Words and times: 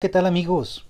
¿Qué 0.00 0.08
tal 0.08 0.26
amigos? 0.26 0.86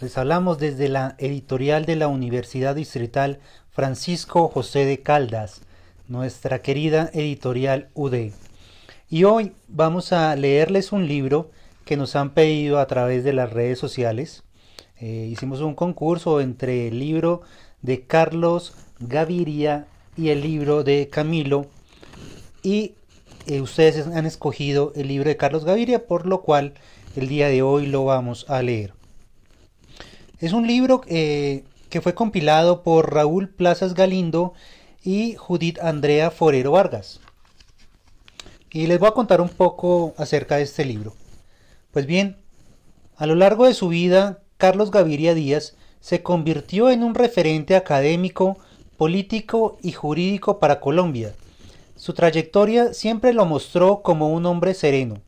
Les 0.00 0.16
hablamos 0.16 0.58
desde 0.58 0.88
la 0.88 1.16
editorial 1.18 1.84
de 1.84 1.96
la 1.96 2.06
Universidad 2.06 2.76
Distrital 2.76 3.40
Francisco 3.72 4.46
José 4.46 4.84
de 4.84 5.00
Caldas, 5.02 5.62
nuestra 6.06 6.62
querida 6.62 7.10
editorial 7.12 7.88
UD. 7.94 8.30
Y 9.08 9.24
hoy 9.24 9.52
vamos 9.66 10.12
a 10.12 10.36
leerles 10.36 10.92
un 10.92 11.08
libro 11.08 11.50
que 11.84 11.96
nos 11.96 12.14
han 12.14 12.30
pedido 12.30 12.78
a 12.78 12.86
través 12.86 13.24
de 13.24 13.32
las 13.32 13.52
redes 13.52 13.80
sociales. 13.80 14.44
Eh, 15.00 15.26
hicimos 15.28 15.60
un 15.60 15.74
concurso 15.74 16.40
entre 16.40 16.86
el 16.86 17.00
libro 17.00 17.42
de 17.82 18.06
Carlos 18.06 18.74
Gaviria 19.00 19.88
y 20.16 20.28
el 20.28 20.42
libro 20.42 20.84
de 20.84 21.08
Camilo 21.08 21.66
y 22.62 22.94
eh, 23.48 23.60
ustedes 23.60 24.06
han 24.06 24.24
escogido 24.24 24.92
el 24.94 25.08
libro 25.08 25.28
de 25.28 25.36
Carlos 25.36 25.64
Gaviria, 25.64 26.06
por 26.06 26.26
lo 26.26 26.42
cual 26.42 26.74
el 27.16 27.28
día 27.28 27.48
de 27.48 27.62
hoy 27.62 27.86
lo 27.86 28.04
vamos 28.04 28.46
a 28.48 28.62
leer. 28.62 28.92
Es 30.38 30.52
un 30.52 30.66
libro 30.66 31.02
eh, 31.06 31.64
que 31.88 32.00
fue 32.00 32.14
compilado 32.14 32.82
por 32.82 33.12
Raúl 33.12 33.48
Plazas 33.48 33.94
Galindo 33.94 34.54
y 35.02 35.34
Judith 35.34 35.78
Andrea 35.80 36.30
Forero 36.30 36.72
Vargas. 36.72 37.20
Y 38.70 38.86
les 38.86 38.98
voy 38.98 39.08
a 39.08 39.12
contar 39.12 39.40
un 39.40 39.48
poco 39.48 40.14
acerca 40.16 40.56
de 40.56 40.62
este 40.62 40.84
libro. 40.84 41.14
Pues 41.90 42.06
bien, 42.06 42.36
a 43.16 43.26
lo 43.26 43.34
largo 43.34 43.66
de 43.66 43.74
su 43.74 43.88
vida, 43.88 44.38
Carlos 44.56 44.90
Gaviria 44.90 45.34
Díaz 45.34 45.76
se 46.00 46.22
convirtió 46.22 46.90
en 46.90 47.02
un 47.02 47.14
referente 47.14 47.74
académico, 47.74 48.56
político 48.96 49.78
y 49.82 49.92
jurídico 49.92 50.60
para 50.60 50.80
Colombia. 50.80 51.34
Su 51.96 52.14
trayectoria 52.14 52.94
siempre 52.94 53.34
lo 53.34 53.44
mostró 53.44 54.02
como 54.02 54.28
un 54.28 54.46
hombre 54.46 54.72
sereno, 54.72 55.20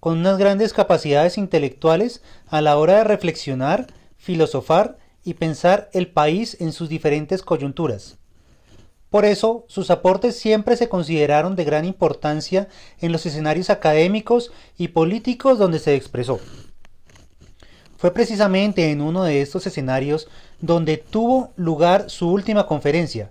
con 0.00 0.18
unas 0.18 0.38
grandes 0.38 0.72
capacidades 0.72 1.38
intelectuales 1.38 2.22
a 2.48 2.60
la 2.62 2.76
hora 2.76 2.96
de 2.96 3.04
reflexionar, 3.04 3.86
filosofar 4.16 4.98
y 5.22 5.34
pensar 5.34 5.90
el 5.92 6.08
país 6.08 6.56
en 6.60 6.72
sus 6.72 6.88
diferentes 6.88 7.42
coyunturas. 7.42 8.16
Por 9.10 9.24
eso, 9.24 9.64
sus 9.68 9.90
aportes 9.90 10.38
siempre 10.38 10.76
se 10.76 10.88
consideraron 10.88 11.56
de 11.56 11.64
gran 11.64 11.84
importancia 11.84 12.68
en 13.00 13.12
los 13.12 13.26
escenarios 13.26 13.68
académicos 13.68 14.52
y 14.78 14.88
políticos 14.88 15.58
donde 15.58 15.80
se 15.80 15.96
expresó. 15.96 16.40
Fue 17.98 18.14
precisamente 18.14 18.90
en 18.90 19.02
uno 19.02 19.24
de 19.24 19.42
estos 19.42 19.66
escenarios 19.66 20.28
donde 20.60 20.96
tuvo 20.96 21.52
lugar 21.56 22.08
su 22.08 22.30
última 22.30 22.66
conferencia, 22.66 23.30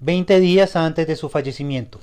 20 0.00 0.40
días 0.40 0.74
antes 0.74 1.06
de 1.06 1.14
su 1.14 1.28
fallecimiento, 1.28 2.00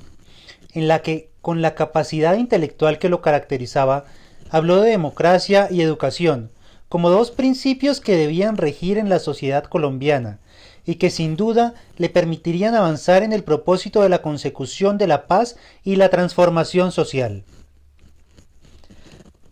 en 0.73 0.87
la 0.87 1.01
que 1.01 1.31
con 1.47 1.61
la 1.61 1.75
capacidad 1.75 2.35
intelectual 2.35 2.99
que 2.99 3.07
lo 3.07 3.21
caracterizaba, 3.21 4.03
habló 4.49 4.81
de 4.81 4.89
democracia 4.89 5.69
y 5.71 5.79
educación 5.81 6.51
como 6.89 7.09
dos 7.09 7.31
principios 7.31 8.01
que 8.01 8.17
debían 8.17 8.57
regir 8.57 8.97
en 8.97 9.07
la 9.07 9.19
sociedad 9.19 9.63
colombiana 9.63 10.39
y 10.85 10.95
que 10.95 11.09
sin 11.09 11.37
duda 11.37 11.73
le 11.95 12.09
permitirían 12.09 12.75
avanzar 12.75 13.23
en 13.23 13.31
el 13.31 13.45
propósito 13.45 14.01
de 14.01 14.09
la 14.09 14.21
consecución 14.21 14.97
de 14.97 15.07
la 15.07 15.25
paz 15.25 15.55
y 15.85 15.95
la 15.95 16.09
transformación 16.09 16.91
social. 16.91 17.45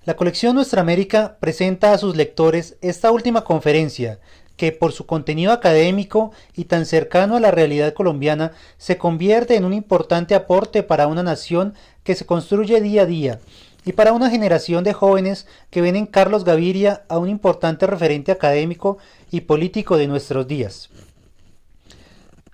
La 0.03 0.17
colección 0.17 0.53
Nuestra 0.53 0.81
América 0.81 1.37
presenta 1.39 1.93
a 1.93 1.97
sus 1.97 2.17
lectores 2.17 2.75
esta 2.81 3.09
última 3.09 3.45
conferencia, 3.45 4.19
que 4.57 4.71
por 4.71 4.91
su 4.91 5.05
contenido 5.05 5.51
académico 5.51 6.31
y 6.55 6.65
tan 6.65 6.85
cercano 6.85 7.35
a 7.35 7.39
la 7.39 7.51
realidad 7.51 7.93
colombiana 7.93 8.51
se 8.77 8.97
convierte 8.97 9.55
en 9.55 9.65
un 9.65 9.73
importante 9.73 10.35
aporte 10.35 10.83
para 10.83 11.07
una 11.07 11.23
nación 11.23 11.73
que 12.03 12.15
se 12.15 12.25
construye 12.25 12.81
día 12.81 13.03
a 13.03 13.05
día 13.05 13.39
y 13.85 13.93
para 13.93 14.13
una 14.13 14.29
generación 14.29 14.83
de 14.83 14.93
jóvenes 14.93 15.47
que 15.69 15.81
ven 15.81 15.95
en 15.95 16.07
Carlos 16.07 16.43
Gaviria 16.43 17.03
a 17.07 17.19
un 17.19 17.29
importante 17.29 17.85
referente 17.85 18.31
académico 18.31 18.97
y 19.31 19.41
político 19.41 19.97
de 19.97 20.07
nuestros 20.07 20.47
días. 20.47 20.89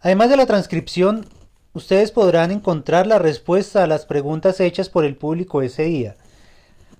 Además 0.02 0.29
de 0.29 0.38
la 0.38 0.45
transcripción, 0.45 1.25
ustedes 1.73 2.11
podrán 2.11 2.51
encontrar 2.51 3.07
la 3.07 3.19
respuesta 3.19 3.84
a 3.84 3.88
las 3.88 4.06
preguntas 4.06 4.59
hechas 4.59 4.90
por 4.90 5.06
el 5.06 5.16
público 5.16 5.61
ese 5.61 5.84
día, 5.84 6.16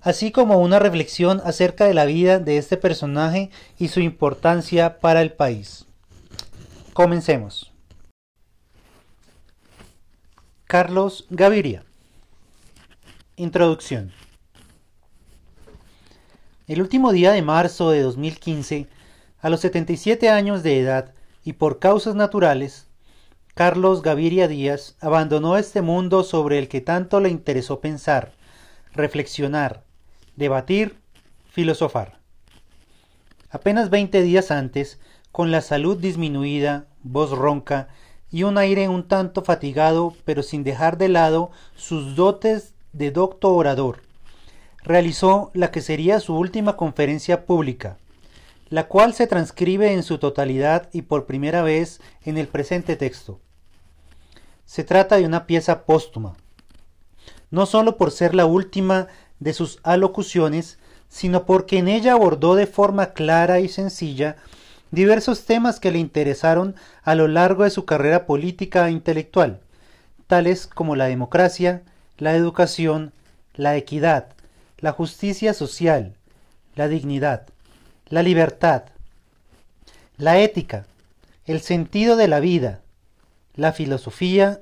así 0.02 0.32
como 0.32 0.58
una 0.58 0.78
reflexión 0.78 1.40
acerca 1.44 1.86
de 1.86 1.94
la 1.94 2.04
vida 2.04 2.38
de 2.38 2.58
este 2.58 2.76
personaje 2.76 3.50
y 3.78 3.88
su 3.88 4.00
importancia 4.00 4.98
para 4.98 5.22
el 5.22 5.32
país. 5.32 5.86
Comencemos. 6.92 7.72
Carlos 10.66 11.26
Gaviria. 11.30 11.84
Introducción. 13.36 14.12
El 16.66 16.80
último 16.80 17.12
día 17.12 17.32
de 17.32 17.42
marzo 17.42 17.90
de 17.90 18.02
2015, 18.02 18.88
a 19.40 19.50
los 19.50 19.60
77 19.60 20.30
años 20.30 20.62
de 20.62 20.80
edad 20.80 21.14
y 21.44 21.54
por 21.54 21.78
causas 21.78 22.14
naturales, 22.14 22.86
Carlos 23.54 24.02
Gaviria 24.02 24.48
Díaz 24.48 24.96
abandonó 25.00 25.58
este 25.58 25.82
mundo 25.82 26.24
sobre 26.24 26.58
el 26.58 26.68
que 26.68 26.80
tanto 26.80 27.20
le 27.20 27.28
interesó 27.28 27.80
pensar, 27.80 28.32
reflexionar, 28.94 29.84
debatir, 30.36 30.98
filosofar. 31.50 32.20
Apenas 33.50 33.90
veinte 33.90 34.22
días 34.22 34.50
antes, 34.50 34.98
con 35.30 35.50
la 35.50 35.60
salud 35.60 35.98
disminuida, 35.98 36.86
voz 37.02 37.30
ronca 37.30 37.88
y 38.30 38.44
un 38.44 38.56
aire 38.56 38.88
un 38.88 39.06
tanto 39.06 39.42
fatigado, 39.42 40.14
pero 40.24 40.42
sin 40.42 40.64
dejar 40.64 40.96
de 40.96 41.08
lado 41.08 41.50
sus 41.76 42.16
dotes 42.16 42.74
de 42.92 43.10
docto 43.10 43.54
orador, 43.54 44.02
realizó 44.82 45.50
la 45.54 45.70
que 45.70 45.82
sería 45.82 46.20
su 46.20 46.34
última 46.36 46.76
conferencia 46.76 47.44
pública, 47.44 47.98
la 48.68 48.88
cual 48.88 49.12
se 49.12 49.26
transcribe 49.26 49.92
en 49.92 50.02
su 50.02 50.18
totalidad 50.18 50.88
y 50.92 51.02
por 51.02 51.26
primera 51.26 51.62
vez 51.62 52.00
en 52.24 52.38
el 52.38 52.48
presente 52.48 52.96
texto. 52.96 53.38
Se 54.64 54.82
trata 54.82 55.16
de 55.16 55.26
una 55.26 55.46
pieza 55.46 55.84
póstuma, 55.84 56.34
no 57.50 57.66
sólo 57.66 57.98
por 57.98 58.10
ser 58.10 58.34
la 58.34 58.46
última 58.46 59.08
de 59.42 59.52
sus 59.52 59.80
alocuciones, 59.82 60.78
sino 61.08 61.44
porque 61.44 61.78
en 61.78 61.88
ella 61.88 62.12
abordó 62.12 62.54
de 62.54 62.66
forma 62.66 63.12
clara 63.12 63.60
y 63.60 63.68
sencilla 63.68 64.36
diversos 64.90 65.44
temas 65.44 65.80
que 65.80 65.90
le 65.90 65.98
interesaron 65.98 66.76
a 67.02 67.14
lo 67.14 67.26
largo 67.26 67.64
de 67.64 67.70
su 67.70 67.84
carrera 67.84 68.26
política 68.26 68.88
e 68.88 68.92
intelectual, 68.92 69.60
tales 70.26 70.66
como 70.66 70.96
la 70.96 71.06
democracia, 71.06 71.82
la 72.18 72.34
educación, 72.34 73.12
la 73.54 73.76
equidad, 73.76 74.28
la 74.78 74.92
justicia 74.92 75.54
social, 75.54 76.14
la 76.76 76.88
dignidad, 76.88 77.46
la 78.08 78.22
libertad, 78.22 78.84
la 80.18 80.38
ética, 80.38 80.86
el 81.46 81.60
sentido 81.60 82.16
de 82.16 82.28
la 82.28 82.40
vida, 82.40 82.80
la 83.54 83.72
filosofía 83.72 84.60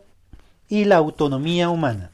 y 0.68 0.84
la 0.84 0.96
autonomía 0.96 1.68
humana. 1.68 2.10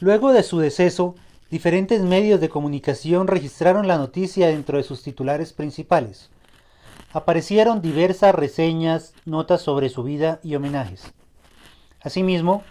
Luego 0.00 0.34
de 0.34 0.42
su 0.42 0.58
deceso, 0.58 1.14
diferentes 1.50 2.02
medios 2.02 2.38
de 2.38 2.50
comunicación 2.50 3.26
registraron 3.26 3.88
la 3.88 3.96
noticia 3.96 4.48
dentro 4.48 4.76
de 4.76 4.84
sus 4.84 5.02
titulares 5.02 5.54
principales. 5.54 6.28
Aparecieron 7.14 7.80
diversas 7.80 8.34
reseñas, 8.34 9.14
notas 9.24 9.62
sobre 9.62 9.88
su 9.88 10.02
vida 10.02 10.38
y 10.42 10.54
homenajes. 10.54 11.14
Asimismo, 12.02 12.62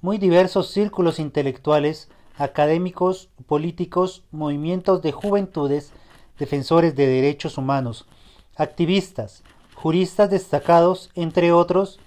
muy 0.00 0.18
diversos 0.18 0.72
círculos 0.72 1.20
intelectuales, 1.20 2.08
académicos, 2.36 3.28
políticos, 3.46 4.24
movimientos 4.32 5.00
de 5.00 5.12
juventudes, 5.12 5.92
defensores 6.40 6.96
de 6.96 7.06
derechos 7.06 7.56
humanos, 7.56 8.08
activistas, 8.56 9.44
juristas 9.76 10.28
destacados, 10.28 11.10
entre 11.14 11.52
otros, 11.52 12.00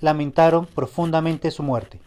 lamentaron 0.00 0.64
profundamente 0.64 1.50
su 1.50 1.62
muerte. 1.62 2.00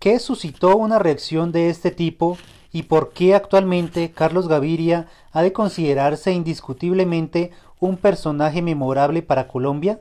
¿Qué 0.00 0.18
suscitó 0.18 0.78
una 0.78 0.98
reacción 0.98 1.52
de 1.52 1.68
este 1.68 1.90
tipo 1.90 2.38
y 2.72 2.84
por 2.84 3.12
qué 3.12 3.34
actualmente 3.34 4.12
Carlos 4.12 4.48
Gaviria 4.48 5.08
ha 5.30 5.42
de 5.42 5.52
considerarse 5.52 6.32
indiscutiblemente 6.32 7.50
un 7.80 7.98
personaje 7.98 8.62
memorable 8.62 9.20
para 9.20 9.46
Colombia? 9.46 10.00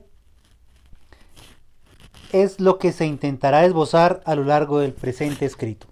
Es 2.31 2.62
lo 2.62 2.78
que 2.80 2.94
se 2.94 3.07
intentará 3.07 3.66
esbozar 3.66 4.22
a 4.24 4.36
lo 4.36 4.46
largo 4.46 4.80
del 4.80 4.94
presente 4.94 5.46
escrito. 5.46 5.88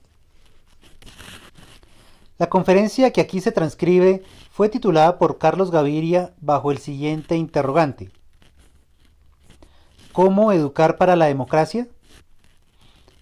La 2.38 2.48
conferencia 2.48 3.12
que 3.12 3.20
aquí 3.20 3.42
se 3.42 3.52
transcribe 3.52 4.24
fue 4.52 4.70
titulada 4.70 5.20
por 5.20 5.38
Carlos 5.38 5.70
Gaviria 5.70 6.34
bajo 6.40 6.72
el 6.72 6.78
siguiente 6.78 7.36
interrogante. 7.36 8.10
¿Cómo 10.14 10.54
educar 10.54 10.96
para 10.96 11.18
la 11.18 11.26
democracia? 11.26 11.90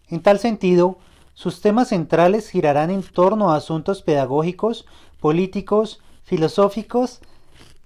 En 0.10 0.22
tal 0.22 0.40
sentido, 0.40 0.98
sus 1.34 1.62
temas 1.62 1.90
centrales 1.90 2.50
girarán 2.50 2.92
en 2.92 3.04
torno 3.04 3.52
a 3.52 3.58
asuntos 3.58 4.02
pedagógicos, 4.02 4.86
políticos, 5.20 6.00
filosóficos, 6.24 7.20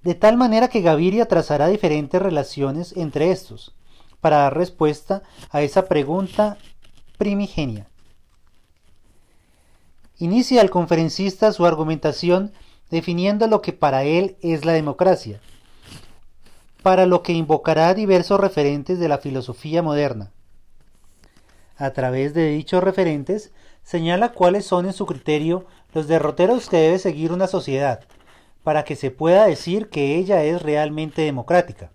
de 0.03 0.15
tal 0.15 0.37
manera 0.37 0.67
que 0.67 0.81
Gaviria 0.81 1.27
trazará 1.27 1.67
diferentes 1.67 2.21
relaciones 2.21 2.95
entre 2.95 3.31
estos, 3.31 3.73
para 4.21 4.37
dar 4.37 4.55
respuesta 4.55 5.23
a 5.51 5.61
esa 5.61 5.87
pregunta 5.87 6.57
primigenia. 7.17 7.87
inicia 10.17 10.61
el 10.61 10.69
conferencista 10.69 11.51
su 11.53 11.65
argumentación 11.65 12.51
definiendo 12.89 13.47
lo 13.47 13.61
que 13.61 13.73
para 13.73 14.03
él 14.03 14.37
es 14.41 14.65
la 14.65 14.73
democracia, 14.73 15.41
para 16.83 17.05
lo 17.05 17.23
que 17.23 17.33
invocará 17.33 17.93
diversos 17.93 18.39
referentes 18.39 18.99
de 18.99 19.07
la 19.07 19.17
filosofía 19.17 19.81
moderna. 19.81 20.31
A 21.79 21.91
través 21.91 22.33
de 22.33 22.49
dichos 22.49 22.83
referentes, 22.83 23.53
señala 23.83 24.33
cuáles 24.33 24.65
son 24.65 24.85
en 24.85 24.91
su 24.91 25.05
criterio 25.05 25.65
los 25.93 26.09
derroteros 26.09 26.67
que 26.67 26.75
debe 26.75 26.99
seguir 26.99 27.31
una 27.31 27.47
sociedad, 27.47 28.01
para 28.63 28.83
que 28.83 28.97
se 28.97 29.11
pueda 29.11 29.45
decir 29.45 29.87
que 29.87 30.17
ella 30.17 30.43
es 30.43 30.61
realmente 30.61 31.21
democrática. 31.21 31.89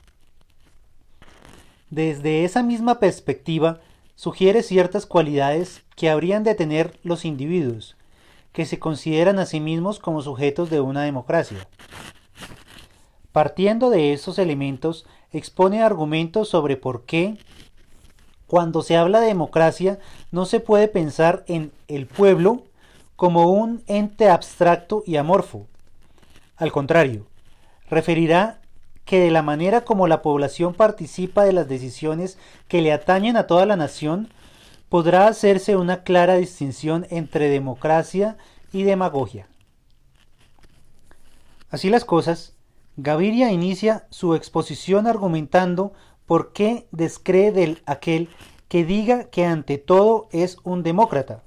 Desde 1.91 2.45
esa 2.45 2.63
misma 2.63 2.99
perspectiva, 2.99 3.81
sugiere 4.15 4.63
ciertas 4.63 5.05
cualidades 5.05 5.85
que 5.97 6.09
habrían 6.09 6.45
de 6.45 6.55
tener 6.55 6.99
los 7.03 7.27
individuos, 7.27 7.95
que 8.53 8.65
se 8.65 8.79
consideran 8.79 9.39
a 9.39 9.45
sí 9.45 9.61
mismos 9.61 9.99
como 9.99 10.23
sujetos 10.23 10.71
de 10.71 10.81
una 10.81 11.03
democracia. 11.03 11.69
Partiendo 13.33 13.91
de 13.91 14.15
esos 14.15 14.39
elementos, 14.39 15.05
expone 15.31 15.83
argumentos 15.83 16.49
sobre 16.49 16.79
por 16.79 17.05
qué, 17.05 17.37
cuando 18.47 18.83
se 18.83 18.97
habla 18.97 19.21
de 19.21 19.27
democracia, 19.27 19.99
no 20.31 20.45
se 20.47 20.61
puede 20.61 20.89
pensar 20.89 21.45
en 21.47 21.73
el 21.89 22.07
pueblo 22.07 22.63
como 23.17 23.51
un 23.51 23.83
ente 23.87 24.29
abstracto 24.29 25.03
y 25.07 25.17
amorfo. 25.17 25.67
Al 26.57 26.73
contrario, 26.73 27.27
referirá 27.89 28.61
que 29.05 29.21
de 29.21 29.31
la 29.31 29.43
manera 29.43 29.83
como 29.83 30.07
la 30.07 30.23
población 30.23 30.75
participa 30.75 31.45
de 31.45 31.53
las 31.53 31.69
decisiones 31.69 32.39
que 32.69 32.81
le 32.81 32.93
atañen 32.93 33.37
a 33.37 33.47
toda 33.47 33.67
la 33.67 33.77
nación, 33.77 34.29
podrá 34.89 35.27
hacerse 35.27 35.77
una 35.77 36.03
clara 36.03 36.37
distinción 36.37 37.07
entre 37.11 37.49
democracia 37.49 38.37
y 38.73 38.85
demagogia. 38.85 39.49
Así 41.71 41.91
las 41.91 42.05
cosas, 42.05 42.55
Gaviria 42.97 43.51
inicia 43.51 44.07
su 44.11 44.35
exposición 44.35 45.07
argumentando 45.09 45.93
por 46.27 46.53
qué 46.53 46.87
descree 46.91 47.53
del 47.53 47.83
aquel 47.87 48.29
que 48.69 48.85
diga 48.85 49.25
que 49.25 49.45
ante 49.45 49.79
todo 49.79 50.29
es 50.33 50.57
un 50.65 50.83
demócrata. 50.83 51.43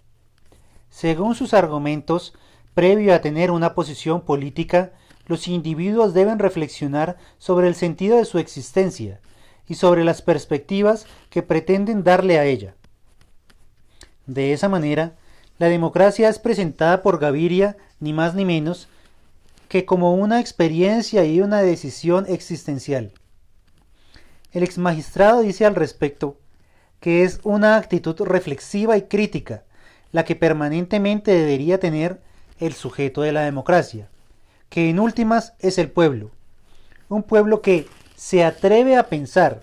Según 0.89 1.35
sus 1.35 1.53
argumentos, 1.53 2.33
previo 2.74 3.13
a 3.13 3.21
tener 3.21 3.51
una 3.51 3.74
posición 3.74 4.21
política, 4.21 4.91
los 5.25 5.47
individuos 5.47 6.13
deben 6.13 6.39
reflexionar 6.39 7.18
sobre 7.38 7.68
el 7.68 7.75
sentido 7.75 8.18
de 8.18 8.25
su 8.25 8.39
existencia 8.39 9.19
y 9.68 9.75
sobre 9.75 10.06
las 10.06 10.21
perspectivas 10.21 11.06
que 11.29 11.44
pretenden 11.44 12.03
darle 12.03 12.39
a 12.39 12.45
ella. 12.45 12.75
De 14.25 14.53
esa 14.53 14.69
manera, 14.69 15.15
la 15.57 15.68
democracia 15.68 16.29
es 16.29 16.39
presentada 16.39 17.01
por 17.01 17.19
Gaviria 17.19 17.77
ni 18.00 18.13
más 18.13 18.35
ni 18.35 18.45
menos 18.45 18.88
que 19.68 19.85
como 19.85 20.13
una 20.13 20.39
experiencia 20.39 21.25
y 21.25 21.41
una 21.41 21.62
decisión 21.62 22.25
existencial. 22.29 23.12
El 24.52 24.64
ex 24.64 24.78
magistrado 24.78 25.42
dice 25.42 25.66
al 25.66 25.76
respecto 25.76 26.38
que 27.00 27.24
es 27.24 27.40
una 27.44 27.78
actitud 27.78 28.20
reflexiva 28.22 28.98
y 28.98 29.04
crítica 29.04 29.64
la 30.12 30.26
que 30.26 30.36
permanentemente 30.36 31.32
debería 31.32 31.80
tener 31.80 32.22
el 32.60 32.74
sujeto 32.74 33.22
de 33.22 33.32
la 33.32 33.42
democracia 33.42 34.10
que 34.70 34.90
en 34.90 35.00
últimas 35.00 35.54
es 35.60 35.78
el 35.78 35.90
pueblo. 35.90 36.32
Un 37.10 37.24
pueblo 37.24 37.62
que 37.62 37.88
se 38.16 38.44
atreve 38.44 38.98
a 38.98 39.08
pensar. 39.08 39.62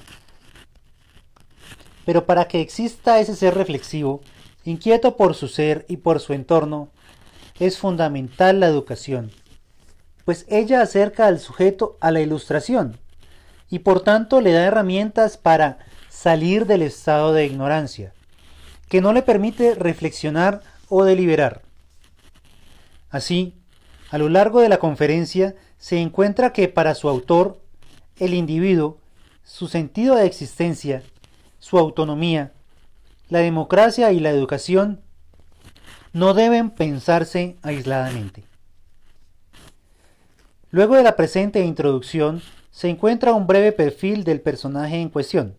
Pero 2.06 2.26
para 2.26 2.48
que 2.48 2.60
exista 2.60 3.20
ese 3.20 3.36
ser 3.36 3.54
reflexivo, 3.54 4.20
inquieto 4.64 5.16
por 5.16 5.34
su 5.34 5.48
ser 5.48 5.84
y 5.88 5.98
por 5.98 6.20
su 6.20 6.32
entorno, 6.32 6.88
es 7.58 7.78
fundamental 7.78 8.60
la 8.60 8.66
educación, 8.66 9.30
pues 10.24 10.44
ella 10.48 10.80
acerca 10.80 11.26
al 11.26 11.38
sujeto 11.38 11.96
a 12.00 12.10
la 12.10 12.20
ilustración 12.20 12.98
y 13.70 13.80
por 13.80 14.02
tanto 14.02 14.40
le 14.40 14.52
da 14.52 14.64
herramientas 14.64 15.36
para 15.36 15.78
salir 16.08 16.66
del 16.66 16.82
estado 16.82 17.32
de 17.32 17.46
ignorancia, 17.46 18.12
que 18.88 19.00
no 19.00 19.12
le 19.12 19.22
permite 19.22 19.74
reflexionar 19.74 20.62
o 20.88 21.04
deliberar. 21.04 21.62
Así, 23.10 23.54
a 24.10 24.18
lo 24.18 24.28
largo 24.28 24.60
de 24.60 24.68
la 24.68 24.78
conferencia 24.78 25.54
se 25.78 25.98
encuentra 25.98 26.52
que 26.52 26.68
para 26.68 26.94
su 26.94 27.08
autor, 27.08 27.60
el 28.18 28.34
individuo, 28.34 28.98
su 29.42 29.68
sentido 29.68 30.14
de 30.14 30.26
existencia, 30.26 31.02
su 31.58 31.78
autonomía, 31.78 32.52
la 33.28 33.40
democracia 33.40 34.12
y 34.12 34.20
la 34.20 34.30
educación 34.30 35.00
no 36.12 36.34
deben 36.34 36.70
pensarse 36.70 37.56
aisladamente. 37.62 38.44
Luego 40.70 40.96
de 40.96 41.02
la 41.02 41.16
presente 41.16 41.64
introducción 41.64 42.42
se 42.74 42.88
encuentra 42.88 43.34
un 43.34 43.46
breve 43.46 43.70
perfil 43.70 44.24
del 44.24 44.40
personaje 44.40 45.00
en 45.00 45.08
cuestión, 45.08 45.56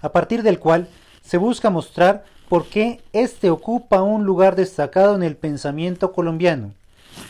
a 0.00 0.10
partir 0.10 0.42
del 0.42 0.58
cual 0.58 0.88
se 1.22 1.36
busca 1.38 1.70
mostrar 1.70 2.24
por 2.48 2.66
qué 2.66 3.00
éste 3.12 3.48
ocupa 3.48 4.02
un 4.02 4.24
lugar 4.24 4.56
destacado 4.56 5.14
en 5.14 5.22
el 5.22 5.36
pensamiento 5.36 6.12
colombiano 6.12 6.74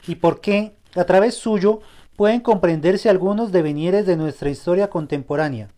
y 0.06 0.14
por 0.14 0.40
qué, 0.40 0.74
a 0.96 1.04
través 1.04 1.34
suyo, 1.34 1.82
pueden 2.16 2.40
comprenderse 2.40 3.10
algunos 3.10 3.52
devenires 3.52 4.06
de 4.06 4.16
nuestra 4.16 4.48
historia 4.48 4.88
contemporánea. 4.88 5.68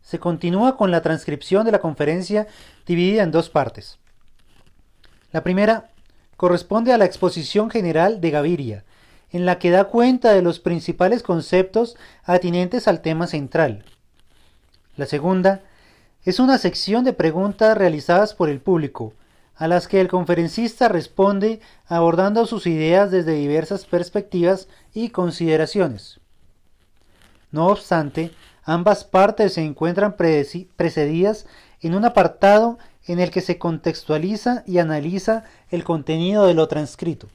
Se 0.00 0.18
continúa 0.18 0.78
con 0.78 0.90
la 0.90 1.02
transcripción 1.02 1.66
de 1.66 1.72
la 1.72 1.80
conferencia 1.80 2.46
dividida 2.86 3.24
en 3.24 3.30
dos 3.30 3.50
partes. 3.50 3.98
La 5.32 5.42
primera 5.42 5.90
corresponde 6.38 6.94
a 6.94 6.98
la 6.98 7.04
exposición 7.04 7.68
general 7.68 8.22
de 8.22 8.30
Gaviria, 8.30 8.84
en 9.32 9.46
la 9.46 9.58
que 9.58 9.70
da 9.70 9.84
cuenta 9.84 10.32
de 10.32 10.42
los 10.42 10.60
principales 10.60 11.22
conceptos 11.22 11.96
atinentes 12.24 12.86
al 12.86 13.00
tema 13.00 13.26
central. 13.26 13.84
La 14.96 15.06
segunda 15.06 15.62
es 16.24 16.38
una 16.38 16.58
sección 16.58 17.02
de 17.02 17.14
preguntas 17.14 17.76
realizadas 17.76 18.34
por 18.34 18.48
el 18.48 18.60
público, 18.60 19.14
a 19.56 19.68
las 19.68 19.88
que 19.88 20.00
el 20.00 20.08
conferencista 20.08 20.88
responde 20.88 21.60
abordando 21.86 22.46
sus 22.46 22.66
ideas 22.66 23.10
desde 23.10 23.34
diversas 23.34 23.86
perspectivas 23.86 24.68
y 24.92 25.10
consideraciones. 25.10 26.20
No 27.50 27.66
obstante, 27.68 28.32
ambas 28.64 29.04
partes 29.04 29.54
se 29.54 29.62
encuentran 29.62 30.16
precedidas 30.16 31.46
en 31.80 31.94
un 31.94 32.04
apartado 32.04 32.78
en 33.06 33.18
el 33.18 33.30
que 33.30 33.40
se 33.40 33.58
contextualiza 33.58 34.62
y 34.66 34.78
analiza 34.78 35.44
el 35.70 35.84
contenido 35.84 36.46
de 36.46 36.54
lo 36.54 36.68
transcrito. 36.68 37.28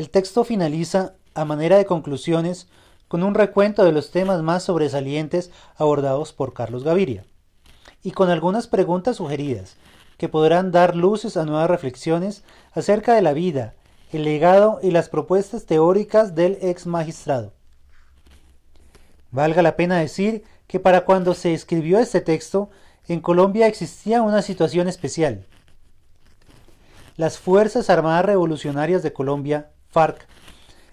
El 0.00 0.08
texto 0.08 0.44
finaliza, 0.44 1.12
a 1.34 1.44
manera 1.44 1.76
de 1.76 1.84
conclusiones, 1.84 2.68
con 3.06 3.22
un 3.22 3.34
recuento 3.34 3.84
de 3.84 3.92
los 3.92 4.10
temas 4.10 4.40
más 4.40 4.62
sobresalientes 4.62 5.50
abordados 5.76 6.32
por 6.32 6.54
Carlos 6.54 6.84
Gaviria, 6.84 7.26
y 8.02 8.12
con 8.12 8.30
algunas 8.30 8.66
preguntas 8.66 9.16
sugeridas, 9.16 9.76
que 10.16 10.30
podrán 10.30 10.72
dar 10.72 10.96
luces 10.96 11.36
a 11.36 11.44
nuevas 11.44 11.68
reflexiones 11.68 12.44
acerca 12.72 13.14
de 13.14 13.20
la 13.20 13.34
vida, 13.34 13.74
el 14.10 14.24
legado 14.24 14.80
y 14.82 14.90
las 14.90 15.10
propuestas 15.10 15.66
teóricas 15.66 16.34
del 16.34 16.56
ex 16.62 16.86
magistrado. 16.86 17.52
Valga 19.30 19.60
la 19.60 19.76
pena 19.76 19.98
decir 19.98 20.44
que 20.66 20.80
para 20.80 21.04
cuando 21.04 21.34
se 21.34 21.52
escribió 21.52 21.98
este 21.98 22.22
texto, 22.22 22.70
en 23.06 23.20
Colombia 23.20 23.66
existía 23.66 24.22
una 24.22 24.40
situación 24.40 24.88
especial. 24.88 25.46
Las 27.18 27.38
Fuerzas 27.38 27.90
Armadas 27.90 28.24
Revolucionarias 28.24 29.02
de 29.02 29.12
Colombia, 29.12 29.72
FARC, 29.90 30.26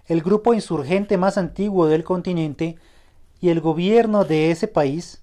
el 0.08 0.22
grupo 0.22 0.54
insurgente 0.54 1.18
más 1.18 1.38
antiguo 1.38 1.88
del 1.88 2.04
continente, 2.04 2.78
y 3.40 3.50
el 3.50 3.62
gobierno 3.62 4.26
de 4.26 4.52
ese 4.52 4.68
país, 4.68 5.22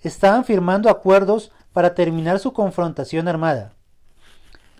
estaban 0.00 0.44
firmando 0.44 0.90
acuerdos 0.90 1.52
para 1.72 1.94
terminar 1.94 2.38
su 2.40 2.52
confrontación 2.52 3.28
armada. 3.28 3.72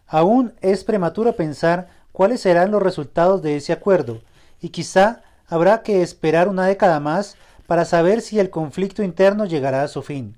Aún 0.06 0.54
es 0.60 0.84
prematuro 0.84 1.34
pensar 1.36 1.88
cuáles 2.10 2.40
serán 2.40 2.70
los 2.70 2.82
resultados 2.82 3.42
de 3.42 3.56
ese 3.56 3.72
acuerdo, 3.72 4.20
y 4.60 4.70
quizá 4.70 5.22
habrá 5.46 5.82
que 5.82 6.02
esperar 6.02 6.48
una 6.48 6.66
década 6.66 6.98
más 7.00 7.36
para 7.66 7.84
saber 7.84 8.20
si 8.20 8.38
el 8.38 8.50
conflicto 8.50 9.02
interno 9.02 9.46
llegará 9.46 9.82
a 9.82 9.88
su 9.88 10.02
fin, 10.02 10.36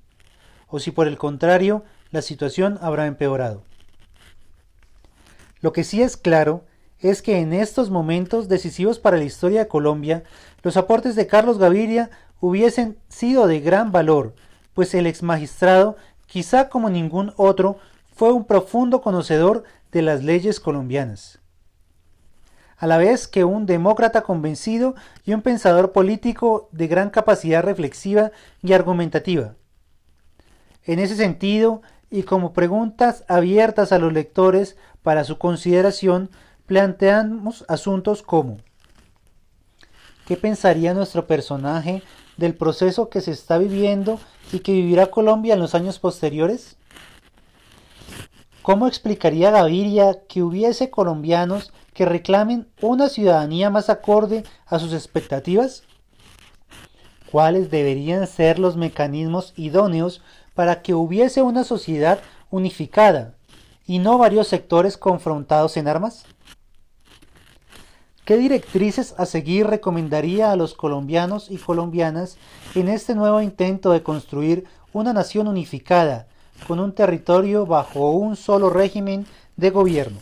o 0.69 0.79
si 0.79 0.91
por 0.91 1.09
el 1.09 1.19
contrario 1.19 1.85
la 2.11 2.23
situación 2.23 2.79
habrá 2.83 3.07
empeorado. 3.07 3.63
Lo 5.61 5.73
que 5.73 5.83
sí 5.83 6.03
es 6.03 6.17
claro 6.17 6.65
es 7.05 7.21
que 7.21 7.39
en 7.39 7.53
estos 7.53 7.91
momentos 7.91 8.49
decisivos 8.49 8.99
para 8.99 9.19
la 9.19 9.25
historia 9.25 9.61
de 9.61 9.69
Colombia, 9.69 10.25
los 10.63 10.79
aportes 10.79 11.15
de 11.15 11.27
Carlos 11.27 11.59
Gaviria 11.59 12.09
hubiesen 12.41 12.97
sido 13.11 13.47
de 13.47 13.61
gran 13.61 13.93
valor, 13.93 14.35
pues 14.73 14.95
el 14.95 15.07
ex 15.07 15.23
magistrado 15.23 15.97
quizá 16.25 16.71
como 16.71 16.89
ningún 16.89 17.35
otro, 17.37 17.77
fue 18.17 18.33
un 18.33 18.47
profundo 18.47 19.03
conocedor 19.03 19.65
de 19.93 20.01
las 20.01 20.25
leyes 20.25 20.61
colombianas. 20.61 21.41
A 22.79 22.87
la 22.87 22.97
vez 22.97 23.29
que 23.29 23.45
un 23.45 23.67
demócrata 23.67 24.23
convencido 24.23 24.95
y 25.27 25.35
un 25.35 25.43
pensador 25.43 25.93
político 25.93 26.71
de 26.73 26.87
gran 26.87 27.11
capacidad 27.11 27.63
reflexiva 27.63 28.33
y 28.63 28.73
argumentativa. 28.73 29.57
En 30.85 31.01
ese 31.01 31.17
sentido, 31.17 31.83
y 32.11 32.23
como 32.23 32.55
preguntas 32.55 33.25
abiertas 33.29 33.93
a 33.93 33.99
los 33.99 34.13
lectores 34.13 34.79
para 35.03 35.25
su 35.25 35.37
consideración, 35.37 36.31
planteamos 36.67 37.65
asuntos 37.69 38.23
como 38.23 38.59
¿Qué 40.27 40.39
pensaría 40.39 40.95
nuestro 40.95 41.27
personaje 41.27 42.03
del 42.39 42.55
proceso 42.55 43.11
que 43.11 43.21
se 43.21 43.31
está 43.31 43.59
viviendo 43.59 44.19
y 44.53 44.61
que 44.61 44.73
vivirá 44.73 45.07
Colombia 45.07 45.53
en 45.53 45.61
los 45.61 45.75
años 45.75 45.99
posteriores? 45.99 46.77
¿Cómo 48.63 48.87
explicaría 48.87 49.51
Gaviria 49.51 50.21
que 50.27 50.43
hubiese 50.43 50.89
colombianos 50.89 51.75
que 51.93 52.07
reclamen 52.07 52.67
una 52.81 53.11
ciudadanía 53.11 53.69
más 53.69 53.91
acorde 53.91 54.45
a 54.65 54.79
sus 54.79 54.95
expectativas? 54.95 55.83
¿Cuáles 57.31 57.71
deberían 57.71 58.27
ser 58.27 58.59
los 58.59 58.77
mecanismos 58.77 59.53
idóneos 59.57 60.23
para 60.55 60.81
que 60.81 60.95
hubiese 60.95 61.43
una 61.43 61.65
sociedad 61.65 62.21
unificada 62.51 63.35
y 63.87 63.99
no 63.99 64.17
varios 64.17 64.49
sectores 64.49 64.97
confrontados 64.97 65.77
en 65.77 65.87
armas? 65.87 66.25
¿Qué 68.25 68.39
directrices 68.39 69.15
a 69.19 69.27
seguir 69.27 69.67
recomendaría 69.67 70.51
a 70.51 70.57
los 70.57 70.73
colombianos 70.73 71.51
y 71.51 71.59
colombianas 71.59 72.39
en 72.75 72.89
este 72.89 73.15
nuevo 73.15 73.43
intento 73.43 73.93
de 73.93 74.03
construir 74.03 74.65
una 74.95 75.13
nación 75.13 75.47
unificada 75.47 76.27
con 76.67 76.81
un 76.81 76.95
territorio 76.95 77.67
bajo 77.67 78.13
un 78.13 78.37
solo 78.37 78.71
régimen 78.71 79.27
de 79.59 79.69
gobierno? 79.69 80.17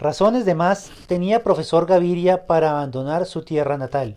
Razones 0.00 0.46
de 0.46 0.54
más 0.54 0.90
tenía 1.06 1.44
profesor 1.44 1.84
Gaviria 1.84 2.46
para 2.46 2.70
abandonar 2.70 3.26
su 3.26 3.42
tierra 3.42 3.76
natal. 3.76 4.16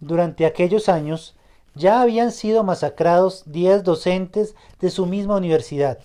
Durante 0.00 0.46
aquellos 0.46 0.88
años 0.88 1.36
ya 1.74 2.00
habían 2.00 2.32
sido 2.32 2.64
masacrados 2.64 3.42
diez 3.44 3.84
docentes 3.84 4.54
de 4.80 4.88
su 4.88 5.04
misma 5.04 5.36
universidad, 5.36 5.98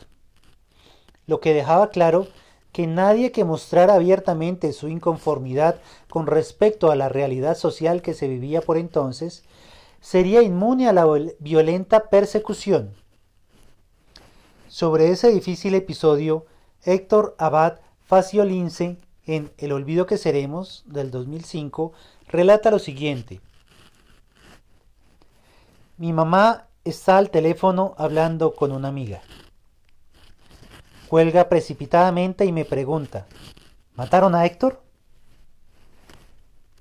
lo 1.25 1.39
que 1.39 1.53
dejaba 1.53 1.89
claro 1.89 2.27
que 2.73 2.85
nadie 2.85 3.31
que 3.31 3.45
mostrara 3.45 3.93
abiertamente 3.93 4.73
su 4.73 4.89
inconformidad 4.89 5.77
con 6.09 6.27
respecto 6.27 6.91
a 6.91 6.97
la 6.97 7.07
realidad 7.07 7.55
social 7.55 8.01
que 8.01 8.13
se 8.13 8.27
vivía 8.27 8.59
por 8.59 8.77
entonces 8.77 9.45
sería 10.01 10.41
inmune 10.41 10.89
a 10.89 10.93
la 10.93 11.05
violenta 11.39 12.09
persecución. 12.09 12.93
Sobre 14.67 15.11
ese 15.11 15.29
difícil 15.29 15.75
episodio, 15.75 16.45
Héctor 16.83 17.35
Abad 17.37 17.79
Facio 18.09 18.43
Lince, 18.43 18.97
en 19.27 19.51
El 19.59 19.71
olvido 19.71 20.07
que 20.07 20.17
seremos, 20.17 20.83
del 20.87 21.11
2005, 21.11 21.93
relata 22.27 22.71
lo 22.71 22.79
siguiente. 22.79 23.39
Mi 25.97 26.11
mamá 26.11 26.65
está 26.83 27.19
al 27.19 27.29
teléfono 27.29 27.93
hablando 27.99 28.55
con 28.55 28.71
una 28.71 28.87
amiga. 28.87 29.21
Cuelga 31.07 31.49
precipitadamente 31.49 32.45
y 32.45 32.51
me 32.51 32.65
pregunta, 32.65 33.27
¿mataron 33.93 34.33
a 34.33 34.43
Héctor? 34.43 34.81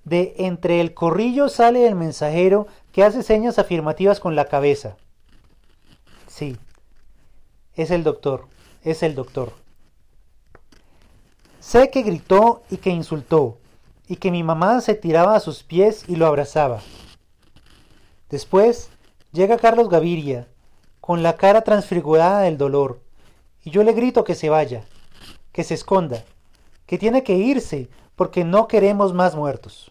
De 0.05 0.35
entre 0.39 0.81
el 0.81 0.95
corrillo 0.95 1.51
sale 1.51 1.87
el 1.87 1.95
mensajero 1.95 2.69
que 2.91 3.05
hace 3.05 3.23
señas 3.23 3.59
afirmativas 3.59 4.19
con 4.19 4.35
la 4.35 4.47
cabeza. 4.47 4.97
Sí, 6.27 6.57
es 7.75 7.91
el 7.91 8.03
doctor, 8.03 8.49
es 8.83 9.03
el 9.03 9.15
doctor. 9.15 9.68
Sé 11.69 11.91
que 11.91 12.01
gritó 12.01 12.63
y 12.71 12.79
que 12.79 12.89
insultó, 12.89 13.59
y 14.07 14.17
que 14.17 14.31
mi 14.31 14.43
mamá 14.43 14.81
se 14.81 14.95
tiraba 14.95 15.37
a 15.37 15.41
sus 15.41 15.63
pies 15.63 16.03
y 16.09 16.17
lo 16.17 16.27
abrazaba. 16.27 16.81
Después 18.31 18.89
llega 19.33 19.59
Carlos 19.59 19.91
Gaviria, 19.91 20.49
con 21.03 21.23
la 21.23 21.37
cara 21.37 21.61
transfigurada 21.61 22.41
del 22.41 22.57
dolor, 22.57 23.03
y 23.63 23.71
yo 23.71 23.83
le 23.83 23.93
grito 23.93 24.25
que 24.25 24.35
se 24.35 24.49
vaya, 24.49 24.87
que 25.53 25.63
se 25.63 25.75
esconda, 25.75 26.25
que 26.87 26.97
tiene 26.97 27.23
que 27.23 27.35
irse, 27.35 27.91
porque 28.17 28.45
no 28.45 28.67
queremos 28.67 29.13
más 29.13 29.37
muertos. 29.37 29.91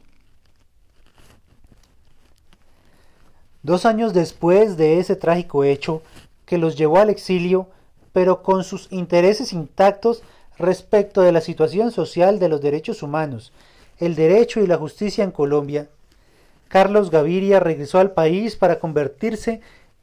Dos 3.62 3.86
años 3.86 4.16
después 4.16 4.78
de 4.78 4.98
ese 4.98 5.16
trágico 5.16 5.64
hecho, 5.64 6.02
que 6.48 6.58
los 6.58 6.76
llevó 6.76 6.98
al 6.98 7.12
exilio, 7.12 7.68
pero 8.14 8.42
con 8.42 8.64
sus 8.64 8.92
intereses 8.92 9.54
intactos 9.54 10.24
respecto 10.60 11.22
de 11.22 11.32
la 11.32 11.42
situación 11.42 11.92
social 11.92 12.40
de 12.40 12.50
los 12.50 12.62
derechos 12.62 13.04
humanos, 13.04 13.52
el 14.00 14.16
derecho 14.16 14.60
y 14.62 14.68
la 14.68 14.78
justicia 14.78 15.24
en 15.24 15.32
Colombia, 15.32 15.88
Carlos 16.68 17.12
Gaviria 17.12 17.60
regresó 17.60 18.00
al 18.00 18.12
país 18.12 18.56
para 18.56 18.80
convertirse 18.80 19.62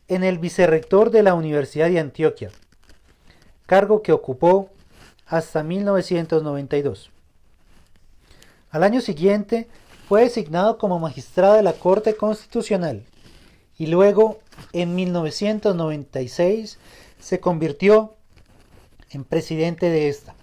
en 0.08 0.24
el 0.24 0.38
vicerrector 0.38 1.10
de 1.10 1.22
la 1.22 1.34
Universidad 1.34 1.88
de 1.88 2.00
Antioquia, 2.00 2.50
cargo 3.66 4.02
que 4.02 4.12
ocupó 4.12 4.70
hasta 5.26 5.62
1992. 5.62 7.10
Al 8.70 8.82
año 8.82 9.00
siguiente 9.00 9.68
fue 10.08 10.22
designado 10.22 10.78
como 10.78 10.98
magistrado 10.98 11.54
de 11.54 11.62
la 11.62 11.74
Corte 11.74 12.16
Constitucional 12.16 13.04
y 13.78 13.86
luego, 13.86 14.38
en 14.72 14.94
1996, 14.94 16.78
se 17.18 17.40
convirtió 17.40 18.14
en 19.10 19.24
presidente 19.24 19.90
de 19.90 20.08
esta. 20.08 20.34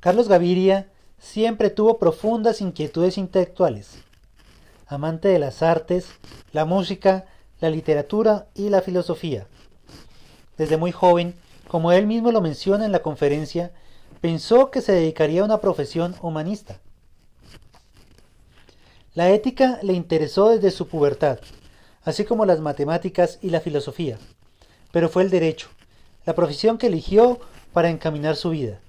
Carlos 0.00 0.28
Gaviria 0.28 0.88
siempre 1.18 1.68
tuvo 1.68 1.98
profundas 1.98 2.62
inquietudes 2.62 3.18
intelectuales. 3.18 3.98
Amante 4.86 5.28
de 5.28 5.38
las 5.38 5.62
artes, 5.62 6.06
la 6.52 6.64
música, 6.64 7.26
la 7.60 7.68
literatura 7.68 8.46
y 8.54 8.70
la 8.70 8.80
filosofía. 8.80 9.46
Desde 10.56 10.78
muy 10.78 10.90
joven, 10.90 11.34
como 11.68 11.92
él 11.92 12.06
mismo 12.06 12.32
lo 12.32 12.40
menciona 12.40 12.86
en 12.86 12.92
la 12.92 13.02
conferencia, 13.02 13.72
pensó 14.22 14.70
que 14.70 14.80
se 14.80 14.92
dedicaría 14.92 15.42
a 15.42 15.44
una 15.44 15.60
profesión 15.60 16.14
humanista. 16.22 16.80
La 19.14 19.28
ética 19.28 19.80
le 19.82 19.92
interesó 19.92 20.48
desde 20.48 20.70
su 20.70 20.88
pubertad, 20.88 21.40
así 22.04 22.24
como 22.24 22.46
las 22.46 22.60
matemáticas 22.60 23.38
y 23.42 23.50
la 23.50 23.60
filosofía, 23.60 24.18
pero 24.92 25.10
fue 25.10 25.24
el 25.24 25.30
derecho, 25.30 25.68
la 26.24 26.34
profesión 26.34 26.78
que 26.78 26.86
eligió 26.86 27.38
para 27.74 27.90
encaminar 27.90 28.36
su 28.36 28.50
vida, 28.50 28.80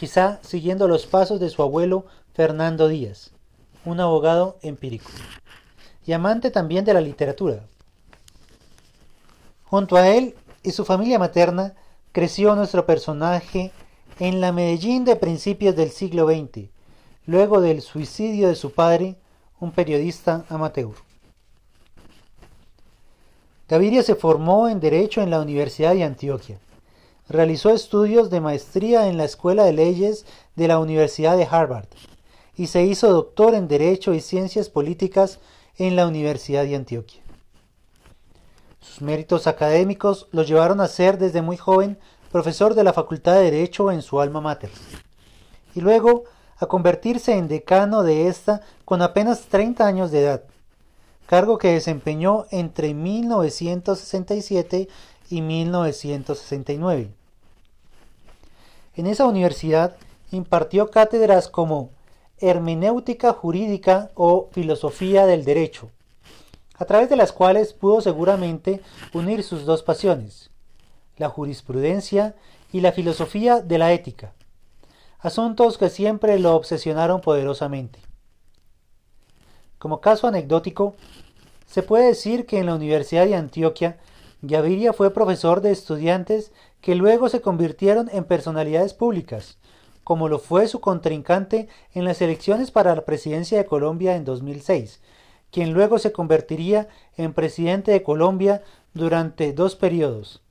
quizá 0.00 0.38
siguiendo 0.40 0.88
los 0.88 1.04
pasos 1.04 1.40
de 1.40 1.50
su 1.50 1.62
abuelo 1.62 2.06
Fernando 2.32 2.88
Díaz, 2.88 3.32
un 3.84 4.00
abogado 4.00 4.56
empírico, 4.62 5.10
y 6.06 6.14
amante 6.14 6.50
también 6.50 6.86
de 6.86 6.94
la 6.94 7.02
literatura. 7.02 7.66
Junto 9.64 9.96
a 9.96 10.08
él 10.08 10.34
y 10.62 10.70
su 10.70 10.86
familia 10.86 11.18
materna 11.18 11.74
creció 12.12 12.56
nuestro 12.56 12.86
personaje 12.86 13.72
en 14.18 14.40
la 14.40 14.52
Medellín 14.52 15.04
de 15.04 15.16
principios 15.16 15.76
del 15.76 15.90
siglo 15.90 16.26
XX, 16.26 16.70
luego 17.26 17.60
del 17.60 17.82
suicidio 17.82 18.48
de 18.48 18.54
su 18.54 18.72
padre, 18.72 19.16
un 19.58 19.70
periodista 19.70 20.46
amateur. 20.48 20.94
Gaviria 23.68 24.02
se 24.02 24.14
formó 24.14 24.66
en 24.66 24.80
Derecho 24.80 25.20
en 25.20 25.28
la 25.28 25.42
Universidad 25.42 25.92
de 25.92 26.04
Antioquia. 26.04 26.58
Realizó 27.30 27.70
estudios 27.70 28.28
de 28.28 28.40
maestría 28.40 29.06
en 29.06 29.16
la 29.16 29.22
Escuela 29.22 29.62
de 29.62 29.72
Leyes 29.72 30.26
de 30.56 30.66
la 30.66 30.80
Universidad 30.80 31.36
de 31.36 31.46
Harvard 31.48 31.86
y 32.56 32.66
se 32.66 32.82
hizo 32.82 33.12
doctor 33.12 33.54
en 33.54 33.68
Derecho 33.68 34.14
y 34.14 34.20
Ciencias 34.20 34.68
Políticas 34.68 35.38
en 35.78 35.94
la 35.94 36.08
Universidad 36.08 36.64
de 36.64 36.74
Antioquia. 36.74 37.22
Sus 38.80 39.00
méritos 39.00 39.46
académicos 39.46 40.26
lo 40.32 40.42
llevaron 40.42 40.80
a 40.80 40.88
ser 40.88 41.18
desde 41.18 41.40
muy 41.40 41.56
joven 41.56 42.00
profesor 42.32 42.74
de 42.74 42.82
la 42.82 42.92
Facultad 42.92 43.34
de 43.34 43.44
Derecho 43.44 43.92
en 43.92 44.02
su 44.02 44.20
alma 44.20 44.40
mater, 44.40 44.70
y 45.76 45.82
luego 45.82 46.24
a 46.58 46.66
convertirse 46.66 47.38
en 47.38 47.46
decano 47.46 48.02
de 48.02 48.26
esta 48.26 48.62
con 48.84 49.02
apenas 49.02 49.42
30 49.42 49.86
años 49.86 50.10
de 50.10 50.22
edad, 50.22 50.42
cargo 51.26 51.58
que 51.58 51.74
desempeñó 51.74 52.46
entre 52.50 52.92
1967 52.92 54.88
y 55.30 55.42
1969. 55.42 57.19
En 58.94 59.06
esa 59.06 59.26
universidad 59.26 59.96
impartió 60.32 60.90
cátedras 60.90 61.48
como 61.48 61.90
hermenéutica 62.38 63.32
jurídica 63.32 64.10
o 64.14 64.48
filosofía 64.52 65.26
del 65.26 65.44
derecho, 65.44 65.90
a 66.76 66.84
través 66.86 67.08
de 67.10 67.16
las 67.16 67.32
cuales 67.32 67.72
pudo 67.72 68.00
seguramente 68.00 68.80
unir 69.12 69.42
sus 69.42 69.64
dos 69.64 69.82
pasiones, 69.82 70.50
la 71.18 71.28
jurisprudencia 71.28 72.34
y 72.72 72.80
la 72.80 72.92
filosofía 72.92 73.60
de 73.60 73.78
la 73.78 73.92
ética, 73.92 74.32
asuntos 75.18 75.76
que 75.76 75.90
siempre 75.90 76.38
lo 76.38 76.56
obsesionaron 76.56 77.20
poderosamente. 77.20 78.00
Como 79.78 80.00
caso 80.00 80.26
anecdótico, 80.26 80.94
se 81.66 81.82
puede 81.82 82.06
decir 82.06 82.46
que 82.46 82.58
en 82.58 82.66
la 82.66 82.74
Universidad 82.74 83.26
de 83.26 83.36
Antioquia, 83.36 83.98
Gaviria 84.42 84.92
fue 84.92 85.12
profesor 85.12 85.60
de 85.60 85.70
estudiantes 85.70 86.52
que 86.80 86.94
luego 86.94 87.28
se 87.28 87.40
convirtieron 87.40 88.08
en 88.12 88.24
personalidades 88.24 88.94
públicas, 88.94 89.58
como 90.04 90.28
lo 90.28 90.38
fue 90.38 90.66
su 90.66 90.80
contrincante 90.80 91.68
en 91.94 92.04
las 92.04 92.20
elecciones 92.22 92.70
para 92.70 92.94
la 92.94 93.04
presidencia 93.04 93.58
de 93.58 93.66
Colombia 93.66 94.16
en 94.16 94.24
2006, 94.24 95.00
quien 95.50 95.72
luego 95.72 95.98
se 95.98 96.12
convertiría 96.12 96.88
en 97.16 97.32
presidente 97.32 97.92
de 97.92 98.02
Colombia 98.02 98.62
durante 98.94 99.52
dos 99.52 99.76
periodos, 99.76 100.42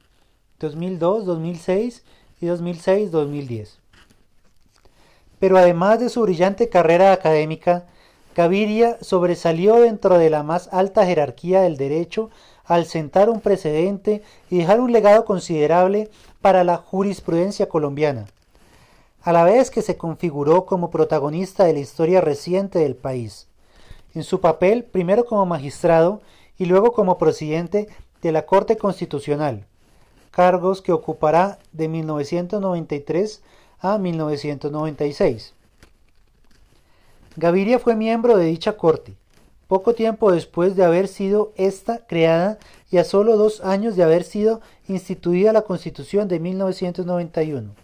2002-2006 0.59 2.03
y 2.41 2.45
2006-2010. 2.45 3.79
Pero 5.39 5.57
además 5.57 5.99
de 5.99 6.09
su 6.09 6.21
brillante 6.21 6.69
carrera 6.69 7.13
académica, 7.13 7.87
Gaviria 8.35 8.97
sobresalió 9.01 9.75
dentro 9.75 10.17
de 10.17 10.29
la 10.29 10.43
más 10.43 10.69
alta 10.71 11.05
jerarquía 11.05 11.61
del 11.61 11.77
derecho 11.77 12.29
al 12.69 12.86
sentar 12.86 13.32
un 13.32 13.41
precedente 13.41 14.21
y 14.49 14.60
dejar 14.60 14.79
un 14.79 14.91
legado 14.91 15.25
considerable 15.25 16.08
para 16.39 16.63
la 16.63 16.77
jurisprudencia 16.77 17.67
colombiana, 17.67 18.27
a 19.23 19.34
la 19.34 19.43
vez 19.43 19.71
que 19.71 19.82
se 19.82 19.97
configuró 19.97 20.67
como 20.67 20.91
protagonista 20.91 21.65
de 21.65 21.73
la 21.73 21.79
historia 21.79 22.21
reciente 22.21 22.77
del 22.77 22.95
país, 22.95 23.47
en 24.13 24.23
su 24.23 24.39
papel 24.39 24.84
primero 24.84 25.25
como 25.25 25.47
magistrado 25.47 26.21
y 26.60 26.65
luego 26.65 26.93
como 26.93 27.17
presidente 27.17 27.89
de 28.21 28.32
la 28.32 28.45
Corte 28.45 28.77
Constitucional, 28.77 29.65
cargos 30.29 30.84
que 30.84 30.91
ocupará 30.91 31.58
de 31.71 31.88
1993 31.88 33.41
a 33.79 33.97
1996. 33.97 35.55
Gaviria 37.36 37.79
fue 37.79 37.95
miembro 37.95 38.38
de 38.38 38.45
dicha 38.45 38.77
corte, 38.77 39.15
poco 39.69 39.93
tiempo 39.93 40.32
después 40.32 40.75
de 40.75 40.84
haber 40.84 41.08
sido 41.08 41.53
esta 41.55 41.99
creada 42.08 42.58
y 42.89 42.97
a 42.97 43.03
solo 43.03 43.38
dos 43.38 43.62
años 43.62 43.95
de 43.95 44.01
haber 44.01 44.23
sido 44.23 44.62
instituida 44.88 45.53
la 45.53 45.62
Constitución 45.62 46.27
de 46.27 46.39
1991. 46.39 47.75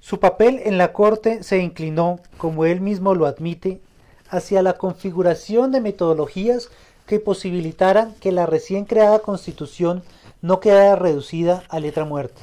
Su 0.00 0.18
papel 0.18 0.62
en 0.64 0.78
la 0.78 0.94
Corte 0.94 1.42
se 1.42 1.58
inclinó, 1.58 2.20
como 2.38 2.64
él 2.64 2.80
mismo 2.80 3.14
lo 3.14 3.26
admite, 3.26 3.82
hacia 4.30 4.62
la 4.62 4.78
configuración 4.78 5.72
de 5.72 5.82
metodologías 5.82 6.70
que 7.06 7.20
posibilitaran 7.20 8.14
que 8.14 8.32
la 8.32 8.46
recién 8.46 8.86
creada 8.86 9.18
Constitución 9.18 10.02
no 10.40 10.58
quedara 10.58 10.96
reducida 10.96 11.64
a 11.68 11.80
letra 11.80 12.06
muerta. 12.06 12.40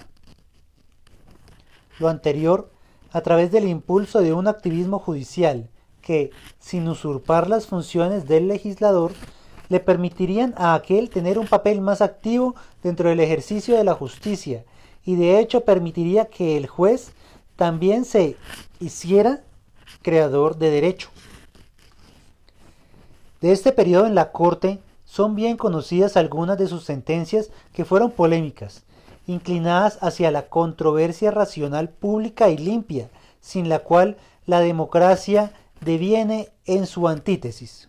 Lo 1.97 2.09
anterior 2.09 2.69
a 3.11 3.21
través 3.21 3.51
del 3.51 3.67
impulso 3.67 4.21
de 4.21 4.33
un 4.33 4.47
activismo 4.47 4.99
judicial 4.99 5.67
que, 6.05 6.29
sin 6.59 6.87
usurpar 6.87 7.49
las 7.49 7.65
funciones 7.65 8.27
del 8.27 8.47
legislador, 8.47 9.11
le 9.69 9.79
permitirían 9.79 10.53
a 10.55 10.75
aquel 10.75 11.09
tener 11.09 11.39
un 11.39 11.47
papel 11.47 11.81
más 11.81 12.01
activo 12.01 12.55
dentro 12.83 13.09
del 13.09 13.19
ejercicio 13.19 13.75
de 13.75 13.83
la 13.83 13.95
justicia 13.95 14.63
y 15.03 15.15
de 15.15 15.39
hecho 15.39 15.61
permitiría 15.61 16.25
que 16.25 16.57
el 16.57 16.67
juez 16.67 17.11
también 17.55 18.05
se 18.05 18.37
hiciera 18.79 19.41
creador 20.03 20.57
de 20.57 20.69
derecho. 20.69 21.09
De 23.41 23.51
este 23.51 23.71
periodo 23.71 24.05
en 24.05 24.13
la 24.13 24.31
Corte 24.31 24.79
son 25.05 25.35
bien 25.35 25.57
conocidas 25.57 26.17
algunas 26.17 26.59
de 26.59 26.67
sus 26.67 26.83
sentencias 26.83 27.49
que 27.73 27.85
fueron 27.85 28.11
polémicas, 28.11 28.83
inclinadas 29.25 29.97
hacia 30.01 30.29
la 30.29 30.47
controversia 30.49 31.31
racional 31.31 31.89
pública 31.89 32.49
y 32.49 32.57
limpia, 32.57 33.09
sin 33.41 33.69
la 33.69 33.79
cual 33.79 34.17
la 34.45 34.59
democracia 34.59 35.51
deviene 35.85 36.49
en 36.65 36.87
su 36.87 37.07
antítesis. 37.07 37.87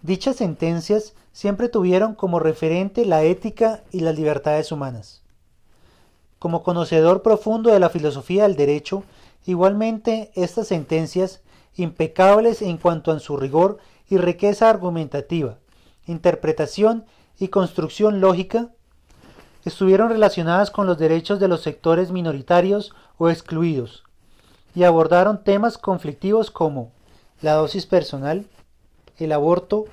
Dichas 0.00 0.36
sentencias 0.36 1.14
siempre 1.32 1.68
tuvieron 1.68 2.14
como 2.14 2.38
referente 2.38 3.04
la 3.04 3.24
ética 3.24 3.82
y 3.90 4.00
las 4.00 4.16
libertades 4.16 4.70
humanas. 4.70 5.22
Como 6.38 6.62
conocedor 6.62 7.22
profundo 7.22 7.70
de 7.70 7.80
la 7.80 7.90
filosofía 7.90 8.44
del 8.44 8.56
derecho, 8.56 9.02
igualmente 9.44 10.30
estas 10.34 10.68
sentencias 10.68 11.42
impecables 11.74 12.62
en 12.62 12.78
cuanto 12.78 13.10
a 13.10 13.18
su 13.18 13.36
rigor 13.36 13.78
y 14.08 14.18
riqueza 14.18 14.70
argumentativa, 14.70 15.58
interpretación 16.06 17.04
y 17.38 17.48
construcción 17.48 18.20
lógica, 18.20 18.70
estuvieron 19.64 20.10
relacionadas 20.10 20.70
con 20.70 20.86
los 20.86 20.96
derechos 20.96 21.40
de 21.40 21.48
los 21.48 21.62
sectores 21.62 22.12
minoritarios 22.12 22.94
o 23.18 23.28
excluidos, 23.28 24.05
y 24.76 24.84
abordaron 24.84 25.42
temas 25.42 25.78
conflictivos 25.78 26.50
como 26.50 26.92
la 27.40 27.54
dosis 27.54 27.86
personal, 27.86 28.46
el 29.16 29.32
aborto, 29.32 29.86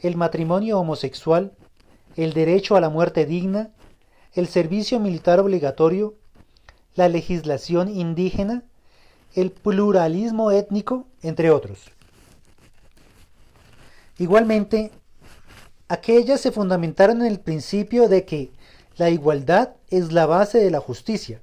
el 0.00 0.16
matrimonio 0.16 0.80
homosexual, 0.80 1.52
el 2.16 2.32
derecho 2.32 2.74
a 2.74 2.80
la 2.80 2.88
muerte 2.88 3.26
digna, 3.26 3.70
el 4.32 4.48
servicio 4.48 4.98
militar 4.98 5.38
obligatorio, 5.38 6.14
la 6.96 7.08
legislación 7.08 7.88
indígena, 7.88 8.64
el 9.34 9.52
pluralismo 9.52 10.50
étnico, 10.50 11.06
entre 11.22 11.52
otros. 11.52 11.92
Igualmente, 14.18 14.90
aquellas 15.86 16.40
se 16.40 16.50
fundamentaron 16.50 17.20
en 17.20 17.28
el 17.28 17.38
principio 17.38 18.08
de 18.08 18.24
que 18.24 18.50
la 18.96 19.10
igualdad 19.10 19.74
es 19.90 20.12
la 20.12 20.26
base 20.26 20.58
de 20.58 20.72
la 20.72 20.80
justicia, 20.80 21.40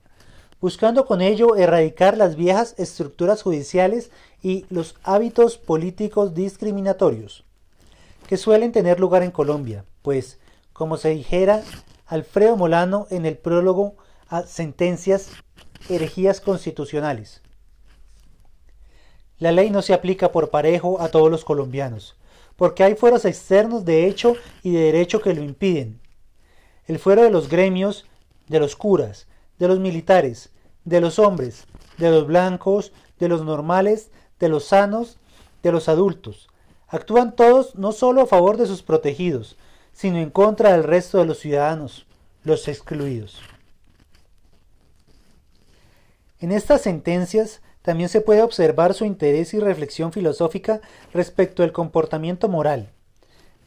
buscando 0.62 1.06
con 1.06 1.21
ello 1.21 1.56
erradicar 1.56 2.15
las 2.15 2.36
viejas 2.36 2.76
estructuras 2.78 3.41
judiciales 3.41 4.12
y 4.43 4.65
los 4.69 4.95
hábitos 5.04 5.58
políticos 5.58 6.36
discriminatorios 6.36 7.43
que 8.28 8.38
suelen 8.38 8.71
tener 8.71 9.00
lugar 9.00 9.24
en 9.24 9.32
Colombia, 9.32 9.84
pues, 10.04 10.39
como 10.71 10.95
se 10.97 11.10
dijera 11.10 11.63
Alfredo 12.06 12.56
Molano 12.56 13.08
en 13.10 13.26
el 13.26 13.38
prólogo 13.38 13.95
a 14.30 14.43
Sentencias 14.43 15.32
herejías 15.89 16.39
constitucionales. 16.39 17.41
La 19.39 19.52
ley 19.52 19.71
no 19.71 19.82
se 19.82 19.93
aplica 19.93 20.32
por 20.32 20.52
parejo 20.52 21.02
a 21.02 21.10
todos 21.10 21.32
los 21.32 21.43
colombianos, 21.43 22.15
porque 22.56 22.84
hay 22.84 22.95
fueros 22.95 23.26
externos 23.26 23.84
de 23.84 24.06
hecho 24.06 24.36
y 24.62 24.71
de 24.71 24.82
derecho 24.82 25.21
que 25.21 25.34
lo 25.34 25.41
impiden. 25.41 26.00
El 26.86 27.00
fuero 27.00 27.24
de 27.24 27.32
los 27.32 27.50
gremios, 27.50 28.06
de 28.47 28.60
los 28.60 28.76
curas, 28.76 29.28
de 29.58 29.67
los 29.67 29.80
militares, 29.80 30.50
de 30.86 31.02
los 31.02 31.20
hombres, 31.20 31.65
de 31.98 32.10
los 32.10 32.28
blancos, 32.28 32.91
de 33.20 33.28
los 33.28 33.44
normales, 33.44 34.12
de 34.39 34.50
los 34.50 34.65
sanos, 34.65 35.17
de 35.63 35.72
los 35.72 35.89
adultos. 35.89 36.50
Actúan 36.88 37.36
todos 37.36 37.76
no 37.76 37.91
solo 37.91 38.22
a 38.22 38.28
favor 38.28 38.58
de 38.58 38.65
sus 38.65 38.84
protegidos, 38.84 39.58
sino 39.94 40.17
en 40.17 40.30
contra 40.30 40.74
del 40.74 40.84
resto 40.84 41.20
de 41.20 41.26
los 41.26 41.39
ciudadanos, 41.39 42.06
los 42.44 42.67
excluidos. 42.67 43.39
En 46.39 46.52
estas 46.52 46.82
sentencias 46.82 47.62
también 47.82 48.10
se 48.10 48.22
puede 48.22 48.41
observar 48.41 48.94
su 48.94 49.06
interés 49.06 49.54
y 49.54 49.60
reflexión 49.60 50.12
filosófica 50.12 50.82
respecto 51.13 51.63
al 51.63 51.72
comportamiento 51.72 52.50
moral, 52.50 52.89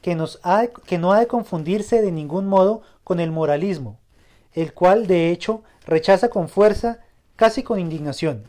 que, 0.03 0.15
nos 0.15 0.41
que 0.87 0.99
no 0.99 1.13
ha 1.13 1.21
de 1.21 1.27
confundirse 1.27 2.03
de 2.03 2.13
ningún 2.13 2.47
modo 2.47 2.83
con 3.05 3.21
el 3.21 3.31
moralismo, 3.31 3.99
el 4.53 4.73
cual 4.73 5.07
de 5.07 5.31
hecho 5.31 5.63
rechaza 5.87 6.29
con 6.29 6.49
fuerza, 6.49 7.01
casi 7.37 7.63
con 7.63 7.79
indignación. 7.79 8.45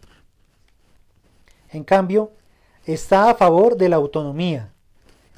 En 1.71 1.83
cambio, 1.83 2.31
está 2.85 3.29
a 3.29 3.35
favor 3.35 3.77
de 3.77 3.89
la 3.89 3.95
autonomía, 3.95 4.71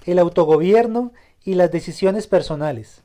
el 0.05 0.19
autogobierno 0.19 1.11
y 1.43 1.55
las 1.55 1.71
decisiones 1.71 2.27
personales, 2.27 3.03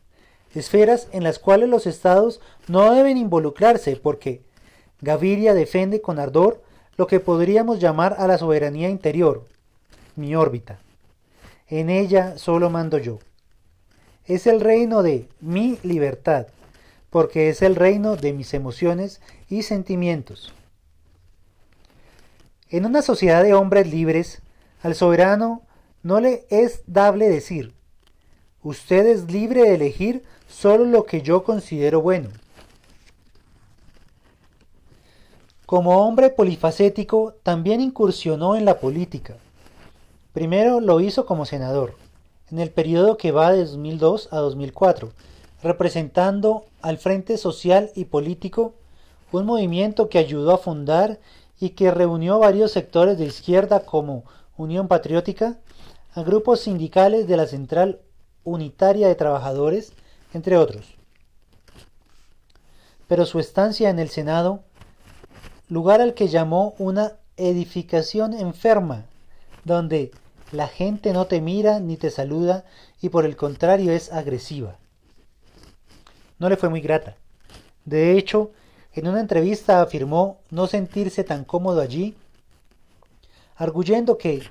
esferas 0.54 1.08
en 1.12 1.22
las 1.24 1.38
cuales 1.38 1.68
los 1.68 1.86
estados 1.86 2.40
no 2.68 2.92
deben 2.92 3.16
involucrarse 3.16 3.96
porque 3.96 4.42
Gaviria 5.00 5.54
defiende 5.54 6.00
con 6.00 6.18
ardor 6.18 6.62
lo 6.96 7.06
que 7.06 7.20
podríamos 7.20 7.80
llamar 7.80 8.16
a 8.18 8.26
la 8.26 8.38
soberanía 8.38 8.88
interior, 8.88 9.46
mi 10.16 10.34
órbita. 10.34 10.78
En 11.68 11.88
ella 11.88 12.36
solo 12.36 12.68
mando 12.68 12.98
yo. 12.98 13.18
Es 14.26 14.46
el 14.46 14.60
reino 14.60 15.02
de 15.02 15.28
mi 15.40 15.78
libertad, 15.82 16.46
porque 17.12 17.50
es 17.50 17.60
el 17.60 17.76
reino 17.76 18.16
de 18.16 18.32
mis 18.32 18.54
emociones 18.54 19.20
y 19.50 19.64
sentimientos. 19.64 20.54
En 22.70 22.86
una 22.86 23.02
sociedad 23.02 23.42
de 23.42 23.52
hombres 23.52 23.86
libres, 23.86 24.40
al 24.80 24.94
soberano 24.94 25.60
no 26.02 26.20
le 26.20 26.46
es 26.48 26.82
dable 26.86 27.28
decir, 27.28 27.74
usted 28.62 29.06
es 29.06 29.30
libre 29.30 29.60
de 29.60 29.74
elegir 29.74 30.24
solo 30.48 30.86
lo 30.86 31.04
que 31.04 31.20
yo 31.20 31.44
considero 31.44 32.00
bueno. 32.00 32.30
Como 35.66 36.06
hombre 36.06 36.30
polifacético, 36.30 37.34
también 37.42 37.82
incursionó 37.82 38.56
en 38.56 38.64
la 38.64 38.80
política. 38.80 39.36
Primero 40.32 40.80
lo 40.80 40.98
hizo 41.00 41.26
como 41.26 41.44
senador, 41.44 41.94
en 42.50 42.58
el 42.58 42.70
periodo 42.70 43.18
que 43.18 43.32
va 43.32 43.52
de 43.52 43.66
2002 43.66 44.30
a 44.32 44.38
2004, 44.38 45.12
representando 45.62 46.66
al 46.80 46.98
Frente 46.98 47.36
Social 47.36 47.90
y 47.94 48.06
Político, 48.06 48.74
un 49.30 49.46
movimiento 49.46 50.08
que 50.08 50.18
ayudó 50.18 50.52
a 50.52 50.58
fundar 50.58 51.20
y 51.58 51.70
que 51.70 51.90
reunió 51.90 52.38
varios 52.38 52.72
sectores 52.72 53.18
de 53.18 53.26
izquierda 53.26 53.84
como 53.84 54.24
Unión 54.56 54.88
Patriótica, 54.88 55.58
a 56.14 56.22
grupos 56.22 56.60
sindicales 56.60 57.26
de 57.26 57.36
la 57.36 57.46
Central 57.46 58.00
Unitaria 58.44 59.08
de 59.08 59.14
Trabajadores, 59.14 59.92
entre 60.34 60.56
otros. 60.56 60.96
Pero 63.06 63.24
su 63.24 63.38
estancia 63.38 63.88
en 63.88 63.98
el 63.98 64.08
Senado, 64.08 64.60
lugar 65.68 66.00
al 66.00 66.14
que 66.14 66.28
llamó 66.28 66.74
una 66.78 67.12
edificación 67.36 68.34
enferma, 68.34 69.06
donde 69.64 70.10
la 70.50 70.68
gente 70.68 71.12
no 71.12 71.26
te 71.26 71.40
mira 71.40 71.80
ni 71.80 71.96
te 71.96 72.10
saluda 72.10 72.64
y 73.00 73.08
por 73.08 73.24
el 73.24 73.36
contrario 73.36 73.92
es 73.92 74.12
agresiva. 74.12 74.78
No 76.42 76.48
le 76.48 76.56
fue 76.56 76.68
muy 76.68 76.80
grata. 76.80 77.14
De 77.84 78.18
hecho, 78.18 78.50
en 78.94 79.06
una 79.06 79.20
entrevista 79.20 79.80
afirmó 79.80 80.40
no 80.50 80.66
sentirse 80.66 81.22
tan 81.22 81.44
cómodo 81.44 81.80
allí, 81.80 82.16
arguyendo 83.54 84.18
que 84.18 84.42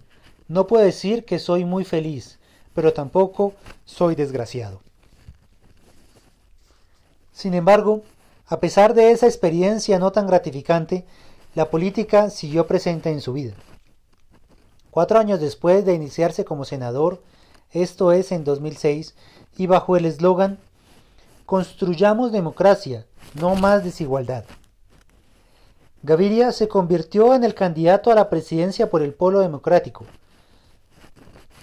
no 0.48 0.68
puedo 0.68 0.86
decir 0.86 1.26
que 1.26 1.38
soy 1.38 1.66
muy 1.66 1.84
feliz, 1.84 2.40
pero 2.74 2.94
tampoco 2.94 3.52
soy 3.84 4.16
desgraciado. 4.16 4.80
Sin 7.34 7.56
embargo, 7.56 8.04
a 8.48 8.62
pesar 8.62 8.94
de 8.94 9.12
esa 9.12 9.28
experiencia 9.28 10.00
no 10.00 10.14
tan 10.14 10.28
gratificante, 10.28 11.04
la 11.56 11.70
política 11.70 12.30
siguió 12.30 12.68
presente 12.68 13.12
en 13.12 13.20
su 13.20 13.34
vida. 13.34 13.56
Cuatro 14.92 15.20
años 15.20 15.42
después 15.42 15.84
de 15.84 15.94
iniciarse 15.94 16.46
como 16.46 16.64
senador, 16.64 17.22
esto 17.74 18.14
es 18.14 18.32
en 18.32 18.46
2006, 18.46 19.14
y 19.58 19.68
bajo 19.68 19.98
el 19.98 20.06
eslogan 20.06 20.58
Construyamos 21.52 22.32
democracia, 22.32 23.06
no 23.34 23.56
más 23.56 23.84
desigualdad. 23.84 24.46
Gaviria 26.02 26.54
se 26.54 26.70
convirtió 26.70 27.36
en 27.36 27.44
el 27.44 27.56
candidato 27.56 28.10
a 28.10 28.16
la 28.16 28.30
presidencia 28.30 28.90
por 28.90 29.02
el 29.02 29.14
Polo 29.14 29.42
Democrático, 29.42 30.06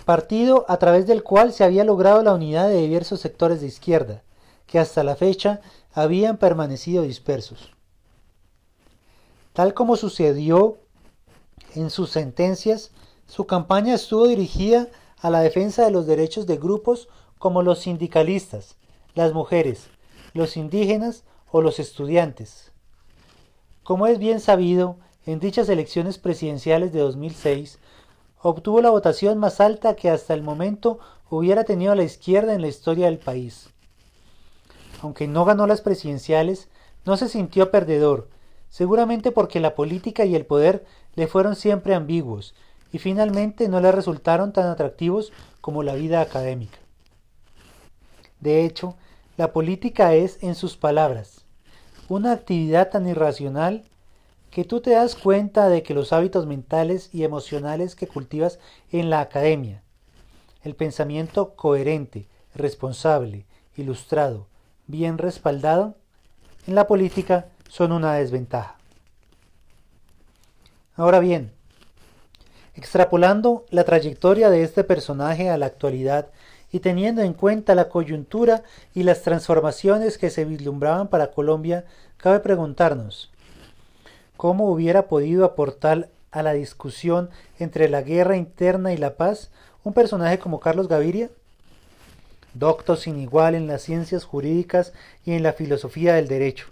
partido 0.04 0.66
a 0.68 0.76
través 0.76 1.06
del 1.06 1.22
cual 1.22 1.54
se 1.54 1.64
había 1.64 1.84
logrado 1.84 2.22
la 2.22 2.34
unidad 2.34 2.68
de 2.68 2.82
diversos 2.82 3.20
sectores 3.20 3.62
de 3.62 3.68
izquierda, 3.68 4.22
que 4.66 4.78
hasta 4.78 5.02
la 5.02 5.16
fecha 5.16 5.62
habían 5.94 6.36
permanecido 6.36 7.02
dispersos. 7.02 7.72
Tal 9.54 9.72
como 9.72 9.96
sucedió 9.96 10.76
en 11.74 11.88
sus 11.88 12.10
sentencias, 12.10 12.90
su 13.26 13.46
campaña 13.46 13.94
estuvo 13.94 14.26
dirigida 14.26 14.88
a 15.22 15.30
la 15.30 15.40
defensa 15.40 15.82
de 15.86 15.92
los 15.92 16.06
derechos 16.06 16.46
de 16.46 16.58
grupos 16.58 17.08
como 17.38 17.62
los 17.62 17.78
sindicalistas, 17.78 18.76
las 19.18 19.32
mujeres, 19.32 19.88
los 20.32 20.56
indígenas 20.56 21.24
o 21.50 21.60
los 21.60 21.80
estudiantes. 21.80 22.70
Como 23.82 24.06
es 24.06 24.20
bien 24.20 24.38
sabido, 24.38 24.96
en 25.26 25.40
dichas 25.40 25.68
elecciones 25.68 26.18
presidenciales 26.18 26.92
de 26.92 27.00
2006, 27.00 27.80
obtuvo 28.40 28.80
la 28.80 28.90
votación 28.90 29.38
más 29.38 29.60
alta 29.60 29.96
que 29.96 30.08
hasta 30.08 30.34
el 30.34 30.44
momento 30.44 31.00
hubiera 31.30 31.64
tenido 31.64 31.96
la 31.96 32.04
izquierda 32.04 32.54
en 32.54 32.60
la 32.60 32.68
historia 32.68 33.06
del 33.06 33.18
país. 33.18 33.70
Aunque 35.02 35.26
no 35.26 35.44
ganó 35.44 35.66
las 35.66 35.80
presidenciales, 35.80 36.68
no 37.04 37.16
se 37.16 37.28
sintió 37.28 37.72
perdedor, 37.72 38.28
seguramente 38.68 39.32
porque 39.32 39.58
la 39.58 39.74
política 39.74 40.26
y 40.26 40.36
el 40.36 40.46
poder 40.46 40.86
le 41.16 41.26
fueron 41.26 41.56
siempre 41.56 41.96
ambiguos 41.96 42.54
y 42.92 42.98
finalmente 42.98 43.68
no 43.68 43.80
le 43.80 43.90
resultaron 43.90 44.52
tan 44.52 44.68
atractivos 44.68 45.32
como 45.60 45.82
la 45.82 45.96
vida 45.96 46.20
académica. 46.20 46.78
De 48.40 48.64
hecho, 48.64 48.96
la 49.38 49.52
política 49.52 50.14
es, 50.14 50.42
en 50.42 50.56
sus 50.56 50.76
palabras, 50.76 51.44
una 52.08 52.32
actividad 52.32 52.90
tan 52.90 53.06
irracional 53.06 53.84
que 54.50 54.64
tú 54.64 54.80
te 54.80 54.90
das 54.90 55.14
cuenta 55.14 55.68
de 55.68 55.84
que 55.84 55.94
los 55.94 56.12
hábitos 56.12 56.44
mentales 56.46 57.08
y 57.12 57.22
emocionales 57.22 57.94
que 57.94 58.08
cultivas 58.08 58.58
en 58.90 59.10
la 59.10 59.20
academia, 59.20 59.80
el 60.64 60.74
pensamiento 60.74 61.54
coherente, 61.54 62.26
responsable, 62.56 63.46
ilustrado, 63.76 64.48
bien 64.88 65.18
respaldado, 65.18 65.94
en 66.66 66.74
la 66.74 66.88
política 66.88 67.46
son 67.68 67.92
una 67.92 68.14
desventaja. 68.14 68.76
Ahora 70.96 71.20
bien, 71.20 71.52
extrapolando 72.74 73.66
la 73.70 73.84
trayectoria 73.84 74.50
de 74.50 74.64
este 74.64 74.82
personaje 74.82 75.48
a 75.48 75.58
la 75.58 75.66
actualidad 75.66 76.28
y 76.70 76.80
teniendo 76.80 77.22
en 77.22 77.32
cuenta 77.32 77.74
la 77.74 77.88
coyuntura 77.88 78.62
y 78.94 79.02
las 79.02 79.22
transformaciones 79.22 80.18
que 80.18 80.30
se 80.30 80.44
vislumbraban 80.44 81.08
para 81.08 81.30
Colombia, 81.30 81.84
cabe 82.16 82.40
preguntarnos, 82.40 83.30
¿cómo 84.36 84.70
hubiera 84.70 85.08
podido 85.08 85.44
aportar 85.44 86.08
a 86.30 86.42
la 86.42 86.52
discusión 86.52 87.30
entre 87.58 87.88
la 87.88 88.02
guerra 88.02 88.36
interna 88.36 88.92
y 88.92 88.96
la 88.96 89.16
paz 89.16 89.50
un 89.84 89.94
personaje 89.94 90.38
como 90.38 90.60
Carlos 90.60 90.88
Gaviria? 90.88 91.30
Doctor 92.54 92.96
sin 92.96 93.18
igual 93.18 93.54
en 93.54 93.66
las 93.66 93.82
ciencias 93.82 94.24
jurídicas 94.24 94.92
y 95.24 95.32
en 95.32 95.42
la 95.42 95.52
filosofía 95.52 96.14
del 96.14 96.28
derecho, 96.28 96.66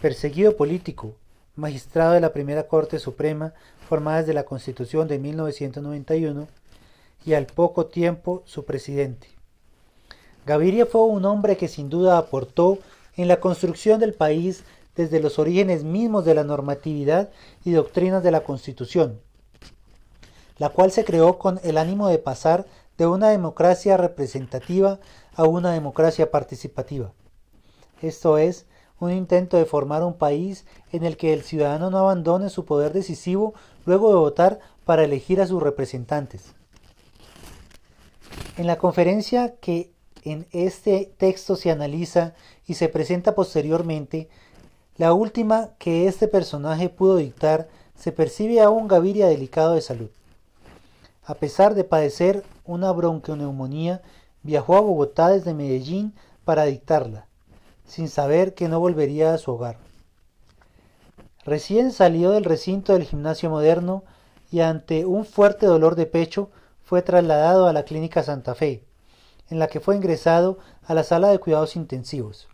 perseguido 0.00 0.56
político, 0.56 1.14
magistrado 1.56 2.12
de 2.12 2.20
la 2.20 2.32
Primera 2.32 2.68
Corte 2.68 2.98
Suprema 2.98 3.52
formada 3.88 4.18
desde 4.18 4.34
la 4.34 4.44
Constitución 4.44 5.08
de 5.08 5.18
1991, 5.18 6.46
y 7.24 7.34
al 7.34 7.46
poco 7.46 7.86
tiempo 7.86 8.42
su 8.46 8.64
presidente. 8.64 9.28
Gaviria 10.46 10.86
fue 10.86 11.02
un 11.02 11.24
hombre 11.24 11.56
que 11.56 11.68
sin 11.68 11.90
duda 11.90 12.18
aportó 12.18 12.78
en 13.16 13.28
la 13.28 13.40
construcción 13.40 14.00
del 14.00 14.14
país 14.14 14.64
desde 14.96 15.20
los 15.20 15.38
orígenes 15.38 15.84
mismos 15.84 16.24
de 16.24 16.34
la 16.34 16.44
normatividad 16.44 17.30
y 17.64 17.72
doctrinas 17.72 18.22
de 18.22 18.30
la 18.30 18.40
Constitución, 18.40 19.20
la 20.56 20.70
cual 20.70 20.90
se 20.90 21.04
creó 21.04 21.38
con 21.38 21.60
el 21.62 21.78
ánimo 21.78 22.08
de 22.08 22.18
pasar 22.18 22.66
de 22.96 23.06
una 23.06 23.28
democracia 23.28 23.96
representativa 23.96 24.98
a 25.34 25.44
una 25.44 25.72
democracia 25.72 26.30
participativa, 26.30 27.12
esto 28.02 28.38
es, 28.38 28.66
un 29.00 29.12
intento 29.12 29.56
de 29.56 29.64
formar 29.64 30.02
un 30.04 30.14
país 30.14 30.64
en 30.92 31.04
el 31.04 31.16
que 31.16 31.32
el 31.32 31.42
ciudadano 31.42 31.90
no 31.90 31.98
abandone 31.98 32.48
su 32.48 32.64
poder 32.64 32.92
decisivo 32.92 33.54
luego 33.86 34.10
de 34.10 34.16
votar 34.16 34.60
para 34.84 35.04
elegir 35.04 35.40
a 35.40 35.46
sus 35.46 35.62
representantes. 35.62 36.54
En 38.56 38.66
la 38.66 38.76
conferencia 38.76 39.54
que 39.60 39.90
en 40.24 40.46
este 40.52 41.12
texto 41.16 41.56
se 41.56 41.70
analiza 41.70 42.34
y 42.66 42.74
se 42.74 42.88
presenta 42.88 43.34
posteriormente, 43.34 44.28
la 44.96 45.12
última 45.12 45.70
que 45.78 46.08
este 46.08 46.26
personaje 46.26 46.88
pudo 46.88 47.16
dictar 47.16 47.68
se 47.94 48.12
percibe 48.12 48.60
a 48.60 48.68
un 48.68 48.88
Gaviria 48.88 49.28
delicado 49.28 49.74
de 49.74 49.80
salud. 49.80 50.10
A 51.24 51.34
pesar 51.34 51.74
de 51.74 51.84
padecer 51.84 52.42
una 52.64 52.90
bronquioneumonía, 52.92 54.02
viajó 54.42 54.76
a 54.76 54.80
Bogotá 54.80 55.28
desde 55.28 55.54
Medellín 55.54 56.14
para 56.44 56.64
dictarla, 56.64 57.26
sin 57.86 58.08
saber 58.08 58.54
que 58.54 58.68
no 58.68 58.80
volvería 58.80 59.34
a 59.34 59.38
su 59.38 59.52
hogar. 59.52 59.76
Recién 61.44 61.92
salió 61.92 62.30
del 62.30 62.44
recinto 62.44 62.92
del 62.92 63.04
gimnasio 63.04 63.50
moderno 63.50 64.04
y 64.50 64.60
ante 64.60 65.06
un 65.06 65.24
fuerte 65.24 65.66
dolor 65.66 65.94
de 65.94 66.06
pecho 66.06 66.50
fue 66.88 67.02
trasladado 67.02 67.66
a 67.66 67.74
la 67.74 67.82
clínica 67.82 68.22
Santa 68.22 68.54
Fe, 68.54 68.82
en 69.50 69.58
la 69.58 69.66
que 69.66 69.78
fue 69.78 69.94
ingresado 69.94 70.58
a 70.86 70.94
la 70.94 71.04
sala 71.04 71.28
de 71.28 71.38
cuidados 71.38 71.76
intensivos. 71.76 72.48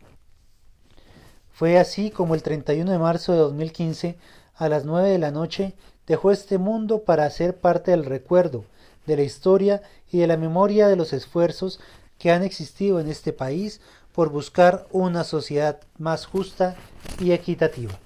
Fue 1.52 1.78
así 1.78 2.10
como 2.10 2.34
el 2.34 2.42
31 2.42 2.90
de 2.90 2.98
marzo 2.98 3.32
de 3.32 3.38
2015, 3.38 4.18
a 4.56 4.68
las 4.68 4.84
9 4.84 5.08
de 5.08 5.18
la 5.18 5.30
noche, 5.30 5.76
dejó 6.08 6.32
este 6.32 6.58
mundo 6.58 7.04
para 7.04 7.30
ser 7.30 7.60
parte 7.60 7.92
del 7.92 8.04
recuerdo, 8.04 8.64
de 9.06 9.14
la 9.14 9.22
historia 9.22 9.82
y 10.10 10.18
de 10.18 10.26
la 10.26 10.36
memoria 10.36 10.88
de 10.88 10.96
los 10.96 11.12
esfuerzos 11.12 11.78
que 12.18 12.32
han 12.32 12.42
existido 12.42 12.98
en 12.98 13.06
este 13.06 13.32
país 13.32 13.80
por 14.12 14.30
buscar 14.30 14.88
una 14.90 15.22
sociedad 15.22 15.78
más 15.96 16.26
justa 16.26 16.74
y 17.20 17.30
equitativa. 17.30 18.00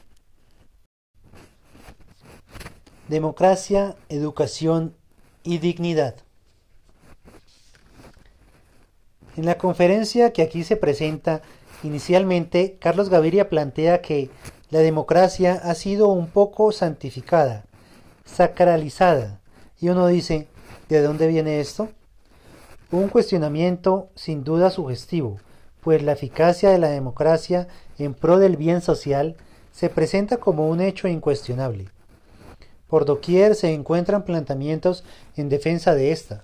Democracia, 3.09 3.97
educación 4.11 4.95
y 5.49 5.57
dignidad. 5.57 6.15
En 9.35 9.47
la 9.47 9.57
conferencia 9.57 10.35
que 10.35 10.43
aquí 10.43 10.63
se 10.63 10.77
presenta, 10.77 11.41
inicialmente 11.83 12.77
Carlos 12.79 13.09
Gaviria 13.09 13.49
plantea 13.49 14.03
que 14.03 14.29
la 14.69 14.81
democracia 14.81 15.55
ha 15.55 15.75
sido 15.75 16.09
un 16.09 16.27
poco 16.27 16.71
santificada, 16.71 17.65
sacralizada, 18.27 19.41
y 19.81 19.89
uno 19.89 20.07
dice, 20.09 20.49
¿de 20.91 21.01
dónde 21.01 21.27
viene 21.29 21.61
esto? 21.61 21.89
Un 22.91 23.09
cuestionamiento 23.09 24.11
sin 24.17 24.45
duda 24.45 24.69
sugestivo, 24.69 25.39
pues 25.81 26.03
la 26.03 26.13
eficacia 26.13 26.69
de 26.69 26.79
la 26.79 26.91
democracia 26.91 27.69
en 27.99 28.13
pro 28.13 28.39
del 28.39 28.59
bien 28.59 28.83
social 28.83 29.37
se 29.73 29.89
presenta 29.89 30.37
como 30.37 30.69
un 30.69 30.83
hecho 30.83 31.09
incuestionable. 31.09 31.89
Por 32.89 33.05
doquier 33.05 33.55
se 33.55 33.73
encuentran 33.73 34.25
planteamientos 34.25 35.05
en 35.37 35.49
defensa 35.49 35.95
de 35.95 36.11
esta, 36.11 36.43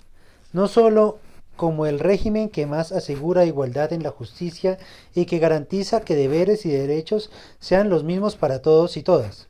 no 0.53 0.69
sólo 0.69 1.19
como 1.57 1.87
el 1.87 2.01
régimen 2.01 2.49
que 2.49 2.67
más 2.67 2.93
asegura 2.93 3.45
igualdad 3.45 3.93
en 3.93 4.03
la 4.03 4.11
justicia 4.11 4.79
y 5.15 5.25
que 5.27 5.39
garantiza 5.39 6.01
que 6.01 6.17
deberes 6.17 6.67
y 6.67 6.71
derechos 6.71 7.31
sean 7.61 7.89
los 7.89 8.05
mismos 8.05 8.37
para 8.37 8.61
todos 8.61 8.97
y 8.97 9.03
todas, 9.03 9.49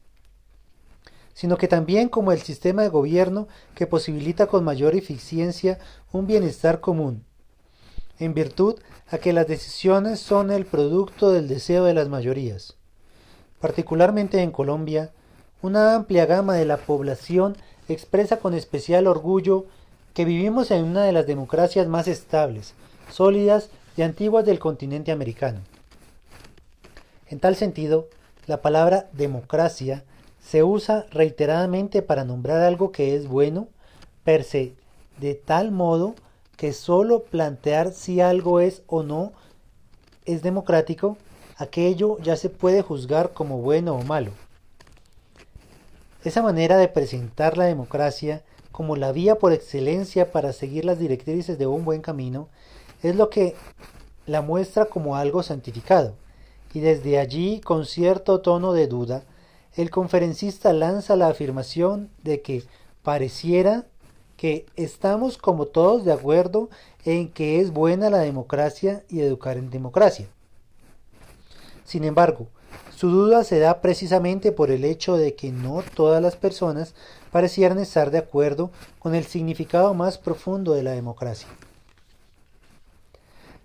sino 1.32 1.56
que 1.56 1.66
también 1.66 2.08
como 2.08 2.30
el 2.30 2.40
sistema 2.40 2.82
de 2.82 2.88
gobierno 2.88 3.48
que 3.74 3.86
posibilita 3.86 4.46
con 4.46 4.64
mayor 4.64 4.94
eficiencia 4.94 5.78
un 6.12 6.26
bienestar 6.26 6.80
común, 6.80 7.24
en 8.18 8.34
virtud 8.34 8.78
a 9.08 9.18
que 9.18 9.32
las 9.32 9.48
decisiones 9.48 10.20
son 10.20 10.50
el 10.50 10.66
producto 10.66 11.32
del 11.32 11.48
deseo 11.48 11.84
de 11.84 11.94
las 11.94 12.08
mayorías. 12.08 12.76
Particularmente 13.60 14.42
en 14.42 14.50
Colombia, 14.50 15.12
una 15.64 15.94
amplia 15.94 16.26
gama 16.26 16.56
de 16.56 16.66
la 16.66 16.76
población 16.76 17.56
expresa 17.88 18.36
con 18.36 18.52
especial 18.52 19.06
orgullo 19.06 19.64
que 20.12 20.26
vivimos 20.26 20.70
en 20.70 20.84
una 20.84 21.04
de 21.04 21.12
las 21.12 21.26
democracias 21.26 21.86
más 21.86 22.06
estables, 22.06 22.74
sólidas 23.10 23.70
y 23.96 24.02
antiguas 24.02 24.44
del 24.44 24.58
continente 24.58 25.10
americano. 25.10 25.60
En 27.30 27.40
tal 27.40 27.56
sentido, 27.56 28.08
la 28.46 28.60
palabra 28.60 29.08
democracia 29.14 30.04
se 30.38 30.62
usa 30.62 31.06
reiteradamente 31.10 32.02
para 32.02 32.24
nombrar 32.24 32.60
algo 32.60 32.92
que 32.92 33.16
es 33.16 33.26
bueno 33.26 33.68
per 34.22 34.44
se, 34.44 34.74
de 35.18 35.34
tal 35.34 35.70
modo 35.70 36.14
que 36.58 36.74
sólo 36.74 37.22
plantear 37.22 37.90
si 37.92 38.20
algo 38.20 38.60
es 38.60 38.82
o 38.86 39.02
no 39.02 39.32
es 40.26 40.42
democrático, 40.42 41.16
aquello 41.56 42.18
ya 42.18 42.36
se 42.36 42.50
puede 42.50 42.82
juzgar 42.82 43.32
como 43.32 43.62
bueno 43.62 43.94
o 43.94 44.02
malo. 44.02 44.43
Esa 46.24 46.40
manera 46.40 46.78
de 46.78 46.88
presentar 46.88 47.58
la 47.58 47.64
democracia 47.64 48.42
como 48.72 48.96
la 48.96 49.12
vía 49.12 49.36
por 49.36 49.52
excelencia 49.52 50.32
para 50.32 50.54
seguir 50.54 50.86
las 50.86 50.98
directrices 50.98 51.58
de 51.58 51.66
un 51.66 51.84
buen 51.84 52.00
camino, 52.00 52.48
es 53.02 53.14
lo 53.14 53.28
que 53.28 53.54
la 54.24 54.40
muestra 54.40 54.86
como 54.86 55.16
algo 55.16 55.42
santificado. 55.42 56.14
Y 56.72 56.80
desde 56.80 57.18
allí, 57.18 57.60
con 57.60 57.84
cierto 57.84 58.40
tono 58.40 58.72
de 58.72 58.86
duda, 58.86 59.22
el 59.74 59.90
conferencista 59.90 60.72
lanza 60.72 61.14
la 61.14 61.28
afirmación 61.28 62.10
de 62.22 62.40
que 62.40 62.64
pareciera 63.02 63.86
que 64.38 64.64
estamos 64.76 65.36
como 65.36 65.66
todos 65.66 66.06
de 66.06 66.12
acuerdo 66.12 66.70
en 67.04 67.28
que 67.28 67.60
es 67.60 67.70
buena 67.70 68.08
la 68.08 68.18
democracia 68.18 69.04
y 69.10 69.20
educar 69.20 69.58
en 69.58 69.68
democracia. 69.68 70.26
Sin 71.84 72.02
embargo, 72.02 72.48
su 72.96 73.10
duda 73.10 73.44
se 73.44 73.58
da 73.58 73.80
precisamente 73.80 74.52
por 74.52 74.70
el 74.70 74.84
hecho 74.84 75.16
de 75.16 75.34
que 75.34 75.50
no 75.50 75.82
todas 75.94 76.22
las 76.22 76.36
personas 76.36 76.94
parecieran 77.32 77.78
estar 77.78 78.10
de 78.10 78.18
acuerdo 78.18 78.70
con 78.98 79.14
el 79.14 79.24
significado 79.24 79.94
más 79.94 80.18
profundo 80.18 80.74
de 80.74 80.84
la 80.84 80.92
democracia. 80.92 81.48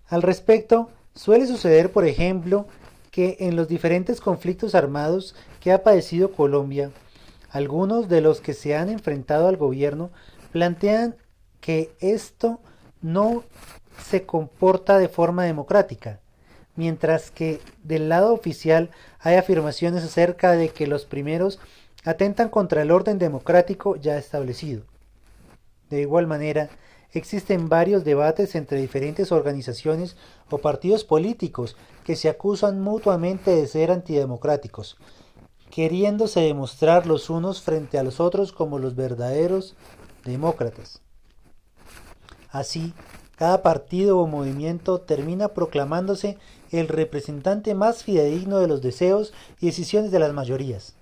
Al 0.07 0.23
respecto, 0.23 0.89
suele 1.13 1.45
suceder, 1.45 1.91
por 1.91 2.05
ejemplo, 2.05 2.65
que 3.11 3.37
en 3.41 3.55
los 3.55 3.67
diferentes 3.67 4.21
conflictos 4.21 4.73
armados 4.73 5.35
que 5.59 5.71
ha 5.71 5.83
padecido 5.83 6.31
Colombia, 6.31 6.91
algunos 7.51 8.09
de 8.09 8.21
los 8.21 8.41
que 8.41 8.53
se 8.53 8.75
han 8.75 8.89
enfrentado 8.89 9.47
al 9.47 9.57
gobierno 9.57 10.09
plantean 10.51 11.15
que 11.61 11.91
esto 11.99 12.59
no 13.01 13.43
se 14.03 14.25
comporta 14.25 14.97
de 14.97 15.09
forma 15.09 15.43
democrática, 15.43 16.19
mientras 16.79 17.29
que 17.29 17.59
del 17.83 18.07
lado 18.07 18.33
oficial 18.33 18.89
hay 19.19 19.35
afirmaciones 19.35 20.01
acerca 20.01 20.53
de 20.53 20.69
que 20.69 20.87
los 20.87 21.03
primeros 21.03 21.59
atentan 22.05 22.47
contra 22.47 22.81
el 22.81 22.91
orden 22.91 23.19
democrático 23.19 23.97
ya 23.97 24.17
establecido. 24.17 24.83
De 25.89 25.99
igual 25.99 26.25
manera, 26.25 26.69
existen 27.11 27.67
varios 27.67 28.05
debates 28.05 28.55
entre 28.55 28.79
diferentes 28.79 29.33
organizaciones 29.33 30.15
o 30.49 30.59
partidos 30.59 31.03
políticos 31.03 31.75
que 32.05 32.15
se 32.15 32.29
acusan 32.29 32.79
mutuamente 32.79 33.51
de 33.51 33.67
ser 33.67 33.91
antidemocráticos, 33.91 34.95
queriéndose 35.69 36.39
demostrar 36.39 37.05
los 37.05 37.29
unos 37.29 37.61
frente 37.61 37.99
a 37.99 38.03
los 38.03 38.21
otros 38.21 38.53
como 38.53 38.79
los 38.79 38.95
verdaderos 38.95 39.75
demócratas. 40.23 41.01
Así, 42.51 42.93
cada 43.35 43.63
partido 43.63 44.19
o 44.19 44.27
movimiento 44.27 44.99
termina 44.99 45.47
proclamándose 45.49 46.37
el 46.71 46.88
representante 46.88 47.73
más 47.75 48.03
fidedigno 48.03 48.60
de 48.60 48.67
los 48.67 48.82
deseos 48.82 49.34
y 49.60 49.67
decisiones 49.67 50.12
de 50.12 50.19
las 50.19 50.34
mayorías. 50.34 50.93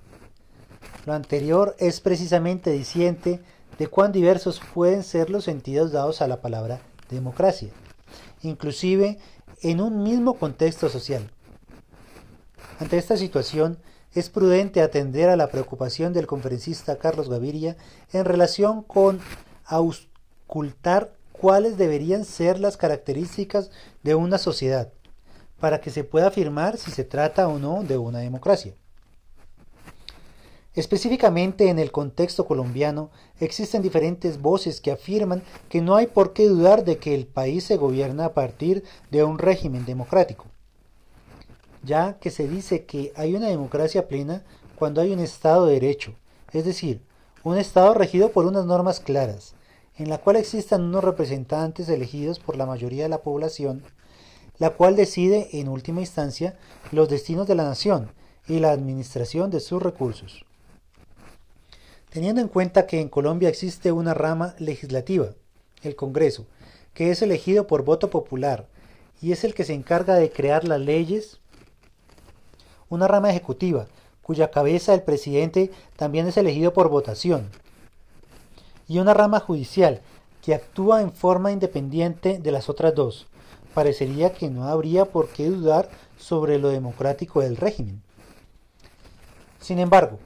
Lo 1.05 1.13
anterior 1.13 1.75
es 1.79 2.01
precisamente 2.01 2.71
diciente 2.71 3.39
de 3.77 3.87
cuán 3.87 4.11
diversos 4.11 4.61
pueden 4.73 5.03
ser 5.03 5.29
los 5.29 5.43
sentidos 5.43 5.91
dados 5.91 6.21
a 6.21 6.27
la 6.27 6.41
palabra 6.41 6.81
democracia, 7.09 7.69
inclusive 8.41 9.17
en 9.61 9.81
un 9.81 10.03
mismo 10.03 10.35
contexto 10.35 10.89
social. 10.89 11.29
Ante 12.79 12.97
esta 12.97 13.17
situación, 13.17 13.79
es 14.13 14.29
prudente 14.29 14.81
atender 14.81 15.29
a 15.29 15.35
la 15.35 15.49
preocupación 15.49 16.13
del 16.13 16.27
conferencista 16.27 16.97
Carlos 16.97 17.29
Gaviria 17.29 17.77
en 18.13 18.25
relación 18.25 18.81
con 18.81 19.19
auscultar 19.65 21.13
cuáles 21.31 21.77
deberían 21.77 22.25
ser 22.25 22.59
las 22.59 22.77
características 22.77 23.69
de 24.03 24.15
una 24.15 24.37
sociedad, 24.37 24.91
para 25.59 25.81
que 25.81 25.89
se 25.89 26.03
pueda 26.03 26.27
afirmar 26.27 26.77
si 26.77 26.91
se 26.91 27.03
trata 27.03 27.47
o 27.47 27.59
no 27.59 27.83
de 27.83 27.97
una 27.97 28.19
democracia. 28.19 28.73
Específicamente 30.77 31.69
en 31.69 31.79
el 31.79 31.91
contexto 31.91 32.45
colombiano 32.45 33.09
existen 33.39 33.81
diferentes 33.81 34.39
voces 34.39 34.79
que 34.79 34.91
afirman 34.91 35.41
que 35.69 35.81
no 35.81 35.95
hay 35.95 36.05
por 36.05 36.33
qué 36.33 36.47
dudar 36.47 36.85
de 36.85 36.99
que 36.99 37.15
el 37.15 37.25
país 37.25 37.63
se 37.63 37.77
gobierna 37.77 38.25
a 38.25 38.33
partir 38.35 38.83
de 39.09 39.23
un 39.23 39.39
régimen 39.39 39.85
democrático, 39.85 40.45
ya 41.81 42.19
que 42.19 42.29
se 42.29 42.47
dice 42.47 42.85
que 42.85 43.11
hay 43.15 43.33
una 43.33 43.47
democracia 43.47 44.07
plena 44.07 44.43
cuando 44.75 45.01
hay 45.01 45.11
un 45.11 45.19
Estado 45.19 45.65
de 45.65 45.73
Derecho, 45.73 46.13
es 46.53 46.63
decir, 46.63 47.01
un 47.43 47.57
Estado 47.57 47.95
regido 47.95 48.29
por 48.29 48.45
unas 48.45 48.65
normas 48.65 48.99
claras, 48.99 49.55
en 49.97 50.09
la 50.09 50.19
cual 50.19 50.35
existan 50.35 50.83
unos 50.83 51.03
representantes 51.03 51.89
elegidos 51.89 52.37
por 52.37 52.55
la 52.55 52.67
mayoría 52.67 53.01
de 53.01 53.09
la 53.09 53.23
población 53.23 53.81
la 54.59 54.71
cual 54.71 54.95
decide, 54.95 55.49
en 55.53 55.67
última 55.67 56.01
instancia, 56.01 56.57
los 56.91 57.09
destinos 57.09 57.47
de 57.47 57.55
la 57.55 57.63
nación 57.63 58.11
y 58.47 58.59
la 58.59 58.71
administración 58.71 59.51
de 59.51 59.59
sus 59.59 59.81
recursos. 59.81 60.45
Teniendo 62.09 62.41
en 62.41 62.47
cuenta 62.47 62.87
que 62.87 62.99
en 62.99 63.09
Colombia 63.09 63.49
existe 63.49 63.91
una 63.91 64.13
rama 64.13 64.55
legislativa, 64.57 65.29
el 65.83 65.95
Congreso, 65.95 66.45
que 66.93 67.11
es 67.11 67.21
elegido 67.21 67.67
por 67.67 67.83
voto 67.83 68.09
popular 68.09 68.67
y 69.21 69.31
es 69.31 69.43
el 69.43 69.53
que 69.53 69.63
se 69.63 69.73
encarga 69.73 70.15
de 70.15 70.31
crear 70.31 70.63
las 70.63 70.79
leyes, 70.79 71.39
una 72.89 73.07
rama 73.07 73.29
ejecutiva, 73.29 73.87
cuya 74.21 74.51
cabeza 74.51 74.93
el 74.93 75.03
presidente 75.03 75.71
también 75.95 76.27
es 76.27 76.37
elegido 76.37 76.73
por 76.73 76.89
votación, 76.89 77.49
y 78.87 78.99
una 78.99 79.13
rama 79.13 79.39
judicial, 79.39 80.01
que 80.41 80.53
actúa 80.53 81.01
en 81.01 81.11
forma 81.11 81.51
independiente 81.51 82.39
de 82.39 82.51
las 82.51 82.69
otras 82.69 82.95
dos. 82.95 83.27
Parecería 83.77 84.33
que 84.33 84.49
no 84.49 84.63
habría 84.63 85.05
por 85.05 85.29
qué 85.29 85.47
dudar 85.51 85.87
sobre 86.17 86.57
lo 86.57 86.69
democrático 86.69 87.41
del 87.41 87.57
régimen. 87.57 88.01
Sin 89.59 89.77
embargo, 89.77 90.17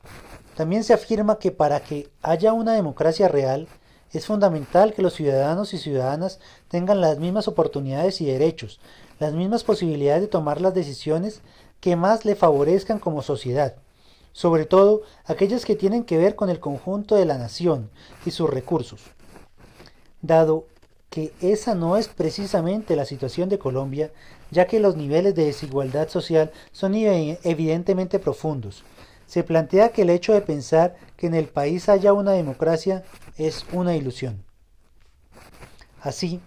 también 0.55 0.85
se 0.85 0.93
afirma 0.93 1.37
que 1.37 1.51
para 1.51 1.81
que 1.81 2.09
haya 2.21 2.53
una 2.53 2.71
democracia 2.71 3.27
real, 3.27 3.67
es 4.13 4.25
fundamental 4.25 4.93
que 4.93 5.01
los 5.01 5.15
ciudadanos 5.15 5.73
y 5.73 5.79
ciudadanas 5.79 6.39
tengan 6.69 7.01
las 7.01 7.19
mismas 7.19 7.49
oportunidades 7.49 8.21
y 8.21 8.25
derechos, 8.25 8.79
las 9.19 9.33
mismas 9.33 9.65
posibilidades 9.65 10.21
de 10.21 10.27
tomar 10.29 10.61
las 10.61 10.73
decisiones 10.73 11.41
que 11.81 11.97
más 11.97 12.23
le 12.23 12.37
favorezcan 12.37 12.99
como 12.99 13.21
sociedad, 13.21 13.75
sobre 14.31 14.65
todo 14.65 15.01
aquellas 15.25 15.65
que 15.65 15.75
tienen 15.75 16.05
que 16.05 16.17
ver 16.17 16.37
con 16.37 16.49
el 16.49 16.61
conjunto 16.61 17.15
de 17.15 17.25
la 17.25 17.37
nación 17.37 17.89
y 18.25 18.31
sus 18.31 18.49
recursos. 18.49 19.01
Dado 20.21 20.67
que 21.11 21.33
esa 21.41 21.75
no 21.75 21.97
es 21.97 22.07
precisamente 22.07 22.95
la 22.95 23.03
situación 23.03 23.49
de 23.49 23.59
Colombia, 23.59 24.11
ya 24.49 24.65
que 24.65 24.79
los 24.79 24.95
niveles 24.95 25.35
de 25.35 25.43
desigualdad 25.43 26.07
social 26.07 26.53
son 26.71 26.93
evidentemente 26.95 28.17
profundos, 28.17 28.85
se 29.27 29.43
plantea 29.43 29.89
que 29.89 30.03
el 30.03 30.09
hecho 30.09 30.31
de 30.31 30.39
pensar 30.39 30.95
que 31.17 31.27
en 31.27 31.33
el 31.35 31.49
país 31.49 31.89
haya 31.89 32.13
una 32.13 32.31
democracia 32.31 33.03
es 33.37 33.65
una 33.73 33.93
ilusión. 33.97 34.41
Así, 36.01 36.39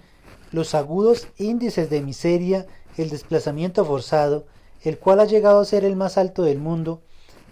los 0.51 0.75
agudos 0.75 1.29
índices 1.37 1.91
de 1.91 2.01
miseria, 2.01 2.67
el 2.97 3.11
desplazamiento 3.11 3.85
forzado, 3.85 4.47
el 4.83 4.99
cual 4.99 5.21
ha 5.21 5.27
llegado 5.27 5.61
a 5.61 5.65
ser 5.67 5.85
el 5.85 5.95
más 5.95 6.17
alto 6.17 6.43
del 6.43 6.59
mundo, 6.59 7.03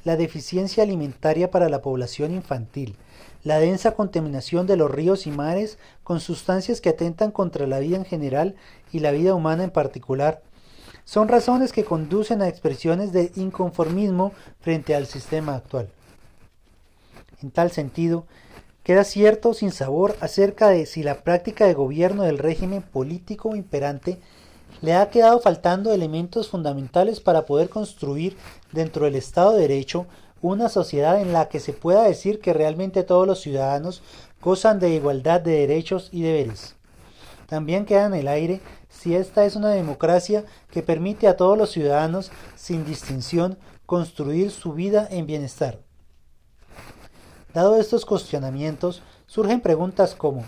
la 0.03 0.17
deficiencia 0.17 0.83
alimentaria 0.83 1.51
para 1.51 1.69
la 1.69 1.83
población 1.83 2.33
infantil, 2.33 2.97
la 3.45 3.59
densa 3.59 3.93
contaminación 3.93 4.67
de 4.67 4.77
los 4.77 4.91
ríos 4.91 5.27
y 5.27 5.31
mares 5.31 5.79
con 6.05 6.21
sustancias 6.21 6.81
que 6.81 6.91
atentan 6.91 7.31
contra 7.31 7.67
la 7.67 7.81
vida 7.81 7.97
en 7.97 8.05
general 8.05 8.55
y 8.93 9.01
la 9.01 9.11
vida 9.11 9.35
humana 9.35 9.65
en 9.65 9.71
particular, 9.71 10.43
son 11.05 11.29
razones 11.29 11.73
que 11.73 11.85
conducen 11.85 12.43
a 12.43 12.49
expresiones 12.49 13.13
de 13.13 13.33
inconformismo 13.35 14.33
frente 14.61 14.95
al 14.95 15.07
sistema 15.07 15.57
actual. 15.57 15.89
En 17.43 17.51
tal 17.51 17.73
sentido, 17.73 18.25
queda 18.85 19.03
cierto 19.03 19.53
sin 19.55 19.73
sabor 19.73 20.17
acerca 20.21 20.69
de 20.69 20.87
si 20.87 21.03
la 21.03 21.23
práctica 21.23 21.67
de 21.67 21.75
gobierno 21.75 22.23
del 22.23 22.39
régimen 22.39 22.83
político 22.83 23.57
imperante 23.57 24.19
le 24.81 24.95
ha 24.95 25.11
quedado 25.11 25.41
faltando 25.41 25.93
elementos 25.93 26.49
fundamentales 26.49 27.21
para 27.21 27.47
poder 27.47 27.69
construir 27.69 28.37
dentro 28.73 29.05
del 29.05 29.17
Estado 29.17 29.53
de 29.53 29.63
Derecho 29.63 30.07
una 30.43 30.69
sociedad 30.69 31.21
en 31.21 31.33
la 31.33 31.49
que 31.49 31.61
se 31.61 31.73
pueda 31.73 32.03
decir 32.03 32.41
que 32.41 32.53
realmente 32.53 33.05
todos 33.05 33.27
los 33.27 33.41
ciudadanos 33.41 34.03
gozan 34.43 34.81
de 34.81 34.91
igualdad 34.91 35.41
de 35.41 35.53
derechos 35.53 36.09
y 36.13 36.23
deberes. 36.23 36.75
También 37.47 37.85
queda 37.87 38.07
en 38.07 38.15
el 38.15 38.29
aire 38.29 38.61
si 38.89 39.15
esta 39.15 39.45
es 39.45 39.57
una 39.57 39.71
democracia 39.71 40.45
que 40.71 40.83
permite 40.83 41.29
a 41.29 41.37
todos 41.37 41.57
los 41.57 41.71
ciudadanos, 41.71 42.31
sin 42.57 42.85
distinción, 42.85 43.59
construir 43.87 44.51
su 44.51 44.73
vida 44.73 45.07
en 45.11 45.27
bienestar. 45.27 45.79
Dado 47.55 47.77
estos 47.77 48.05
cuestionamientos, 48.07 49.03
surgen 49.27 49.61
preguntas 49.61 50.15
como 50.15 50.45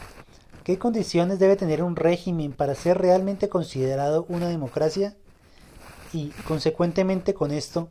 ¿qué 0.64 0.78
condiciones 0.78 1.38
debe 1.38 1.56
tener 1.56 1.82
un 1.82 1.94
régimen 1.94 2.52
para 2.52 2.74
ser 2.74 2.98
realmente 2.98 3.48
considerado 3.48 4.24
una 4.28 4.48
democracia? 4.48 5.14
Y, 6.12 6.30
consecuentemente 6.48 7.34
con 7.34 7.50
esto, 7.50 7.90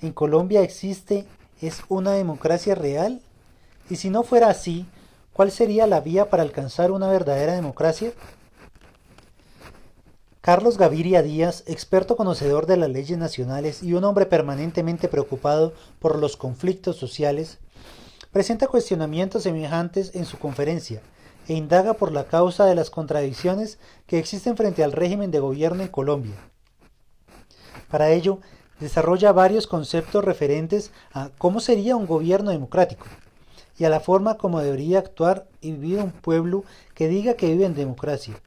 ¿en 0.00 0.12
Colombia 0.12 0.62
existe, 0.62 1.26
es 1.60 1.82
una 1.88 2.12
democracia 2.12 2.74
real? 2.74 3.20
Y 3.88 3.96
si 3.96 4.10
no 4.10 4.22
fuera 4.22 4.48
así, 4.48 4.86
¿cuál 5.32 5.50
sería 5.50 5.86
la 5.86 6.00
vía 6.00 6.30
para 6.30 6.42
alcanzar 6.42 6.90
una 6.90 7.08
verdadera 7.08 7.54
democracia? 7.54 8.12
Carlos 10.40 10.78
Gaviria 10.78 11.22
Díaz, 11.22 11.64
experto 11.66 12.16
conocedor 12.16 12.66
de 12.66 12.76
las 12.76 12.88
leyes 12.88 13.18
nacionales 13.18 13.82
y 13.82 13.94
un 13.94 14.04
hombre 14.04 14.26
permanentemente 14.26 15.08
preocupado 15.08 15.72
por 15.98 16.20
los 16.20 16.36
conflictos 16.36 16.96
sociales, 16.96 17.58
presenta 18.30 18.68
cuestionamientos 18.68 19.42
semejantes 19.42 20.14
en 20.14 20.24
su 20.24 20.38
conferencia 20.38 21.02
e 21.48 21.54
indaga 21.54 21.94
por 21.94 22.12
la 22.12 22.26
causa 22.26 22.64
de 22.64 22.74
las 22.74 22.90
contradicciones 22.90 23.78
que 24.06 24.18
existen 24.18 24.56
frente 24.56 24.84
al 24.84 24.92
régimen 24.92 25.32
de 25.32 25.40
gobierno 25.40 25.82
en 25.82 25.88
Colombia. 25.88 26.36
Para 27.90 28.10
ello, 28.10 28.38
desarrolla 28.80 29.32
varios 29.32 29.66
conceptos 29.66 30.24
referentes 30.24 30.90
a 31.12 31.30
cómo 31.38 31.60
sería 31.60 31.96
un 31.96 32.06
gobierno 32.06 32.50
democrático 32.50 33.06
y 33.78 33.84
a 33.84 33.90
la 33.90 34.00
forma 34.00 34.36
como 34.36 34.60
debería 34.60 34.98
actuar 34.98 35.46
y 35.60 35.72
vivir 35.72 35.98
un 35.98 36.12
pueblo 36.12 36.64
que 36.94 37.08
diga 37.08 37.34
que 37.34 37.50
vive 37.50 37.66
en 37.66 37.74
democracia 37.74 38.40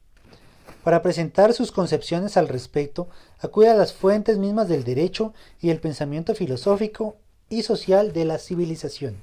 para 0.82 1.02
presentar 1.02 1.52
sus 1.52 1.72
concepciones 1.72 2.36
al 2.36 2.48
respecto, 2.48 3.08
acude 3.38 3.68
a 3.68 3.74
las 3.74 3.92
fuentes 3.92 4.38
mismas 4.38 4.68
del 4.68 4.84
derecho 4.84 5.34
y 5.60 5.70
el 5.70 5.80
pensamiento 5.80 6.34
filosófico 6.34 7.16
y 7.48 7.62
social 7.62 8.12
de 8.12 8.24
la 8.24 8.38
civilización. 8.38 9.22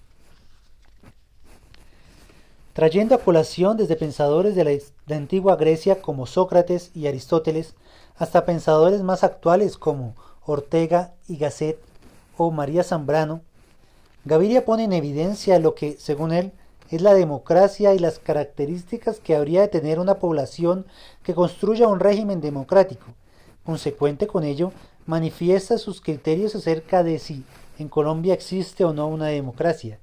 Trayendo 2.74 3.16
a 3.16 3.20
colación 3.20 3.76
desde 3.76 3.96
pensadores 3.96 4.56
de 4.56 4.64
la, 4.64 5.16
antigua 5.16 5.56
Grecia 5.56 6.00
como 6.00 6.28
Sócrates 6.28 6.92
y 6.94 7.08
Aristóteles, 7.08 7.74
hasta 8.18 8.46
pensadores 8.46 9.02
más 9.02 9.24
actuales 9.24 9.78
como 9.78 10.16
Ortega 10.48 11.14
y 11.28 11.38
Gasset 11.38 11.78
o 12.38 12.52
María 12.52 12.84
Zambrano, 12.84 13.42
Gaviria 14.26 14.66
pone 14.66 14.86
en 14.86 14.94
evidencia 14.94 15.60
lo 15.60 15.76
que, 15.76 15.98
según 16.00 16.32
él, 16.32 16.52
es 16.90 17.02
la 17.02 17.14
democracia 17.14 17.94
y 17.94 18.00
las 18.00 18.20
características 18.20 19.20
que 19.20 19.36
habría 19.36 19.62
de 19.62 19.68
tener 19.68 20.00
una 20.00 20.16
población 20.16 20.86
que 21.24 21.34
construya 21.34 21.88
un 21.88 22.00
régimen 22.00 22.42
democrático. 22.42 23.08
Consecuente 23.64 24.28
con 24.28 24.44
ello, 24.44 24.72
manifiesta 25.06 25.78
sus 25.78 26.02
criterios 26.02 26.56
acerca 26.56 27.04
de 27.04 27.20
si 27.20 27.44
en 27.78 27.90
Colombia 27.90 28.34
existe 28.34 28.86
o 28.86 28.94
no 28.94 29.08
una 29.08 29.28
democracia, 29.28 30.00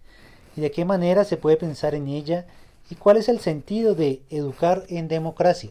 y 0.57 0.61
de 0.61 0.71
qué 0.71 0.85
manera 0.85 1.25
se 1.25 1.37
puede 1.37 1.57
pensar 1.57 1.95
en 1.95 2.09
ella, 2.09 2.47
y 2.91 2.97
cuál 2.97 3.17
es 3.17 3.29
el 3.29 3.41
sentido 3.41 3.95
de 3.95 4.23
educar 4.29 4.85
en 4.89 5.09
democracia. 5.09 5.71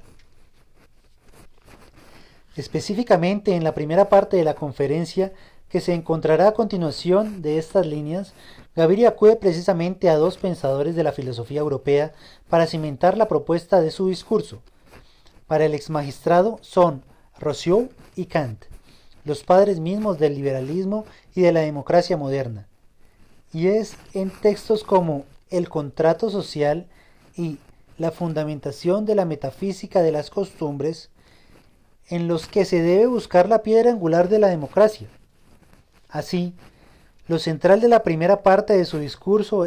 Específicamente 2.56 3.56
en 3.56 3.64
la 3.64 3.74
primera 3.74 4.10
parte 4.10 4.38
de 4.38 4.44
la 4.44 4.54
conferencia, 4.54 5.34
que 5.70 5.82
se 5.82 5.96
encontrará 5.96 6.50
a 6.50 6.54
continuación 6.54 7.42
de 7.42 7.58
estas 7.58 7.88
líneas, 7.88 8.34
Gaviria 8.76 9.10
acude 9.10 9.36
precisamente 9.36 10.08
a 10.08 10.18
dos 10.18 10.38
pensadores 10.38 10.96
de 10.96 11.04
la 11.04 11.14
filosofía 11.14 11.62
europea 11.62 12.12
para 12.48 12.68
cimentar 12.68 13.18
la 13.18 13.28
propuesta 13.28 13.82
de 13.82 13.90
su 13.90 14.08
discurso. 14.08 14.62
Para 15.48 15.66
el 15.66 15.74
exmagistrado 15.74 16.60
son 16.62 17.02
Rousseau 17.40 17.90
y 18.16 18.26
Kant, 18.28 18.66
los 19.26 19.44
padres 19.44 19.80
mismos 19.80 20.20
del 20.20 20.36
liberalismo 20.36 21.06
y 21.34 21.42
de 21.42 21.52
la 21.52 21.62
democracia 21.62 22.18
moderna. 22.18 22.68
Y 23.52 23.68
es 23.68 23.96
en 24.14 24.30
textos 24.30 24.84
como 24.84 25.26
El 25.50 25.70
contrato 25.70 26.30
social 26.30 26.86
y 27.36 27.58
La 27.98 28.12
fundamentación 28.12 29.06
de 29.06 29.16
la 29.16 29.26
metafísica 29.26 30.04
de 30.04 30.12
las 30.12 30.30
costumbres 30.30 31.10
en 32.08 32.28
los 32.28 32.48
que 32.48 32.66
se 32.66 32.82
debe 32.82 33.08
buscar 33.08 33.48
la 33.48 33.64
piedra 33.64 33.92
angular 33.92 34.30
de 34.30 34.40
la 34.40 34.48
democracia. 34.48 35.08
Así, 36.10 36.54
lo 37.28 37.40
central 37.40 37.82
de 37.82 37.88
la 37.88 38.04
primera 38.04 38.44
parte 38.44 38.78
de 38.78 38.86
su 38.86 39.00
discurso 39.00 39.66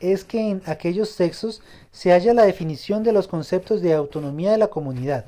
es 0.00 0.24
que 0.24 0.50
en 0.50 0.62
aquellos 0.66 1.16
textos 1.16 1.62
se 1.92 2.10
halla 2.10 2.34
la 2.34 2.44
definición 2.44 3.02
de 3.02 3.12
los 3.12 3.28
conceptos 3.28 3.82
de 3.82 3.94
autonomía 3.94 4.52
de 4.52 4.58
la 4.58 4.68
comunidad, 4.68 5.26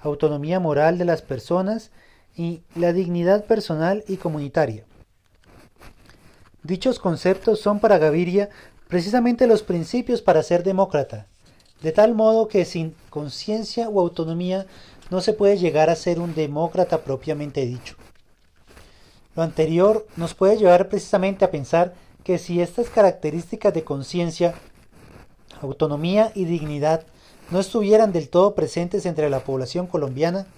autonomía 0.00 0.60
moral 0.60 0.98
de 0.98 1.04
las 1.04 1.22
personas 1.22 1.90
y 2.36 2.62
la 2.74 2.92
dignidad 2.92 3.44
personal 3.44 4.04
y 4.08 4.16
comunitaria. 4.16 4.84
Dichos 6.62 6.98
conceptos 6.98 7.60
son 7.60 7.78
para 7.78 7.98
Gaviria 7.98 8.48
precisamente 8.88 9.46
los 9.46 9.62
principios 9.62 10.22
para 10.22 10.42
ser 10.42 10.62
demócrata, 10.62 11.26
de 11.82 11.92
tal 11.92 12.14
modo 12.14 12.48
que 12.48 12.64
sin 12.64 12.94
conciencia 13.10 13.88
o 13.88 14.00
autonomía 14.00 14.66
no 15.14 15.20
se 15.20 15.32
puede 15.32 15.58
llegar 15.58 15.90
a 15.90 15.94
ser 15.94 16.18
un 16.18 16.34
demócrata 16.34 17.04
propiamente 17.04 17.64
dicho. 17.64 17.94
Lo 19.36 19.44
anterior 19.44 20.08
nos 20.16 20.34
puede 20.34 20.56
llevar 20.56 20.88
precisamente 20.88 21.44
a 21.44 21.52
pensar 21.52 21.94
que 22.24 22.36
si 22.36 22.60
estas 22.60 22.90
características 22.90 23.72
de 23.72 23.84
conciencia, 23.84 24.54
autonomía 25.62 26.32
y 26.34 26.46
dignidad 26.46 27.06
no 27.52 27.60
estuvieran 27.60 28.10
del 28.10 28.28
todo 28.28 28.56
presentes 28.56 29.06
entre 29.06 29.30
la 29.30 29.38
población 29.38 29.86
colombiana, 29.86 30.48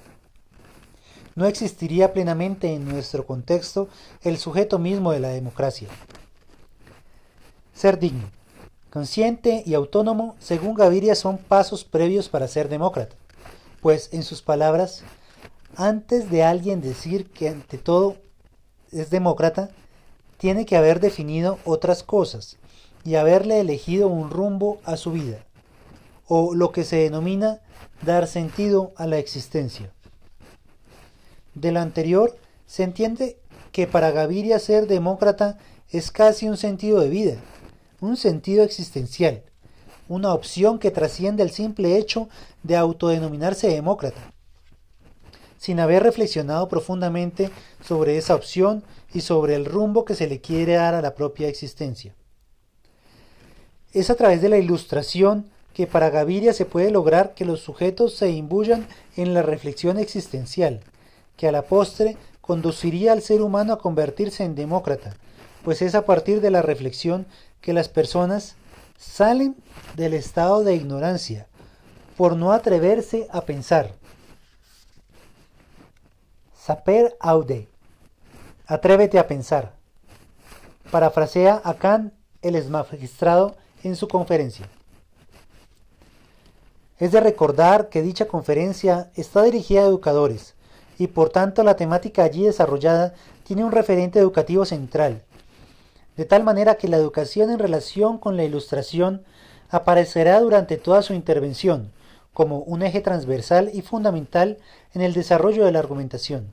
no 1.34 1.44
existiría 1.44 2.14
plenamente 2.14 2.72
en 2.72 2.88
nuestro 2.88 3.26
contexto 3.26 3.90
el 4.22 4.38
sujeto 4.38 4.78
mismo 4.78 5.12
de 5.12 5.20
la 5.20 5.28
democracia. 5.28 5.88
Ser 7.74 7.98
digno, 7.98 8.30
consciente 8.88 9.62
y 9.66 9.74
autónomo, 9.74 10.34
según 10.38 10.72
Gaviria, 10.72 11.14
son 11.14 11.36
pasos 11.36 11.84
previos 11.84 12.30
para 12.30 12.48
ser 12.48 12.70
demócrata, 12.70 13.16
pues 13.86 14.08
en 14.10 14.24
sus 14.24 14.42
palabras, 14.42 15.04
antes 15.76 16.28
de 16.28 16.42
alguien 16.42 16.80
decir 16.80 17.30
que 17.30 17.48
ante 17.48 17.78
todo 17.78 18.16
es 18.90 19.10
demócrata, 19.10 19.70
tiene 20.38 20.66
que 20.66 20.76
haber 20.76 20.98
definido 20.98 21.60
otras 21.64 22.02
cosas 22.02 22.56
y 23.04 23.14
haberle 23.14 23.60
elegido 23.60 24.08
un 24.08 24.30
rumbo 24.30 24.80
a 24.84 24.96
su 24.96 25.12
vida, 25.12 25.38
o 26.26 26.52
lo 26.52 26.72
que 26.72 26.82
se 26.82 26.96
denomina 26.96 27.60
dar 28.02 28.26
sentido 28.26 28.90
a 28.96 29.06
la 29.06 29.18
existencia. 29.18 29.92
De 31.54 31.70
lo 31.70 31.78
anterior, 31.78 32.36
se 32.66 32.82
entiende 32.82 33.38
que 33.70 33.86
para 33.86 34.10
Gaviria 34.10 34.58
ser 34.58 34.88
demócrata 34.88 35.58
es 35.90 36.10
casi 36.10 36.48
un 36.48 36.56
sentido 36.56 36.98
de 36.98 37.08
vida, 37.08 37.36
un 38.00 38.16
sentido 38.16 38.64
existencial, 38.64 39.44
una 40.08 40.34
opción 40.34 40.80
que 40.80 40.90
trasciende 40.90 41.44
el 41.44 41.52
simple 41.52 41.96
hecho 41.96 42.28
de 42.66 42.76
autodenominarse 42.76 43.68
demócrata, 43.68 44.32
sin 45.56 45.78
haber 45.80 46.02
reflexionado 46.02 46.68
profundamente 46.68 47.50
sobre 47.82 48.18
esa 48.18 48.34
opción 48.34 48.82
y 49.14 49.20
sobre 49.20 49.54
el 49.54 49.64
rumbo 49.64 50.04
que 50.04 50.14
se 50.14 50.26
le 50.26 50.40
quiere 50.40 50.74
dar 50.74 50.94
a 50.94 51.02
la 51.02 51.14
propia 51.14 51.48
existencia. 51.48 52.14
Es 53.92 54.10
a 54.10 54.16
través 54.16 54.42
de 54.42 54.48
la 54.48 54.58
ilustración 54.58 55.48
que 55.72 55.86
para 55.86 56.10
Gaviria 56.10 56.52
se 56.52 56.64
puede 56.64 56.90
lograr 56.90 57.34
que 57.34 57.44
los 57.44 57.60
sujetos 57.60 58.14
se 58.14 58.30
imbuyan 58.30 58.86
en 59.16 59.32
la 59.32 59.42
reflexión 59.42 59.98
existencial, 59.98 60.80
que 61.36 61.48
a 61.48 61.52
la 61.52 61.62
postre 61.62 62.16
conduciría 62.40 63.12
al 63.12 63.22
ser 63.22 63.42
humano 63.42 63.74
a 63.74 63.78
convertirse 63.78 64.44
en 64.44 64.54
demócrata, 64.54 65.16
pues 65.64 65.82
es 65.82 65.94
a 65.94 66.04
partir 66.04 66.40
de 66.40 66.50
la 66.50 66.62
reflexión 66.62 67.26
que 67.60 67.72
las 67.72 67.88
personas 67.88 68.56
salen 68.98 69.56
del 69.96 70.14
estado 70.14 70.64
de 70.64 70.74
ignorancia 70.74 71.46
por 72.16 72.36
no 72.36 72.52
atreverse 72.52 73.28
a 73.30 73.42
pensar. 73.42 73.92
Saper 76.58 77.16
aude. 77.20 77.68
Atrévete 78.66 79.18
a 79.18 79.28
pensar. 79.28 79.72
Parafrasea 80.90 81.60
a 81.62 81.74
Kant 81.74 82.12
el 82.42 82.68
magistrado 82.70 83.56
en 83.82 83.96
su 83.96 84.08
conferencia. 84.08 84.68
Es 86.98 87.12
de 87.12 87.20
recordar 87.20 87.88
que 87.88 88.02
dicha 88.02 88.26
conferencia 88.26 89.10
está 89.14 89.42
dirigida 89.42 89.80
a 89.82 89.86
educadores 89.86 90.54
y 90.98 91.08
por 91.08 91.28
tanto 91.28 91.62
la 91.62 91.76
temática 91.76 92.24
allí 92.24 92.44
desarrollada 92.44 93.14
tiene 93.44 93.64
un 93.64 93.72
referente 93.72 94.18
educativo 94.18 94.64
central, 94.64 95.22
de 96.16 96.24
tal 96.24 96.42
manera 96.42 96.76
que 96.76 96.88
la 96.88 96.96
educación 96.96 97.50
en 97.50 97.58
relación 97.58 98.18
con 98.18 98.36
la 98.36 98.44
ilustración 98.44 99.24
aparecerá 99.68 100.40
durante 100.40 100.78
toda 100.78 101.02
su 101.02 101.12
intervención 101.12 101.92
como 102.36 102.58
un 102.58 102.82
eje 102.82 103.00
transversal 103.00 103.70
y 103.72 103.80
fundamental 103.80 104.58
en 104.92 105.00
el 105.00 105.14
desarrollo 105.14 105.64
de 105.64 105.72
la 105.72 105.78
argumentación. 105.78 106.50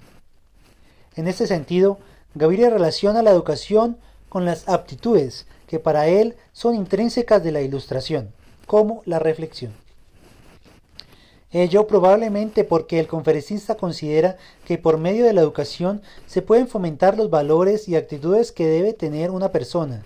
En 1.18 1.28
este 1.28 1.46
sentido, 1.46 1.98
Gaviria 2.36 2.70
relaciona 2.70 3.22
la 3.22 3.32
educación 3.32 3.98
con 4.30 4.46
las 4.46 4.70
aptitudes 4.70 5.46
que 5.68 5.80
para 5.80 6.08
él 6.08 6.38
son 6.54 6.76
intrínsecas 6.76 7.44
de 7.44 7.52
la 7.52 7.60
ilustración, 7.60 8.32
como 8.66 9.02
la 9.04 9.20
reflexión. 9.20 9.74
Ello 11.52 11.86
probablemente 11.86 12.64
porque 12.64 13.02
el 13.02 13.08
conferencista 13.08 13.76
considera 13.76 14.38
que 14.64 14.78
por 14.78 14.98
medio 14.98 15.26
de 15.26 15.34
la 15.34 15.42
educación 15.42 16.02
se 16.28 16.42
pueden 16.42 16.70
fomentar 16.70 17.18
los 17.18 17.30
valores 17.30 17.90
y 17.90 17.98
actitudes 17.98 18.54
que 18.54 18.68
debe 18.68 18.94
tener 18.94 19.32
una 19.32 19.52
persona, 19.52 20.06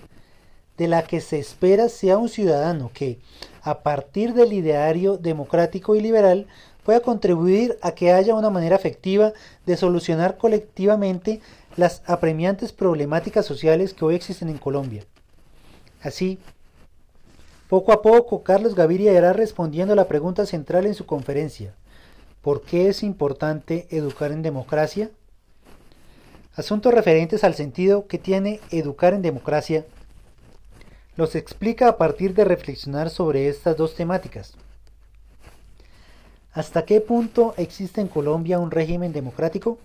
de 0.76 0.88
la 0.88 1.04
que 1.04 1.22
se 1.22 1.38
espera 1.38 1.88
sea 1.88 2.18
un 2.18 2.30
ciudadano 2.30 2.90
que, 2.92 3.20
a 3.62 3.80
partir 3.80 4.34
del 4.34 4.54
ideario 4.54 5.18
democrático 5.18 5.96
y 5.96 6.02
liberal, 6.02 6.48
pueda 6.84 7.00
contribuir 7.02 7.78
a 7.82 7.92
que 7.92 8.14
haya 8.14 8.34
una 8.34 8.50
manera 8.50 8.76
efectiva 8.76 9.34
de 9.66 9.76
solucionar 9.76 10.38
colectivamente 10.38 11.42
las 11.76 12.02
apremiantes 12.06 12.72
problemáticas 12.72 13.46
sociales 13.46 13.94
que 13.94 14.06
hoy 14.06 14.16
existen 14.16 14.50
en 14.50 14.58
Colombia. 14.58 15.04
Así, 16.02 16.40
poco 17.68 17.92
a 17.92 18.02
poco, 18.02 18.44
Carlos 18.44 18.76
Gaviria 18.76 19.12
irá 19.12 19.34
respondiendo 19.34 19.94
a 19.94 19.98
la 19.98 20.08
pregunta 20.08 20.46
central 20.46 20.86
en 20.86 20.94
su 20.94 21.06
conferencia. 21.06 21.74
¿Por 22.42 22.62
qué 22.62 22.88
es 22.88 23.04
importante 23.04 23.88
educar 23.90 24.32
en 24.32 24.42
democracia? 24.42 25.12
Asuntos 26.56 26.94
referentes 26.94 27.44
al 27.44 27.56
sentido 27.56 28.08
que 28.08 28.18
tiene 28.18 28.62
educar 28.72 29.14
en 29.14 29.22
democracia 29.22 29.86
los 31.18 31.36
explica 31.36 31.90
a 31.90 31.98
partir 31.98 32.34
de 32.34 32.46
reflexionar 32.46 33.10
sobre 33.10 33.50
estas 33.50 33.76
dos 33.76 33.96
temáticas. 33.96 34.54
¿Hasta 36.54 36.86
qué 36.86 37.02
punto 37.02 37.54
existe 37.58 38.02
en 38.02 38.08
Colombia 38.08 38.60
un 38.60 38.72
régimen 38.72 39.12
democrático? 39.12 39.78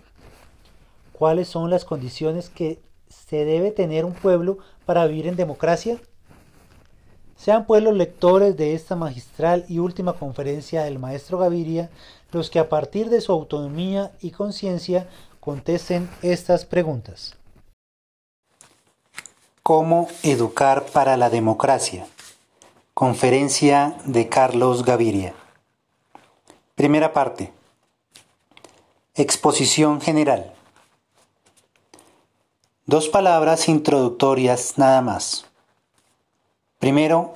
¿Cuáles 1.11 1.47
son 1.47 1.69
las 1.69 1.85
condiciones 1.85 2.49
que 2.49 2.79
se 3.09 3.45
debe 3.45 3.71
tener 3.71 4.05
un 4.05 4.13
pueblo 4.13 4.59
para 4.85 5.05
vivir 5.05 5.27
en 5.27 5.35
democracia? 5.35 5.99
Sean 7.35 7.65
pues 7.65 7.83
los 7.83 7.95
lectores 7.95 8.55
de 8.55 8.73
esta 8.73 8.95
magistral 8.95 9.65
y 9.67 9.79
última 9.79 10.13
conferencia 10.13 10.83
del 10.83 10.97
maestro 10.97 11.37
Gaviria 11.39 11.89
los 12.31 12.49
que 12.49 12.59
a 12.59 12.69
partir 12.69 13.09
de 13.09 13.21
su 13.21 13.31
autonomía 13.31 14.11
y 14.21 14.31
conciencia 14.31 15.07
contesten 15.39 16.09
estas 16.21 16.65
preguntas. 16.65 17.35
¿Cómo 19.63 20.09
educar 20.23 20.87
para 20.87 21.15
la 21.15 21.29
democracia? 21.29 22.05
Conferencia 22.93 23.95
de 24.03 24.27
Carlos 24.27 24.83
Gaviria. 24.83 25.33
Primera 26.75 27.13
parte. 27.13 27.53
Exposición 29.15 30.01
general. 30.01 30.53
Dos 32.87 33.07
palabras 33.07 33.69
introductorias 33.69 34.73
nada 34.75 35.01
más. 35.01 35.45
Primero, 36.79 37.35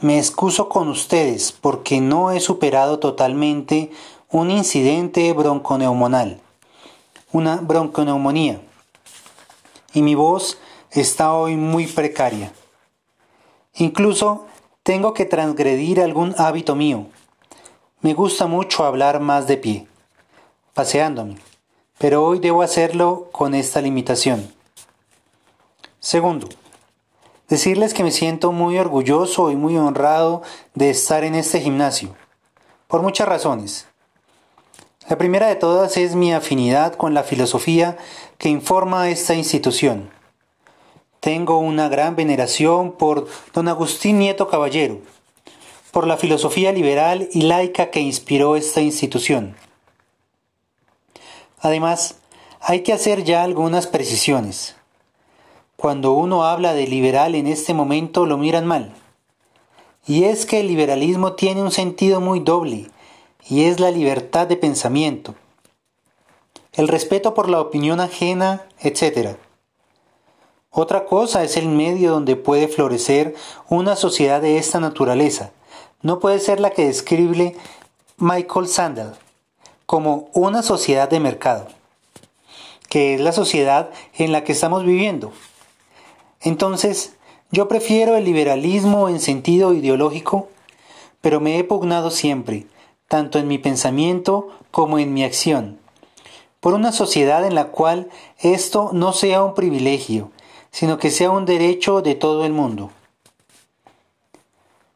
me 0.00 0.18
excuso 0.18 0.68
con 0.68 0.88
ustedes 0.88 1.52
porque 1.52 2.00
no 2.00 2.32
he 2.32 2.40
superado 2.40 2.98
totalmente 2.98 3.92
un 4.28 4.50
incidente 4.50 5.32
bronconeumonal, 5.34 6.40
una 7.30 7.58
bronconeumonía, 7.58 8.60
y 9.94 10.02
mi 10.02 10.16
voz 10.16 10.58
está 10.92 11.34
hoy 11.34 11.56
muy 11.56 11.86
precaria. 11.86 12.52
Incluso 13.74 14.46
tengo 14.82 15.14
que 15.14 15.24
transgredir 15.24 16.00
algún 16.00 16.34
hábito 16.38 16.74
mío. 16.74 17.06
Me 18.00 18.14
gusta 18.14 18.46
mucho 18.46 18.84
hablar 18.84 19.20
más 19.20 19.46
de 19.46 19.56
pie, 19.56 19.86
paseándome, 20.74 21.36
pero 21.98 22.24
hoy 22.24 22.38
debo 22.38 22.62
hacerlo 22.62 23.28
con 23.32 23.54
esta 23.54 23.80
limitación. 23.80 24.52
Segundo, 25.98 26.48
Decirles 27.50 27.94
que 27.94 28.04
me 28.04 28.12
siento 28.12 28.52
muy 28.52 28.78
orgulloso 28.78 29.50
y 29.50 29.56
muy 29.56 29.76
honrado 29.76 30.42
de 30.74 30.90
estar 30.90 31.24
en 31.24 31.34
este 31.34 31.60
gimnasio, 31.60 32.14
por 32.86 33.02
muchas 33.02 33.28
razones. 33.28 33.88
La 35.08 35.18
primera 35.18 35.48
de 35.48 35.56
todas 35.56 35.96
es 35.96 36.14
mi 36.14 36.32
afinidad 36.32 36.94
con 36.94 37.12
la 37.12 37.24
filosofía 37.24 37.98
que 38.38 38.48
informa 38.48 39.08
esta 39.08 39.34
institución. 39.34 40.10
Tengo 41.20 41.58
una 41.58 41.90
gran 41.90 42.16
veneración 42.16 42.92
por 42.92 43.28
don 43.52 43.68
Agustín 43.68 44.18
Nieto 44.18 44.48
Caballero, 44.48 45.00
por 45.90 46.06
la 46.06 46.16
filosofía 46.16 46.72
liberal 46.72 47.28
y 47.32 47.42
laica 47.42 47.90
que 47.90 48.00
inspiró 48.00 48.56
esta 48.56 48.80
institución. 48.80 49.54
Además, 51.60 52.16
hay 52.60 52.80
que 52.80 52.94
hacer 52.94 53.22
ya 53.22 53.42
algunas 53.42 53.86
precisiones. 53.86 54.76
Cuando 55.76 56.12
uno 56.12 56.44
habla 56.44 56.72
de 56.72 56.86
liberal 56.86 57.34
en 57.34 57.46
este 57.46 57.74
momento 57.74 58.24
lo 58.24 58.38
miran 58.38 58.64
mal. 58.66 58.94
Y 60.06 60.24
es 60.24 60.46
que 60.46 60.60
el 60.60 60.68
liberalismo 60.68 61.34
tiene 61.34 61.62
un 61.62 61.70
sentido 61.70 62.22
muy 62.22 62.40
doble, 62.40 62.90
y 63.46 63.64
es 63.64 63.78
la 63.78 63.90
libertad 63.90 64.46
de 64.46 64.56
pensamiento, 64.56 65.34
el 66.72 66.88
respeto 66.88 67.34
por 67.34 67.50
la 67.50 67.60
opinión 67.60 68.00
ajena, 68.00 68.66
etc. 68.80 69.36
Otra 70.72 71.04
cosa 71.04 71.42
es 71.42 71.56
el 71.56 71.68
medio 71.68 72.12
donde 72.12 72.36
puede 72.36 72.68
florecer 72.68 73.34
una 73.68 73.96
sociedad 73.96 74.40
de 74.40 74.56
esta 74.56 74.78
naturaleza. 74.78 75.50
No 76.00 76.20
puede 76.20 76.38
ser 76.38 76.60
la 76.60 76.70
que 76.70 76.86
describe 76.86 77.56
Michael 78.18 78.68
Sandel 78.68 79.10
como 79.84 80.28
una 80.32 80.62
sociedad 80.62 81.10
de 81.10 81.18
mercado, 81.18 81.66
que 82.88 83.14
es 83.14 83.20
la 83.20 83.32
sociedad 83.32 83.90
en 84.14 84.30
la 84.30 84.44
que 84.44 84.52
estamos 84.52 84.84
viviendo. 84.84 85.32
Entonces, 86.40 87.16
yo 87.50 87.66
prefiero 87.66 88.16
el 88.16 88.24
liberalismo 88.24 89.08
en 89.08 89.18
sentido 89.18 89.74
ideológico, 89.74 90.50
pero 91.20 91.40
me 91.40 91.58
he 91.58 91.64
pugnado 91.64 92.12
siempre, 92.12 92.68
tanto 93.08 93.40
en 93.40 93.48
mi 93.48 93.58
pensamiento 93.58 94.50
como 94.70 95.00
en 95.00 95.12
mi 95.12 95.24
acción, 95.24 95.80
por 96.60 96.74
una 96.74 96.92
sociedad 96.92 97.44
en 97.44 97.56
la 97.56 97.72
cual 97.72 98.08
esto 98.38 98.90
no 98.92 99.12
sea 99.12 99.42
un 99.42 99.54
privilegio, 99.54 100.30
sino 100.70 100.98
que 100.98 101.10
sea 101.10 101.30
un 101.30 101.46
derecho 101.46 102.02
de 102.02 102.14
todo 102.14 102.44
el 102.44 102.52
mundo. 102.52 102.90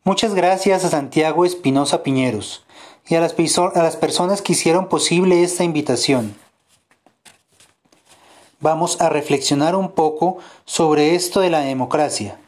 Muchas 0.07 0.35
gracias 0.35 0.85
a 0.85 0.91
Santiago 0.91 1.45
Espinosa 1.45 2.03
Piñeros 2.03 2.65
y 3.09 3.15
a 3.17 3.21
las, 3.21 3.33
personas 3.97 4.43
que 4.43 4.53
hicieron 4.53 4.89
posible 4.89 5.43
esta 5.43 5.65
invitación. 5.65 6.37
Vamos 8.61 9.01
a 9.01 9.09
reflexionar 9.09 9.75
un 9.75 9.93
poco 9.93 10.39
sobre 10.65 11.15
esto 11.15 11.41
de 11.41 11.51
la 11.51 11.61
democracia. 11.61 12.39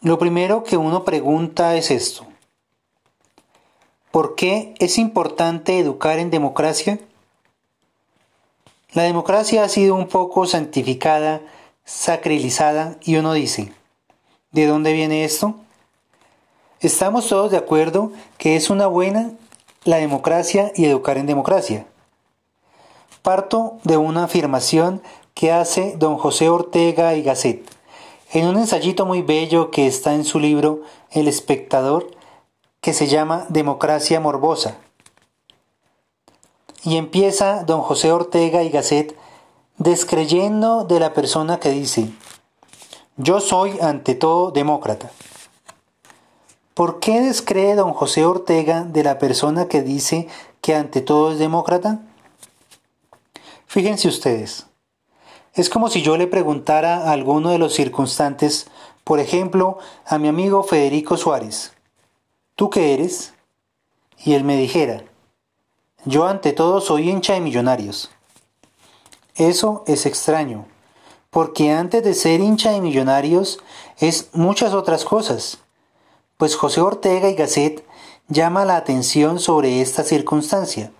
Lo 0.00 0.18
primero 0.18 0.62
que 0.62 0.76
uno 0.76 1.04
pregunta 1.04 1.74
es 1.76 1.90
esto. 1.90 2.26
¿Por 4.10 4.34
qué 4.34 4.74
es 4.78 4.96
importante 4.98 5.78
educar 5.78 6.18
en 6.18 6.30
democracia? 6.30 6.98
La 8.92 9.02
democracia 9.02 9.64
ha 9.64 9.68
sido 9.68 9.94
un 9.94 10.08
poco 10.08 10.46
santificada, 10.46 11.42
sacralizada 11.86 12.96
y 13.02 13.16
uno 13.16 13.32
dice, 13.32 13.72
¿de 14.50 14.66
dónde 14.66 14.92
viene 14.92 15.24
esto? 15.24 15.54
Estamos 16.80 17.26
todos 17.28 17.50
de 17.50 17.56
acuerdo 17.56 18.12
que 18.36 18.56
es 18.56 18.68
una 18.68 18.86
buena 18.86 19.30
la 19.84 19.96
democracia 19.96 20.72
y 20.74 20.84
educar 20.84 21.16
en 21.16 21.26
democracia. 21.26 21.86
Parto 23.22 23.78
de 23.84 23.96
una 23.96 24.24
afirmación 24.24 25.00
que 25.32 25.52
hace 25.52 25.94
don 25.96 26.18
José 26.18 26.50
Ortega 26.50 27.14
y 27.14 27.22
Gasset 27.22 27.76
en 28.32 28.48
un 28.48 28.56
ensayito 28.56 29.06
muy 29.06 29.22
bello 29.22 29.70
que 29.70 29.86
está 29.86 30.14
en 30.14 30.24
su 30.24 30.40
libro 30.40 30.82
El 31.10 31.28
espectador, 31.28 32.10
que 32.80 32.92
se 32.92 33.06
llama 33.06 33.46
Democracia 33.48 34.20
Morbosa. 34.20 34.76
Y 36.82 36.96
empieza 36.96 37.64
don 37.64 37.82
José 37.82 38.12
Ortega 38.12 38.62
y 38.62 38.70
Gasset 38.70 39.16
descreyendo 39.78 40.84
de 40.84 41.00
la 41.00 41.12
persona 41.12 41.58
que 41.58 41.70
dice, 41.70 42.10
yo 43.16 43.40
soy 43.40 43.78
ante 43.80 44.14
todo 44.14 44.50
demócrata. 44.50 45.10
¿Por 46.74 47.00
qué 47.00 47.20
descree 47.20 47.74
don 47.74 47.92
José 47.92 48.24
Ortega 48.24 48.84
de 48.84 49.02
la 49.02 49.18
persona 49.18 49.66
que 49.66 49.82
dice 49.82 50.28
que 50.60 50.74
ante 50.74 51.00
todo 51.00 51.32
es 51.32 51.38
demócrata? 51.38 52.00
Fíjense 53.66 54.08
ustedes, 54.08 54.66
es 55.54 55.70
como 55.70 55.88
si 55.88 56.02
yo 56.02 56.18
le 56.18 56.26
preguntara 56.26 56.98
a 56.98 57.12
alguno 57.12 57.50
de 57.50 57.58
los 57.58 57.74
circunstantes, 57.74 58.66
por 59.04 59.20
ejemplo, 59.20 59.78
a 60.04 60.18
mi 60.18 60.28
amigo 60.28 60.62
Federico 60.62 61.16
Suárez, 61.16 61.72
¿tú 62.54 62.68
qué 62.68 62.92
eres? 62.92 63.32
Y 64.22 64.34
él 64.34 64.44
me 64.44 64.56
dijera, 64.56 65.04
yo 66.04 66.26
ante 66.26 66.52
todo 66.52 66.80
soy 66.80 67.08
hincha 67.08 67.32
de 67.32 67.40
millonarios. 67.40 68.10
Eso 69.36 69.84
es 69.86 70.06
extraño, 70.06 70.66
porque 71.30 71.70
antes 71.70 72.02
de 72.02 72.14
ser 72.14 72.40
hincha 72.40 72.72
de 72.72 72.80
millonarios 72.80 73.60
es 73.98 74.30
muchas 74.32 74.72
otras 74.72 75.04
cosas 75.04 75.58
pues 76.36 76.56
José 76.56 76.80
Ortega 76.80 77.30
y 77.30 77.34
Gasset 77.34 77.84
llama 78.28 78.64
la 78.64 78.76
atención 78.76 79.38
sobre 79.38 79.80
esta 79.80 80.04
circunstancia. 80.04 80.92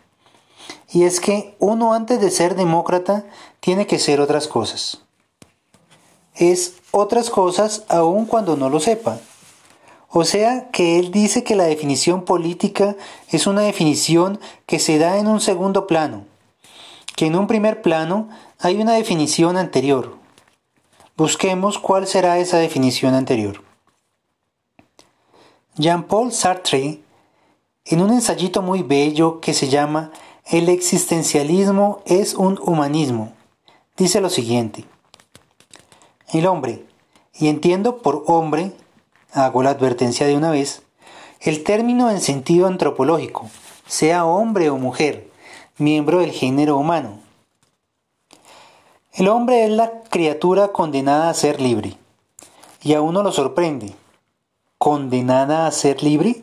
Y 0.91 1.05
es 1.05 1.21
que 1.21 1.57
uno 1.59 1.93
antes 1.93 2.21
de 2.21 2.31
ser 2.31 2.55
demócrata 2.55 3.27
tiene 3.61 3.87
que 3.87 3.99
ser 3.99 4.21
otras 4.21 4.49
cosas. 4.49 5.03
Es 6.35 6.75
otras 6.91 7.31
cosas 7.31 7.85
aun 7.89 8.27
cuando 8.27 8.57
no 8.57 8.71
lo 8.71 8.81
sepa. 8.81 9.21
O 10.09 10.25
sea 10.25 10.71
que 10.71 10.99
él 10.99 11.11
dice 11.11 11.45
que 11.45 11.57
la 11.57 11.65
definición 11.65 12.25
política 12.25 12.97
es 13.31 13.47
una 13.47 13.63
definición 13.63 14.41
que 14.65 14.79
se 14.79 14.99
da 14.99 15.19
en 15.19 15.27
un 15.27 15.41
segundo 15.41 15.87
plano, 15.87 16.25
que 17.17 17.27
en 17.27 17.35
un 17.35 17.47
primer 17.47 17.83
plano 17.83 18.29
hay 18.61 18.81
una 18.81 18.93
definición 18.93 19.57
anterior. 19.57 20.17
Busquemos 21.17 21.79
cuál 21.79 22.07
será 22.07 22.39
esa 22.39 22.59
definición 22.59 23.15
anterior. 23.15 23.63
Jean-Paul 25.77 26.31
Sartre, 26.31 27.01
en 27.87 28.03
un 28.03 28.13
ensayito 28.13 28.63
muy 28.63 28.83
bello 28.83 29.41
que 29.41 29.55
se 29.55 29.69
llama 29.69 30.13
El 30.45 30.69
existencialismo 30.69 32.03
es 32.05 32.35
un 32.35 32.59
humanismo, 32.63 33.33
dice 33.97 34.21
lo 34.21 34.29
siguiente. 34.29 34.85
El 36.33 36.47
hombre, 36.47 36.85
y 37.33 37.49
entiendo 37.49 38.03
por 38.03 38.25
hombre, 38.27 38.73
hago 39.33 39.63
la 39.63 39.71
advertencia 39.71 40.27
de 40.27 40.37
una 40.37 40.51
vez, 40.51 40.83
el 41.41 41.65
término 41.65 42.11
en 42.11 42.21
sentido 42.21 42.67
antropológico, 42.67 43.49
sea 43.87 44.27
hombre 44.27 44.69
o 44.69 44.77
mujer, 44.77 45.26
miembro 45.79 46.21
del 46.21 46.33
género 46.33 46.77
humano. 46.77 47.21
El 49.13 49.29
hombre 49.29 49.65
es 49.65 49.71
la 49.71 50.03
criatura 50.11 50.69
condenada 50.69 51.31
a 51.31 51.35
ser 51.35 51.61
libre, 51.61 51.97
y 52.83 52.95
a 52.95 53.01
uno 53.01 53.23
lo 53.23 53.33
sorprende 53.33 53.95
condenada 54.79 55.67
a 55.67 55.73
ser 55.73 56.03
libre? 56.03 56.43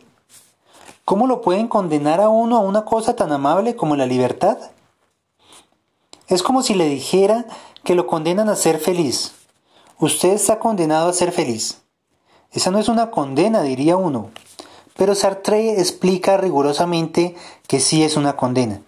¿Cómo 1.05 1.27
lo 1.27 1.41
pueden 1.41 1.67
condenar 1.67 2.21
a 2.21 2.29
uno 2.29 2.57
a 2.57 2.61
una 2.61 2.85
cosa 2.85 3.15
tan 3.15 3.31
amable 3.31 3.75
como 3.75 3.95
la 3.95 4.05
libertad? 4.05 4.57
Es 6.27 6.43
como 6.43 6.63
si 6.63 6.73
le 6.73 6.87
dijera 6.87 7.45
que 7.83 7.95
lo 7.95 8.07
condenan 8.07 8.49
a 8.49 8.55
ser 8.55 8.79
feliz. 8.79 9.33
Usted 9.99 10.29
está 10.29 10.59
condenado 10.59 11.09
a 11.09 11.13
ser 11.13 11.31
feliz. 11.31 11.81
Esa 12.51 12.71
no 12.71 12.79
es 12.79 12.87
una 12.87 13.11
condena, 13.11 13.61
diría 13.61 13.97
uno. 13.97 14.29
Pero 14.95 15.15
Sartre 15.15 15.79
explica 15.79 16.37
rigurosamente 16.37 17.35
que 17.67 17.79
sí 17.79 18.03
es 18.03 18.15
una 18.15 18.35
condena. 18.35 18.81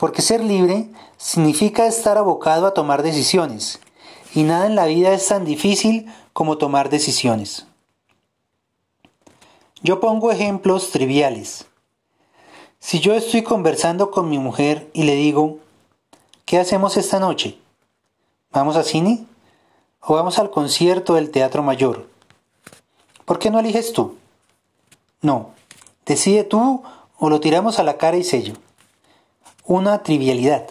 Porque 0.00 0.22
ser 0.22 0.42
libre 0.42 0.88
significa 1.18 1.86
estar 1.86 2.16
abocado 2.16 2.66
a 2.66 2.72
tomar 2.72 3.02
decisiones. 3.02 3.80
Y 4.34 4.44
nada 4.44 4.64
en 4.64 4.74
la 4.74 4.86
vida 4.86 5.12
es 5.12 5.28
tan 5.28 5.44
difícil 5.44 6.10
como 6.32 6.56
tomar 6.56 6.88
decisiones. 6.88 7.66
Yo 9.82 10.00
pongo 10.00 10.32
ejemplos 10.32 10.90
triviales. 10.90 11.66
Si 12.78 13.00
yo 13.00 13.12
estoy 13.12 13.42
conversando 13.42 14.10
con 14.10 14.30
mi 14.30 14.38
mujer 14.38 14.88
y 14.94 15.02
le 15.02 15.16
digo, 15.16 15.58
¿qué 16.46 16.58
hacemos 16.58 16.96
esta 16.96 17.20
noche? 17.20 17.58
¿Vamos 18.52 18.76
a 18.76 18.84
cine? 18.84 19.26
¿O 20.00 20.14
vamos 20.14 20.38
al 20.38 20.50
concierto 20.50 21.12
del 21.12 21.30
Teatro 21.30 21.62
Mayor? 21.62 22.08
¿Por 23.26 23.38
qué 23.38 23.50
no 23.50 23.60
eliges 23.60 23.92
tú? 23.92 24.16
No, 25.20 25.50
decide 26.06 26.44
tú 26.44 26.82
o 27.18 27.28
lo 27.28 27.38
tiramos 27.40 27.78
a 27.78 27.82
la 27.82 27.98
cara 27.98 28.16
y 28.16 28.24
sello. 28.24 28.54
Una 29.70 30.02
trivialidad. 30.02 30.66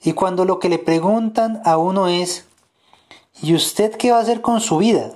Y 0.00 0.12
cuando 0.12 0.44
lo 0.44 0.60
que 0.60 0.68
le 0.68 0.78
preguntan 0.78 1.60
a 1.64 1.78
uno 1.78 2.06
es, 2.06 2.44
¿y 3.42 3.56
usted 3.56 3.96
qué 3.96 4.12
va 4.12 4.18
a 4.18 4.20
hacer 4.20 4.40
con 4.40 4.60
su 4.60 4.78
vida? 4.78 5.10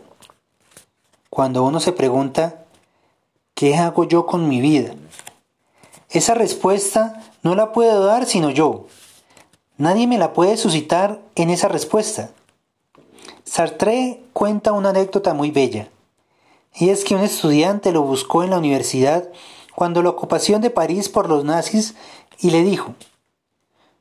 Cuando 1.30 1.62
uno 1.62 1.78
se 1.78 1.92
pregunta, 1.92 2.64
¿Qué 3.54 3.76
hago 3.76 4.02
yo 4.02 4.26
con 4.26 4.48
mi 4.48 4.60
vida? 4.60 4.96
Esa 6.10 6.34
respuesta 6.34 7.22
no 7.44 7.54
la 7.54 7.70
puedo 7.70 8.04
dar 8.04 8.26
sino 8.26 8.50
yo. 8.50 8.86
Nadie 9.76 10.08
me 10.08 10.18
la 10.18 10.32
puede 10.32 10.56
suscitar 10.56 11.20
en 11.36 11.50
esa 11.50 11.68
respuesta. 11.68 12.30
Sartre 13.44 14.24
cuenta 14.32 14.72
una 14.72 14.88
anécdota 14.88 15.34
muy 15.34 15.52
bella, 15.52 15.88
y 16.74 16.88
es 16.88 17.04
que 17.04 17.14
un 17.14 17.22
estudiante 17.22 17.92
lo 17.92 18.02
buscó 18.02 18.42
en 18.42 18.50
la 18.50 18.58
universidad 18.58 19.28
cuando 19.76 20.02
la 20.02 20.08
ocupación 20.08 20.62
de 20.62 20.70
París 20.70 21.10
por 21.10 21.28
los 21.28 21.44
nazis 21.44 21.94
y 22.38 22.50
le 22.50 22.62
dijo, 22.62 22.94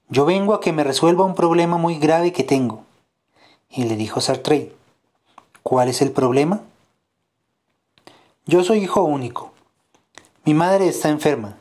yo 0.10 0.26
vengo 0.26 0.54
a 0.54 0.62
que 0.62 0.72
me 0.72 0.84
resuelva 0.84 1.26
un 1.26 1.36
problema 1.36 1.78
muy 1.78 1.98
grave 1.98 2.32
que 2.32 2.44
tengo. 2.44 2.84
Y 3.70 3.84
le 3.86 3.96
dijo 3.96 4.22
Sartre, 4.22 4.74
¿cuál 5.64 5.90
es 5.90 6.02
el 6.02 6.12
problema? 6.12 6.62
Yo 8.46 8.64
soy 8.64 8.84
hijo 8.84 9.04
único. 9.04 9.52
Mi 10.44 10.54
madre 10.54 10.88
está 10.88 11.10
enferma. 11.10 11.58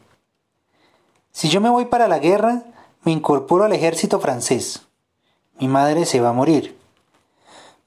Si 1.32 1.48
yo 1.48 1.60
me 1.60 1.70
voy 1.70 1.86
para 1.86 2.06
la 2.06 2.18
guerra, 2.18 2.62
me 3.02 3.12
incorporo 3.12 3.64
al 3.64 3.72
ejército 3.72 4.20
francés. 4.20 4.82
Mi 5.58 5.68
madre 5.68 6.04
se 6.04 6.20
va 6.20 6.28
a 6.28 6.34
morir. 6.34 6.76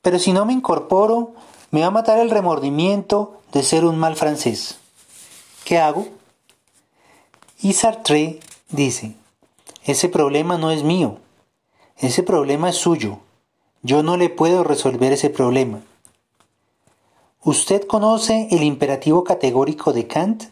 Pero 0.02 0.20
si 0.20 0.34
no 0.34 0.46
me 0.46 0.54
incorporo, 0.54 1.34
me 1.72 1.82
va 1.82 1.88
a 1.88 1.92
matar 1.92 2.20
el 2.20 2.30
remordimiento 2.30 3.40
de 3.54 3.62
ser 3.62 3.86
un 3.86 3.98
mal 3.98 4.16
francés. 4.16 4.80
¿Qué 5.64 5.78
hago? 5.78 6.08
Y 7.60 7.74
Sartre 7.74 8.40
dice, 8.70 9.16
ese 9.84 10.10
problema 10.10 10.58
no 10.58 10.72
es 10.72 10.84
mío, 10.84 11.18
ese 11.98 12.24
problema 12.24 12.70
es 12.70 12.76
suyo. 12.76 13.20
Yo 13.82 14.04
no 14.04 14.18
le 14.18 14.30
puedo 14.30 14.64
resolver 14.64 15.14
ese 15.14 15.30
problema. 15.30 15.82
¿Usted 17.44 17.88
conoce 17.88 18.48
el 18.52 18.64
imperativo 18.64 19.24
categórico 19.24 19.94
de 19.94 20.08
Kant? 20.08 20.44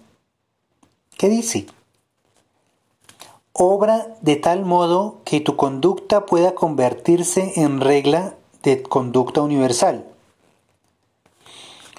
¿Qué 1.17 1.27
dice? 1.29 1.65
Obra 3.51 4.15
de 4.21 4.35
tal 4.35 4.65
modo 4.65 5.21
que 5.25 5.41
tu 5.41 5.55
conducta 5.55 6.25
pueda 6.25 6.55
convertirse 6.55 7.53
en 7.57 7.81
regla 7.81 8.35
de 8.63 8.81
conducta 8.83 9.41
universal. 9.41 10.05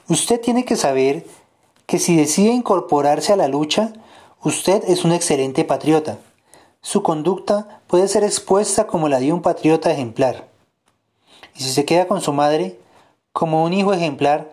Usted 0.09 0.41
tiene 0.41 0.65
que 0.65 0.77
saber 0.77 1.27
que 1.87 1.99
si 1.99 2.17
decide 2.17 2.51
incorporarse 2.51 3.33
a 3.33 3.37
la 3.37 3.49
lucha, 3.49 3.93
usted 4.43 4.83
es 4.89 5.05
un 5.05 5.13
excelente 5.13 5.65
patriota. 5.65 6.19
su 6.83 7.03
conducta 7.03 7.81
puede 7.89 8.07
ser 8.07 8.23
expuesta 8.23 8.87
como 8.87 9.09
la 9.09 9.19
de 9.19 9.33
un 9.33 9.43
patriota 9.43 9.91
ejemplar. 9.91 10.49
Y 11.57 11.63
si 11.63 11.73
se 11.73 11.85
queda 11.85 12.07
con 12.07 12.21
su 12.21 12.33
madre, 12.33 12.79
como 13.33 13.65
un 13.65 13.73
hijo 13.73 13.93
ejemplar, 13.93 14.53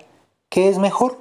¿qué 0.50 0.70
es 0.70 0.80
mejor? 0.80 1.20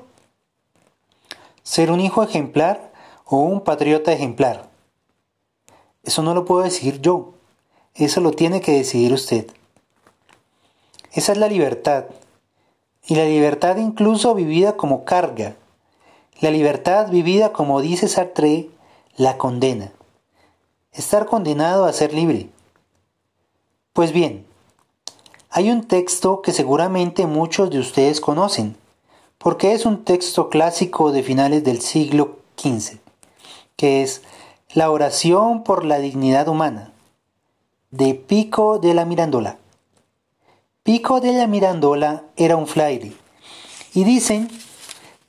¿Ser 1.62 1.90
un 1.90 2.00
hijo 2.00 2.22
ejemplar 2.22 2.92
o 3.26 3.36
un 3.36 3.60
patriota 3.60 4.10
ejemplar? 4.12 4.70
Eso 6.02 6.22
no 6.22 6.34
lo 6.34 6.44
puedo 6.44 6.62
decidir 6.62 7.00
yo, 7.00 7.34
eso 7.94 8.20
lo 8.20 8.32
tiene 8.32 8.60
que 8.60 8.72
decidir 8.72 9.12
usted. 9.12 9.46
Esa 11.12 11.32
es 11.32 11.38
la 11.38 11.48
libertad, 11.48 12.06
y 13.06 13.16
la 13.16 13.24
libertad 13.24 13.76
incluso 13.76 14.34
vivida 14.34 14.76
como 14.76 15.04
carga, 15.04 15.56
la 16.42 16.50
libertad 16.50 17.08
vivida 17.08 17.52
como 17.52 17.80
dice 17.80 18.08
Sartre, 18.08 18.68
la 19.16 19.38
condena. 19.38 19.92
Estar 20.92 21.26
condenado 21.26 21.84
a 21.84 21.92
ser 21.92 22.12
libre. 22.12 22.50
Pues 23.92 24.12
bien, 24.12 24.44
hay 25.50 25.70
un 25.70 25.84
texto 25.84 26.42
que 26.42 26.50
seguramente 26.50 27.28
muchos 27.28 27.70
de 27.70 27.78
ustedes 27.78 28.20
conocen, 28.20 28.76
porque 29.38 29.72
es 29.72 29.86
un 29.86 30.04
texto 30.04 30.48
clásico 30.48 31.12
de 31.12 31.22
finales 31.22 31.62
del 31.62 31.80
siglo 31.80 32.38
XV, 32.60 32.98
que 33.76 34.02
es 34.02 34.22
La 34.74 34.90
oración 34.90 35.62
por 35.62 35.84
la 35.84 36.00
dignidad 36.00 36.48
humana, 36.48 36.90
de 37.92 38.14
Pico 38.14 38.80
de 38.80 38.94
la 38.94 39.04
Mirandola. 39.04 39.58
Pico 40.82 41.20
de 41.20 41.34
la 41.34 41.46
Mirandola 41.46 42.24
era 42.34 42.56
un 42.56 42.66
fraile, 42.66 43.12
y 43.94 44.02
dicen 44.02 44.48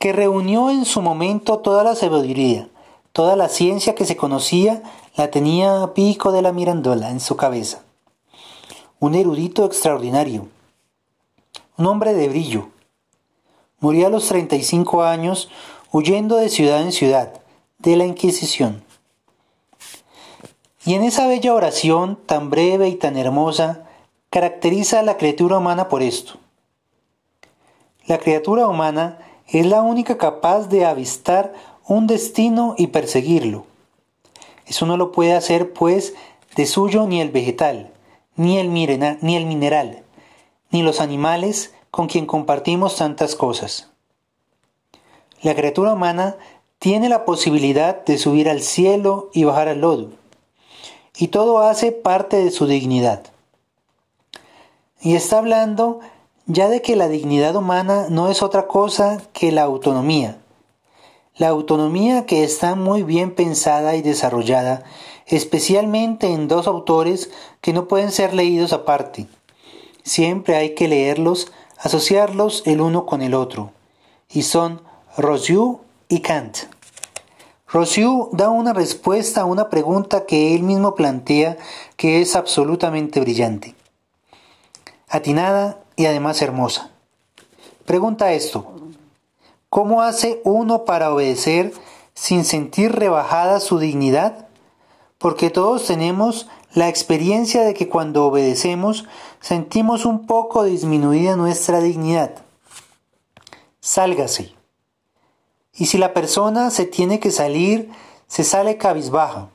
que 0.04 0.12
reunió 0.12 0.70
en 0.70 0.84
su 0.84 1.02
momento 1.02 1.60
toda 1.60 1.82
la 1.86 1.96
sabiduría, 1.96 2.68
toda 3.14 3.38
la 3.38 3.48
ciencia 3.48 3.96
que 3.96 4.04
se 4.04 4.18
conocía, 4.18 4.84
la 5.16 5.32
tenía 5.32 5.94
Pico 5.96 6.34
de 6.34 6.42
la 6.42 6.52
Mirandola 6.52 7.10
en 7.10 7.22
su 7.22 7.38
cabeza 7.38 7.84
un 9.00 9.16
erudito 9.16 9.64
extraordinario, 9.66 10.50
un 11.78 11.86
hombre 11.86 12.14
de 12.14 12.28
brillo. 12.28 12.70
Murió 13.80 14.08
a 14.08 14.10
los 14.10 14.28
35 14.28 15.04
años 15.04 15.50
huyendo 15.94 16.36
de 16.36 16.50
ciudad 16.50 16.82
en 16.82 16.92
ciudad 16.92 17.42
de 17.80 17.96
la 17.96 18.06
Inquisición. 18.06 18.84
Y 20.86 20.96
en 20.96 21.04
esa 21.04 21.28
bella 21.28 21.54
oración 21.54 22.18
tan 22.26 22.50
breve 22.50 22.90
y 22.90 22.96
tan 22.96 23.16
hermosa, 23.16 23.86
caracteriza 24.30 25.00
a 25.00 25.04
la 25.04 25.16
criatura 25.16 25.60
humana 25.60 25.88
por 25.88 26.02
esto. 26.02 26.34
La 28.06 28.18
criatura 28.18 28.68
humana 28.68 29.20
es 29.60 29.66
la 29.66 29.82
única 29.82 30.18
capaz 30.18 30.68
de 30.68 30.86
avistar 30.86 31.54
un 31.88 32.08
destino 32.08 32.76
y 32.78 32.88
perseguirlo. 32.88 33.66
Eso 34.66 34.86
no 34.86 34.98
lo 34.98 35.12
puede 35.12 35.34
hacer, 35.34 35.74
pues, 35.74 36.14
de 36.56 36.66
suyo 36.66 37.06
ni 37.08 37.22
el 37.22 37.30
vegetal, 37.30 37.92
ni 38.36 38.58
el, 38.58 38.74
ni 38.74 39.36
el 39.36 39.46
mineral, 39.46 40.04
ni 40.72 40.82
los 40.82 41.02
animales 41.02 41.74
con 41.92 42.08
quien 42.08 42.26
compartimos 42.26 42.98
tantas 42.98 43.36
cosas. 43.36 43.90
La 45.42 45.56
criatura 45.56 45.94
humana 45.94 46.38
tiene 46.80 47.10
la 47.10 47.26
posibilidad 47.26 48.04
de 48.06 48.18
subir 48.18 48.50
al 48.50 48.62
cielo 48.62 49.30
y 49.34 49.44
bajar 49.44 49.68
al 49.68 49.82
lodo, 49.82 50.10
y 51.16 51.28
todo 51.28 51.60
hace 51.60 51.92
parte 51.92 52.38
de 52.38 52.50
su 52.50 52.66
dignidad. 52.66 53.24
Y 55.02 55.16
está 55.16 55.38
hablando 55.38 56.00
ya 56.46 56.70
de 56.70 56.82
que 56.82 56.96
la 56.96 57.08
dignidad 57.08 57.56
humana 57.56 58.08
no 58.10 58.30
es 58.30 58.42
otra 58.42 58.68
cosa 58.68 59.22
que 59.34 59.52
la 59.52 59.64
autonomía. 59.64 60.38
La 61.36 61.48
autonomía 61.48 62.26
que 62.26 62.44
está 62.44 62.76
muy 62.76 63.04
bien 63.04 63.34
pensada 63.34 63.96
y 63.96 64.02
desarrollada 64.02 64.84
especialmente 65.26 66.28
en 66.28 66.48
dos 66.48 66.68
autores 66.68 67.32
que 67.62 67.74
no 67.74 67.88
pueden 67.88 68.12
ser 68.12 68.34
leídos 68.34 68.74
aparte. 68.74 69.28
Siempre 70.04 70.56
hay 70.56 70.76
que 70.76 70.88
leerlos, 70.88 71.52
asociarlos 71.78 72.64
el 72.66 72.82
uno 72.82 73.06
con 73.06 73.22
el 73.22 73.34
otro, 73.34 73.72
y 74.30 74.44
son 74.44 74.82
Rousseau 75.18 75.82
y 76.10 76.20
Kant. 76.20 76.58
Rousseau 77.68 78.30
da 78.34 78.50
una 78.50 78.74
respuesta 78.74 79.42
a 79.42 79.46
una 79.46 79.70
pregunta 79.70 80.26
que 80.26 80.54
él 80.56 80.64
mismo 80.64 80.94
plantea 80.94 81.58
que 81.96 82.22
es 82.22 82.36
absolutamente 82.36 83.20
brillante, 83.20 83.76
atinada 85.08 85.83
y 85.96 86.06
además 86.06 86.42
hermosa. 86.42 86.92
Pregunta 87.86 88.34
esto, 88.34 88.74
¿cómo 89.70 90.02
hace 90.02 90.42
uno 90.44 90.86
para 90.86 91.14
obedecer 91.14 91.74
sin 92.14 92.46
sentir 92.46 92.92
rebajada 92.92 93.60
su 93.60 93.80
dignidad? 93.80 94.48
porque 95.24 95.50
todos 95.50 95.86
tenemos 95.86 96.50
la 96.74 96.90
experiencia 96.90 97.64
de 97.64 97.74
que 97.74 97.88
cuando 97.88 98.26
obedecemos 98.26 99.06
sentimos 99.40 100.04
un 100.04 100.28
poco 100.28 100.66
disminuida 100.66 101.38
nuestra 101.38 101.80
dignidad. 101.80 102.44
Sálgase. 103.80 104.54
Y 105.74 105.86
si 105.86 105.98
la 105.98 106.14
persona 106.14 106.72
se 106.72 106.86
tiene 106.86 107.22
que 107.22 107.32
salir, 107.32 107.90
se 108.28 108.44
sale 108.44 108.76
cabizbaja. 108.76 109.48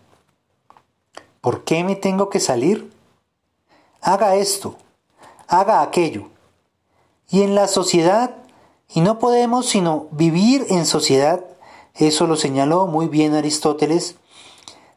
¿Por 1.43 1.65
qué 1.65 1.85
me 1.85 1.97
tengo 1.97 2.31
que 2.31 2.41
salir? 2.41 2.91
Haga 4.01 4.37
esto, 4.37 4.79
haga 5.49 5.83
aquello. 5.83 6.29
Y 7.29 7.43
en 7.43 7.55
la 7.55 7.67
sociedad, 7.67 8.37
y 8.89 9.01
no 9.01 9.19
podemos 9.19 9.67
sino 9.67 10.07
vivir 10.13 10.67
en 10.69 10.87
sociedad, 10.87 11.45
eso 11.95 12.27
lo 12.27 12.37
señaló 12.37 12.87
muy 12.87 13.09
bien 13.09 13.35
Aristóteles, 13.35 14.17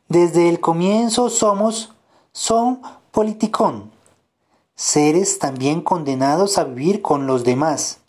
desde 0.08 0.50
el 0.50 0.60
comienzo 0.60 1.30
somos, 1.30 1.94
son 2.34 2.82
politicón, 3.12 3.92
seres 4.76 5.40
también 5.40 5.82
condenados 5.82 6.58
a 6.58 6.66
vivir 6.66 7.02
con 7.02 7.28
los 7.28 7.44
demás. 7.44 8.00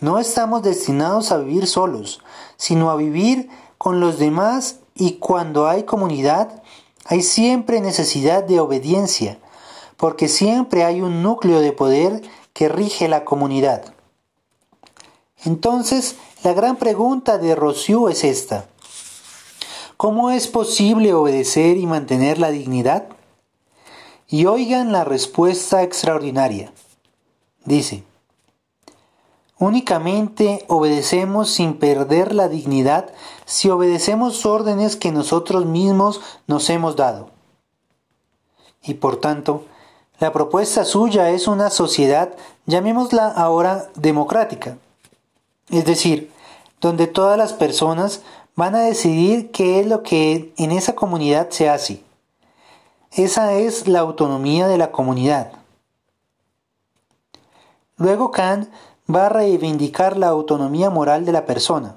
No 0.00 0.18
estamos 0.18 0.62
destinados 0.62 1.30
a 1.30 1.38
vivir 1.38 1.66
solos, 1.66 2.20
sino 2.56 2.90
a 2.90 2.96
vivir 2.96 3.48
con 3.78 4.00
los 4.00 4.18
demás 4.18 4.80
y 4.94 5.14
cuando 5.14 5.68
hay 5.68 5.84
comunidad, 5.84 6.62
hay 7.04 7.22
siempre 7.22 7.80
necesidad 7.80 8.44
de 8.44 8.60
obediencia, 8.60 9.38
porque 10.02 10.26
siempre 10.26 10.82
hay 10.82 11.00
un 11.00 11.22
núcleo 11.22 11.60
de 11.60 11.70
poder 11.70 12.22
que 12.52 12.68
rige 12.68 13.06
la 13.06 13.24
comunidad. 13.24 13.94
Entonces, 15.44 16.16
la 16.42 16.54
gran 16.54 16.74
pregunta 16.74 17.38
de 17.38 17.54
Rossiu 17.54 18.08
es 18.08 18.24
esta. 18.24 18.66
¿Cómo 19.96 20.32
es 20.32 20.48
posible 20.48 21.14
obedecer 21.14 21.76
y 21.76 21.86
mantener 21.86 22.40
la 22.40 22.50
dignidad? 22.50 23.10
Y 24.26 24.46
oigan 24.46 24.90
la 24.90 25.04
respuesta 25.04 25.84
extraordinaria. 25.84 26.72
Dice, 27.64 28.02
únicamente 29.56 30.64
obedecemos 30.66 31.48
sin 31.48 31.74
perder 31.74 32.34
la 32.34 32.48
dignidad 32.48 33.12
si 33.44 33.70
obedecemos 33.70 34.46
órdenes 34.46 34.96
que 34.96 35.12
nosotros 35.12 35.64
mismos 35.64 36.20
nos 36.48 36.70
hemos 36.70 36.96
dado. 36.96 37.30
Y 38.82 38.94
por 38.94 39.18
tanto, 39.20 39.66
la 40.22 40.32
propuesta 40.32 40.84
suya 40.84 41.30
es 41.30 41.48
una 41.48 41.68
sociedad, 41.68 42.36
llamémosla 42.66 43.26
ahora 43.26 43.88
democrática, 43.96 44.78
es 45.68 45.84
decir, 45.84 46.30
donde 46.80 47.08
todas 47.08 47.36
las 47.36 47.52
personas 47.52 48.22
van 48.54 48.76
a 48.76 48.82
decidir 48.82 49.50
qué 49.50 49.80
es 49.80 49.86
lo 49.88 50.04
que 50.04 50.54
en 50.58 50.70
esa 50.70 50.94
comunidad 50.94 51.50
se 51.50 51.68
hace. 51.68 52.04
Esa 53.10 53.54
es 53.54 53.88
la 53.88 53.98
autonomía 53.98 54.68
de 54.68 54.78
la 54.78 54.92
comunidad. 54.92 55.50
Luego 57.96 58.30
Kant 58.30 58.68
va 59.12 59.26
a 59.26 59.28
reivindicar 59.28 60.16
la 60.16 60.28
autonomía 60.28 60.88
moral 60.88 61.24
de 61.24 61.32
la 61.32 61.46
persona. 61.46 61.96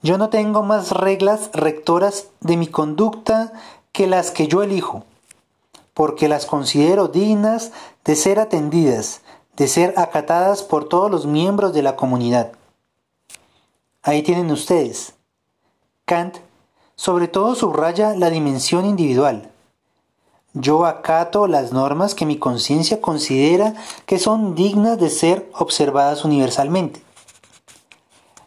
Yo 0.00 0.16
no 0.16 0.30
tengo 0.30 0.62
más 0.62 0.90
reglas 0.90 1.50
rectoras 1.52 2.28
de 2.40 2.56
mi 2.56 2.66
conducta 2.66 3.52
que 3.92 4.06
las 4.06 4.30
que 4.30 4.48
yo 4.48 4.62
elijo, 4.62 5.04
porque 5.94 6.28
las 6.28 6.44
considero 6.46 7.08
dignas 7.08 7.72
de 8.04 8.16
ser 8.16 8.40
atendidas, 8.40 9.22
de 9.56 9.68
ser 9.68 9.94
acatadas 9.96 10.62
por 10.62 10.88
todos 10.88 11.10
los 11.10 11.26
miembros 11.26 11.72
de 11.72 11.82
la 11.82 11.96
comunidad. 11.96 12.52
Ahí 14.02 14.22
tienen 14.22 14.50
ustedes. 14.50 15.14
Kant 16.04 16.36
sobre 16.96 17.26
todo 17.26 17.54
subraya 17.54 18.14
la 18.14 18.30
dimensión 18.30 18.84
individual. 18.84 19.50
Yo 20.52 20.86
acato 20.86 21.48
las 21.48 21.72
normas 21.72 22.14
que 22.14 22.26
mi 22.26 22.38
conciencia 22.38 23.00
considera 23.00 23.74
que 24.06 24.20
son 24.20 24.54
dignas 24.54 24.98
de 24.98 25.10
ser 25.10 25.50
observadas 25.54 26.24
universalmente. 26.24 27.02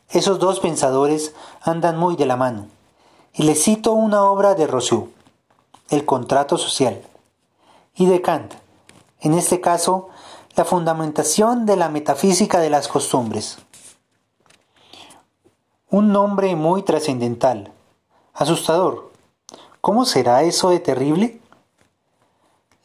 Esos 0.09 0.39
dos 0.39 0.61
pensadores 0.61 1.33
andan 1.61 1.97
muy 1.97 2.15
de 2.15 2.25
la 2.25 2.37
mano. 2.37 2.67
Y 3.33 3.43
les 3.43 3.61
cito 3.61 3.91
una 3.91 4.23
obra 4.23 4.55
de 4.55 4.67
Rousseau, 4.67 5.09
El 5.89 6.05
contrato 6.05 6.57
social, 6.57 7.01
y 7.97 8.05
de 8.05 8.21
Kant, 8.21 8.53
en 9.19 9.33
este 9.33 9.59
caso, 9.59 10.09
la 10.55 10.63
fundamentación 10.63 11.65
de 11.65 11.75
la 11.75 11.89
metafísica 11.89 12.59
de 12.59 12.69
las 12.69 12.87
costumbres. 12.87 13.57
Un 15.89 16.11
nombre 16.11 16.55
muy 16.55 16.83
trascendental, 16.83 17.71
asustador, 18.33 19.07
¿Cómo 19.87 20.03
será 20.03 20.43
eso 20.43 20.71
de 20.71 20.81
terrible? 20.81 21.39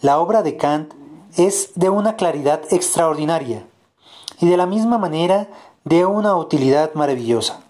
La 0.01 0.21
obra 0.21 0.45
de 0.45 0.57
Kant 0.57 0.95
es 1.37 1.73
de 1.75 1.91
una 1.91 2.15
claridad 2.15 2.63
extraordinaria 2.71 3.67
y 4.39 4.49
de 4.49 4.57
la 4.57 4.67
misma 4.67 4.99
manera 4.99 5.49
de 5.83 6.07
una 6.07 6.37
utilidad 6.37 6.95
maravillosa. 6.95 7.61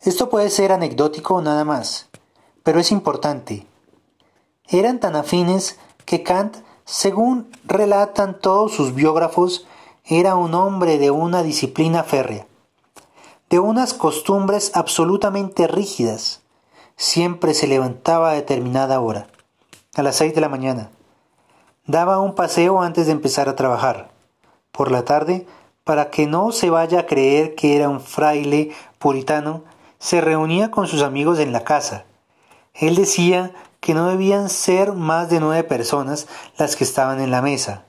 Esto 0.00 0.30
puede 0.30 0.48
ser 0.48 0.72
anecdótico 0.72 1.42
nada 1.42 1.62
más, 1.64 2.08
pero 2.62 2.80
es 2.80 2.90
importante. 2.90 3.66
Eran 4.70 5.00
tan 5.00 5.16
afines 5.16 5.78
que 6.04 6.22
Kant, 6.22 6.56
según 6.84 7.50
relatan 7.64 8.38
todos 8.38 8.72
sus 8.72 8.94
biógrafos, 8.94 9.66
era 10.04 10.36
un 10.36 10.54
hombre 10.54 10.98
de 10.98 11.10
una 11.10 11.42
disciplina 11.42 12.04
férrea, 12.04 12.46
de 13.48 13.58
unas 13.58 13.94
costumbres 13.94 14.70
absolutamente 14.74 15.66
rígidas. 15.66 16.42
Siempre 16.96 17.52
se 17.54 17.66
levantaba 17.66 18.30
a 18.30 18.34
determinada 18.34 19.00
hora, 19.00 19.26
a 19.96 20.02
las 20.02 20.16
seis 20.16 20.34
de 20.36 20.40
la 20.40 20.48
mañana. 20.48 20.90
Daba 21.86 22.20
un 22.20 22.36
paseo 22.36 22.80
antes 22.80 23.06
de 23.06 23.12
empezar 23.12 23.48
a 23.48 23.56
trabajar. 23.56 24.10
Por 24.70 24.92
la 24.92 25.04
tarde, 25.04 25.48
para 25.82 26.10
que 26.10 26.28
no 26.28 26.52
se 26.52 26.70
vaya 26.70 27.00
a 27.00 27.06
creer 27.06 27.56
que 27.56 27.74
era 27.74 27.88
un 27.88 28.00
fraile 28.00 28.70
puritano, 29.00 29.64
se 29.98 30.20
reunía 30.20 30.70
con 30.70 30.86
sus 30.86 31.02
amigos 31.02 31.40
en 31.40 31.52
la 31.52 31.64
casa. 31.64 32.04
Él 32.74 32.94
decía 32.94 33.52
que 33.80 33.94
no 33.94 34.08
debían 34.08 34.48
ser 34.48 34.92
más 34.92 35.30
de 35.30 35.40
nueve 35.40 35.64
personas 35.64 36.28
las 36.58 36.76
que 36.76 36.84
estaban 36.84 37.20
en 37.20 37.30
la 37.30 37.42
mesa, 37.42 37.84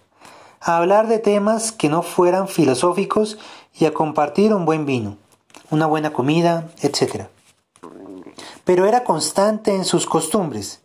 a 0.60 0.78
hablar 0.78 1.08
de 1.08 1.20
temas 1.20 1.72
que 1.72 1.90
no 1.90 2.02
fueran 2.02 2.48
filosóficos 2.48 3.38
y 3.74 3.86
a 3.86 3.94
compartir 3.94 4.54
un 4.54 4.66
buen 4.66 4.86
vino, 4.86 5.18
una 5.70 5.86
buena 5.86 6.14
comida, 6.14 6.70
etc. 6.82 7.28
Pero 8.64 8.86
era 8.86 9.04
constante 9.04 9.76
en 9.76 9.86
sus 9.86 10.06
costumbres, 10.06 10.82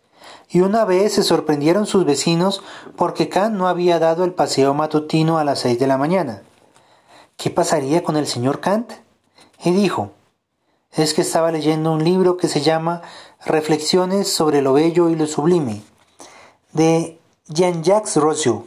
y 0.49 0.61
una 0.61 0.85
vez 0.85 1.15
se 1.15 1.23
sorprendieron 1.23 1.87
sus 1.87 2.05
vecinos 2.05 2.63
porque 2.97 3.29
Kant 3.29 3.57
no 3.57 3.69
había 3.69 3.99
dado 3.99 4.25
el 4.25 4.33
paseo 4.33 4.75
matutino 4.75 5.39
a 5.39 5.45
las 5.45 5.61
seis 5.61 5.79
de 5.79 5.87
la 5.87 5.99
mañana. 5.99 6.43
¿Qué 7.37 7.51
pasaría 7.51 8.03
con 8.03 8.17
el 8.17 8.27
señor 8.27 8.61
Kant? 8.61 8.93
Y 9.65 9.73
dijo, 9.73 10.13
es 10.93 11.15
que 11.15 11.23
estaba 11.23 11.51
leyendo 11.51 11.93
un 11.93 12.05
libro 12.05 12.37
que 12.37 12.49
se 12.49 12.63
llama 12.63 13.03
Reflexiones 13.47 14.27
sobre 14.27 14.61
lo 14.61 14.73
bello 14.73 15.09
y 15.09 15.15
lo 15.15 15.29
sublime, 15.29 15.81
de 16.73 17.17
Jean-Jacques 17.47 18.17
Rousseau. 18.17 18.67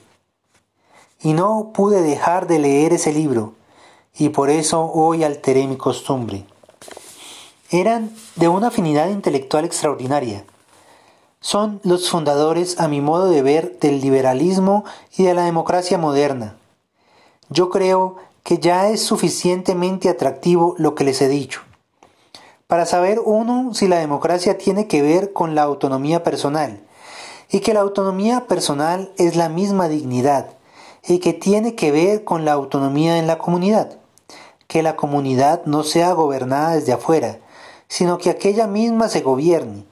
Y 1.21 1.33
no 1.33 1.71
pude 1.73 2.01
dejar 2.01 2.47
de 2.47 2.59
leer 2.59 2.93
ese 2.93 3.11
libro, 3.11 3.55
y 4.17 4.29
por 4.29 4.49
eso 4.49 4.85
hoy 4.85 5.25
alteré 5.25 5.67
mi 5.67 5.75
costumbre. 5.75 6.45
Eran 7.69 8.15
de 8.37 8.47
una 8.47 8.67
afinidad 8.67 9.09
intelectual 9.09 9.65
extraordinaria. 9.65 10.45
Son 11.41 11.81
los 11.83 12.09
fundadores, 12.09 12.79
a 12.79 12.87
mi 12.87 13.01
modo 13.01 13.29
de 13.29 13.41
ver, 13.41 13.79
del 13.79 13.99
liberalismo 13.99 14.85
y 15.17 15.23
de 15.23 15.33
la 15.33 15.43
democracia 15.43 15.97
moderna. 15.97 16.55
Yo 17.49 17.69
creo 17.69 18.15
que 18.43 18.59
ya 18.59 18.87
es 18.87 19.03
suficientemente 19.03 20.07
atractivo 20.07 20.75
lo 20.77 20.95
que 20.95 21.03
les 21.03 21.21
he 21.21 21.27
dicho 21.27 21.63
para 22.69 22.85
saber 22.85 23.19
uno 23.25 23.73
si 23.73 23.87
la 23.87 23.97
democracia 23.97 24.59
tiene 24.59 24.85
que 24.85 25.01
ver 25.01 25.33
con 25.33 25.55
la 25.55 25.63
autonomía 25.63 26.21
personal 26.21 26.79
y 27.49 27.61
que 27.61 27.73
la 27.73 27.79
autonomía 27.79 28.45
personal 28.45 29.11
es 29.17 29.35
la 29.35 29.49
misma 29.49 29.89
dignidad 29.89 30.51
y 31.03 31.17
que 31.17 31.33
tiene 31.33 31.73
que 31.73 31.91
ver 31.91 32.23
con 32.23 32.45
la 32.45 32.51
autonomía 32.53 33.17
en 33.17 33.25
la 33.25 33.39
comunidad, 33.39 33.97
que 34.67 34.83
la 34.83 34.95
comunidad 34.95 35.65
no 35.65 35.81
sea 35.81 36.13
gobernada 36.13 36.75
desde 36.75 36.93
afuera, 36.93 37.39
sino 37.87 38.19
que 38.19 38.29
aquella 38.29 38.67
misma 38.67 39.09
se 39.09 39.21
gobierne. 39.21 39.85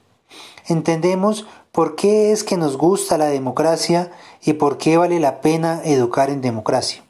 Entendemos 0.68 1.48
por 1.72 1.96
qué 1.96 2.30
es 2.30 2.44
que 2.44 2.56
nos 2.56 2.78
gusta 2.78 3.18
la 3.18 3.26
democracia 3.26 4.12
y 4.40 4.52
por 4.52 4.78
qué 4.78 4.96
vale 4.96 5.18
la 5.18 5.40
pena 5.40 5.82
educar 5.84 6.30
en 6.30 6.42
democracia. 6.42 7.07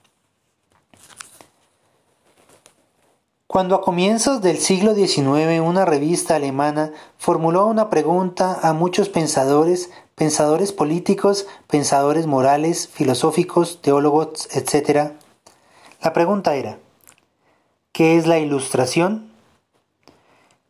Cuando 3.49 3.77
a 3.77 3.81
comienzos 3.81 4.43
del 4.43 4.59
siglo 4.59 4.95
XIX 4.95 5.63
una 5.63 5.87
revista 5.87 6.37
alemana 6.37 6.93
formuló 7.17 7.65
una 7.65 7.89
pregunta 7.89 8.61
a 8.63 8.75
muchos 8.75 9.09
pensadores, 9.09 9.91
pensadores 10.15 10.71
políticos, 10.73 11.47
pensadores 11.67 12.27
morales, 12.27 12.89
filosóficos, 12.89 13.81
teólogos, 13.81 14.55
etc., 14.55 15.13
la 16.03 16.13
pregunta 16.13 16.57
era, 16.57 16.79
¿qué 17.93 18.19
es 18.19 18.27
la 18.27 18.39
ilustración? 18.39 19.33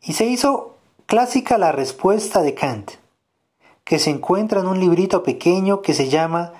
Y 0.00 0.12
se 0.12 0.26
hizo 0.26 0.76
clásica 1.06 1.58
la 1.58 1.72
respuesta 1.72 2.42
de 2.42 2.54
Kant, 2.54 2.92
que 3.82 3.98
se 3.98 4.10
encuentra 4.10 4.60
en 4.60 4.68
un 4.68 4.78
librito 4.78 5.24
pequeño 5.24 5.82
que 5.82 5.94
se 5.94 6.10
llama 6.10 6.52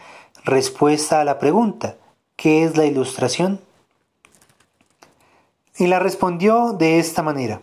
Respuesta 0.43 1.21
a 1.21 1.25
la 1.25 1.39
pregunta, 1.39 1.97
¿qué 2.35 2.65
es 2.65 2.77
la 2.77 2.87
ilustración? 2.87 3.61
Y 5.79 5.87
la 5.87 6.01
respondió 6.01 6.73
de 6.73 6.99
esta 6.99 7.23
manera. 7.23 7.63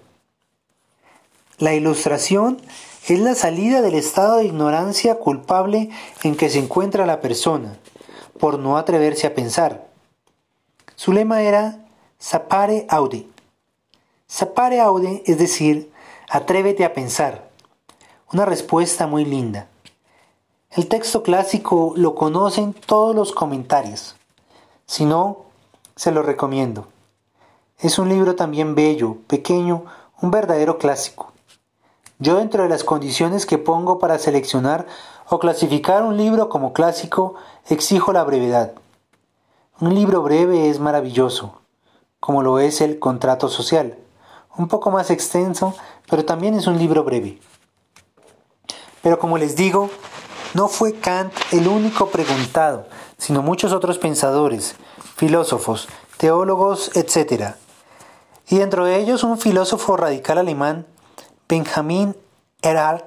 La 1.57 1.73
ilustración 1.73 2.61
es 3.07 3.19
la 3.19 3.35
salida 3.35 3.81
del 3.81 3.95
estado 3.95 4.37
de 4.37 4.45
ignorancia 4.45 5.15
culpable 5.15 5.89
en 6.23 6.35
que 6.35 6.49
se 6.49 6.59
encuentra 6.59 7.05
la 7.05 7.21
persona, 7.21 7.77
por 8.39 8.57
no 8.57 8.77
atreverse 8.77 9.27
a 9.27 9.35
pensar. 9.35 9.87
Su 10.95 11.11
lema 11.11 11.41
era 11.41 11.85
Sapare 12.17 12.85
Aude. 12.89 13.27
Sapare 14.27 14.79
Aude 14.79 15.21
es 15.25 15.37
decir, 15.37 15.91
atrévete 16.29 16.85
a 16.85 16.93
pensar. 16.93 17.49
Una 18.33 18.45
respuesta 18.45 19.07
muy 19.07 19.25
linda. 19.25 19.67
El 20.71 20.87
texto 20.87 21.21
clásico 21.21 21.93
lo 21.95 22.15
conocen 22.15 22.73
todos 22.73 23.15
los 23.15 23.31
comentarios. 23.33 24.15
Si 24.85 25.05
no, 25.05 25.45
se 25.95 26.11
lo 26.11 26.21
recomiendo. 26.21 26.87
Es 27.79 27.99
un 27.99 28.07
libro 28.07 28.35
también 28.35 28.73
bello, 28.73 29.17
pequeño, 29.27 29.83
un 30.21 30.31
verdadero 30.31 30.77
clásico. 30.77 31.33
Yo 32.19 32.37
dentro 32.37 32.63
de 32.63 32.69
las 32.69 32.85
condiciones 32.85 33.45
que 33.45 33.57
pongo 33.57 33.99
para 33.99 34.17
seleccionar 34.17 34.87
o 35.27 35.39
clasificar 35.39 36.03
un 36.03 36.15
libro 36.15 36.47
como 36.47 36.71
clásico, 36.71 37.35
exijo 37.67 38.13
la 38.13 38.23
brevedad. 38.23 38.73
Un 39.81 39.93
libro 39.93 40.21
breve 40.21 40.69
es 40.69 40.79
maravilloso, 40.79 41.59
como 42.21 42.43
lo 42.43 42.59
es 42.59 42.79
el 42.79 42.97
Contrato 42.97 43.49
Social, 43.49 43.97
un 44.55 44.69
poco 44.69 44.89
más 44.89 45.09
extenso, 45.11 45.75
pero 46.09 46.23
también 46.23 46.53
es 46.53 46.67
un 46.67 46.77
libro 46.77 47.03
breve. 47.03 47.41
Pero 49.01 49.19
como 49.19 49.37
les 49.37 49.57
digo, 49.57 49.89
no 50.53 50.69
fue 50.69 50.93
Kant 50.93 51.33
el 51.51 51.67
único 51.67 52.07
preguntado, 52.07 52.87
sino 53.17 53.41
muchos 53.41 53.73
otros 53.73 53.97
pensadores, 53.97 54.77
filósofos, 55.17 55.89
teólogos, 56.17 56.95
etc., 56.95 57.57
y 58.47 58.57
dentro 58.57 58.85
de 58.85 58.97
ellos 58.97 59.23
un 59.23 59.37
filósofo 59.37 59.97
radical 59.97 60.37
alemán, 60.37 60.85
Benjamin 61.47 62.15
Erhard, 62.61 63.05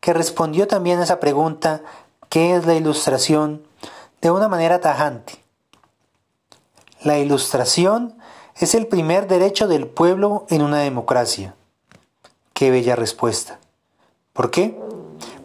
que 0.00 0.12
respondió 0.12 0.66
también 0.66 0.98
a 0.98 1.04
esa 1.04 1.20
pregunta, 1.20 1.82
¿qué 2.28 2.56
es 2.56 2.66
la 2.66 2.74
ilustración?, 2.74 3.62
de 4.20 4.30
una 4.30 4.48
manera 4.48 4.80
tajante. 4.80 5.42
La 7.02 7.18
ilustración 7.18 8.14
es 8.56 8.74
el 8.74 8.86
primer 8.86 9.26
derecho 9.26 9.66
del 9.66 9.86
pueblo 9.86 10.44
en 10.50 10.60
una 10.62 10.80
democracia. 10.80 11.54
Qué 12.52 12.70
bella 12.70 12.96
respuesta. 12.96 13.58
¿Por 14.34 14.50
qué? 14.50 14.78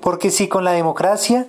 Porque 0.01 0.31
si 0.31 0.49
con 0.49 0.65
la 0.65 0.71
democracia 0.71 1.47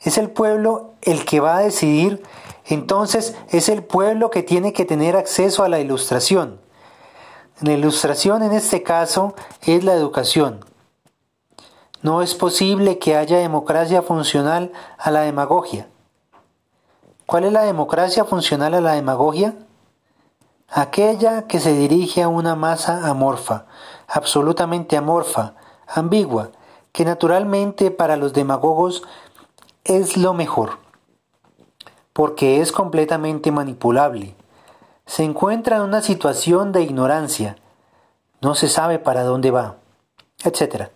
es 0.00 0.18
el 0.18 0.30
pueblo 0.30 0.94
el 1.02 1.24
que 1.24 1.38
va 1.38 1.56
a 1.56 1.60
decidir, 1.60 2.22
entonces 2.64 3.36
es 3.50 3.68
el 3.68 3.84
pueblo 3.84 4.30
que 4.30 4.42
tiene 4.42 4.72
que 4.72 4.84
tener 4.84 5.16
acceso 5.16 5.62
a 5.62 5.68
la 5.68 5.78
ilustración. 5.78 6.60
La 7.62 7.72
ilustración 7.72 8.42
en 8.42 8.52
este 8.52 8.82
caso 8.82 9.34
es 9.62 9.82
la 9.82 9.94
educación. 9.94 10.62
No 12.02 12.20
es 12.20 12.34
posible 12.34 12.98
que 12.98 13.16
haya 13.16 13.38
democracia 13.38 14.02
funcional 14.02 14.72
a 14.98 15.10
la 15.10 15.22
demagogia. 15.22 15.88
¿Cuál 17.24 17.44
es 17.44 17.52
la 17.54 17.62
democracia 17.62 18.26
funcional 18.26 18.74
a 18.74 18.82
la 18.82 18.92
demagogia? 18.92 19.54
Aquella 20.68 21.46
que 21.46 21.58
se 21.58 21.72
dirige 21.72 22.22
a 22.22 22.28
una 22.28 22.56
masa 22.56 23.08
amorfa, 23.08 23.64
absolutamente 24.06 24.98
amorfa, 24.98 25.54
ambigua, 25.88 26.50
que 26.92 27.06
naturalmente 27.06 27.90
para 27.90 28.18
los 28.18 28.34
demagogos 28.34 29.02
es 29.84 30.18
lo 30.18 30.34
mejor, 30.34 30.72
porque 32.12 32.60
es 32.60 32.70
completamente 32.70 33.50
manipulable 33.50 34.35
se 35.06 35.22
encuentra 35.22 35.76
en 35.76 35.82
una 35.82 36.02
situación 36.02 36.72
de 36.72 36.82
ignorancia, 36.82 37.56
no 38.40 38.54
se 38.54 38.68
sabe 38.68 38.98
para 38.98 39.22
dónde 39.22 39.50
va, 39.50 39.76
etc. 40.44 40.88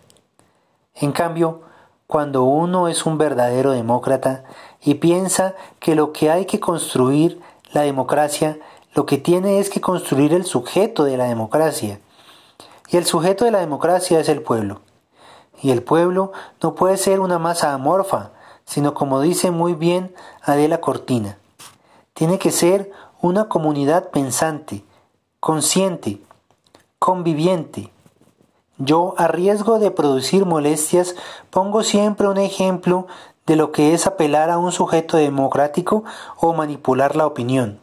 En 0.93 1.11
cambio, 1.11 1.61
cuando 2.07 2.43
uno 2.43 2.89
es 2.89 3.05
un 3.05 3.17
verdadero 3.17 3.71
demócrata 3.71 4.43
y 4.81 4.95
piensa 4.95 5.55
que 5.79 5.95
lo 5.95 6.11
que 6.11 6.29
hay 6.29 6.45
que 6.45 6.59
construir 6.59 7.41
la 7.71 7.81
democracia, 7.81 8.59
lo 8.93 9.05
que 9.05 9.17
tiene 9.17 9.59
es 9.59 9.69
que 9.69 9.79
construir 9.79 10.33
el 10.33 10.45
sujeto 10.45 11.05
de 11.05 11.15
la 11.15 11.25
democracia. 11.25 12.01
Y 12.89 12.97
el 12.97 13.05
sujeto 13.05 13.45
de 13.45 13.51
la 13.51 13.59
democracia 13.59 14.19
es 14.19 14.29
el 14.29 14.41
pueblo. 14.41 14.81
y 15.63 15.69
el 15.69 15.83
pueblo 15.83 16.31
no 16.61 16.73
puede 16.73 16.97
ser 16.97 17.19
una 17.19 17.37
masa 17.37 17.73
amorfa, 17.73 18.31
sino 18.65 18.93
como 18.93 19.21
dice 19.21 19.51
muy 19.51 19.73
bien 19.73 20.13
Adela 20.41 20.81
Cortina. 20.81 21.37
Tiene 22.13 22.39
que 22.39 22.51
ser 22.51 22.91
una 23.21 23.47
comunidad 23.47 24.09
pensante, 24.09 24.83
consciente, 25.39 26.21
conviviente. 26.97 27.91
Yo, 28.77 29.13
a 29.17 29.27
riesgo 29.27 29.77
de 29.77 29.91
producir 29.91 30.45
molestias, 30.45 31.15
pongo 31.51 31.83
siempre 31.83 32.27
un 32.27 32.39
ejemplo 32.39 33.05
de 33.45 33.55
lo 33.55 33.71
que 33.71 33.93
es 33.93 34.07
apelar 34.07 34.49
a 34.49 34.57
un 34.57 34.71
sujeto 34.71 35.17
democrático 35.17 36.03
o 36.39 36.53
manipular 36.53 37.15
la 37.15 37.27
opinión, 37.27 37.79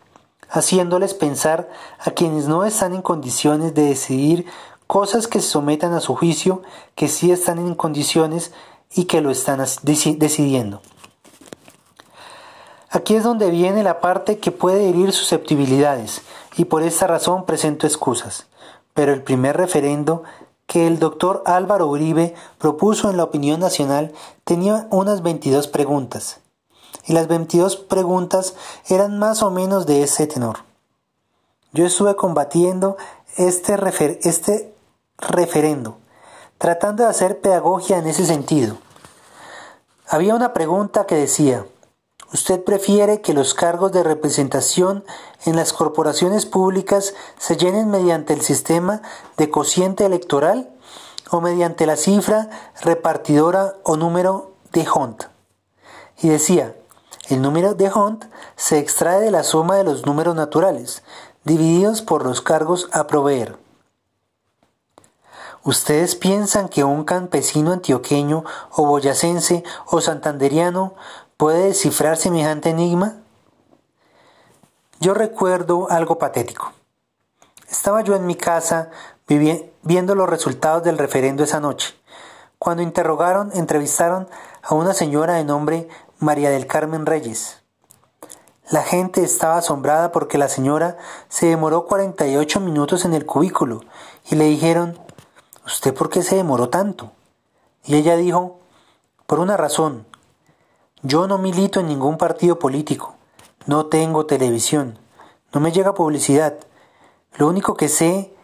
haciéndoles 0.51 1.15
pensar 1.15 1.69
a 2.01 2.11
quienes 2.11 2.49
no 2.49 2.65
están 2.65 2.95
en 2.95 3.03
condiciones 3.03 3.75
de 3.75 3.83
decidir 3.83 4.47
cosas 4.89 5.29
que 5.29 5.41
se 5.41 5.49
sometan 5.49 5.93
a 5.93 6.01
su 6.01 6.17
juicio, 6.17 6.63
que 6.97 7.07
sí 7.07 7.31
están 7.31 7.59
en 7.59 7.75
condiciones 7.75 8.53
y 8.93 9.05
que 9.05 9.21
lo 9.21 9.31
están 9.31 9.65
decidiendo. 9.83 10.81
Aquí 12.91 13.17
es 13.17 13.23
donde 13.23 13.51
viene 13.51 13.83
la 13.83 14.01
parte 14.01 14.39
que 14.39 14.51
puede 14.51 14.89
herir 14.89 15.13
susceptibilidades, 15.13 16.23
y 16.57 16.65
por 16.65 16.83
esta 16.83 17.07
razón 17.07 17.45
presento 17.45 17.87
excusas. 17.87 18.47
Pero 18.95 19.13
el 19.13 19.23
primer 19.23 19.57
referendo 19.57 20.23
que 20.67 20.87
el 20.87 20.99
doctor 20.99 21.43
Álvaro 21.45 21.87
Uribe 21.87 22.35
propuso 22.59 23.11
en 23.11 23.17
la 23.17 23.25
opinión 23.25 23.61
nacional 23.61 24.13
tenía 24.45 24.87
unas 24.91 25.23
22 25.23 25.69
preguntas, 25.69 26.41
y 27.05 27.13
las 27.13 27.29
22 27.29 27.77
preguntas 27.77 28.55
eran 28.89 29.19
más 29.19 29.43
o 29.43 29.51
menos 29.51 29.87
de 29.87 30.03
ese 30.03 30.27
tenor. 30.27 30.59
Yo 31.73 31.85
estuve 31.85 32.17
combatiendo 32.17 32.97
este, 33.37 33.77
este 34.23 34.75
referendo, 35.19 35.99
tratando 36.57 37.03
de 37.03 37.11
hacer 37.11 37.41
pedagogía 37.41 37.99
en 37.99 38.07
ese 38.07 38.25
sentido. 38.25 38.79
Había 40.09 40.35
una 40.35 40.55
pregunta 40.55 41.05
que 41.07 41.15
decía, 41.15 41.67
¿usted 42.33 42.63
prefiere 42.63 43.21
que 43.21 43.35
los 43.35 43.55
cargos 43.55 43.93
de 43.93 44.03
representación 44.03 45.05
en 45.45 45.57
las 45.57 45.73
corporaciones 45.73 46.47
públicas 46.47 47.15
se 47.39 47.57
llenen 47.57 47.91
mediante 47.91 48.33
el 48.33 48.43
sistema 48.43 49.03
de 49.37 49.51
cociente 49.51 50.05
electoral 50.05 50.71
o 51.31 51.41
mediante 51.41 51.87
la 51.87 51.97
cifra 51.97 52.51
repartidora 52.83 53.75
o 53.83 53.97
número 53.97 54.53
de 54.73 54.87
Hunt? 54.89 55.25
Y 56.21 56.29
decía, 56.29 56.75
el 57.29 57.43
número 57.43 57.75
de 57.75 57.91
Hunt 57.93 58.25
se 58.57 58.79
extrae 58.79 59.21
de 59.21 59.31
la 59.31 59.45
suma 59.45 59.77
de 59.77 59.85
los 59.85 60.07
números 60.07 60.35
naturales, 60.35 61.03
divididos 61.45 62.03
por 62.03 62.25
los 62.25 62.41
cargos 62.41 62.89
a 62.93 63.07
proveer. 63.07 63.57
¿Ustedes 65.63 66.15
piensan 66.15 66.69
que 66.69 66.85
un 66.85 67.05
campesino 67.05 67.73
antioqueño 67.73 68.45
o 68.71 68.87
boyacense 68.87 69.65
o 69.87 70.01
santanderiano 70.01 70.95
puede 71.39 71.69
descifrar 71.69 72.19
semejante 72.19 72.69
enigma? 72.69 73.17
Yo 75.01 75.15
recuerdo 75.15 75.91
algo 75.91 76.19
patético. 76.19 76.73
Estaba 77.71 78.03
yo 78.03 78.15
en 78.15 78.27
mi 78.27 78.35
casa 78.35 78.91
viendo 79.83 80.15
los 80.15 80.29
resultados 80.29 80.83
del 80.83 80.99
referendo 80.99 81.43
esa 81.43 81.61
noche, 81.61 81.95
cuando 82.59 82.83
interrogaron, 82.83 83.51
entrevistaron 83.55 84.29
a 84.63 84.75
una 84.75 84.93
señora 84.93 85.35
de 85.35 85.45
nombre 85.45 85.89
María 86.19 86.51
del 86.51 86.67
Carmen 86.67 87.07
Reyes. 87.07 87.63
La 88.71 88.83
gente 88.83 89.23
estaba 89.23 89.57
asombrada 89.57 90.13
porque 90.13 90.37
la 90.37 90.49
señora 90.49 90.99
se 91.31 91.47
demoró 91.47 91.87
48 91.87 92.61
minutos 92.61 93.07
en 93.07 93.15
el 93.15 93.25
cubículo 93.25 93.81
y 94.29 94.35
le 94.35 94.45
dijeron, 94.45 94.99
¿Usted 95.69 95.93
por 95.93 96.09
qué 96.09 96.23
se 96.23 96.35
demoró 96.35 96.71
tanto? 96.71 97.13
Y 97.85 97.97
ella 97.97 98.17
dijo, 98.17 98.59
por 99.27 99.39
una 99.39 99.59
razón. 99.59 100.07
Yo 101.03 101.29
no 101.29 101.39
milito 101.39 101.79
en 101.79 101.87
ningún 101.87 102.19
partido 102.19 102.59
político, 102.59 103.15
no 103.67 103.87
tengo 103.87 104.27
televisión, 104.27 104.99
no 105.53 105.61
me 105.61 105.71
llega 105.71 105.95
publicidad. 105.95 106.59
Lo 107.37 107.47
único 107.47 107.77
que 107.77 107.89
sé 107.89 108.35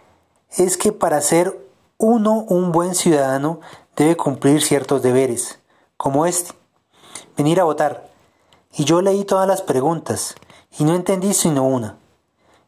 es 0.50 0.76
que 0.76 0.92
para 0.92 1.20
ser 1.20 1.58
uno 1.98 2.44
un 2.48 2.70
buen 2.70 2.94
ciudadano 2.94 3.58
debe 3.96 4.16
cumplir 4.16 4.62
ciertos 4.62 5.02
deberes, 5.02 5.58
como 5.96 6.26
este, 6.26 6.52
venir 7.36 7.58
a 7.58 7.64
votar. 7.64 8.08
Y 8.72 8.84
yo 8.84 9.02
leí 9.02 9.24
todas 9.24 9.48
las 9.48 9.60
preguntas 9.60 10.36
y 10.78 10.84
no 10.84 10.94
entendí 10.94 11.34
sino 11.34 11.64
una, 11.64 11.96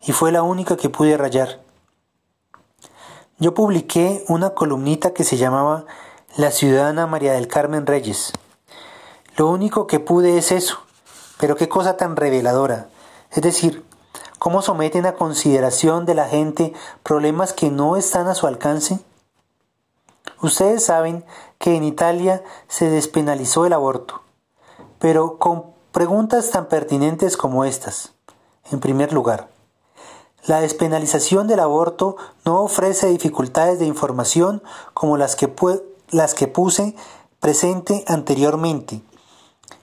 y 0.03 0.11
fue 0.11 0.33
la 0.33 0.43
única 0.43 0.77
que 0.77 0.91
pude 0.91 1.17
rayar. 1.17 1.61
Yo 3.39 3.55
publiqué 3.55 4.25
una 4.27 4.51
columnita 4.51 5.15
que 5.15 5.23
se 5.23 5.37
llamaba 5.37 5.85
La 6.37 6.51
ciudadana 6.51 7.07
María 7.07 7.35
del 7.35 7.47
Carmen 7.47 7.87
Reyes. 7.87 8.33
Lo 9.37 9.51
único 9.51 9.87
que 9.87 10.01
pude 10.01 10.39
es 10.39 10.51
eso, 10.51 10.79
pero 11.39 11.57
qué 11.57 11.69
cosa 11.69 11.99
tan 11.99 12.17
reveladora. 12.17 12.89
Es 13.31 13.43
decir, 13.43 13.85
cómo 14.39 14.63
someten 14.63 15.05
a 15.05 15.15
consideración 15.15 16.07
de 16.07 16.15
la 16.15 16.27
gente 16.27 16.73
problemas 17.03 17.53
que 17.53 17.71
no 17.71 17.97
están 17.97 18.29
a 18.29 18.35
su 18.35 18.47
alcance. 18.47 18.99
Ustedes 20.41 20.85
saben 20.85 21.25
que 21.59 21.77
en 21.77 21.85
Italia 21.85 22.43
se 22.69 22.89
despenalizó 22.89 23.67
el 23.67 23.75
aborto, 23.75 24.23
pero 24.99 25.39
con 25.39 25.67
preguntas 25.93 26.51
tan 26.51 26.67
pertinentes 26.67 27.37
como 27.37 27.67
estas. 27.67 28.13
En 28.71 28.81
primer 28.81 29.13
lugar, 29.13 29.49
la 30.47 30.61
despenalización 30.61 31.47
del 31.47 31.61
aborto 31.61 32.17
no 32.45 32.63
ofrece 32.63 33.09
dificultades 33.09 33.79
de 33.79 33.85
información 33.85 34.63
como 34.95 35.17
las 35.19 35.37
que, 35.37 35.53
las 36.11 36.35
que 36.35 36.49
puse 36.49 36.95
presente 37.41 38.05
anteriormente, 38.07 39.03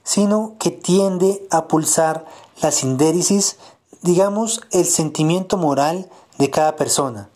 sino 0.02 0.56
que 0.58 0.70
tiende 0.70 1.46
a 1.50 1.66
pulsar 1.68 2.26
la 2.60 2.70
sindérisis, 2.70 3.58
digamos, 4.02 4.60
el 4.70 4.84
sentimiento 4.84 5.56
moral 5.56 6.10
de 6.38 6.50
cada 6.50 6.76
persona. 6.76 7.30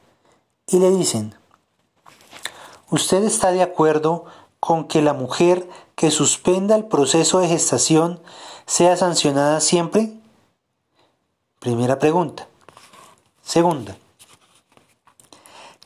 Y 0.66 0.78
le 0.78 0.90
dicen, 0.90 1.34
¿usted 2.90 3.24
está 3.24 3.52
de 3.52 3.62
acuerdo 3.62 4.24
con 4.60 4.86
que 4.86 5.02
la 5.02 5.14
mujer 5.14 5.68
que 5.94 6.10
suspenda 6.10 6.76
el 6.76 6.86
proceso 6.86 7.40
de 7.40 7.48
gestación 7.48 8.20
sea 8.66 8.96
sancionada 8.96 9.60
siempre? 9.60 10.14
Primera 11.58 11.98
pregunta. 11.98 12.46
Segunda, 13.42 13.96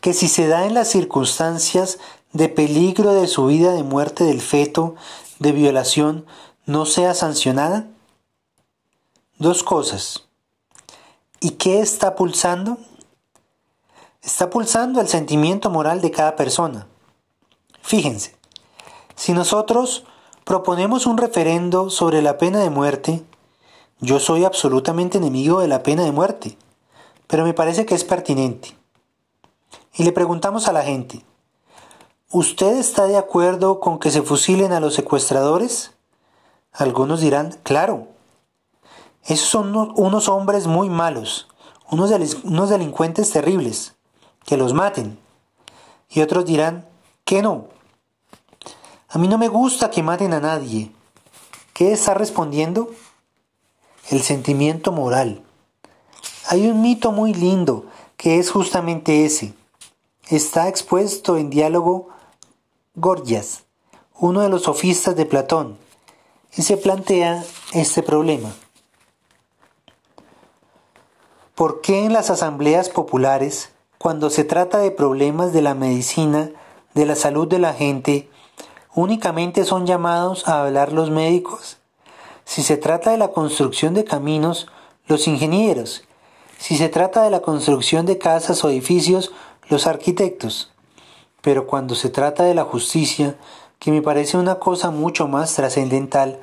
que 0.00 0.12
si 0.12 0.26
se 0.26 0.48
da 0.48 0.66
en 0.66 0.74
las 0.74 0.88
circunstancias 0.88 1.98
de 2.32 2.48
peligro 2.48 3.14
de 3.14 3.28
su 3.28 3.46
vida, 3.46 3.72
de 3.72 3.84
muerte 3.84 4.24
del 4.24 4.40
feto, 4.40 4.96
de 5.38 5.52
violación, 5.52 6.26
no 6.72 6.86
sea 6.86 7.14
sancionada. 7.14 7.86
Dos 9.38 9.62
cosas. 9.62 10.24
¿Y 11.40 11.50
qué 11.50 11.80
está 11.80 12.16
pulsando? 12.16 12.78
Está 14.22 14.50
pulsando 14.50 15.00
el 15.00 15.08
sentimiento 15.08 15.70
moral 15.70 16.00
de 16.00 16.10
cada 16.10 16.34
persona. 16.34 16.86
Fíjense, 17.82 18.36
si 19.14 19.32
nosotros 19.32 20.04
proponemos 20.44 21.06
un 21.06 21.18
referendo 21.18 21.90
sobre 21.90 22.22
la 22.22 22.38
pena 22.38 22.60
de 22.60 22.70
muerte, 22.70 23.22
yo 24.00 24.18
soy 24.18 24.44
absolutamente 24.44 25.18
enemigo 25.18 25.60
de 25.60 25.68
la 25.68 25.82
pena 25.82 26.04
de 26.04 26.12
muerte 26.12 26.56
pero 27.32 27.44
me 27.44 27.54
parece 27.54 27.86
que 27.86 27.94
es 27.94 28.04
pertinente. 28.04 28.76
Y 29.94 30.04
le 30.04 30.12
preguntamos 30.12 30.68
a 30.68 30.72
la 30.74 30.82
gente, 30.82 31.24
¿usted 32.30 32.76
está 32.76 33.06
de 33.06 33.16
acuerdo 33.16 33.80
con 33.80 33.98
que 33.98 34.10
se 34.10 34.20
fusilen 34.20 34.70
a 34.72 34.80
los 34.80 34.92
secuestradores? 34.92 35.92
Algunos 36.72 37.20
dirán, 37.20 37.58
claro. 37.62 38.08
Esos 39.24 39.48
son 39.48 39.74
unos 39.76 40.28
hombres 40.28 40.66
muy 40.66 40.88
malos, 40.88 41.48
unos, 41.90 42.10
unos 42.44 42.70
delincuentes 42.70 43.30
terribles, 43.30 43.94
que 44.44 44.56
los 44.56 44.72
maten. 44.72 45.18
Y 46.08 46.22
otros 46.22 46.44
dirán, 46.44 46.86
que 47.24 47.42
no. 47.42 47.66
A 49.08 49.18
mí 49.18 49.28
no 49.28 49.38
me 49.38 49.48
gusta 49.48 49.90
que 49.90 50.02
maten 50.02 50.32
a 50.32 50.40
nadie. 50.40 50.90
¿Qué 51.74 51.92
está 51.92 52.14
respondiendo? 52.14 52.90
El 54.10 54.22
sentimiento 54.22 54.90
moral. 54.90 55.42
Hay 56.48 56.68
un 56.68 56.80
mito 56.80 57.12
muy 57.12 57.34
lindo 57.34 57.86
que 58.16 58.38
es 58.38 58.50
justamente 58.50 59.24
ese. 59.24 59.54
Está 60.28 60.68
expuesto 60.68 61.36
en 61.36 61.50
diálogo 61.50 62.08
Gorgias, 62.94 63.64
uno 64.14 64.40
de 64.40 64.48
los 64.48 64.62
sofistas 64.62 65.16
de 65.16 65.26
Platón, 65.26 65.78
y 66.56 66.62
se 66.62 66.76
plantea 66.76 67.44
este 67.72 68.02
problema. 68.02 68.52
¿Por 71.54 71.80
qué 71.80 72.04
en 72.04 72.12
las 72.12 72.30
asambleas 72.30 72.88
populares, 72.88 73.70
cuando 73.98 74.30
se 74.30 74.44
trata 74.44 74.78
de 74.78 74.90
problemas 74.90 75.52
de 75.52 75.62
la 75.62 75.74
medicina, 75.74 76.50
de 76.94 77.06
la 77.06 77.14
salud 77.14 77.46
de 77.46 77.58
la 77.58 77.72
gente, 77.72 78.28
únicamente 78.94 79.64
son 79.64 79.86
llamados 79.86 80.48
a 80.48 80.62
hablar 80.62 80.92
los 80.92 81.10
médicos? 81.10 81.78
Si 82.44 82.62
se 82.62 82.76
trata 82.76 83.10
de 83.12 83.18
la 83.18 83.28
construcción 83.28 83.94
de 83.94 84.04
caminos, 84.04 84.66
los 85.06 85.28
ingenieros, 85.28 86.04
si 86.58 86.76
se 86.76 86.88
trata 86.88 87.22
de 87.22 87.30
la 87.30 87.40
construcción 87.40 88.06
de 88.06 88.18
casas 88.18 88.64
o 88.64 88.70
edificios, 88.70 89.32
los 89.68 89.86
arquitectos. 89.86 90.72
Pero 91.40 91.66
cuando 91.66 91.94
se 91.94 92.08
trata 92.08 92.44
de 92.44 92.54
la 92.54 92.64
justicia, 92.64 93.36
que 93.82 93.90
me 93.90 94.00
parece 94.00 94.36
una 94.38 94.60
cosa 94.60 94.92
mucho 94.92 95.26
más 95.26 95.56
trascendental, 95.56 96.38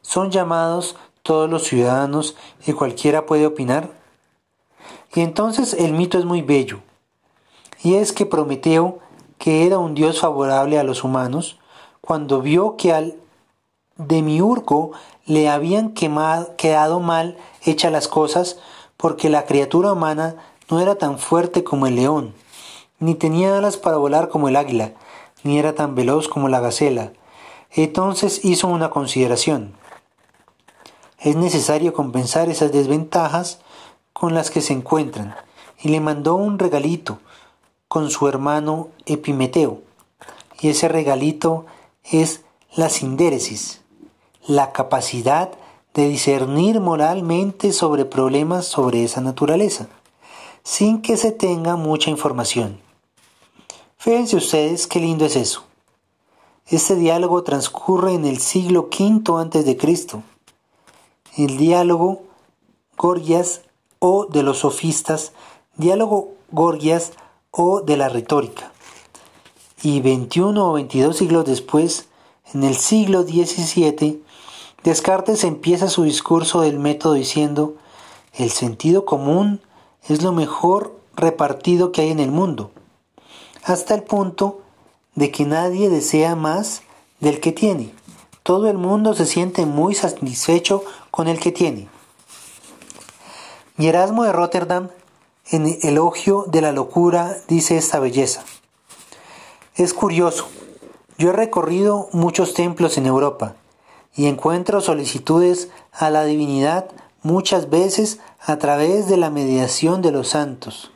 son 0.00 0.30
llamados 0.30 0.94
todos 1.24 1.50
los 1.50 1.64
ciudadanos 1.64 2.36
y 2.64 2.72
cualquiera 2.72 3.26
puede 3.26 3.46
opinar. 3.46 3.90
Y 5.12 5.22
entonces 5.22 5.74
el 5.74 5.92
mito 5.92 6.18
es 6.18 6.24
muy 6.24 6.42
bello. 6.42 6.78
Y 7.82 7.96
es 7.96 8.12
que 8.12 8.26
Prometeo, 8.26 9.00
que 9.38 9.66
era 9.66 9.78
un 9.78 9.96
dios 9.96 10.20
favorable 10.20 10.78
a 10.78 10.84
los 10.84 11.02
humanos, 11.02 11.58
cuando 12.00 12.42
vio 12.42 12.76
que 12.76 12.92
al 12.92 13.16
demiurgo 13.96 14.92
le 15.26 15.48
habían 15.48 15.94
quedado 15.94 17.00
mal 17.00 17.36
hechas 17.64 17.90
las 17.90 18.06
cosas, 18.06 18.60
porque 18.96 19.30
la 19.30 19.46
criatura 19.46 19.94
humana 19.94 20.36
no 20.70 20.78
era 20.78 20.94
tan 20.94 21.18
fuerte 21.18 21.64
como 21.64 21.88
el 21.88 21.96
león, 21.96 22.34
ni 23.00 23.16
tenía 23.16 23.58
alas 23.58 23.78
para 23.78 23.96
volar 23.96 24.28
como 24.28 24.48
el 24.48 24.54
águila, 24.54 24.92
ni 25.44 25.58
era 25.58 25.74
tan 25.74 25.94
veloz 25.94 26.28
como 26.28 26.48
la 26.48 26.60
gacela. 26.60 27.12
Entonces 27.70 28.44
hizo 28.44 28.66
una 28.66 28.90
consideración. 28.90 29.74
Es 31.20 31.36
necesario 31.36 31.94
compensar 31.94 32.48
esas 32.48 32.72
desventajas 32.72 33.60
con 34.12 34.34
las 34.34 34.50
que 34.50 34.60
se 34.60 34.72
encuentran, 34.72 35.34
y 35.80 35.88
le 35.88 36.00
mandó 36.00 36.34
un 36.34 36.58
regalito 36.58 37.18
con 37.88 38.10
su 38.10 38.28
hermano 38.28 38.88
Epimeteo. 39.06 39.82
Y 40.60 40.68
ese 40.68 40.88
regalito 40.88 41.66
es 42.02 42.42
la 42.74 42.88
sindéresis, 42.88 43.82
la 44.46 44.72
capacidad 44.72 45.50
de 45.94 46.08
discernir 46.08 46.80
moralmente 46.80 47.72
sobre 47.72 48.04
problemas 48.04 48.66
sobre 48.66 49.04
esa 49.04 49.20
naturaleza, 49.20 49.88
sin 50.62 51.02
que 51.02 51.16
se 51.16 51.30
tenga 51.30 51.76
mucha 51.76 52.10
información. 52.10 52.80
Fíjense 54.04 54.36
ustedes 54.36 54.86
qué 54.86 55.00
lindo 55.00 55.24
es 55.24 55.34
eso. 55.34 55.64
Este 56.66 56.94
diálogo 56.94 57.42
transcurre 57.42 58.12
en 58.12 58.26
el 58.26 58.38
siglo 58.38 58.90
V 58.92 59.40
antes 59.40 59.64
de 59.64 59.78
Cristo. 59.78 60.22
El 61.38 61.56
diálogo 61.56 62.20
Gorgias 62.98 63.62
o 64.00 64.26
de 64.26 64.42
los 64.42 64.58
sofistas, 64.58 65.32
diálogo 65.76 66.34
Gorgias 66.50 67.12
o 67.50 67.80
de 67.80 67.96
la 67.96 68.10
retórica. 68.10 68.72
Y 69.82 70.02
21 70.02 70.68
o 70.68 70.74
22 70.74 71.16
siglos 71.16 71.46
después, 71.46 72.06
en 72.52 72.62
el 72.62 72.76
siglo 72.76 73.22
XVII, 73.22 74.22
Descartes 74.82 75.44
empieza 75.44 75.88
su 75.88 76.02
discurso 76.02 76.60
del 76.60 76.78
método 76.78 77.14
diciendo, 77.14 77.76
el 78.34 78.50
sentido 78.50 79.06
común 79.06 79.62
es 80.06 80.22
lo 80.22 80.32
mejor 80.32 80.94
repartido 81.16 81.90
que 81.90 82.02
hay 82.02 82.10
en 82.10 82.20
el 82.20 82.32
mundo 82.32 82.70
hasta 83.64 83.94
el 83.94 84.02
punto 84.02 84.60
de 85.14 85.30
que 85.30 85.44
nadie 85.44 85.88
desea 85.88 86.36
más 86.36 86.82
del 87.20 87.40
que 87.40 87.52
tiene. 87.52 87.92
Todo 88.42 88.68
el 88.68 88.76
mundo 88.76 89.14
se 89.14 89.26
siente 89.26 89.64
muy 89.64 89.94
satisfecho 89.94 90.84
con 91.10 91.28
el 91.28 91.40
que 91.40 91.50
tiene. 91.50 91.88
Y 93.78 93.86
Erasmo 93.86 94.24
de 94.24 94.32
Rotterdam, 94.32 94.90
en 95.50 95.78
Elogio 95.82 96.44
de 96.46 96.60
la 96.60 96.72
Locura, 96.72 97.38
dice 97.48 97.76
esta 97.76 97.98
belleza. 97.98 98.44
Es 99.76 99.94
curioso, 99.94 100.46
yo 101.18 101.30
he 101.30 101.32
recorrido 101.32 102.08
muchos 102.12 102.54
templos 102.54 102.98
en 102.98 103.06
Europa 103.06 103.56
y 104.14 104.26
encuentro 104.26 104.80
solicitudes 104.80 105.70
a 105.92 106.10
la 106.10 106.24
divinidad 106.24 106.90
muchas 107.22 107.70
veces 107.70 108.20
a 108.40 108.58
través 108.58 109.08
de 109.08 109.16
la 109.16 109.30
mediación 109.30 110.02
de 110.02 110.12
los 110.12 110.28
santos. 110.28 110.90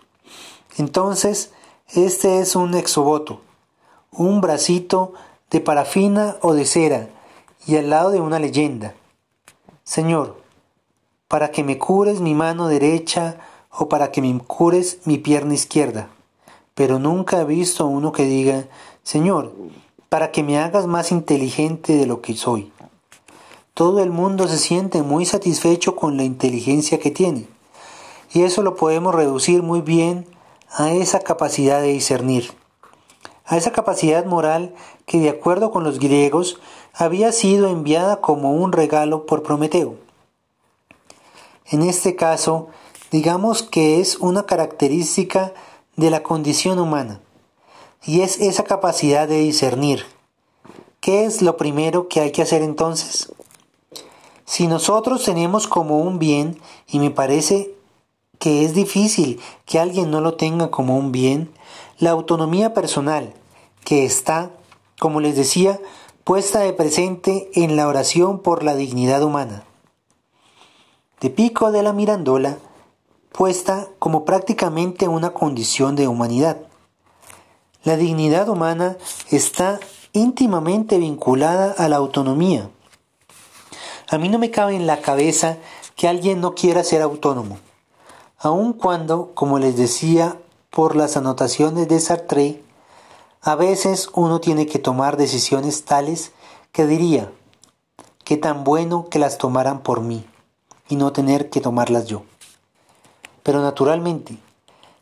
Entonces, 0.76 1.50
este 1.94 2.40
es 2.40 2.54
un 2.54 2.74
exovoto, 2.74 3.40
un 4.12 4.42
bracito 4.42 5.14
de 5.50 5.60
parafina 5.60 6.36
o 6.42 6.52
de 6.52 6.66
cera 6.66 7.08
y 7.66 7.76
al 7.76 7.88
lado 7.88 8.10
de 8.10 8.20
una 8.20 8.38
leyenda. 8.38 8.94
Señor, 9.84 10.36
para 11.28 11.50
que 11.50 11.64
me 11.64 11.78
cures 11.78 12.20
mi 12.20 12.34
mano 12.34 12.68
derecha 12.68 13.38
o 13.70 13.88
para 13.88 14.12
que 14.12 14.20
me 14.20 14.38
cures 14.38 14.98
mi 15.06 15.16
pierna 15.16 15.54
izquierda. 15.54 16.10
Pero 16.74 16.98
nunca 16.98 17.40
he 17.40 17.44
visto 17.46 17.86
uno 17.86 18.12
que 18.12 18.24
diga, 18.24 18.66
Señor, 19.02 19.52
para 20.10 20.30
que 20.30 20.42
me 20.42 20.58
hagas 20.58 20.86
más 20.86 21.10
inteligente 21.10 21.94
de 21.94 22.04
lo 22.04 22.20
que 22.20 22.36
soy. 22.36 22.70
Todo 23.72 24.02
el 24.02 24.10
mundo 24.10 24.46
se 24.46 24.58
siente 24.58 25.02
muy 25.02 25.24
satisfecho 25.24 25.96
con 25.96 26.18
la 26.18 26.24
inteligencia 26.24 26.98
que 26.98 27.10
tiene. 27.10 27.48
Y 28.34 28.42
eso 28.42 28.62
lo 28.62 28.76
podemos 28.76 29.14
reducir 29.14 29.62
muy 29.62 29.80
bien 29.80 30.26
a 30.70 30.92
esa 30.92 31.20
capacidad 31.20 31.80
de 31.80 31.88
discernir, 31.88 32.52
a 33.44 33.56
esa 33.56 33.72
capacidad 33.72 34.24
moral 34.26 34.74
que 35.06 35.18
de 35.18 35.30
acuerdo 35.30 35.70
con 35.70 35.84
los 35.84 35.98
griegos 35.98 36.60
había 36.92 37.32
sido 37.32 37.68
enviada 37.68 38.20
como 38.20 38.52
un 38.52 38.72
regalo 38.72 39.26
por 39.26 39.42
Prometeo. 39.42 39.96
En 41.66 41.82
este 41.82 42.16
caso, 42.16 42.68
digamos 43.10 43.62
que 43.62 44.00
es 44.00 44.16
una 44.16 44.44
característica 44.44 45.52
de 45.96 46.10
la 46.10 46.22
condición 46.22 46.78
humana, 46.78 47.20
y 48.04 48.20
es 48.20 48.40
esa 48.40 48.64
capacidad 48.64 49.26
de 49.28 49.38
discernir. 49.38 50.04
¿Qué 51.00 51.24
es 51.24 51.42
lo 51.42 51.56
primero 51.56 52.08
que 52.08 52.20
hay 52.20 52.32
que 52.32 52.42
hacer 52.42 52.62
entonces? 52.62 53.32
Si 54.44 54.66
nosotros 54.66 55.24
tenemos 55.24 55.66
como 55.66 55.98
un 55.98 56.18
bien, 56.18 56.60
y 56.86 56.98
me 56.98 57.10
parece 57.10 57.74
que 58.38 58.64
es 58.64 58.74
difícil 58.74 59.40
que 59.66 59.78
alguien 59.78 60.10
no 60.10 60.20
lo 60.20 60.34
tenga 60.34 60.70
como 60.70 60.96
un 60.96 61.12
bien, 61.12 61.52
la 61.98 62.10
autonomía 62.10 62.74
personal, 62.74 63.34
que 63.84 64.04
está, 64.04 64.50
como 64.98 65.20
les 65.20 65.36
decía, 65.36 65.80
puesta 66.24 66.60
de 66.60 66.72
presente 66.72 67.50
en 67.54 67.76
la 67.76 67.88
oración 67.88 68.40
por 68.40 68.62
la 68.62 68.74
dignidad 68.74 69.22
humana. 69.22 69.64
De 71.20 71.30
pico 71.30 71.72
de 71.72 71.82
la 71.82 71.92
mirandola, 71.92 72.58
puesta 73.32 73.88
como 73.98 74.24
prácticamente 74.24 75.08
una 75.08 75.30
condición 75.30 75.96
de 75.96 76.06
humanidad. 76.06 76.58
La 77.82 77.96
dignidad 77.96 78.48
humana 78.48 78.96
está 79.30 79.80
íntimamente 80.12 80.98
vinculada 80.98 81.74
a 81.76 81.88
la 81.88 81.96
autonomía. 81.96 82.70
A 84.08 84.18
mí 84.18 84.28
no 84.28 84.38
me 84.38 84.50
cabe 84.50 84.76
en 84.76 84.86
la 84.86 85.00
cabeza 85.00 85.58
que 85.96 86.08
alguien 86.08 86.40
no 86.40 86.54
quiera 86.54 86.84
ser 86.84 87.02
autónomo 87.02 87.58
aun 88.38 88.72
cuando, 88.72 89.32
como 89.34 89.58
les 89.58 89.76
decía 89.76 90.38
por 90.70 90.94
las 90.94 91.16
anotaciones 91.16 91.88
de 91.88 91.98
Sartre, 91.98 92.62
a 93.42 93.56
veces 93.56 94.10
uno 94.14 94.40
tiene 94.40 94.66
que 94.66 94.78
tomar 94.78 95.16
decisiones 95.16 95.84
tales 95.84 96.32
que 96.72 96.86
diría, 96.86 97.32
qué 98.24 98.36
tan 98.36 98.62
bueno 98.62 99.08
que 99.10 99.18
las 99.18 99.38
tomaran 99.38 99.82
por 99.82 100.00
mí 100.00 100.24
y 100.88 100.96
no 100.96 101.12
tener 101.12 101.50
que 101.50 101.60
tomarlas 101.60 102.06
yo. 102.06 102.22
Pero 103.42 103.60
naturalmente, 103.60 104.38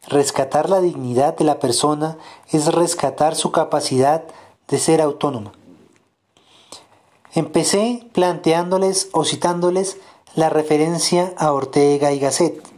rescatar 0.06 0.70
la 0.70 0.80
dignidad 0.80 1.36
de 1.36 1.44
la 1.44 1.58
persona 1.58 2.16
es 2.50 2.72
rescatar 2.72 3.34
su 3.34 3.52
capacidad 3.52 4.24
de 4.68 4.78
ser 4.78 5.02
autónoma. 5.02 5.52
Empecé 7.32 8.08
planteándoles 8.12 9.10
o 9.12 9.24
citándoles 9.24 9.98
la 10.34 10.48
referencia 10.48 11.34
a 11.36 11.52
Ortega 11.52 12.12
y 12.12 12.18
Gasset 12.18 12.75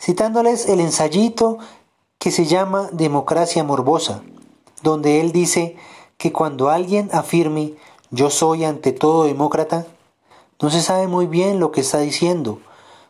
citándoles 0.00 0.68
el 0.68 0.80
ensayito 0.80 1.58
que 2.18 2.30
se 2.30 2.46
llama 2.46 2.88
Democracia 2.92 3.64
Morbosa, 3.64 4.22
donde 4.82 5.20
él 5.20 5.32
dice 5.32 5.76
que 6.16 6.32
cuando 6.32 6.70
alguien 6.70 7.10
afirme 7.12 7.74
yo 8.10 8.30
soy 8.30 8.64
ante 8.64 8.92
todo 8.92 9.24
demócrata, 9.24 9.86
no 10.60 10.70
se 10.70 10.80
sabe 10.80 11.06
muy 11.06 11.26
bien 11.26 11.60
lo 11.60 11.70
que 11.70 11.82
está 11.82 11.98
diciendo, 11.98 12.60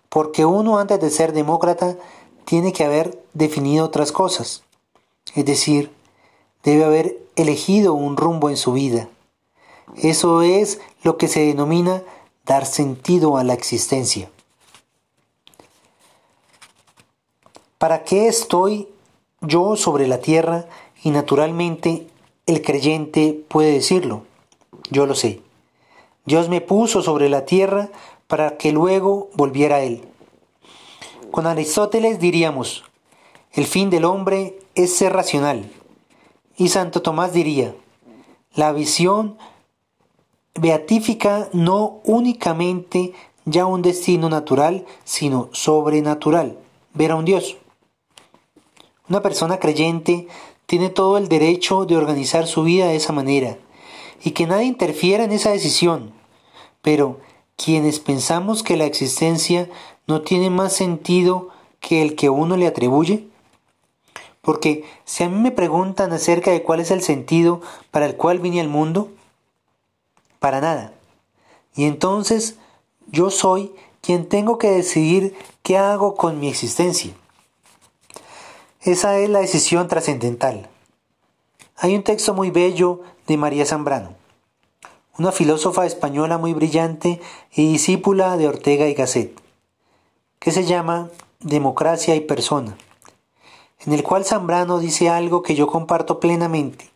porque 0.08 0.44
uno 0.44 0.78
antes 0.78 1.00
de 1.00 1.10
ser 1.10 1.32
demócrata 1.32 1.96
tiene 2.44 2.72
que 2.72 2.84
haber 2.84 3.22
definido 3.34 3.84
otras 3.84 4.12
cosas, 4.12 4.62
es 5.34 5.44
decir, 5.44 5.92
debe 6.64 6.84
haber 6.84 7.18
elegido 7.36 7.94
un 7.94 8.16
rumbo 8.16 8.50
en 8.50 8.56
su 8.56 8.72
vida. 8.72 9.08
Eso 9.96 10.42
es 10.42 10.80
lo 11.02 11.16
que 11.16 11.28
se 11.28 11.40
denomina 11.40 12.02
dar 12.44 12.66
sentido 12.66 13.36
a 13.36 13.44
la 13.44 13.54
existencia. 13.54 14.30
¿Para 17.78 18.04
qué 18.04 18.26
estoy 18.26 18.88
yo 19.42 19.76
sobre 19.76 20.06
la 20.06 20.18
tierra? 20.18 20.64
Y 21.02 21.10
naturalmente 21.10 22.06
el 22.46 22.62
creyente 22.62 23.44
puede 23.48 23.72
decirlo. 23.72 24.24
Yo 24.90 25.04
lo 25.04 25.14
sé. 25.14 25.42
Dios 26.24 26.48
me 26.48 26.62
puso 26.62 27.02
sobre 27.02 27.28
la 27.28 27.44
tierra 27.44 27.90
para 28.28 28.56
que 28.56 28.72
luego 28.72 29.28
volviera 29.34 29.76
a 29.76 29.82
él. 29.82 30.08
Con 31.30 31.46
Aristóteles 31.46 32.18
diríamos, 32.18 32.84
el 33.52 33.66
fin 33.66 33.90
del 33.90 34.06
hombre 34.06 34.58
es 34.74 34.96
ser 34.96 35.12
racional. 35.12 35.70
Y 36.56 36.68
Santo 36.68 37.02
Tomás 37.02 37.34
diría, 37.34 37.74
la 38.54 38.72
visión 38.72 39.36
beatífica 40.54 41.50
no 41.52 42.00
únicamente 42.04 43.12
ya 43.44 43.66
un 43.66 43.82
destino 43.82 44.30
natural, 44.30 44.86
sino 45.04 45.50
sobrenatural, 45.52 46.58
ver 46.94 47.10
a 47.10 47.16
un 47.16 47.26
Dios. 47.26 47.58
Una 49.08 49.22
persona 49.22 49.58
creyente 49.58 50.26
tiene 50.66 50.90
todo 50.90 51.16
el 51.16 51.28
derecho 51.28 51.84
de 51.86 51.96
organizar 51.96 52.46
su 52.46 52.64
vida 52.64 52.88
de 52.88 52.96
esa 52.96 53.12
manera 53.12 53.56
y 54.22 54.32
que 54.32 54.46
nadie 54.46 54.66
interfiera 54.66 55.24
en 55.24 55.32
esa 55.32 55.50
decisión. 55.50 56.12
Pero 56.82 57.20
quienes 57.56 58.00
pensamos 58.00 58.62
que 58.62 58.76
la 58.76 58.84
existencia 58.84 59.68
no 60.06 60.22
tiene 60.22 60.50
más 60.50 60.72
sentido 60.72 61.50
que 61.80 62.02
el 62.02 62.16
que 62.16 62.30
uno 62.30 62.56
le 62.56 62.66
atribuye? 62.66 63.28
Porque 64.42 64.84
si 65.04 65.22
a 65.22 65.28
mí 65.28 65.40
me 65.40 65.52
preguntan 65.52 66.12
acerca 66.12 66.50
de 66.50 66.62
cuál 66.62 66.80
es 66.80 66.90
el 66.90 67.02
sentido 67.02 67.60
para 67.90 68.06
el 68.06 68.16
cual 68.16 68.40
vine 68.40 68.60
al 68.60 68.68
mundo, 68.68 69.10
para 70.40 70.60
nada. 70.60 70.92
Y 71.76 71.84
entonces 71.84 72.56
yo 73.06 73.30
soy 73.30 73.72
quien 74.00 74.28
tengo 74.28 74.58
que 74.58 74.70
decidir 74.70 75.36
qué 75.62 75.78
hago 75.78 76.14
con 76.14 76.38
mi 76.40 76.48
existencia. 76.48 77.12
Esa 78.86 79.18
es 79.18 79.28
la 79.28 79.40
decisión 79.40 79.88
trascendental. 79.88 80.68
Hay 81.76 81.96
un 81.96 82.04
texto 82.04 82.34
muy 82.34 82.52
bello 82.52 83.00
de 83.26 83.36
María 83.36 83.66
Zambrano, 83.66 84.14
una 85.18 85.32
filósofa 85.32 85.86
española 85.86 86.38
muy 86.38 86.54
brillante 86.54 87.20
y 87.52 87.72
discípula 87.72 88.36
de 88.36 88.46
Ortega 88.46 88.86
y 88.86 88.94
Gasset, 88.94 89.32
que 90.38 90.52
se 90.52 90.66
llama 90.66 91.10
Democracia 91.40 92.14
y 92.14 92.20
Persona, 92.20 92.78
en 93.84 93.92
el 93.92 94.04
cual 94.04 94.24
Zambrano 94.24 94.78
dice 94.78 95.08
algo 95.08 95.42
que 95.42 95.56
yo 95.56 95.66
comparto 95.66 96.20
plenamente. 96.20 96.88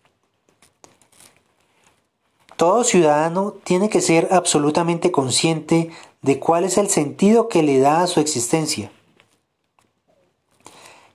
Todo 2.55 2.85
ciudadano 2.85 3.55
tiene 3.65 3.89
que 3.89 4.01
ser 4.01 4.29
absolutamente 4.31 5.11
consciente 5.11 5.91
de 6.23 6.39
cuál 6.39 6.63
es 6.63 6.79
el 6.79 6.89
sentido 6.89 7.49
que 7.49 7.65
le 7.65 7.81
da 7.81 8.03
a 8.03 8.07
su 8.07 8.21
existencia 8.21 8.93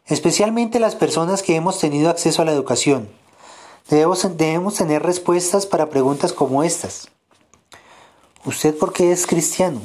especialmente 0.06 0.80
las 0.80 0.95
personas 0.95 1.41
que 1.41 1.56
hemos 1.56 1.80
tenido 1.80 2.10
acceso 2.10 2.41
a 2.41 2.45
la 2.45 2.51
educación. 2.51 3.10
Debemos, 3.89 4.38
debemos 4.38 4.76
tener 4.76 5.03
respuestas 5.03 5.66
para 5.66 5.89
preguntas 5.89 6.34
como 6.34 6.64
estas. 6.64 7.10
¿Usted 8.45 8.78
por 8.78 8.93
qué 8.93 9.12
es 9.12 9.26
cristiano 9.26 9.82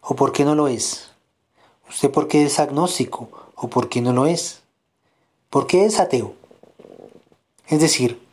o 0.00 0.14
por 0.14 0.32
qué 0.32 0.44
no 0.44 0.54
lo 0.54 0.68
es? 0.68 1.10
¿Usted 1.88 2.10
por 2.10 2.28
qué 2.28 2.44
es 2.44 2.58
agnóstico 2.58 3.28
o 3.54 3.68
por 3.68 3.88
qué 3.88 4.00
no 4.00 4.12
lo 4.12 4.26
es? 4.26 4.62
¿Por 5.50 5.66
qué 5.66 5.84
es 5.84 5.98
ateo? 5.98 6.34
Es 7.68 7.80
decir, 7.80 8.24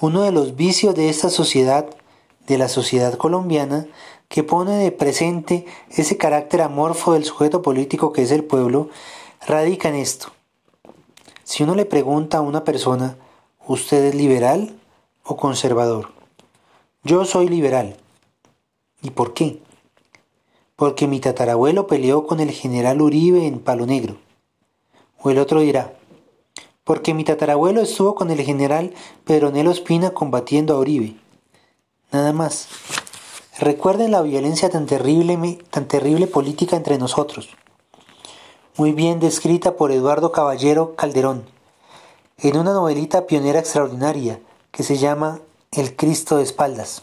uno 0.00 0.22
de 0.22 0.32
los 0.32 0.56
vicios 0.56 0.94
de 0.94 1.08
esta 1.08 1.30
sociedad, 1.30 1.86
de 2.46 2.58
la 2.58 2.68
sociedad 2.68 3.14
colombiana, 3.14 3.86
que 4.28 4.42
pone 4.42 4.76
de 4.76 4.92
presente 4.92 5.64
ese 5.90 6.16
carácter 6.18 6.60
amorfo 6.60 7.14
del 7.14 7.24
sujeto 7.24 7.62
político 7.62 8.12
que 8.12 8.22
es 8.22 8.30
el 8.30 8.44
pueblo, 8.44 8.90
radica 9.46 9.88
en 9.88 9.94
esto. 9.94 10.35
Si 11.46 11.62
uno 11.62 11.76
le 11.76 11.84
pregunta 11.84 12.38
a 12.38 12.40
una 12.40 12.64
persona, 12.64 13.16
¿usted 13.68 14.02
es 14.06 14.16
liberal 14.16 14.76
o 15.22 15.36
conservador? 15.36 16.08
Yo 17.04 17.24
soy 17.24 17.48
liberal. 17.48 17.96
¿Y 19.00 19.10
por 19.10 19.32
qué? 19.32 19.62
Porque 20.74 21.06
mi 21.06 21.20
tatarabuelo 21.20 21.86
peleó 21.86 22.26
con 22.26 22.40
el 22.40 22.50
general 22.50 23.00
Uribe 23.00 23.46
en 23.46 23.60
Palo 23.60 23.86
Negro. 23.86 24.16
O 25.20 25.30
el 25.30 25.38
otro 25.38 25.60
dirá, 25.60 25.92
porque 26.82 27.14
mi 27.14 27.22
tatarabuelo 27.22 27.80
estuvo 27.80 28.16
con 28.16 28.32
el 28.32 28.40
general 28.42 28.92
Pedronel 29.24 29.68
Ospina 29.68 30.10
combatiendo 30.10 30.74
a 30.74 30.80
Uribe. 30.80 31.14
Nada 32.10 32.32
más. 32.32 32.66
Recuerden 33.60 34.10
la 34.10 34.22
violencia 34.22 34.68
tan 34.68 34.86
terrible, 34.86 35.60
tan 35.70 35.86
terrible 35.86 36.26
política 36.26 36.74
entre 36.74 36.98
nosotros 36.98 37.56
muy 38.76 38.92
bien 38.92 39.20
descrita 39.20 39.74
por 39.76 39.90
Eduardo 39.90 40.32
Caballero 40.32 40.96
Calderón, 40.96 41.46
en 42.36 42.58
una 42.58 42.74
novelita 42.74 43.26
pionera 43.26 43.58
extraordinaria 43.58 44.38
que 44.70 44.82
se 44.82 44.98
llama 44.98 45.40
El 45.72 45.96
Cristo 45.96 46.36
de 46.36 46.42
espaldas, 46.42 47.02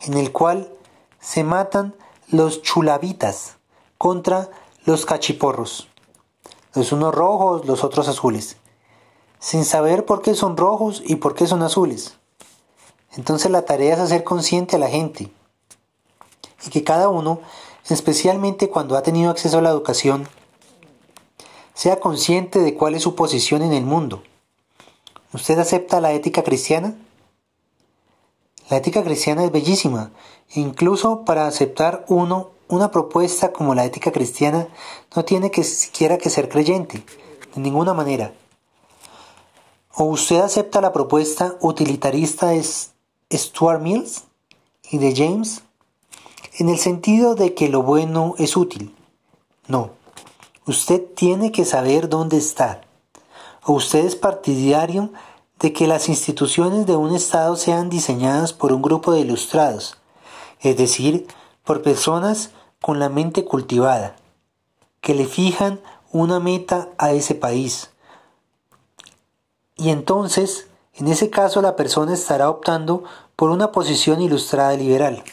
en 0.00 0.14
el 0.14 0.32
cual 0.32 0.72
se 1.20 1.44
matan 1.44 1.94
los 2.28 2.62
chulavitas 2.62 3.56
contra 3.98 4.48
los 4.86 5.04
cachiporros, 5.04 5.88
los 6.72 6.92
unos 6.92 7.14
rojos, 7.14 7.66
los 7.66 7.84
otros 7.84 8.08
azules, 8.08 8.56
sin 9.40 9.66
saber 9.66 10.06
por 10.06 10.22
qué 10.22 10.34
son 10.34 10.56
rojos 10.56 11.02
y 11.04 11.16
por 11.16 11.34
qué 11.34 11.46
son 11.46 11.62
azules. 11.62 12.16
Entonces 13.12 13.50
la 13.50 13.66
tarea 13.66 13.92
es 13.92 14.00
hacer 14.00 14.24
consciente 14.24 14.76
a 14.76 14.78
la 14.78 14.88
gente 14.88 15.30
y 16.64 16.70
que 16.70 16.82
cada 16.82 17.10
uno 17.10 17.40
especialmente 17.88 18.70
cuando 18.70 18.96
ha 18.96 19.02
tenido 19.02 19.30
acceso 19.30 19.58
a 19.58 19.62
la 19.62 19.70
educación, 19.70 20.28
sea 21.74 22.00
consciente 22.00 22.60
de 22.60 22.74
cuál 22.74 22.94
es 22.94 23.02
su 23.02 23.14
posición 23.14 23.62
en 23.62 23.72
el 23.72 23.84
mundo. 23.84 24.22
¿Usted 25.32 25.58
acepta 25.58 26.00
la 26.00 26.12
ética 26.12 26.42
cristiana? 26.42 26.94
La 28.70 28.76
ética 28.76 29.02
cristiana 29.02 29.44
es 29.44 29.50
bellísima. 29.50 30.12
Incluso 30.54 31.24
para 31.24 31.46
aceptar 31.46 32.04
uno 32.08 32.54
una 32.68 32.90
propuesta 32.90 33.52
como 33.52 33.74
la 33.74 33.84
ética 33.84 34.10
cristiana 34.12 34.68
no 35.14 35.24
tiene 35.24 35.50
que 35.50 35.64
siquiera 35.64 36.18
que 36.18 36.30
ser 36.30 36.48
creyente, 36.48 37.04
de 37.54 37.60
ninguna 37.60 37.94
manera. 37.94 38.32
¿O 39.94 40.04
usted 40.04 40.40
acepta 40.40 40.80
la 40.80 40.92
propuesta 40.92 41.56
utilitarista 41.60 42.48
de 42.48 42.64
Stuart 43.32 43.80
Mills 43.80 44.24
y 44.90 44.98
de 44.98 45.14
James 45.14 45.62
en 46.56 46.68
el 46.68 46.78
sentido 46.78 47.34
de 47.34 47.54
que 47.54 47.68
lo 47.68 47.82
bueno 47.82 48.34
es 48.38 48.56
útil. 48.56 48.94
No, 49.66 49.90
usted 50.66 51.02
tiene 51.14 51.50
que 51.50 51.64
saber 51.64 52.08
dónde 52.08 52.36
está. 52.36 52.82
O 53.64 53.72
usted 53.72 54.04
es 54.04 54.14
partidario 54.14 55.10
de 55.58 55.72
que 55.72 55.88
las 55.88 56.08
instituciones 56.08 56.86
de 56.86 56.96
un 56.96 57.14
Estado 57.14 57.56
sean 57.56 57.88
diseñadas 57.88 58.52
por 58.52 58.72
un 58.72 58.82
grupo 58.82 59.12
de 59.12 59.20
ilustrados, 59.20 59.96
es 60.60 60.76
decir, 60.76 61.26
por 61.64 61.82
personas 61.82 62.50
con 62.80 62.98
la 62.98 63.08
mente 63.08 63.44
cultivada, 63.44 64.16
que 65.00 65.14
le 65.14 65.26
fijan 65.26 65.80
una 66.12 66.38
meta 66.38 66.90
a 66.98 67.12
ese 67.12 67.34
país. 67.34 67.90
Y 69.76 69.88
entonces, 69.88 70.68
en 70.92 71.08
ese 71.08 71.30
caso, 71.30 71.62
la 71.62 71.74
persona 71.74 72.14
estará 72.14 72.48
optando 72.48 73.02
por 73.34 73.50
una 73.50 73.72
posición 73.72 74.20
ilustrada 74.20 74.76
liberal 74.76 75.24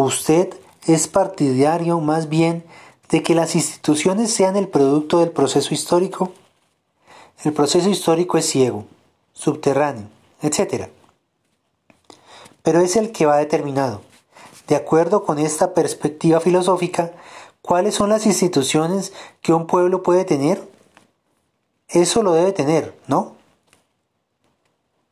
usted 0.00 0.54
es 0.86 1.08
partidario 1.08 2.00
más 2.00 2.28
bien 2.28 2.64
de 3.10 3.22
que 3.22 3.34
las 3.34 3.54
instituciones 3.54 4.32
sean 4.32 4.56
el 4.56 4.68
producto 4.68 5.20
del 5.20 5.30
proceso 5.30 5.74
histórico? 5.74 6.32
El 7.44 7.52
proceso 7.52 7.88
histórico 7.88 8.38
es 8.38 8.46
ciego, 8.46 8.86
subterráneo, 9.32 10.08
etc. 10.42 10.88
Pero 12.62 12.80
es 12.80 12.96
el 12.96 13.12
que 13.12 13.26
va 13.26 13.36
determinado. 13.36 14.02
De 14.66 14.74
acuerdo 14.74 15.24
con 15.24 15.38
esta 15.38 15.74
perspectiva 15.74 16.40
filosófica, 16.40 17.12
¿cuáles 17.62 17.94
son 17.94 18.10
las 18.10 18.26
instituciones 18.26 19.12
que 19.42 19.52
un 19.52 19.66
pueblo 19.66 20.02
puede 20.02 20.24
tener? 20.24 20.66
Eso 21.88 22.22
lo 22.22 22.32
debe 22.32 22.52
tener, 22.52 22.98
¿no? 23.06 23.36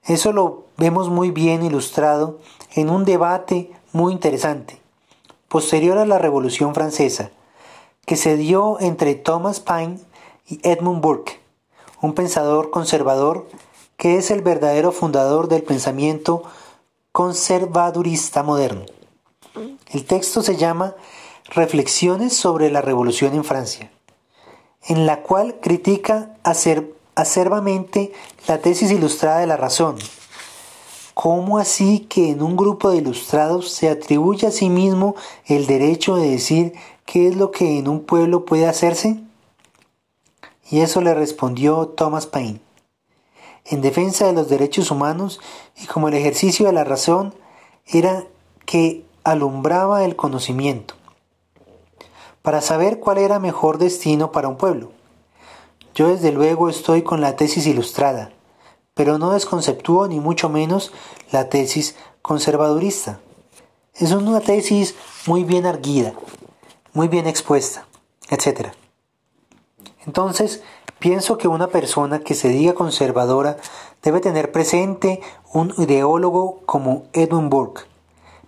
Eso 0.03 0.33
lo 0.33 0.65
vemos 0.77 1.09
muy 1.09 1.31
bien 1.31 1.65
ilustrado 1.65 2.41
en 2.75 2.91
un 2.91 3.05
debate 3.05 3.71
muy 3.93 4.13
interesante, 4.13 4.81
posterior 5.49 5.99
a 5.99 6.07
la 6.07 6.19
Revolución 6.19 6.75
Francesa, 6.75 7.31
que 8.05 8.17
se 8.17 8.37
dio 8.37 8.79
entre 8.81 9.15
Thomas 9.15 9.61
Paine 9.61 10.01
y 10.47 10.61
Edmund 10.69 11.01
Burke, 11.01 11.41
un 12.03 12.15
pensador 12.15 12.71
conservador 12.71 13.47
que 13.97 14.19
es 14.19 14.31
el 14.31 14.43
verdadero 14.43 14.93
fundador 14.93 15.49
del 15.49 15.63
pensamiento 15.63 16.43
conservadurista 17.13 18.43
moderno. 18.43 18.85
El 19.93 20.05
texto 20.05 20.43
se 20.43 20.57
llama 20.57 20.97
Reflexiones 21.51 22.37
sobre 22.37 22.71
la 22.71 22.83
Revolución 22.83 23.35
en 23.35 23.45
Francia, 23.45 23.91
en 24.83 25.07
la 25.07 25.23
cual 25.23 25.61
critica 25.61 26.35
acerbamente 27.15 28.13
la 28.49 28.59
tesis 28.59 28.91
ilustrada 28.91 29.39
de 29.39 29.47
la 29.47 29.57
razón, 29.57 29.97
¿Cómo 31.15 31.59
así 31.59 32.01
que 32.01 32.31
en 32.31 32.43
un 32.43 32.57
grupo 32.57 32.91
de 32.91 32.97
ilustrados 32.97 33.71
se 33.71 33.89
atribuye 33.89 34.49
a 34.49 34.51
sí 34.51 34.69
mismo 34.69 35.15
el 35.47 35.67
derecho 35.67 36.17
de 36.17 36.29
decir 36.29 36.73
qué 37.07 37.29
es 37.29 37.37
lo 37.37 37.53
que 37.53 37.79
en 37.79 37.87
un 37.87 38.01
pueblo 38.01 38.45
puede 38.45 38.67
hacerse? 38.67 39.21
Y 40.69 40.81
eso 40.81 41.01
le 41.01 41.15
respondió 41.15 41.87
Thomas 41.87 42.27
Paine. 42.27 42.61
En 43.65 43.81
defensa 43.81 44.27
de 44.27 44.33
los 44.33 44.49
derechos 44.49 44.91
humanos 44.91 45.41
y 45.81 45.87
como 45.87 46.09
el 46.09 46.15
ejercicio 46.15 46.67
de 46.67 46.73
la 46.73 46.83
razón 46.83 47.33
era 47.87 48.25
que 48.67 49.05
alumbraba 49.23 50.05
el 50.05 50.17
conocimiento 50.17 50.95
para 52.43 52.61
saber 52.61 52.99
cuál 52.99 53.19
era 53.19 53.39
mejor 53.39 53.79
destino 53.79 54.33
para 54.33 54.49
un 54.49 54.57
pueblo. 54.57 54.91
Yo 55.95 56.09
desde 56.09 56.33
luego 56.33 56.69
estoy 56.69 57.03
con 57.03 57.21
la 57.21 57.37
tesis 57.37 57.67
ilustrada 57.67 58.34
pero 58.95 59.19
no 59.19 59.33
desconceptúo 59.33 60.09
ni 60.09 60.21
mucho 60.21 60.49
menos 60.49 60.93
la 61.31 61.49
tesis 61.49 61.97
conservadurista. 62.23 63.21
Es 63.95 64.13
una 64.13 64.41
tesis 64.41 64.95
muy 65.27 65.45
bien 65.45 65.67
arguida, 65.67 66.15
muy 66.93 67.09
bien 67.09 67.27
expuesta, 67.27 67.87
etc. 68.31 68.69
Entonces, 70.07 70.63
Pienso 71.05 71.37
que 71.37 71.49
una 71.49 71.67
persona 71.67 72.21
que 72.21 72.35
se 72.35 72.49
diga 72.49 72.73
conservadora 72.73 73.59
debe 74.03 74.21
tener 74.21 74.53
presente 74.53 75.21
un 75.53 75.75
ideólogo 75.77 76.63
como 76.65 77.05
Edwin 77.13 77.51
Burke. 77.51 77.83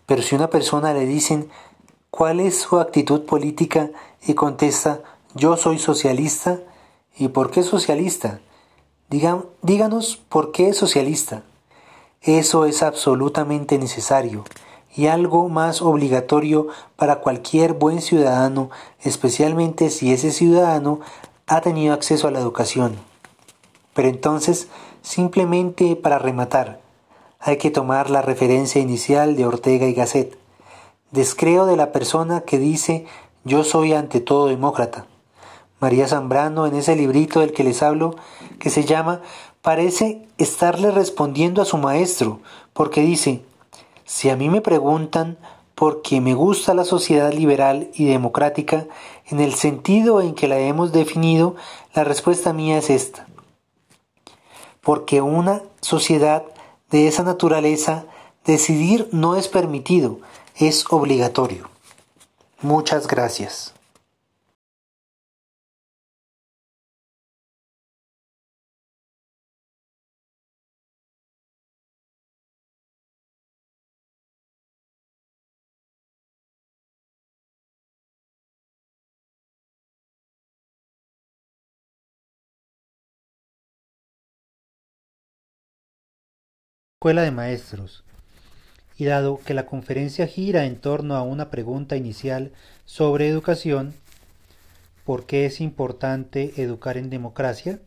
Pero 0.07 0.23
si 0.23 0.35
una 0.35 0.49
persona 0.49 0.95
le 0.95 1.05
dicen 1.05 1.51
cuál 2.11 2.41
es 2.41 2.59
su 2.59 2.79
actitud 2.79 3.27
política 3.27 3.91
y 4.27 4.33
contesta 4.33 5.03
yo 5.35 5.59
soy 5.59 5.79
socialista, 5.79 6.61
¿y 7.19 7.29
por 7.29 7.51
qué 7.51 7.63
socialista? 7.63 8.41
Díganos 9.09 10.17
por 10.29 10.53
qué 10.53 10.73
socialista. 10.73 11.43
Eso 12.23 12.65
es 12.65 12.83
absolutamente 12.83 13.79
necesario 13.79 14.45
y 14.97 15.07
algo 15.09 15.49
más 15.49 15.83
obligatorio 15.83 16.69
para 16.97 17.17
cualquier 17.21 17.75
buen 17.75 18.01
ciudadano, 18.01 18.71
especialmente 19.03 19.91
si 19.91 20.13
ese 20.13 20.33
ciudadano 20.33 21.01
ha 21.47 21.61
tenido 21.61 21.93
acceso 21.93 22.27
a 22.27 22.31
la 22.31 22.41
educación. 22.41 22.97
Pero 23.95 24.09
entonces, 24.09 24.69
simplemente 25.03 25.97
para 25.97 26.19
rematar, 26.19 26.81
hay 27.39 27.59
que 27.59 27.71
tomar 27.71 28.11
la 28.11 28.23
referencia 28.23 28.81
inicial 28.81 29.37
de 29.37 29.47
Ortega 29.47 29.87
y 29.87 29.93
Gasset. 29.93 30.37
Descreo 31.11 31.67
de 31.67 31.77
la 31.77 31.93
persona 31.93 32.41
que 32.41 32.59
dice 32.59 33.07
yo 33.45 33.63
soy 33.63 33.93
ante 33.93 34.21
todo 34.21 34.47
demócrata. 34.47 35.07
María 35.79 36.09
Zambrano, 36.09 36.67
en 36.67 36.75
ese 36.75 36.97
librito 36.97 37.41
del 37.41 37.53
que 37.53 37.63
les 37.63 37.83
hablo, 37.83 38.17
que 38.59 38.71
se 38.71 38.85
llama, 38.85 39.23
parece 39.63 40.27
estarle 40.39 40.91
respondiendo 40.91 41.63
a 41.63 41.65
su 41.65 41.79
maestro, 41.79 42.41
porque 42.73 43.01
dice, 43.01 43.43
si 44.05 44.31
a 44.31 44.37
mí 44.37 44.49
me 44.49 44.61
preguntan 44.61 45.39
por 45.75 46.03
qué 46.03 46.21
me 46.21 46.35
gusta 46.35 46.73
la 46.73 46.85
sociedad 46.85 47.33
liberal 47.33 47.91
y 47.95 48.07
democrática, 48.07 48.87
en 49.27 49.41
el 49.41 49.55
sentido 49.55 50.21
en 50.21 50.35
que 50.35 50.49
la 50.49 50.59
hemos 50.59 50.93
definido, 50.93 51.57
la 51.95 52.05
respuesta 52.05 52.53
mía 52.53 52.79
es 52.79 52.91
esta. 52.91 53.27
Porque 54.81 55.21
una 55.21 55.63
sociedad 55.81 56.45
de 56.91 57.09
esa 57.09 57.25
naturaleza, 57.25 58.07
decidir 58.45 59.09
no 59.13 59.37
es 59.37 59.49
permitido, 59.49 60.21
es 60.55 60.85
obligatorio. 60.91 61.69
Muchas 62.63 63.07
gracias. 63.07 63.76
Escuela 86.99 87.21
de 87.21 87.31
Maestros. 87.31 88.05
Y 88.97 89.05
dado 89.05 89.39
que 89.45 89.53
la 89.53 89.67
conferencia 89.67 90.27
gira 90.27 90.65
en 90.65 90.77
torno 90.77 91.15
a 91.15 91.21
una 91.21 91.51
pregunta 91.51 91.95
inicial 91.95 92.53
sobre 92.87 93.29
educación, 93.29 93.93
¿por 95.05 95.27
qué 95.27 95.45
es 95.45 95.61
importante 95.61 96.55
educar 96.57 96.97
en 96.97 97.11
democracia? 97.11 97.81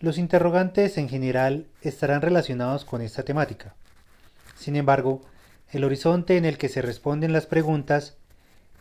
Los 0.00 0.18
interrogantes 0.18 0.98
en 0.98 1.08
general 1.08 1.66
estarán 1.80 2.22
relacionados 2.22 2.84
con 2.84 3.02
esta 3.02 3.22
temática. 3.22 3.76
Sin 4.56 4.74
embargo, 4.74 5.22
el 5.70 5.84
horizonte 5.84 6.36
en 6.36 6.44
el 6.44 6.58
que 6.58 6.68
se 6.68 6.82
responden 6.82 7.32
las 7.32 7.46
preguntas 7.46 8.16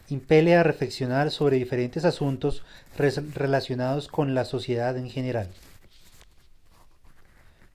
impele 0.10 0.56
a 0.56 0.64
reflexionar 0.64 1.30
sobre 1.30 1.58
diferentes 1.58 2.06
asuntos 2.06 2.64
relacionados 2.98 4.08
con 4.08 4.34
la 4.34 4.46
sociedad 4.46 4.98
en 4.98 5.12
general. 5.12 5.48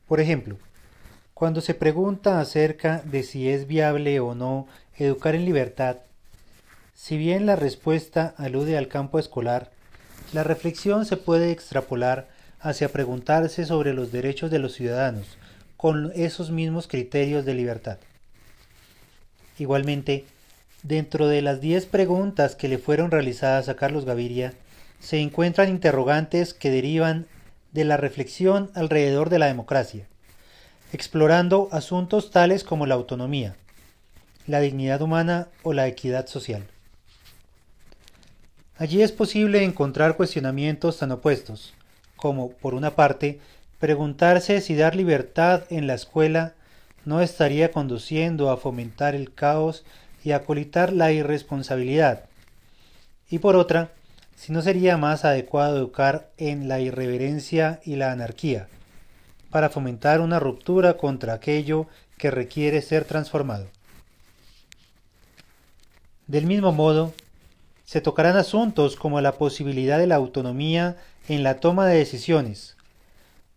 Por 0.08 0.18
ejemplo, 0.18 0.58
cuando 1.40 1.62
se 1.62 1.72
pregunta 1.72 2.38
acerca 2.38 3.00
de 3.06 3.22
si 3.22 3.48
es 3.48 3.66
viable 3.66 4.20
o 4.20 4.34
no 4.34 4.68
educar 4.98 5.34
en 5.34 5.46
libertad, 5.46 5.96
si 6.94 7.16
bien 7.16 7.46
la 7.46 7.56
respuesta 7.56 8.34
alude 8.36 8.76
al 8.76 8.88
campo 8.88 9.18
escolar, 9.18 9.70
la 10.34 10.44
reflexión 10.44 11.06
se 11.06 11.16
puede 11.16 11.50
extrapolar 11.50 12.28
hacia 12.60 12.92
preguntarse 12.92 13.64
sobre 13.64 13.94
los 13.94 14.12
derechos 14.12 14.50
de 14.50 14.58
los 14.58 14.74
ciudadanos 14.74 15.38
con 15.78 16.12
esos 16.14 16.50
mismos 16.50 16.86
criterios 16.86 17.46
de 17.46 17.54
libertad. 17.54 17.96
Igualmente, 19.58 20.26
dentro 20.82 21.26
de 21.26 21.40
las 21.40 21.62
diez 21.62 21.86
preguntas 21.86 22.54
que 22.54 22.68
le 22.68 22.76
fueron 22.76 23.10
realizadas 23.10 23.70
a 23.70 23.76
Carlos 23.76 24.04
Gaviria, 24.04 24.52
se 24.98 25.20
encuentran 25.20 25.70
interrogantes 25.70 26.52
que 26.52 26.68
derivan 26.68 27.24
de 27.72 27.84
la 27.84 27.96
reflexión 27.96 28.70
alrededor 28.74 29.30
de 29.30 29.38
la 29.38 29.46
democracia 29.46 30.09
explorando 30.92 31.68
asuntos 31.72 32.30
tales 32.30 32.64
como 32.64 32.86
la 32.86 32.94
autonomía, 32.94 33.56
la 34.46 34.60
dignidad 34.60 35.02
humana 35.02 35.48
o 35.62 35.72
la 35.72 35.86
equidad 35.86 36.26
social. 36.26 36.66
Allí 38.76 39.02
es 39.02 39.12
posible 39.12 39.62
encontrar 39.62 40.16
cuestionamientos 40.16 40.98
tan 40.98 41.12
opuestos, 41.12 41.74
como, 42.16 42.50
por 42.50 42.74
una 42.74 42.96
parte, 42.96 43.38
preguntarse 43.78 44.60
si 44.60 44.74
dar 44.74 44.96
libertad 44.96 45.62
en 45.70 45.86
la 45.86 45.94
escuela 45.94 46.54
no 47.04 47.20
estaría 47.20 47.72
conduciendo 47.72 48.50
a 48.50 48.56
fomentar 48.56 49.14
el 49.14 49.32
caos 49.32 49.84
y 50.24 50.32
a 50.32 50.44
colitar 50.44 50.92
la 50.92 51.12
irresponsabilidad, 51.12 52.24
y 53.30 53.38
por 53.38 53.56
otra, 53.56 53.92
si 54.34 54.52
no 54.52 54.60
sería 54.60 54.96
más 54.96 55.24
adecuado 55.24 55.78
educar 55.78 56.30
en 56.36 56.68
la 56.68 56.80
irreverencia 56.80 57.80
y 57.84 57.96
la 57.96 58.10
anarquía, 58.10 58.68
para 59.50 59.68
fomentar 59.68 60.20
una 60.20 60.38
ruptura 60.38 60.96
contra 60.96 61.34
aquello 61.34 61.86
que 62.16 62.30
requiere 62.30 62.82
ser 62.82 63.04
transformado. 63.04 63.66
Del 66.26 66.46
mismo 66.46 66.72
modo, 66.72 67.12
se 67.84 68.00
tocarán 68.00 68.36
asuntos 68.36 68.94
como 68.94 69.20
la 69.20 69.32
posibilidad 69.32 69.98
de 69.98 70.06
la 70.06 70.14
autonomía 70.14 70.96
en 71.28 71.42
la 71.42 71.58
toma 71.58 71.86
de 71.86 71.98
decisiones, 71.98 72.76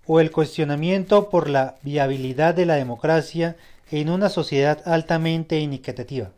o 0.05 0.19
el 0.19 0.31
cuestionamiento 0.31 1.29
por 1.29 1.49
la 1.49 1.75
viabilidad 1.83 2.55
de 2.55 2.65
la 2.65 2.75
democracia 2.75 3.55
en 3.91 4.09
una 4.09 4.29
sociedad 4.29 4.81
altamente 4.85 5.59
inequitativa. 5.59 6.31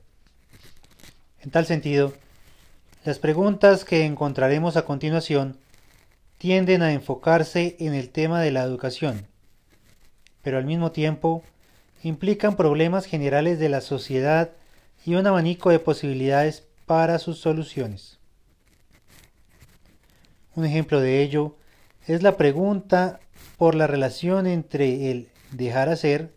En 1.42 1.52
tal 1.52 1.66
sentido, 1.66 2.14
las 3.06 3.20
preguntas 3.20 3.86
que 3.86 4.04
encontraremos 4.04 4.78
a 4.78 4.84
continuación 4.84 5.58
tienden 6.38 6.82
a 6.82 6.92
enfocarse 6.92 7.76
en 7.80 7.94
el 7.94 8.10
tema 8.10 8.42
de 8.42 8.52
la 8.52 8.64
educación, 8.64 9.28
pero 10.46 10.60
al 10.60 10.66
mismo 10.66 10.92
tiempo 10.92 11.44
implican 12.04 12.56
problemas 12.56 13.08
generales 13.08 13.58
de 13.58 13.68
la 13.68 13.82
sociedad 13.82 14.52
y 15.04 15.16
un 15.16 15.26
abanico 15.26 15.72
de 15.72 15.80
posibilidades 15.80 16.68
para 16.86 17.18
sus 17.18 17.40
soluciones. 17.40 18.20
Un 20.56 20.64
ejemplo 20.64 21.02
de 21.02 21.24
ello 21.24 21.58
es 22.06 22.22
la 22.22 22.38
pregunta 22.38 23.20
por 23.58 23.74
la 23.74 23.88
relación 23.88 24.46
entre 24.46 25.10
el 25.10 25.30
dejar 25.50 25.90
hacer, 25.90 26.32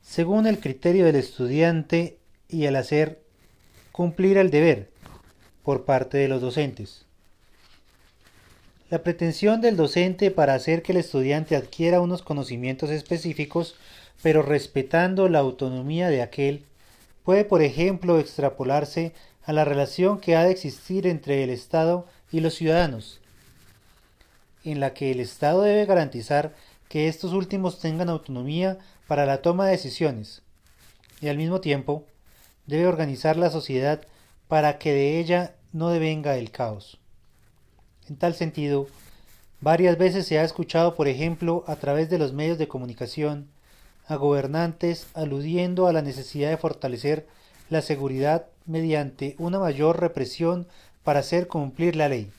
según 0.00 0.48
el 0.48 0.58
criterio 0.58 1.04
del 1.04 1.14
estudiante, 1.14 2.18
y 2.48 2.64
el 2.64 2.74
hacer 2.74 3.22
cumplir 3.92 4.36
el 4.36 4.50
deber 4.50 4.90
por 5.62 5.84
parte 5.84 6.18
de 6.18 6.26
los 6.26 6.40
docentes. 6.42 7.06
La 8.92 9.02
pretensión 9.02 9.62
del 9.62 9.78
docente 9.78 10.30
para 10.30 10.52
hacer 10.52 10.82
que 10.82 10.92
el 10.92 10.98
estudiante 10.98 11.56
adquiera 11.56 12.02
unos 12.02 12.20
conocimientos 12.20 12.90
específicos, 12.90 13.74
pero 14.22 14.42
respetando 14.42 15.30
la 15.30 15.38
autonomía 15.38 16.10
de 16.10 16.20
aquel, 16.20 16.66
puede, 17.24 17.46
por 17.46 17.62
ejemplo, 17.62 18.18
extrapolarse 18.18 19.14
a 19.44 19.54
la 19.54 19.64
relación 19.64 20.20
que 20.20 20.36
ha 20.36 20.44
de 20.44 20.50
existir 20.50 21.06
entre 21.06 21.42
el 21.42 21.48
Estado 21.48 22.06
y 22.30 22.40
los 22.40 22.52
ciudadanos, 22.52 23.22
en 24.62 24.78
la 24.78 24.92
que 24.92 25.10
el 25.10 25.20
Estado 25.20 25.62
debe 25.62 25.86
garantizar 25.86 26.54
que 26.90 27.08
estos 27.08 27.32
últimos 27.32 27.80
tengan 27.80 28.10
autonomía 28.10 28.76
para 29.08 29.24
la 29.24 29.40
toma 29.40 29.64
de 29.64 29.72
decisiones, 29.72 30.42
y 31.22 31.28
al 31.28 31.38
mismo 31.38 31.62
tiempo 31.62 32.04
debe 32.66 32.88
organizar 32.88 33.38
la 33.38 33.48
sociedad 33.48 34.02
para 34.48 34.76
que 34.76 34.92
de 34.92 35.18
ella 35.18 35.54
no 35.72 35.88
devenga 35.88 36.36
el 36.36 36.50
caos. 36.50 36.98
En 38.08 38.16
tal 38.16 38.34
sentido, 38.34 38.88
varias 39.60 39.96
veces 39.96 40.26
se 40.26 40.38
ha 40.38 40.44
escuchado, 40.44 40.94
por 40.94 41.08
ejemplo, 41.08 41.64
a 41.66 41.76
través 41.76 42.10
de 42.10 42.18
los 42.18 42.32
medios 42.32 42.58
de 42.58 42.68
comunicación, 42.68 43.48
a 44.06 44.16
gobernantes 44.16 45.06
aludiendo 45.14 45.86
a 45.86 45.92
la 45.92 46.02
necesidad 46.02 46.50
de 46.50 46.56
fortalecer 46.56 47.26
la 47.70 47.80
seguridad 47.80 48.46
mediante 48.66 49.36
una 49.38 49.58
mayor 49.58 50.00
represión 50.00 50.66
para 51.04 51.20
hacer 51.20 51.46
cumplir 51.46 51.96
la 51.96 52.08
ley. 52.08 52.30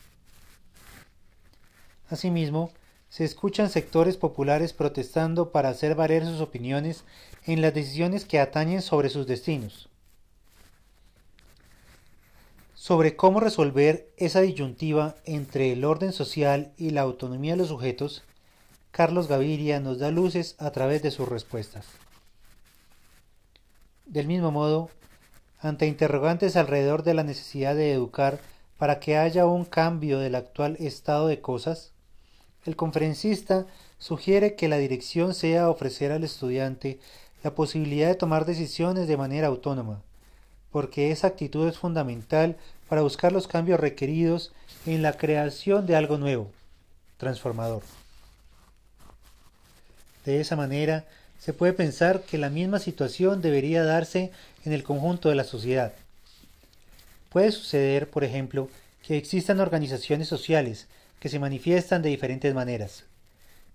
Asimismo, 2.09 2.71
se 3.09 3.23
escuchan 3.23 3.69
sectores 3.69 4.17
populares 4.17 4.73
protestando 4.73 5.51
para 5.51 5.69
hacer 5.69 5.95
valer 5.95 6.25
sus 6.25 6.41
opiniones 6.41 7.03
en 7.45 7.61
las 7.61 7.73
decisiones 7.73 8.25
que 8.25 8.39
atañen 8.39 8.81
sobre 8.81 9.09
sus 9.09 9.27
destinos. 9.27 9.89
Sobre 12.83 13.15
cómo 13.15 13.39
resolver 13.39 14.09
esa 14.17 14.41
disyuntiva 14.41 15.15
entre 15.23 15.71
el 15.71 15.85
orden 15.85 16.11
social 16.11 16.73
y 16.75 16.89
la 16.89 16.99
autonomía 16.99 17.53
de 17.53 17.59
los 17.59 17.69
sujetos, 17.69 18.23
Carlos 18.91 19.29
Gaviria 19.29 19.79
nos 19.79 19.99
da 19.99 20.11
luces 20.11 20.57
a 20.59 20.71
través 20.71 21.01
de 21.01 21.09
sus 21.09 21.29
respuestas. 21.29 21.85
Del 24.05 24.27
mismo 24.27 24.51
modo, 24.51 24.89
ante 25.61 25.87
interrogantes 25.87 26.57
alrededor 26.57 27.03
de 27.03 27.13
la 27.13 27.23
necesidad 27.23 27.73
de 27.73 27.93
educar 27.93 28.41
para 28.77 28.99
que 28.99 29.15
haya 29.15 29.45
un 29.45 29.63
cambio 29.63 30.19
del 30.19 30.35
actual 30.35 30.75
estado 30.81 31.27
de 31.27 31.39
cosas, 31.39 31.93
el 32.65 32.75
conferencista 32.75 33.65
sugiere 33.97 34.55
que 34.55 34.67
la 34.67 34.77
dirección 34.77 35.35
sea 35.35 35.69
ofrecer 35.69 36.11
al 36.11 36.25
estudiante 36.25 36.99
la 37.45 37.55
posibilidad 37.55 38.09
de 38.09 38.15
tomar 38.15 38.43
decisiones 38.43 39.07
de 39.07 39.15
manera 39.15 39.47
autónoma, 39.47 40.01
porque 40.73 41.11
esa 41.11 41.27
actitud 41.27 41.69
es 41.69 41.77
fundamental 41.77 42.57
para 42.89 43.03
buscar 43.03 43.31
los 43.31 43.47
cambios 43.47 43.79
requeridos 43.79 44.51
en 44.87 45.03
la 45.03 45.13
creación 45.13 45.85
de 45.85 45.95
algo 45.95 46.17
nuevo, 46.17 46.51
transformador. 47.17 47.83
De 50.25 50.41
esa 50.41 50.55
manera, 50.55 51.05
se 51.37 51.53
puede 51.53 51.73
pensar 51.73 52.23
que 52.23 52.39
la 52.39 52.49
misma 52.49 52.79
situación 52.79 53.39
debería 53.41 53.83
darse 53.83 54.31
en 54.65 54.73
el 54.73 54.83
conjunto 54.83 55.29
de 55.29 55.35
la 55.35 55.43
sociedad. 55.43 55.93
Puede 57.29 57.51
suceder, 57.51 58.09
por 58.09 58.23
ejemplo, 58.23 58.67
que 59.05 59.15
existan 59.15 59.59
organizaciones 59.59 60.27
sociales 60.27 60.87
que 61.19 61.29
se 61.29 61.37
manifiestan 61.37 62.01
de 62.01 62.09
diferentes 62.09 62.51
maneras, 62.55 63.03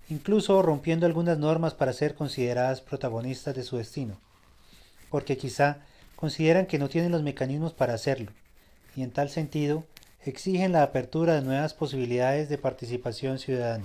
incluso 0.08 0.60
rompiendo 0.62 1.06
algunas 1.06 1.38
normas 1.38 1.74
para 1.74 1.92
ser 1.92 2.16
consideradas 2.16 2.80
protagonistas 2.80 3.54
de 3.54 3.62
su 3.62 3.76
destino, 3.76 4.18
porque 5.10 5.36
quizá 5.36 5.78
consideran 6.18 6.66
que 6.66 6.80
no 6.80 6.88
tienen 6.88 7.12
los 7.12 7.22
mecanismos 7.22 7.72
para 7.72 7.94
hacerlo, 7.94 8.32
y 8.96 9.04
en 9.04 9.12
tal 9.12 9.30
sentido 9.30 9.84
exigen 10.24 10.72
la 10.72 10.82
apertura 10.82 11.34
de 11.34 11.42
nuevas 11.42 11.74
posibilidades 11.74 12.48
de 12.48 12.58
participación 12.58 13.38
ciudadana. 13.38 13.84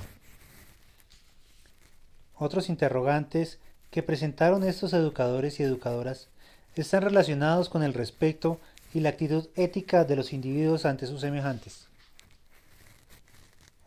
Otros 2.35 2.69
interrogantes 2.69 3.59
que 3.91 4.01
presentaron 4.01 4.63
estos 4.63 4.93
educadores 4.93 5.59
y 5.59 5.63
educadoras 5.63 6.27
están 6.75 7.03
relacionados 7.03 7.69
con 7.69 7.83
el 7.83 7.93
respeto 7.93 8.59
y 8.95 9.01
la 9.01 9.09
actitud 9.09 9.47
ética 9.55 10.03
de 10.03 10.15
los 10.15 10.33
individuos 10.33 10.87
ante 10.87 11.05
sus 11.05 11.21
semejantes. 11.21 11.85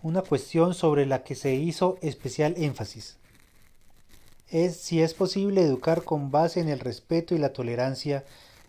Una 0.02 0.22
cuestión 0.22 0.72
sobre 0.72 1.04
la 1.04 1.24
que 1.24 1.34
se 1.34 1.56
hizo 1.56 1.98
especial 2.00 2.54
énfasis 2.58 3.16
es 4.50 4.76
si 4.76 5.02
es 5.02 5.14
posible 5.14 5.62
educar 5.62 6.04
con 6.04 6.30
base 6.30 6.60
en 6.60 6.68
el 6.68 6.78
respeto 6.78 7.34
y 7.34 7.38
la 7.38 7.52
tolerancia 7.52 8.24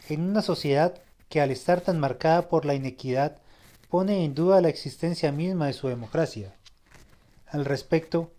en 0.09 0.21
una 0.21 0.41
sociedad 0.41 0.95
que 1.29 1.41
al 1.41 1.51
estar 1.51 1.81
tan 1.81 1.99
marcada 1.99 2.49
por 2.49 2.65
la 2.65 2.73
inequidad 2.73 3.37
pone 3.89 4.23
en 4.23 4.33
duda 4.33 4.61
la 4.61 4.69
existencia 4.69 5.31
misma 5.31 5.67
de 5.67 5.73
su 5.73 5.87
democracia. 5.87 6.53
Al 7.47 7.65
respecto, 7.65 8.31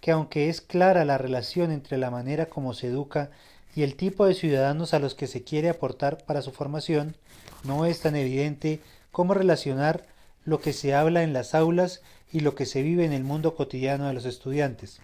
que 0.00 0.10
aunque 0.12 0.48
es 0.48 0.60
clara 0.60 1.04
la 1.04 1.18
relación 1.18 1.72
entre 1.72 1.98
la 1.98 2.10
manera 2.10 2.46
como 2.46 2.74
se 2.74 2.88
educa 2.88 3.30
y 3.74 3.82
el 3.82 3.96
tipo 3.96 4.26
de 4.26 4.34
ciudadanos 4.34 4.94
a 4.94 4.98
los 4.98 5.14
que 5.14 5.26
se 5.26 5.42
quiere 5.42 5.68
aportar 5.68 6.24
para 6.24 6.42
su 6.42 6.52
formación, 6.52 7.16
no 7.64 7.86
es 7.86 8.00
tan 8.00 8.16
evidente 8.16 8.80
cómo 9.10 9.34
relacionar 9.34 10.06
lo 10.44 10.60
que 10.60 10.72
se 10.72 10.94
habla 10.94 11.22
en 11.22 11.32
las 11.32 11.54
aulas 11.54 12.02
y 12.32 12.40
lo 12.40 12.54
que 12.54 12.66
se 12.66 12.82
vive 12.82 13.04
en 13.04 13.12
el 13.12 13.24
mundo 13.24 13.54
cotidiano 13.56 14.06
de 14.06 14.14
los 14.14 14.24
estudiantes, 14.24 15.00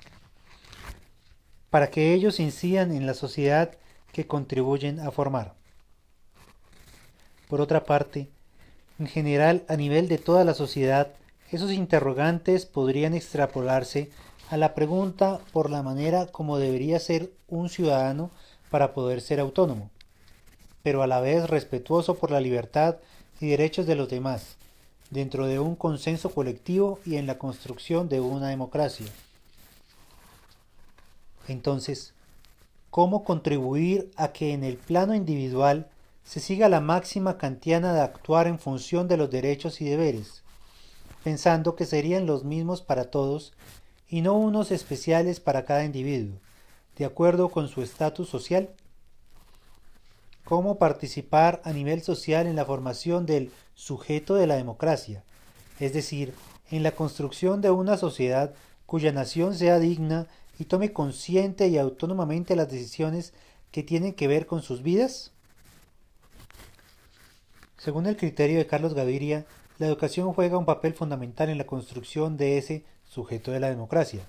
para 1.73 1.89
que 1.89 2.12
ellos 2.12 2.39
incidan 2.39 2.93
en 2.93 3.07
la 3.07 3.15
sociedad 3.15 3.70
que 4.12 4.27
contribuyen 4.27 5.01
a 5.01 5.11
formar. 5.11 5.55
Por 7.49 7.62
otra 7.62 7.85
parte, 7.85 8.28
en 8.99 9.07
general 9.07 9.65
a 9.69 9.77
nivel 9.77 10.07
de 10.07 10.19
toda 10.19 10.44
la 10.44 10.53
sociedad, 10.53 11.09
esos 11.51 11.73
interrogantes 11.73 12.66
podrían 12.66 13.15
extrapolarse 13.15 14.11
a 14.51 14.59
la 14.59 14.74
pregunta 14.74 15.40
por 15.55 15.70
la 15.70 15.82
manera 15.82 16.27
como 16.27 16.59
debería 16.59 17.01
ser 17.01 17.32
un 17.49 17.70
ciudadano 17.70 18.31
para 18.70 18.93
poder 18.93 19.23
ser 19.23 19.40
autónomo, 19.40 19.89
pero 20.82 21.03
a 21.03 21.07
la 21.07 21.23
vez 21.23 21.49
respetuoso 21.49 22.16
por 22.16 22.31
la 22.31 22.43
libertad 22.43 22.97
y 23.40 23.47
derechos 23.47 23.86
de 23.86 23.94
los 23.94 24.11
demás, 24.11 24.57
dentro 25.09 25.47
de 25.47 25.59
un 25.59 25.74
consenso 25.74 26.35
colectivo 26.35 27.01
y 27.07 27.16
en 27.16 27.27
la 27.27 27.39
construcción 27.39 28.11
de 28.11 28.20
una 28.20 28.49
democracia. 28.49 29.07
Entonces, 31.48 32.14
¿cómo 32.90 33.24
contribuir 33.24 34.10
a 34.16 34.28
que 34.28 34.52
en 34.52 34.64
el 34.64 34.77
plano 34.77 35.14
individual 35.14 35.89
se 36.24 36.40
siga 36.40 36.69
la 36.69 36.81
máxima 36.81 37.36
kantiana 37.36 37.93
de 37.93 38.01
actuar 38.01 38.47
en 38.47 38.59
función 38.59 39.09
de 39.09 39.16
los 39.16 39.31
derechos 39.31 39.81
y 39.81 39.85
deberes, 39.85 40.43
pensando 41.24 41.74
que 41.74 41.86
serían 41.86 42.27
los 42.27 42.44
mismos 42.44 42.82
para 42.82 43.10
todos 43.10 43.52
y 44.09 44.20
no 44.20 44.35
unos 44.35 44.70
especiales 44.70 45.40
para 45.40 45.64
cada 45.64 45.85
individuo, 45.85 46.39
de 46.97 47.05
acuerdo 47.05 47.48
con 47.48 47.69
su 47.69 47.82
estatus 47.82 48.28
social. 48.28 48.70
Cómo 50.44 50.78
participar 50.78 51.60
a 51.64 51.73
nivel 51.73 52.02
social 52.02 52.47
en 52.47 52.56
la 52.56 52.64
formación 52.64 53.27
del 53.27 53.51
sujeto 53.74 54.35
de 54.35 54.47
la 54.47 54.56
democracia, 54.56 55.24
es 55.81 55.93
decir, 55.93 56.35
en 56.70 56.82
la 56.82 56.93
construcción 56.93 57.60
de 57.60 57.70
una 57.70 57.97
sociedad 57.97 58.55
cuya 58.86 59.12
nación 59.12 59.55
sea 59.55 59.78
digna 59.78 60.27
y 60.59 60.65
tome 60.65 60.93
consciente 60.93 61.69
y 61.69 61.79
autónomamente 61.79 62.57
las 62.57 62.70
decisiones 62.70 63.33
que 63.70 63.83
tienen 63.83 64.15
que 64.15 64.29
ver 64.29 64.47
con 64.47 64.62
sus 64.62 64.83
vidas? 64.83 65.33
Según 67.79 68.07
el 68.07 68.16
criterio 68.16 68.59
de 68.59 68.66
Carlos 68.66 68.95
Gaviria, 68.95 69.45
la 69.79 69.87
educación 69.87 70.33
juega 70.33 70.59
un 70.59 70.66
papel 70.66 70.95
fundamental 70.95 71.49
en 71.49 71.59
la 71.59 71.66
construcción 71.66 72.37
de 72.37 72.59
ese 72.59 72.85
sujeto 73.05 73.51
de 73.51 73.61
la 73.61 73.70
democracia, 73.70 74.20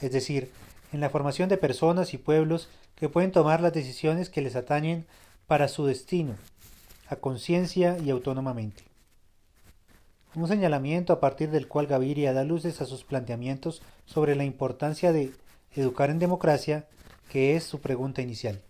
es 0.00 0.10
decir, 0.10 0.50
en 0.92 1.00
la 1.00 1.10
formación 1.10 1.48
de 1.48 1.58
personas 1.58 2.14
y 2.14 2.18
pueblos 2.18 2.68
que 2.96 3.08
pueden 3.08 3.30
tomar 3.30 3.60
las 3.60 3.72
decisiones 3.72 4.30
que 4.30 4.40
les 4.40 4.56
atañen 4.56 5.06
para 5.46 5.68
su 5.68 5.86
destino, 5.86 6.34
a 7.08 7.16
conciencia 7.16 7.98
y 7.98 8.10
autónomamente. 8.10 8.82
Un 10.34 10.48
señalamiento 10.48 11.12
a 11.12 11.20
partir 11.20 11.50
del 11.50 11.68
cual 11.68 11.86
Gaviria 11.86 12.32
da 12.32 12.44
luces 12.44 12.80
a 12.80 12.86
sus 12.86 13.04
planteamientos 13.04 13.82
sobre 14.04 14.34
la 14.34 14.44
importancia 14.44 15.12
de 15.12 15.32
educar 15.76 16.10
en 16.10 16.18
democracia, 16.18 16.86
que 17.30 17.56
es 17.56 17.64
su 17.64 17.80
pregunta 17.80 18.22
inicial. 18.22 18.60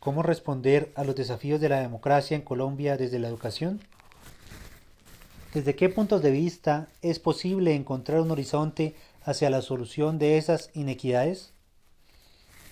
¿Cómo 0.00 0.22
responder 0.22 0.90
a 0.94 1.04
los 1.04 1.14
desafíos 1.14 1.60
de 1.60 1.68
la 1.68 1.80
democracia 1.80 2.34
en 2.34 2.42
Colombia 2.42 2.96
desde 2.96 3.18
la 3.18 3.28
educación? 3.28 3.80
¿Desde 5.52 5.74
qué 5.74 5.88
puntos 5.88 6.22
de 6.22 6.30
vista 6.30 6.88
es 7.02 7.18
posible 7.18 7.74
encontrar 7.74 8.20
un 8.20 8.30
horizonte 8.30 8.94
hacia 9.24 9.50
la 9.50 9.62
solución 9.62 10.18
de 10.18 10.38
esas 10.38 10.70
inequidades? 10.74 11.52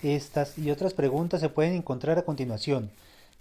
Estas 0.01 0.57
y 0.57 0.71
otras 0.71 0.93
preguntas 0.93 1.41
se 1.41 1.49
pueden 1.49 1.73
encontrar 1.73 2.17
a 2.17 2.23
continuación, 2.23 2.89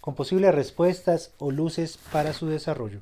con 0.00 0.14
posibles 0.14 0.54
respuestas 0.54 1.32
o 1.38 1.50
luces 1.50 1.98
para 2.12 2.32
su 2.32 2.48
desarrollo. 2.48 3.00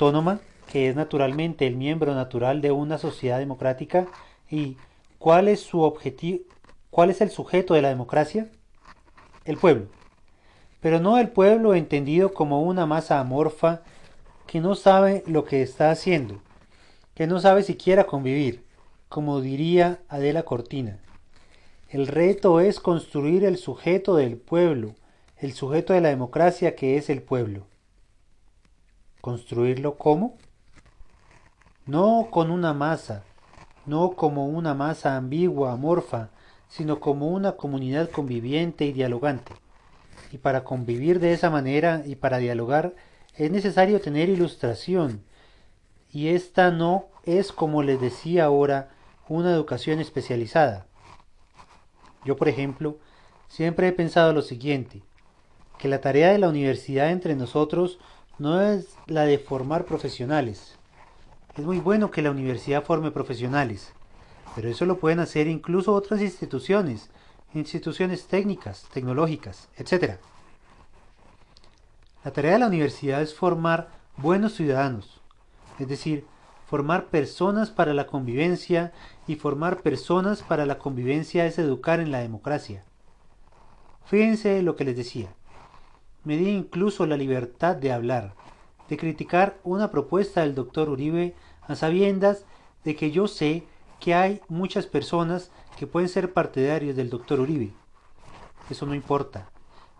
Autónoma, 0.00 0.40
que 0.72 0.88
es 0.88 0.96
naturalmente 0.96 1.66
el 1.66 1.76
miembro 1.76 2.14
natural 2.14 2.62
de 2.62 2.70
una 2.70 2.96
sociedad 2.96 3.38
democrática, 3.38 4.06
y 4.50 4.78
cuál 5.18 5.46
es 5.46 5.60
su 5.60 5.82
objetivo, 5.82 6.40
cuál 6.90 7.10
es 7.10 7.20
el 7.20 7.28
sujeto 7.28 7.74
de 7.74 7.82
la 7.82 7.90
democracia? 7.90 8.48
El 9.44 9.58
pueblo. 9.58 9.88
Pero 10.80 11.00
no 11.00 11.18
el 11.18 11.28
pueblo 11.28 11.74
entendido 11.74 12.32
como 12.32 12.62
una 12.62 12.86
masa 12.86 13.20
amorfa 13.20 13.82
que 14.46 14.60
no 14.60 14.74
sabe 14.74 15.22
lo 15.26 15.44
que 15.44 15.60
está 15.60 15.90
haciendo, 15.90 16.40
que 17.14 17.26
no 17.26 17.38
sabe 17.38 17.62
siquiera 17.62 18.04
convivir, 18.04 18.64
como 19.10 19.42
diría 19.42 20.00
Adela 20.08 20.44
Cortina. 20.44 20.98
El 21.90 22.06
reto 22.06 22.60
es 22.60 22.80
construir 22.80 23.44
el 23.44 23.58
sujeto 23.58 24.16
del 24.16 24.38
pueblo, 24.38 24.94
el 25.36 25.52
sujeto 25.52 25.92
de 25.92 26.00
la 26.00 26.08
democracia 26.08 26.74
que 26.74 26.96
es 26.96 27.10
el 27.10 27.20
pueblo. 27.20 27.66
¿Construirlo 29.20 29.98
cómo? 29.98 30.38
No 31.84 32.28
con 32.30 32.50
una 32.50 32.72
masa, 32.72 33.24
no 33.84 34.12
como 34.12 34.46
una 34.46 34.74
masa 34.74 35.16
ambigua, 35.16 35.72
amorfa, 35.72 36.30
sino 36.68 37.00
como 37.00 37.28
una 37.28 37.52
comunidad 37.52 38.08
conviviente 38.08 38.86
y 38.86 38.92
dialogante. 38.92 39.52
Y 40.32 40.38
para 40.38 40.64
convivir 40.64 41.20
de 41.20 41.34
esa 41.34 41.50
manera 41.50 42.02
y 42.06 42.14
para 42.14 42.38
dialogar 42.38 42.94
es 43.34 43.50
necesario 43.50 44.00
tener 44.00 44.30
ilustración. 44.30 45.22
Y 46.10 46.28
esta 46.28 46.70
no 46.70 47.06
es, 47.24 47.52
como 47.52 47.82
les 47.82 48.00
decía 48.00 48.44
ahora, 48.44 48.88
una 49.28 49.52
educación 49.52 50.00
especializada. 50.00 50.86
Yo, 52.24 52.36
por 52.36 52.48
ejemplo, 52.48 52.96
siempre 53.48 53.88
he 53.88 53.92
pensado 53.92 54.32
lo 54.32 54.42
siguiente, 54.42 55.02
que 55.78 55.88
la 55.88 56.00
tarea 56.00 56.32
de 56.32 56.38
la 56.38 56.48
universidad 56.48 57.10
entre 57.10 57.34
nosotros 57.36 57.98
no 58.40 58.62
es 58.62 58.96
la 59.06 59.24
de 59.24 59.38
formar 59.38 59.84
profesionales. 59.84 60.78
Es 61.56 61.64
muy 61.64 61.78
bueno 61.78 62.10
que 62.10 62.22
la 62.22 62.30
universidad 62.30 62.82
forme 62.82 63.10
profesionales, 63.10 63.92
pero 64.56 64.70
eso 64.70 64.86
lo 64.86 64.98
pueden 64.98 65.20
hacer 65.20 65.46
incluso 65.46 65.92
otras 65.92 66.22
instituciones, 66.22 67.10
instituciones 67.52 68.26
técnicas, 68.26 68.86
tecnológicas, 68.94 69.68
etc. 69.76 70.14
La 72.24 72.32
tarea 72.32 72.52
de 72.52 72.60
la 72.60 72.68
universidad 72.68 73.20
es 73.20 73.34
formar 73.34 73.90
buenos 74.16 74.54
ciudadanos, 74.54 75.20
es 75.78 75.88
decir, 75.88 76.24
formar 76.66 77.08
personas 77.08 77.70
para 77.70 77.92
la 77.92 78.06
convivencia 78.06 78.92
y 79.26 79.36
formar 79.36 79.82
personas 79.82 80.42
para 80.42 80.64
la 80.64 80.78
convivencia 80.78 81.44
es 81.44 81.58
educar 81.58 82.00
en 82.00 82.10
la 82.10 82.20
democracia. 82.20 82.84
Fíjense 84.06 84.62
lo 84.62 84.76
que 84.76 84.84
les 84.84 84.96
decía. 84.96 85.28
Me 86.24 86.36
di 86.36 86.50
incluso 86.50 87.06
la 87.06 87.16
libertad 87.16 87.76
de 87.76 87.92
hablar, 87.92 88.34
de 88.88 88.96
criticar 88.96 89.58
una 89.64 89.90
propuesta 89.90 90.42
del 90.42 90.54
doctor 90.54 90.90
Uribe 90.90 91.34
a 91.62 91.74
sabiendas 91.74 92.44
de 92.84 92.96
que 92.96 93.10
yo 93.10 93.26
sé 93.26 93.64
que 94.00 94.14
hay 94.14 94.40
muchas 94.48 94.86
personas 94.86 95.50
que 95.78 95.86
pueden 95.86 96.08
ser 96.08 96.32
partidarios 96.32 96.96
del 96.96 97.08
doctor 97.08 97.40
Uribe. 97.40 97.72
Eso 98.68 98.86
no 98.86 98.94
importa, 98.94 99.50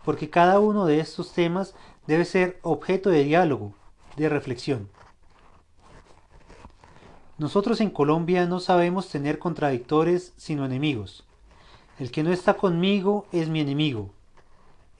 porque 0.05 0.29
cada 0.29 0.59
uno 0.59 0.85
de 0.85 0.99
estos 0.99 1.33
temas 1.33 1.73
debe 2.05 2.25
ser 2.25 2.59
objeto 2.61 3.09
de 3.09 3.23
diálogo, 3.23 3.73
de 4.15 4.29
reflexión. 4.29 4.89
Nosotros 7.37 7.81
en 7.81 7.89
Colombia 7.89 8.45
no 8.45 8.59
sabemos 8.59 9.09
tener 9.09 9.39
contradictores 9.39 10.33
sino 10.37 10.65
enemigos. 10.65 11.25
El 11.97 12.11
que 12.11 12.21
no 12.21 12.31
está 12.31 12.55
conmigo 12.55 13.25
es 13.31 13.49
mi 13.49 13.61
enemigo. 13.61 14.11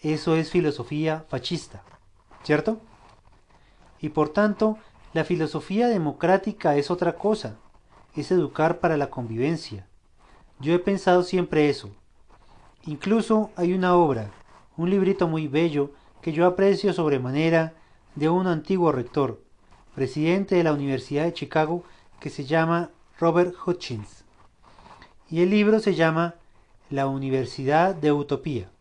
Eso 0.02 0.36
es 0.36 0.50
filosofía 0.50 1.26
fascista, 1.30 1.84
¿cierto? 2.44 2.80
Y 4.00 4.10
por 4.10 4.30
tanto, 4.30 4.80
la 5.14 5.24
filosofía 5.24 5.88
democrática 5.90 6.76
es 6.76 6.90
otra 6.90 7.14
cosa, 7.14 7.58
es 8.16 8.32
educar 8.32 8.80
para 8.80 8.98
la 8.98 9.12
convivencia. 9.12 9.86
Yo 10.60 10.74
he 10.74 10.80
pensado 10.80 11.22
siempre 11.22 11.70
eso. 11.70 11.92
Incluso 12.84 13.52
hay 13.56 13.74
una 13.74 13.96
obra, 13.96 14.32
un 14.76 14.90
librito 14.90 15.28
muy 15.28 15.48
bello 15.48 15.92
que 16.24 16.32
yo 16.32 16.48
aprecio 16.48 16.94
sobremanera 16.94 17.74
de 18.16 18.28
un 18.28 18.48
antiguo 18.48 18.92
rector, 18.92 19.40
presidente 19.94 20.56
de 20.56 20.64
la 20.64 20.74
Universidad 20.74 21.26
de 21.26 21.34
Chicago, 21.34 21.84
que 22.20 22.32
se 22.32 22.46
llama 22.46 22.90
Robert 23.20 23.54
Hutchins. 23.68 24.24
Y 25.30 25.42
el 25.42 25.52
libro 25.52 25.80
se 25.80 25.94
llama 25.94 26.36
La 26.90 27.06
Universidad 27.06 27.94
de 27.94 28.12
Utopía. 28.12 28.72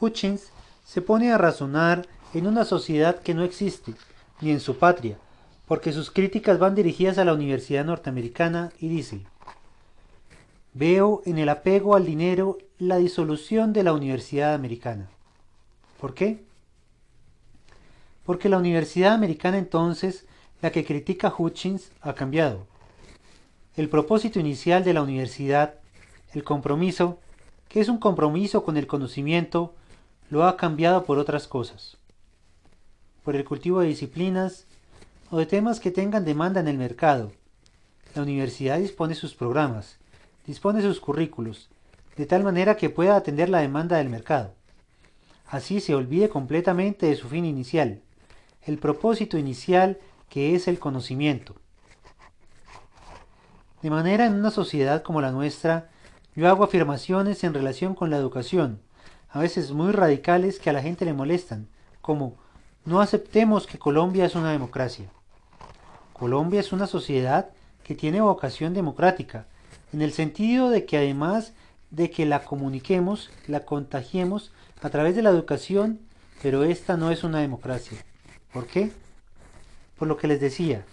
Hutchins 0.00 0.50
se 0.84 1.02
pone 1.02 1.32
a 1.32 1.38
razonar 1.38 2.06
en 2.34 2.46
una 2.46 2.64
sociedad 2.64 3.20
que 3.20 3.34
no 3.34 3.42
existe, 3.42 3.94
ni 4.40 4.50
en 4.50 4.60
su 4.60 4.76
patria, 4.78 5.18
porque 5.66 5.92
sus 5.92 6.10
críticas 6.10 6.58
van 6.58 6.74
dirigidas 6.74 7.18
a 7.18 7.24
la 7.24 7.34
Universidad 7.34 7.84
Norteamericana 7.84 8.72
y 8.80 8.88
dice, 8.88 9.22
Veo 10.74 11.22
en 11.24 11.38
el 11.38 11.48
apego 11.48 11.96
al 11.96 12.04
dinero 12.04 12.58
la 12.78 12.98
disolución 12.98 13.72
de 13.72 13.82
la 13.82 13.92
Universidad 13.92 14.54
Americana. 14.54 15.08
¿Por 16.00 16.14
qué? 16.14 16.44
Porque 18.24 18.48
la 18.48 18.58
Universidad 18.58 19.14
Americana 19.14 19.58
entonces 19.58 20.26
la 20.60 20.70
que 20.70 20.84
critica 20.84 21.34
Hutchins 21.36 21.90
ha 22.00 22.14
cambiado. 22.14 22.66
El 23.76 23.88
propósito 23.88 24.38
inicial 24.38 24.84
de 24.84 24.94
la 24.94 25.02
universidad, 25.02 25.74
el 26.32 26.44
compromiso, 26.44 27.18
que 27.68 27.80
es 27.80 27.88
un 27.88 27.98
compromiso 27.98 28.64
con 28.64 28.76
el 28.76 28.86
conocimiento, 28.86 29.74
lo 30.30 30.44
ha 30.44 30.56
cambiado 30.56 31.04
por 31.04 31.18
otras 31.18 31.48
cosas. 31.48 31.96
Por 33.24 33.36
el 33.36 33.44
cultivo 33.44 33.80
de 33.80 33.88
disciplinas 33.88 34.66
o 35.30 35.38
de 35.38 35.46
temas 35.46 35.80
que 35.80 35.90
tengan 35.90 36.24
demanda 36.24 36.60
en 36.60 36.68
el 36.68 36.78
mercado. 36.78 37.32
La 38.14 38.22
universidad 38.22 38.78
dispone 38.78 39.14
sus 39.14 39.34
programas, 39.34 39.98
dispone 40.46 40.82
sus 40.82 41.00
currículos, 41.00 41.68
de 42.16 42.26
tal 42.26 42.42
manera 42.42 42.76
que 42.76 42.90
pueda 42.90 43.16
atender 43.16 43.48
la 43.48 43.60
demanda 43.60 43.96
del 43.96 44.08
mercado. 44.08 44.54
Así 45.46 45.80
se 45.80 45.94
olvide 45.94 46.28
completamente 46.28 47.06
de 47.06 47.16
su 47.16 47.28
fin 47.28 47.44
inicial. 47.44 48.02
El 48.62 48.78
propósito 48.78 49.38
inicial 49.38 49.98
que 50.28 50.54
es 50.54 50.68
el 50.68 50.78
conocimiento. 50.78 51.54
De 53.80 53.90
manera 53.90 54.26
en 54.26 54.34
una 54.34 54.50
sociedad 54.50 55.02
como 55.02 55.22
la 55.22 55.30
nuestra, 55.30 55.88
yo 56.34 56.48
hago 56.48 56.64
afirmaciones 56.64 57.44
en 57.44 57.54
relación 57.54 57.94
con 57.94 58.10
la 58.10 58.16
educación, 58.16 58.80
a 59.30 59.40
veces 59.40 59.72
muy 59.72 59.92
radicales 59.92 60.58
que 60.58 60.70
a 60.70 60.72
la 60.72 60.82
gente 60.82 61.04
le 61.04 61.12
molestan, 61.12 61.68
como 62.00 62.36
no 62.84 63.00
aceptemos 63.00 63.66
que 63.66 63.78
Colombia 63.78 64.24
es 64.24 64.34
una 64.34 64.52
democracia. 64.52 65.10
Colombia 66.12 66.60
es 66.60 66.72
una 66.72 66.86
sociedad 66.86 67.50
que 67.84 67.94
tiene 67.94 68.20
vocación 68.20 68.74
democrática, 68.74 69.46
en 69.92 70.02
el 70.02 70.12
sentido 70.12 70.70
de 70.70 70.84
que 70.84 70.96
además 70.96 71.52
de 71.90 72.10
que 72.10 72.26
la 72.26 72.44
comuniquemos, 72.44 73.30
la 73.46 73.64
contagiemos 73.64 74.52
a 74.82 74.90
través 74.90 75.16
de 75.16 75.22
la 75.22 75.30
educación, 75.30 76.00
pero 76.42 76.64
esta 76.64 76.96
no 76.96 77.10
es 77.10 77.24
una 77.24 77.40
democracia. 77.40 77.98
¿Por 78.52 78.66
qué? 78.66 78.90
Por 79.98 80.08
lo 80.08 80.16
que 80.16 80.28
les 80.28 80.40
decía, 80.40 80.84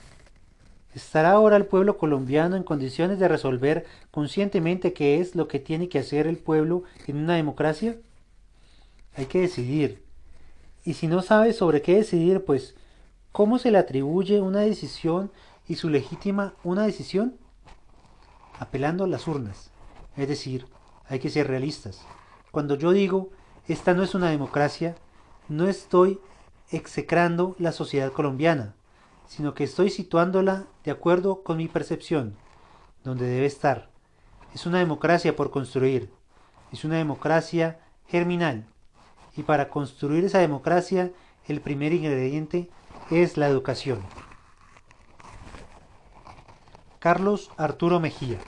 ¿estará 0.94 1.32
ahora 1.32 1.57
el 1.57 1.66
pueblo 1.66 1.98
colombiano 1.98 2.56
en 2.56 2.64
condiciones 2.64 3.20
de 3.20 3.28
resolver 3.28 3.86
conscientemente 4.12 4.94
qué 4.94 5.20
es 5.20 5.36
lo 5.36 5.48
que 5.48 5.60
tiene 5.60 5.90
que 5.90 5.99
hacer 5.99 6.28
el 6.28 6.38
pueblo 6.38 6.84
en 7.07 7.18
una 7.18 7.36
democracia? 7.36 7.95
Hay 9.18 9.28
que 9.28 9.42
decidir. 9.42 10.04
Y 10.84 10.94
si 10.94 11.08
no 11.08 11.22
sabe 11.22 11.54
sobre 11.54 11.82
qué 11.82 11.96
decidir, 11.96 12.44
pues, 12.44 12.76
¿cómo 13.32 13.60
se 13.60 13.72
le 13.72 13.78
atribuye 13.78 14.42
una 14.42 14.60
decisión 14.60 15.32
y 15.68 15.76
su 15.76 15.90
legítima 15.90 16.54
una 16.64 16.84
decisión? 16.84 17.38
Apelando 18.60 19.06
a 19.06 19.08
las 19.08 19.28
urnas. 19.28 19.72
Es 20.16 20.28
decir, 20.28 20.68
hay 21.08 21.20
que 21.20 21.30
ser 21.30 21.48
realistas. 21.48 22.02
Cuando 22.52 22.76
yo 22.76 22.92
digo, 22.92 23.30
esta 23.68 23.94
no 23.94 24.04
es 24.04 24.16
una 24.16 24.30
democracia, 24.30 24.96
no 25.50 25.68
estoy 25.68 26.20
execrando 26.70 27.56
la 27.60 27.72
sociedad 27.72 28.12
colombiana, 28.12 28.76
sino 29.28 29.54
que 29.54 29.64
estoy 29.64 29.90
situándola 29.90 30.68
de 30.84 30.92
acuerdo 30.92 31.44
con 31.44 31.58
mi 31.58 31.68
percepción, 31.68 32.36
donde 33.04 33.28
debe 33.28 33.46
estar. 33.46 33.90
Es 34.54 34.66
una 34.66 34.80
democracia 34.80 35.36
por 35.36 35.52
construir, 35.52 36.12
es 36.72 36.86
una 36.86 36.98
democracia 36.98 37.80
germinal, 38.08 38.68
y 39.36 39.44
para 39.44 39.70
construir 39.70 40.26
esa 40.26 40.40
democracia 40.40 41.12
el 41.48 41.62
primer 41.62 41.94
ingrediente 41.94 42.70
es 43.12 43.38
la 43.38 43.48
educación. 43.48 43.99
Carlos 46.99 47.52
Arturo 47.57 47.99
Mejía 47.99 48.40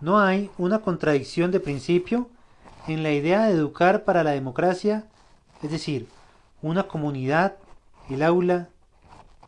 No 0.00 0.18
hay 0.18 0.50
una 0.58 0.80
contradicción 0.80 1.52
de 1.52 1.60
principio 1.60 2.28
en 2.88 3.04
la 3.04 3.12
idea 3.12 3.44
de 3.44 3.52
educar 3.52 4.04
para 4.04 4.24
la 4.24 4.32
democracia, 4.32 5.06
es 5.62 5.70
decir, 5.70 6.08
una 6.60 6.88
comunidad 6.88 7.56
el 8.10 8.22
aula 8.22 8.68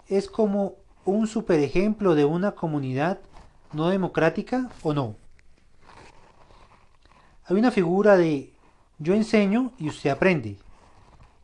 es 0.08 0.28
como 0.28 0.76
un 1.04 1.26
super 1.26 1.58
ejemplo 1.58 2.14
de 2.14 2.24
una 2.24 2.52
comunidad 2.52 3.18
no 3.72 3.88
democrática 3.88 4.70
o 4.82 4.94
no. 4.94 5.16
Hay 7.46 7.56
una 7.56 7.70
figura 7.70 8.16
de 8.16 8.50
yo 8.98 9.12
enseño 9.12 9.72
y 9.78 9.88
usted 9.88 10.08
aprende. 10.08 10.56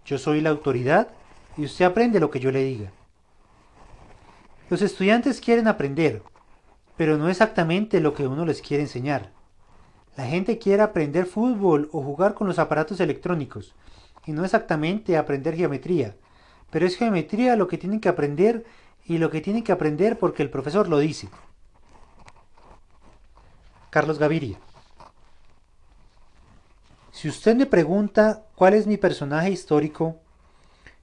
Yo 0.07 0.17
soy 0.17 0.41
la 0.41 0.49
autoridad 0.49 1.09
y 1.59 1.67
usted 1.67 1.85
aprende 1.85 2.21
lo 2.21 2.31
que 2.31 2.41
yo 2.41 2.51
le 2.51 2.65
diga. 2.65 2.91
Los 4.71 4.81
estudiantes 4.81 5.41
quieren 5.41 5.69
aprender, 5.69 6.23
pero 6.97 7.19
no 7.19 7.29
exactamente 7.29 8.01
lo 8.01 8.15
que 8.15 8.27
uno 8.27 8.47
les 8.47 8.63
quiere 8.63 8.83
enseñar. 8.83 9.31
La 10.17 10.25
gente 10.25 10.59
quiere 10.59 10.83
aprender 10.83 11.27
fútbol 11.27 11.91
o 11.93 12.03
jugar 12.03 12.33
con 12.33 12.47
los 12.47 12.59
aparatos 12.59 13.01
electrónicos, 13.01 13.75
y 14.27 14.33
no 14.33 14.45
exactamente 14.45 15.19
aprender 15.19 15.55
geometría, 15.55 16.17
pero 16.71 16.87
es 16.87 16.97
geometría 16.97 17.57
lo 17.57 17.69
que 17.69 17.79
tienen 17.79 18.01
que 18.01 18.09
aprender 18.09 18.65
y 19.05 19.19
lo 19.19 19.31
que 19.31 19.41
tienen 19.41 19.65
que 19.65 19.73
aprender 19.73 20.19
porque 20.19 20.43
el 20.43 20.51
profesor 20.51 20.89
lo 20.89 20.99
dice. 20.99 21.29
Carlos 23.91 24.19
Gaviria. 24.19 24.59
Si 27.21 27.29
usted 27.29 27.55
me 27.55 27.67
pregunta 27.67 28.47
cuál 28.55 28.73
es 28.73 28.87
mi 28.87 28.97
personaje 28.97 29.51
histórico, 29.51 30.17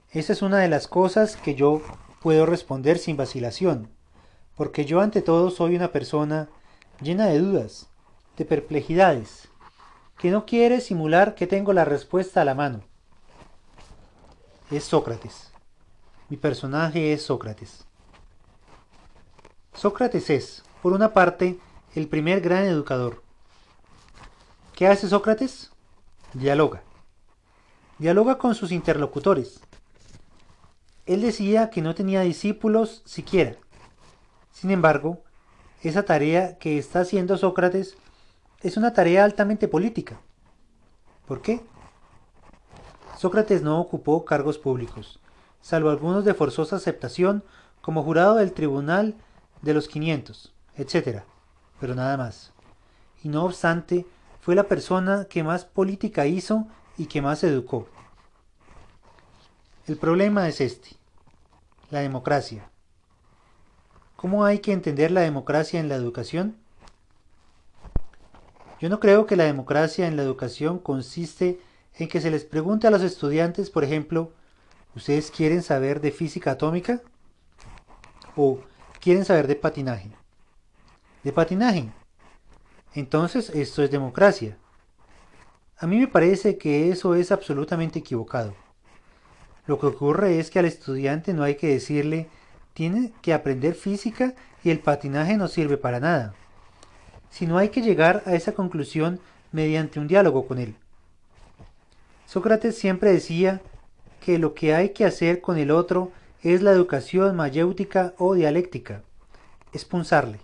esa 0.09 0.33
es 0.33 0.41
una 0.41 0.57
de 0.57 0.67
las 0.67 0.87
cosas 0.87 1.35
que 1.35 1.53
yo 1.53 1.83
puedo 2.23 2.47
responder 2.47 2.97
sin 2.97 3.17
vacilación, 3.17 3.91
porque 4.55 4.83
yo 4.83 4.99
ante 4.99 5.21
todo 5.21 5.51
soy 5.51 5.75
una 5.75 5.91
persona 5.91 6.49
llena 7.01 7.27
de 7.27 7.37
dudas, 7.37 7.91
de 8.35 8.45
perplejidades, 8.45 9.49
que 10.17 10.31
no 10.31 10.47
quiere 10.47 10.81
simular 10.81 11.35
que 11.35 11.45
tengo 11.45 11.71
la 11.71 11.85
respuesta 11.85 12.41
a 12.41 12.45
la 12.45 12.55
mano. 12.55 12.81
Es 14.71 14.85
Sócrates. 14.85 15.51
Mi 16.29 16.37
personaje 16.37 17.13
es 17.13 17.21
Sócrates. 17.21 17.85
Sócrates 19.75 20.31
es, 20.31 20.63
por 20.81 20.93
una 20.93 21.13
parte, 21.13 21.59
el 21.93 22.07
primer 22.07 22.41
gran 22.41 22.63
educador. 22.63 23.21
¿Qué 24.73 24.87
hace 24.87 25.07
Sócrates? 25.07 25.76
Dialoga. 26.33 26.83
Dialoga 27.99 28.37
con 28.37 28.53
sus 28.53 28.71
interlocutores. 28.71 29.61
Él 31.05 31.21
decía 31.21 31.69
que 31.69 31.81
no 31.81 31.95
tenía 31.95 32.21
discípulos 32.21 33.01
siquiera. 33.05 33.55
Sin 34.51 34.71
embargo, 34.71 35.23
esa 35.83 36.03
tarea 36.03 36.57
que 36.57 36.77
está 36.77 36.99
haciendo 36.99 37.37
Sócrates 37.37 37.95
es 38.61 38.75
una 38.75 38.93
tarea 38.93 39.23
altamente 39.23 39.67
política. 39.67 40.19
¿Por 41.25 41.41
qué? 41.41 41.61
Sócrates 43.17 43.63
no 43.63 43.79
ocupó 43.79 44.25
cargos 44.25 44.57
públicos, 44.57 45.19
salvo 45.61 45.89
algunos 45.89 46.25
de 46.25 46.33
forzosa 46.33 46.75
aceptación 46.75 47.43
como 47.81 48.03
jurado 48.03 48.35
del 48.35 48.51
Tribunal 48.51 49.15
de 49.61 49.73
los 49.73 49.87
500, 49.87 50.53
etc. 50.75 51.23
Pero 51.79 51.95
nada 51.95 52.17
más. 52.17 52.51
Y 53.23 53.29
no 53.29 53.45
obstante, 53.45 54.05
fue 54.47 54.55
la 54.55 54.69
persona 54.69 55.25
que 55.25 55.43
más 55.43 55.65
política 55.65 56.25
hizo 56.25 56.67
y 56.97 57.07
que 57.07 57.21
más 57.21 57.43
educó. 57.43 57.85
El 59.87 59.97
problema 59.97 60.47
es 60.47 60.61
este, 60.61 60.91
la 61.89 61.99
democracia. 61.99 62.69
¿Cómo 64.15 64.45
hay 64.45 64.59
que 64.59 64.71
entender 64.71 65.11
la 65.11 65.19
democracia 65.19 65.81
en 65.81 65.89
la 65.89 65.95
educación? 65.95 66.55
Yo 68.79 68.87
no 68.87 69.01
creo 69.01 69.25
que 69.25 69.35
la 69.35 69.43
democracia 69.43 70.07
en 70.07 70.15
la 70.15 70.23
educación 70.23 70.79
consiste 70.79 71.59
en 71.95 72.07
que 72.07 72.21
se 72.21 72.31
les 72.31 72.45
pregunte 72.45 72.87
a 72.87 72.91
los 72.91 73.01
estudiantes, 73.01 73.69
por 73.69 73.83
ejemplo, 73.83 74.31
¿ustedes 74.95 75.29
quieren 75.29 75.61
saber 75.61 75.99
de 75.99 76.11
física 76.11 76.51
atómica? 76.51 77.01
¿O 78.37 78.61
quieren 79.01 79.25
saber 79.25 79.47
de 79.47 79.57
patinaje? 79.57 80.09
¿De 81.25 81.33
patinaje? 81.33 81.91
Entonces 82.93 83.49
esto 83.51 83.83
es 83.83 83.91
democracia. 83.91 84.57
A 85.77 85.87
mí 85.87 85.99
me 85.99 86.07
parece 86.07 86.57
que 86.57 86.89
eso 86.89 87.15
es 87.15 87.31
absolutamente 87.31 87.99
equivocado. 87.99 88.55
Lo 89.67 89.79
que 89.79 89.85
ocurre 89.85 90.39
es 90.39 90.49
que 90.49 90.59
al 90.59 90.65
estudiante 90.65 91.33
no 91.33 91.43
hay 91.43 91.55
que 91.55 91.67
decirle 91.67 92.29
tiene 92.73 93.11
que 93.21 93.33
aprender 93.33 93.73
física 93.73 94.35
y 94.63 94.69
el 94.69 94.79
patinaje 94.79 95.35
no 95.35 95.47
sirve 95.47 95.77
para 95.77 95.99
nada 95.99 96.35
sino 97.29 97.57
hay 97.57 97.69
que 97.69 97.81
llegar 97.81 98.23
a 98.25 98.33
esa 98.33 98.53
conclusión 98.53 99.19
mediante 99.51 99.99
un 99.99 100.07
diálogo 100.07 100.47
con 100.47 100.57
él. 100.59 100.75
Sócrates 102.25 102.77
siempre 102.77 103.11
decía 103.11 103.61
que 104.21 104.37
lo 104.37 104.53
que 104.53 104.73
hay 104.73 104.89
que 104.89 105.05
hacer 105.05 105.41
con 105.41 105.57
el 105.57 105.71
otro 105.71 106.11
es 106.41 106.61
la 106.61 106.71
educación 106.71 107.35
mayéutica 107.35 108.13
o 108.17 108.33
dialéctica, 108.33 109.03
punzarle. 109.89 110.39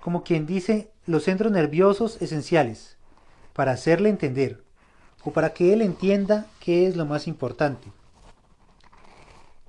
como 0.00 0.24
quien 0.24 0.44
dice 0.46 0.90
los 1.08 1.24
centros 1.24 1.50
nerviosos 1.50 2.20
esenciales, 2.20 2.98
para 3.54 3.72
hacerle 3.72 4.10
entender, 4.10 4.62
o 5.24 5.32
para 5.32 5.54
que 5.54 5.72
él 5.72 5.80
entienda 5.80 6.46
qué 6.60 6.86
es 6.86 6.96
lo 6.96 7.06
más 7.06 7.26
importante. 7.26 7.90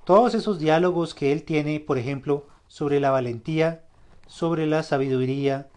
Todos 0.04 0.34
esos 0.34 0.58
diálogos 0.58 1.14
que 1.14 1.32
él 1.32 1.42
tiene, 1.44 1.80
por 1.80 1.96
ejemplo, 1.96 2.46
sobre 2.68 3.00
la 3.00 3.10
valentía, 3.10 3.84
sobre 4.26 4.66
la 4.66 4.82
sabiduría, 4.82 5.68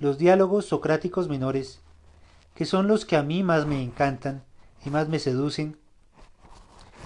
los 0.00 0.16
diálogos 0.16 0.64
socráticos 0.64 1.28
menores, 1.28 1.80
que 2.54 2.64
son 2.64 2.88
los 2.88 3.04
que 3.04 3.16
a 3.16 3.22
mí 3.22 3.42
más 3.42 3.66
me 3.66 3.82
encantan 3.82 4.42
y 4.82 4.88
más 4.88 5.10
me 5.10 5.18
seducen, 5.18 5.76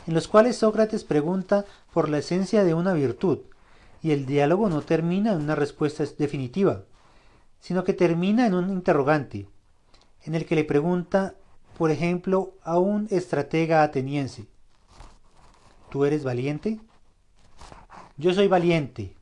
en 0.06 0.14
los 0.14 0.28
cuales 0.28 0.58
Sócrates 0.58 1.02
pregunta 1.02 1.64
por 1.92 2.08
la 2.08 2.18
esencia 2.18 2.62
de 2.62 2.72
una 2.72 2.92
virtud, 2.92 3.40
y 4.00 4.12
el 4.12 4.26
diálogo 4.26 4.68
no 4.68 4.82
termina 4.82 5.32
en 5.32 5.40
una 5.40 5.56
respuesta 5.56 6.04
definitiva, 6.16 6.84
sino 7.60 7.84
que 7.84 7.92
termina 7.92 8.46
en 8.46 8.54
un 8.54 8.70
interrogante, 8.70 9.48
en 10.22 10.34
el 10.34 10.46
que 10.46 10.56
le 10.56 10.64
pregunta, 10.64 11.34
por 11.76 11.90
ejemplo, 11.90 12.54
a 12.62 12.78
un 12.78 13.08
estratega 13.10 13.82
ateniense, 13.82 14.46
¿tú 15.90 16.04
eres 16.04 16.24
valiente? 16.24 16.80
Yo 18.16 18.32
soy 18.32 18.48
valiente. 18.48 19.14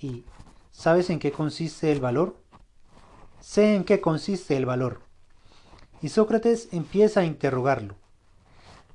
¿Y 0.00 0.24
sabes 0.72 1.10
en 1.10 1.20
qué 1.20 1.30
consiste 1.30 1.92
el 1.92 2.00
valor? 2.00 2.42
sé 3.42 3.74
en 3.74 3.84
qué 3.84 4.00
consiste 4.00 4.56
el 4.56 4.66
valor. 4.66 5.00
Y 6.00 6.08
Sócrates 6.08 6.68
empieza 6.72 7.20
a 7.20 7.24
interrogarlo. 7.24 7.96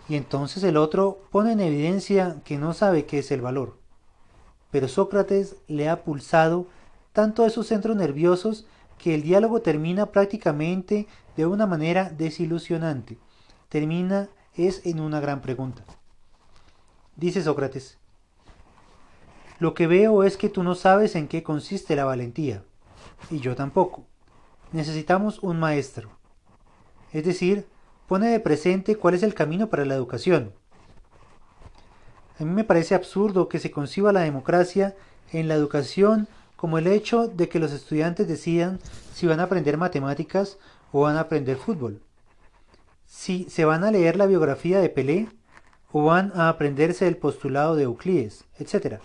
Y 0.09 0.15
entonces 0.15 0.63
el 0.63 0.77
otro 0.77 1.21
pone 1.31 1.51
en 1.51 1.59
evidencia 1.59 2.37
que 2.45 2.57
no 2.57 2.73
sabe 2.73 3.05
qué 3.05 3.19
es 3.19 3.31
el 3.31 3.41
valor. 3.41 3.77
Pero 4.71 4.87
Sócrates 4.87 5.57
le 5.67 5.89
ha 5.89 6.03
pulsado 6.03 6.67
tanto 7.13 7.43
a 7.43 7.47
esos 7.47 7.67
centros 7.67 7.95
nerviosos 7.97 8.65
que 8.97 9.13
el 9.13 9.23
diálogo 9.23 9.61
termina 9.61 10.07
prácticamente 10.07 11.07
de 11.35 11.45
una 11.45 11.67
manera 11.67 12.09
desilusionante. 12.09 13.17
Termina 13.69 14.29
es 14.55 14.85
en 14.85 14.99
una 14.99 15.19
gran 15.19 15.41
pregunta. 15.41 15.83
Dice 17.15 17.41
Sócrates, 17.41 17.97
lo 19.59 19.73
que 19.73 19.87
veo 19.87 20.23
es 20.23 20.37
que 20.37 20.49
tú 20.49 20.63
no 20.63 20.75
sabes 20.75 21.15
en 21.15 21.27
qué 21.27 21.43
consiste 21.43 21.95
la 21.95 22.05
valentía, 22.05 22.63
y 23.31 23.39
yo 23.39 23.55
tampoco 23.55 24.05
necesitamos 24.71 25.39
un 25.41 25.59
maestro. 25.59 26.09
Es 27.11 27.23
decir, 27.25 27.67
pone 28.07 28.27
de 28.27 28.39
presente 28.39 28.95
cuál 28.95 29.15
es 29.15 29.23
el 29.23 29.33
camino 29.33 29.67
para 29.69 29.85
la 29.85 29.95
educación. 29.95 30.53
A 32.39 32.43
mí 32.43 32.51
me 32.51 32.63
parece 32.63 32.93
absurdo 32.93 33.49
que 33.49 33.59
se 33.59 33.71
conciba 33.71 34.13
la 34.13 34.21
democracia 34.21 34.95
en 35.31 35.47
la 35.47 35.55
educación 35.55 36.27
como 36.57 36.77
el 36.77 36.87
hecho 36.87 37.27
de 37.27 37.47
que 37.47 37.59
los 37.59 37.71
estudiantes 37.71 38.27
decidan 38.27 38.79
si 39.13 39.27
van 39.27 39.39
a 39.39 39.43
aprender 39.43 39.77
matemáticas 39.77 40.57
o 40.91 41.01
van 41.01 41.15
a 41.15 41.21
aprender 41.21 41.55
fútbol. 41.55 42.01
Si 43.05 43.45
se 43.49 43.63
van 43.63 43.85
a 43.85 43.91
leer 43.91 44.17
la 44.17 44.25
biografía 44.25 44.81
de 44.81 44.89
Pelé 44.89 45.29
o 45.91 46.03
van 46.03 46.33
a 46.35 46.49
aprenderse 46.49 47.07
el 47.07 47.15
postulado 47.15 47.75
de 47.75 47.83
Euclides, 47.83 48.43
etc. 48.59 48.99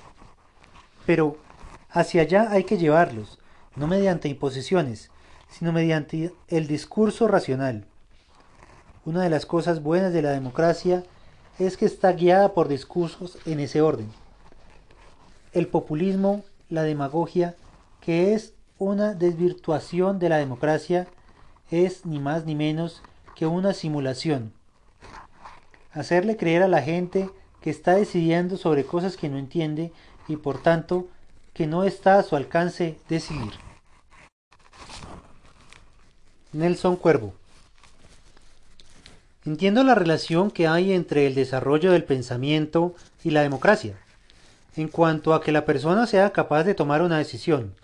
Pero 1.06 1.36
hacia 1.90 2.22
allá 2.22 2.50
hay 2.50 2.64
que 2.64 2.78
llevarlos, 2.78 3.38
no 3.76 3.86
mediante 3.86 4.28
imposiciones, 4.28 5.10
sino 5.48 5.72
mediante 5.72 6.34
el 6.48 6.66
discurso 6.66 7.28
racional. 7.28 7.86
Una 9.04 9.22
de 9.22 9.30
las 9.30 9.46
cosas 9.46 9.82
buenas 9.82 10.12
de 10.12 10.22
la 10.22 10.30
democracia 10.30 11.04
es 11.58 11.76
que 11.76 11.84
está 11.84 12.12
guiada 12.12 12.54
por 12.54 12.68
discursos 12.68 13.38
en 13.44 13.60
ese 13.60 13.82
orden. 13.82 14.10
El 15.52 15.68
populismo, 15.68 16.44
la 16.72 16.82
demagogia, 16.82 17.54
que 18.00 18.32
es 18.32 18.54
una 18.78 19.14
desvirtuación 19.14 20.18
de 20.18 20.30
la 20.30 20.38
democracia, 20.38 21.06
es 21.70 22.06
ni 22.06 22.18
más 22.18 22.46
ni 22.46 22.54
menos 22.54 23.02
que 23.36 23.46
una 23.46 23.74
simulación. 23.74 24.52
Hacerle 25.92 26.38
creer 26.38 26.62
a 26.62 26.68
la 26.68 26.80
gente 26.80 27.28
que 27.60 27.68
está 27.68 27.94
decidiendo 27.94 28.56
sobre 28.56 28.84
cosas 28.84 29.18
que 29.18 29.28
no 29.28 29.36
entiende 29.36 29.92
y 30.26 30.36
por 30.36 30.62
tanto 30.62 31.08
que 31.52 31.66
no 31.66 31.84
está 31.84 32.18
a 32.18 32.22
su 32.22 32.36
alcance 32.36 32.98
decidir. 33.08 33.52
Nelson 36.52 36.96
Cuervo. 36.96 37.34
Entiendo 39.44 39.84
la 39.84 39.94
relación 39.94 40.50
que 40.50 40.68
hay 40.68 40.92
entre 40.92 41.26
el 41.26 41.34
desarrollo 41.34 41.92
del 41.92 42.04
pensamiento 42.04 42.94
y 43.24 43.30
la 43.30 43.42
democracia, 43.42 43.98
en 44.76 44.88
cuanto 44.88 45.34
a 45.34 45.42
que 45.42 45.52
la 45.52 45.64
persona 45.64 46.06
sea 46.06 46.30
capaz 46.32 46.64
de 46.64 46.74
tomar 46.74 47.02
una 47.02 47.18
decisión. 47.18 47.74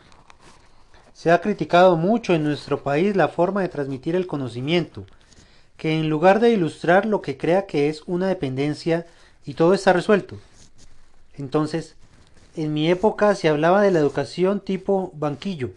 Se 1.12 1.30
ha 1.30 1.40
criticado 1.40 1.96
mucho 1.96 2.34
en 2.34 2.44
nuestro 2.44 2.82
país 2.82 3.16
la 3.16 3.28
forma 3.28 3.62
de 3.62 3.68
transmitir 3.68 4.14
el 4.14 4.26
conocimiento, 4.26 5.04
que 5.76 5.98
en 5.98 6.08
lugar 6.08 6.40
de 6.40 6.50
ilustrar 6.50 7.06
lo 7.06 7.22
que 7.22 7.36
crea 7.36 7.66
que 7.66 7.88
es 7.88 8.02
una 8.06 8.28
dependencia, 8.28 9.06
y 9.44 9.54
todo 9.54 9.72
está 9.72 9.92
resuelto. 9.92 10.36
Entonces, 11.38 11.94
en 12.54 12.74
mi 12.74 12.90
época 12.90 13.34
se 13.34 13.48
hablaba 13.48 13.80
de 13.80 13.90
la 13.90 13.98
educación 13.98 14.60
tipo 14.60 15.10
banquillo. 15.14 15.70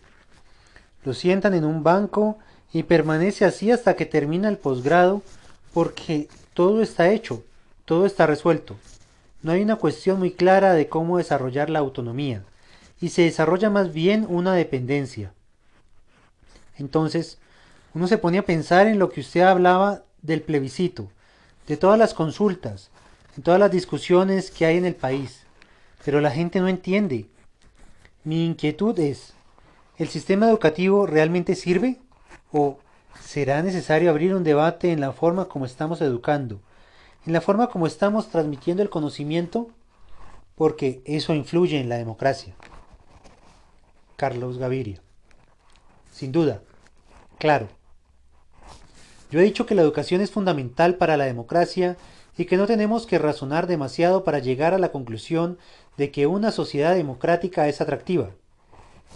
Lo 1.06 1.14
sientan 1.14 1.54
en 1.54 1.64
un 1.64 1.84
banco 1.84 2.38
y 2.74 2.84
permanece 2.84 3.46
así 3.46 3.72
hasta 3.72 3.96
que 3.96 4.06
termina 4.06 4.50
el 4.50 4.58
posgrado 4.58 5.22
porque 5.74 6.28
todo 6.54 6.82
está 6.82 7.12
hecho, 7.12 7.44
todo 7.86 8.06
está 8.06 8.28
resuelto. 8.28 8.76
No 9.44 9.52
hay 9.52 9.62
una 9.62 9.78
cuestión 9.78 10.20
muy 10.20 10.32
clara 10.32 10.74
de 10.74 10.88
cómo 10.88 11.18
desarrollar 11.18 11.70
la 11.70 11.80
autonomía 11.80 12.44
y 13.00 13.10
se 13.10 13.24
desarrolla 13.24 13.70
más 13.70 13.92
bien 13.92 14.26
una 14.30 14.54
dependencia. 14.54 15.34
Entonces, 16.78 17.40
uno 17.94 18.08
se 18.08 18.18
pone 18.18 18.38
a 18.38 18.46
pensar 18.46 18.88
en 18.88 19.00
lo 19.00 19.10
que 19.10 19.22
usted 19.22 19.42
hablaba 19.42 20.04
del 20.22 20.42
plebiscito, 20.42 21.10
de 21.68 21.78
todas 21.78 21.98
las 21.98 22.14
consultas, 22.14 22.92
en 23.36 23.44
todas 23.44 23.60
las 23.60 23.72
discusiones 23.72 24.52
que 24.52 24.66
hay 24.66 24.78
en 24.78 24.86
el 24.86 24.96
país, 24.96 25.42
pero 26.06 26.22
la 26.22 26.32
gente 26.32 26.60
no 26.60 26.68
entiende. 26.68 27.28
Mi 28.24 28.46
inquietud 28.46 28.98
es, 29.00 29.34
¿el 29.98 30.10
sistema 30.10 30.48
educativo 30.48 31.08
realmente 31.08 31.56
sirve? 31.56 31.98
¿O 32.52 32.78
será 33.20 33.64
necesario 33.64 34.10
abrir 34.10 34.36
un 34.36 34.44
debate 34.44 34.92
en 34.92 35.02
la 35.02 35.12
forma 35.12 35.46
como 35.46 35.66
estamos 35.66 36.02
educando, 36.02 36.60
en 37.26 37.34
la 37.34 37.42
forma 37.42 37.70
como 37.70 37.88
estamos 37.88 38.30
transmitiendo 38.30 38.84
el 38.84 38.90
conocimiento? 38.90 39.70
Porque 40.56 41.02
eso 41.06 41.34
influye 41.34 41.80
en 41.80 41.90
la 41.90 41.98
democracia. 41.98 42.56
Carlos 44.16 44.58
Gaviria. 44.58 45.02
Sin 46.12 46.32
duda, 46.32 46.62
claro. 47.40 47.68
Yo 49.32 49.40
he 49.40 49.44
dicho 49.44 49.66
que 49.66 49.76
la 49.76 49.82
educación 49.82 50.22
es 50.22 50.30
fundamental 50.30 50.96
para 50.96 51.18
la 51.18 51.26
democracia 51.26 51.98
y 52.38 52.46
que 52.46 52.58
no 52.58 52.68
tenemos 52.68 53.06
que 53.06 53.18
razonar 53.18 53.66
demasiado 53.66 54.24
para 54.24 54.40
llegar 54.40 54.74
a 54.74 54.80
la 54.80 54.92
conclusión 54.92 55.58
de 55.98 56.12
que 56.12 56.28
una 56.28 56.52
sociedad 56.52 56.96
democrática 56.96 57.68
es 57.68 57.82
atractiva, 57.82 58.32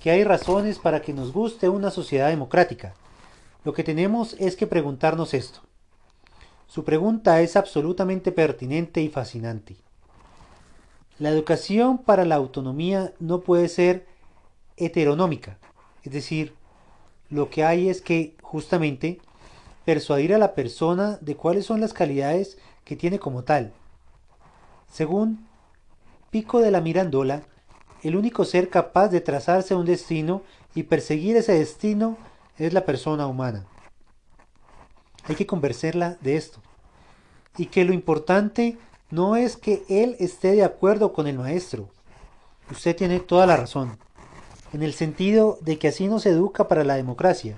que 0.02 0.12
hay 0.12 0.24
razones 0.24 0.80
para 0.80 1.02
que 1.02 1.14
nos 1.14 1.34
guste 1.34 1.70
una 1.70 1.92
sociedad 1.92 2.30
democrática. 2.30 2.96
Lo 3.64 3.74
que 3.74 3.84
tenemos 3.84 4.36
es 4.40 4.56
que 4.56 4.68
preguntarnos 4.68 5.34
esto. 5.34 5.62
Su 6.68 6.84
pregunta 6.84 7.42
es 7.42 7.56
absolutamente 7.56 8.32
pertinente 8.32 9.02
y 9.02 9.10
fascinante. 9.10 9.76
La 11.20 11.30
educación 11.30 11.98
para 12.00 12.26
la 12.26 12.36
autonomía 12.36 13.14
no 13.20 13.42
puede 13.42 13.70
ser 13.70 14.06
heteronómica, 14.76 15.58
es 16.04 16.12
decir, 16.12 16.54
lo 17.30 17.50
que 17.50 17.64
hay 17.64 17.90
es 17.90 18.02
que 18.02 18.36
justamente 18.42 19.20
persuadir 19.86 20.34
a 20.34 20.38
la 20.38 20.54
persona 20.54 21.18
de 21.22 21.36
cuáles 21.36 21.66
son 21.66 21.80
las 21.80 21.94
calidades 21.94 22.58
que 22.84 22.96
tiene 22.96 23.20
como 23.20 23.44
tal. 23.44 23.72
Según 24.92 25.48
Pico 26.32 26.60
de 26.60 26.72
la 26.72 26.82
Mirandola, 26.82 27.44
el 28.04 28.16
único 28.16 28.44
ser 28.44 28.70
capaz 28.70 29.08
de 29.08 29.22
trazarse 29.22 29.74
un 29.74 29.86
destino 29.86 30.42
y 30.74 30.84
perseguir 30.84 31.38
ese 31.38 31.54
destino 31.54 32.18
es 32.58 32.74
la 32.74 32.86
persona 32.86 33.26
humana. 33.28 33.66
Hay 35.28 35.36
que 35.36 35.46
convencerla 35.46 36.18
de 36.22 36.38
esto. 36.38 36.62
Y 37.58 37.68
que 37.68 37.86
lo 37.86 37.94
importante 37.94 38.78
no 39.10 39.36
es 39.36 39.58
que 39.58 39.84
él 39.90 40.16
esté 40.20 40.52
de 40.52 40.64
acuerdo 40.64 41.14
con 41.14 41.28
el 41.28 41.38
maestro. 41.38 41.90
Usted 42.72 42.96
tiene 42.96 43.20
toda 43.20 43.46
la 43.46 43.58
razón 43.58 43.98
en 44.76 44.84
el 44.84 44.94
sentido 44.94 45.58
de 45.62 45.80
que 45.80 45.88
así 45.88 46.08
no 46.08 46.20
se 46.20 46.32
educa 46.32 46.68
para 46.68 46.84
la 46.84 46.96
democracia, 46.96 47.58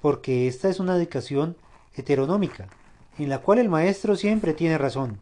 porque 0.00 0.46
esta 0.46 0.68
es 0.68 0.78
una 0.78 0.96
educación 0.96 1.56
heteronómica, 1.94 2.68
en 3.18 3.28
la 3.28 3.38
cual 3.38 3.58
el 3.58 3.68
maestro 3.68 4.14
siempre 4.14 4.54
tiene 4.54 4.78
razón. 4.78 5.18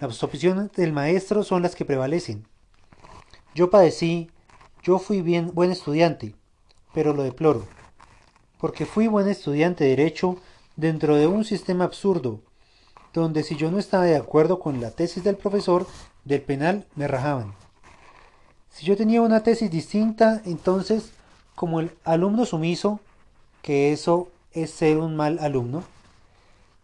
Las 0.00 0.24
opciones 0.24 0.72
del 0.72 0.92
maestro 0.92 1.44
son 1.44 1.62
las 1.62 1.76
que 1.76 1.84
prevalecen. 1.84 2.48
Yo 3.54 3.70
padecí, 3.70 4.28
yo 4.82 4.98
fui 4.98 5.22
bien 5.22 5.52
buen 5.54 5.70
estudiante, 5.70 6.34
pero 6.92 7.12
lo 7.12 7.22
deploro, 7.22 7.68
porque 8.58 8.86
fui 8.86 9.06
buen 9.06 9.28
estudiante 9.28 9.84
de 9.84 9.90
derecho 9.90 10.36
dentro 10.80 11.16
de 11.16 11.26
un 11.26 11.44
sistema 11.44 11.84
absurdo, 11.84 12.40
donde 13.12 13.42
si 13.42 13.54
yo 13.54 13.70
no 13.70 13.78
estaba 13.78 14.04
de 14.04 14.16
acuerdo 14.16 14.58
con 14.58 14.80
la 14.80 14.90
tesis 14.90 15.22
del 15.22 15.36
profesor 15.36 15.86
del 16.24 16.40
penal 16.40 16.86
me 16.96 17.06
rajaban. 17.06 17.54
Si 18.70 18.86
yo 18.86 18.96
tenía 18.96 19.20
una 19.20 19.42
tesis 19.42 19.70
distinta, 19.70 20.40
entonces, 20.46 21.12
como 21.54 21.80
el 21.80 21.90
alumno 22.02 22.46
sumiso, 22.46 22.98
que 23.60 23.92
eso 23.92 24.28
es 24.52 24.70
ser 24.70 24.96
un 24.96 25.16
mal 25.16 25.38
alumno, 25.40 25.82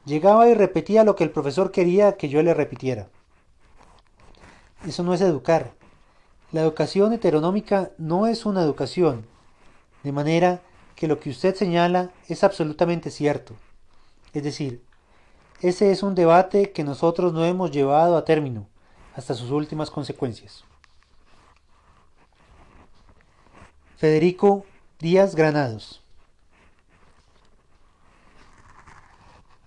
llegaba 0.04 0.46
y 0.46 0.52
repetía 0.52 1.02
lo 1.02 1.16
que 1.16 1.24
el 1.24 1.30
profesor 1.30 1.72
quería 1.72 2.18
que 2.18 2.28
yo 2.28 2.42
le 2.42 2.52
repitiera. 2.52 3.08
Eso 4.86 5.04
no 5.04 5.14
es 5.14 5.22
educar. 5.22 5.72
La 6.52 6.60
educación 6.60 7.14
heteronómica 7.14 7.92
no 7.96 8.26
es 8.26 8.44
una 8.44 8.62
educación, 8.62 9.24
de 10.02 10.12
manera 10.12 10.60
que 10.96 11.08
lo 11.08 11.18
que 11.18 11.30
usted 11.30 11.54
señala 11.54 12.10
es 12.28 12.44
absolutamente 12.44 13.10
cierto. 13.10 13.54
Es 14.36 14.44
decir, 14.44 14.82
ese 15.62 15.90
es 15.90 16.02
un 16.02 16.14
debate 16.14 16.70
que 16.70 16.84
nosotros 16.84 17.32
no 17.32 17.46
hemos 17.46 17.70
llevado 17.70 18.18
a 18.18 18.26
término 18.26 18.66
hasta 19.14 19.32
sus 19.32 19.50
últimas 19.50 19.90
consecuencias. 19.90 20.62
Federico 23.96 24.66
Díaz 24.98 25.34
Granados. 25.34 26.02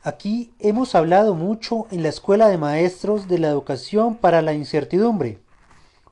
Aquí 0.04 0.54
hemos 0.60 0.94
hablado 0.94 1.34
mucho 1.34 1.88
en 1.90 2.04
la 2.04 2.10
Escuela 2.10 2.48
de 2.48 2.60
Maestros 2.60 3.28
de 3.28 3.40
la 3.40 3.48
Educación 3.48 4.18
para 4.18 4.44
la 4.44 4.54
Incertidumbre, 4.54 5.40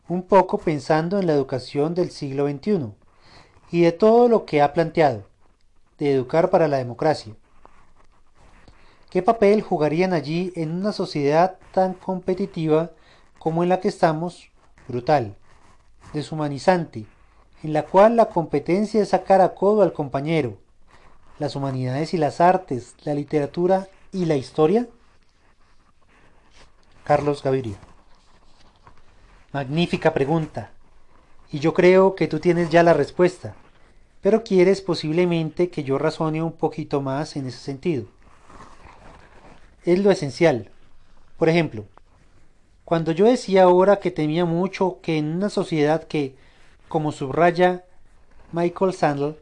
un 0.08 0.24
poco 0.24 0.58
pensando 0.58 1.20
en 1.20 1.28
la 1.28 1.34
educación 1.34 1.94
del 1.94 2.10
siglo 2.10 2.50
XXI, 2.50 2.92
y 3.70 3.82
de 3.82 3.92
todo 3.92 4.28
lo 4.28 4.46
que 4.46 4.64
ha 4.64 4.74
planteado, 4.74 5.28
de 6.00 6.12
educar 6.12 6.50
para 6.50 6.68
la 6.68 6.78
democracia. 6.78 7.36
¿Qué 9.18 9.24
papel 9.24 9.64
jugarían 9.64 10.14
allí 10.14 10.54
en 10.56 10.72
una 10.72 10.92
sociedad 10.92 11.58
tan 11.72 11.96
competitiva 11.96 12.92
como 13.40 13.64
en 13.64 13.70
la 13.70 13.80
que 13.80 13.88
estamos, 13.88 14.52
brutal, 14.88 15.36
deshumanizante, 16.14 17.08
en 17.64 17.74
la 17.74 17.82
cual 17.82 18.16
la 18.16 18.28
competencia 18.30 19.02
es 19.02 19.10
sacar 19.10 19.42
a 19.42 19.56
codo 19.56 19.82
al 19.82 19.92
compañero, 19.92 20.60
las 21.40 21.56
humanidades 21.56 22.14
y 22.14 22.18
las 22.18 22.40
artes, 22.40 22.94
la 23.06 23.16
literatura 23.16 23.88
y 24.12 24.26
la 24.26 24.36
historia? 24.36 24.88
Carlos 27.04 27.42
Gaviria. 27.42 27.78
Magnífica 29.52 30.14
pregunta. 30.14 30.70
Y 31.52 31.58
yo 31.58 31.74
creo 31.74 32.14
que 32.14 32.28
tú 32.28 32.40
tienes 32.40 32.70
ya 32.70 32.84
la 32.84 32.94
respuesta, 32.94 33.56
pero 34.22 34.44
quieres 34.44 34.84
posiblemente 34.84 35.72
que 35.72 35.84
yo 35.84 35.98
razone 35.98 36.44
un 36.44 36.52
poquito 36.52 37.02
más 37.02 37.36
en 37.36 37.48
ese 37.48 37.58
sentido. 37.58 38.16
Es 39.88 40.04
lo 40.04 40.12
esencial. 40.12 40.70
Por 41.38 41.48
ejemplo, 41.48 41.86
cuando 42.84 43.14
yo 43.14 43.26
decía 43.26 43.64
ahora 43.64 44.02
que 44.02 44.12
temía 44.12 44.44
mucho 44.44 45.00
que 45.02 45.18
en 45.18 45.34
una 45.34 45.50
sociedad 45.50 46.04
que 46.04 46.36
como 46.90 47.14
subraya 47.14 47.86
Michael 48.52 48.94
Sandel, 48.94 49.38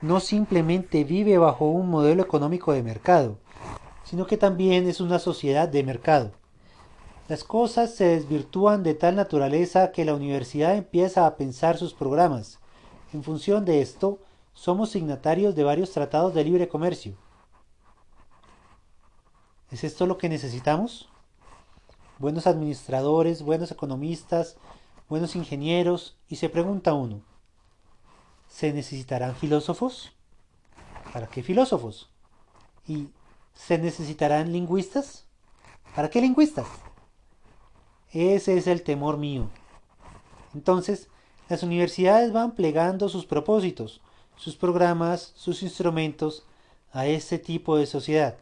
no 0.00 0.20
simplemente 0.20 1.02
vive 1.02 1.38
bajo 1.38 1.64
un 1.64 1.90
modelo 1.90 2.22
económico 2.22 2.72
de 2.72 2.84
mercado, 2.84 3.36
sino 4.04 4.28
que 4.28 4.36
también 4.36 4.88
es 4.88 5.00
una 5.00 5.18
sociedad 5.18 5.68
de 5.68 5.82
mercado. 5.82 6.30
Las 7.26 7.42
cosas 7.42 7.96
se 7.96 8.04
desvirtúan 8.04 8.84
de 8.84 8.94
tal 8.94 9.16
naturaleza 9.16 9.90
que 9.90 10.04
la 10.04 10.14
universidad 10.14 10.76
empieza 10.76 11.26
a 11.26 11.34
pensar 11.34 11.78
sus 11.78 11.94
programas. 11.94 12.60
En 13.12 13.24
función 13.24 13.64
de 13.64 13.82
esto, 13.82 14.20
somos 14.54 14.90
signatarios 14.90 15.56
de 15.56 15.64
varios 15.64 15.90
tratados 15.90 16.32
de 16.32 16.44
libre 16.44 16.68
comercio. 16.68 17.16
¿Es 19.70 19.84
esto 19.84 20.06
lo 20.06 20.16
que 20.16 20.30
necesitamos? 20.30 21.10
Buenos 22.18 22.46
administradores, 22.46 23.42
buenos 23.42 23.70
economistas, 23.70 24.56
buenos 25.10 25.36
ingenieros, 25.36 26.16
y 26.26 26.36
se 26.36 26.48
pregunta 26.48 26.94
uno, 26.94 27.20
¿se 28.48 28.72
necesitarán 28.72 29.36
filósofos? 29.36 30.12
¿Para 31.12 31.26
qué 31.26 31.42
filósofos? 31.42 32.08
¿Y 32.86 33.10
se 33.52 33.76
necesitarán 33.76 34.52
lingüistas? 34.52 35.26
¿Para 35.94 36.08
qué 36.08 36.22
lingüistas? 36.22 36.66
Ese 38.10 38.56
es 38.56 38.66
el 38.66 38.82
temor 38.82 39.18
mío. 39.18 39.50
Entonces, 40.54 41.10
las 41.50 41.62
universidades 41.62 42.32
van 42.32 42.52
plegando 42.52 43.10
sus 43.10 43.26
propósitos, 43.26 44.00
sus 44.34 44.56
programas, 44.56 45.34
sus 45.36 45.62
instrumentos 45.62 46.46
a 46.90 47.06
este 47.06 47.38
tipo 47.38 47.76
de 47.76 47.84
sociedad. 47.84 48.38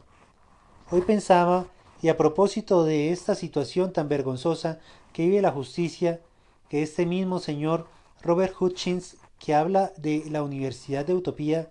Hoy 0.88 1.00
pensaba, 1.00 1.66
y 2.00 2.10
a 2.10 2.16
propósito 2.16 2.84
de 2.84 3.10
esta 3.10 3.34
situación 3.34 3.92
tan 3.92 4.08
vergonzosa 4.08 4.78
que 5.12 5.24
vive 5.24 5.42
la 5.42 5.50
justicia 5.50 6.20
que 6.68 6.84
este 6.84 7.06
mismo 7.06 7.40
señor 7.40 7.88
Robert 8.22 8.54
Hutchins, 8.60 9.16
que 9.40 9.52
habla 9.52 9.90
de 9.96 10.22
la 10.30 10.44
Universidad 10.44 11.04
de 11.04 11.14
Utopía, 11.14 11.70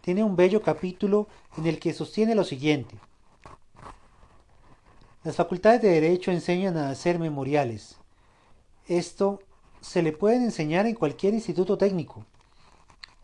tiene 0.00 0.24
un 0.24 0.36
bello 0.36 0.62
capítulo 0.62 1.28
en 1.58 1.66
el 1.66 1.78
que 1.78 1.92
sostiene 1.92 2.34
lo 2.34 2.44
siguiente. 2.44 2.96
Las 5.22 5.36
facultades 5.36 5.82
de 5.82 5.90
Derecho 5.90 6.30
enseñan 6.30 6.78
a 6.78 6.88
hacer 6.88 7.18
memoriales. 7.18 7.98
Esto 8.88 9.38
se 9.82 10.02
le 10.02 10.12
puede 10.12 10.36
enseñar 10.36 10.86
en 10.86 10.94
cualquier 10.94 11.34
instituto 11.34 11.76
técnico. 11.76 12.24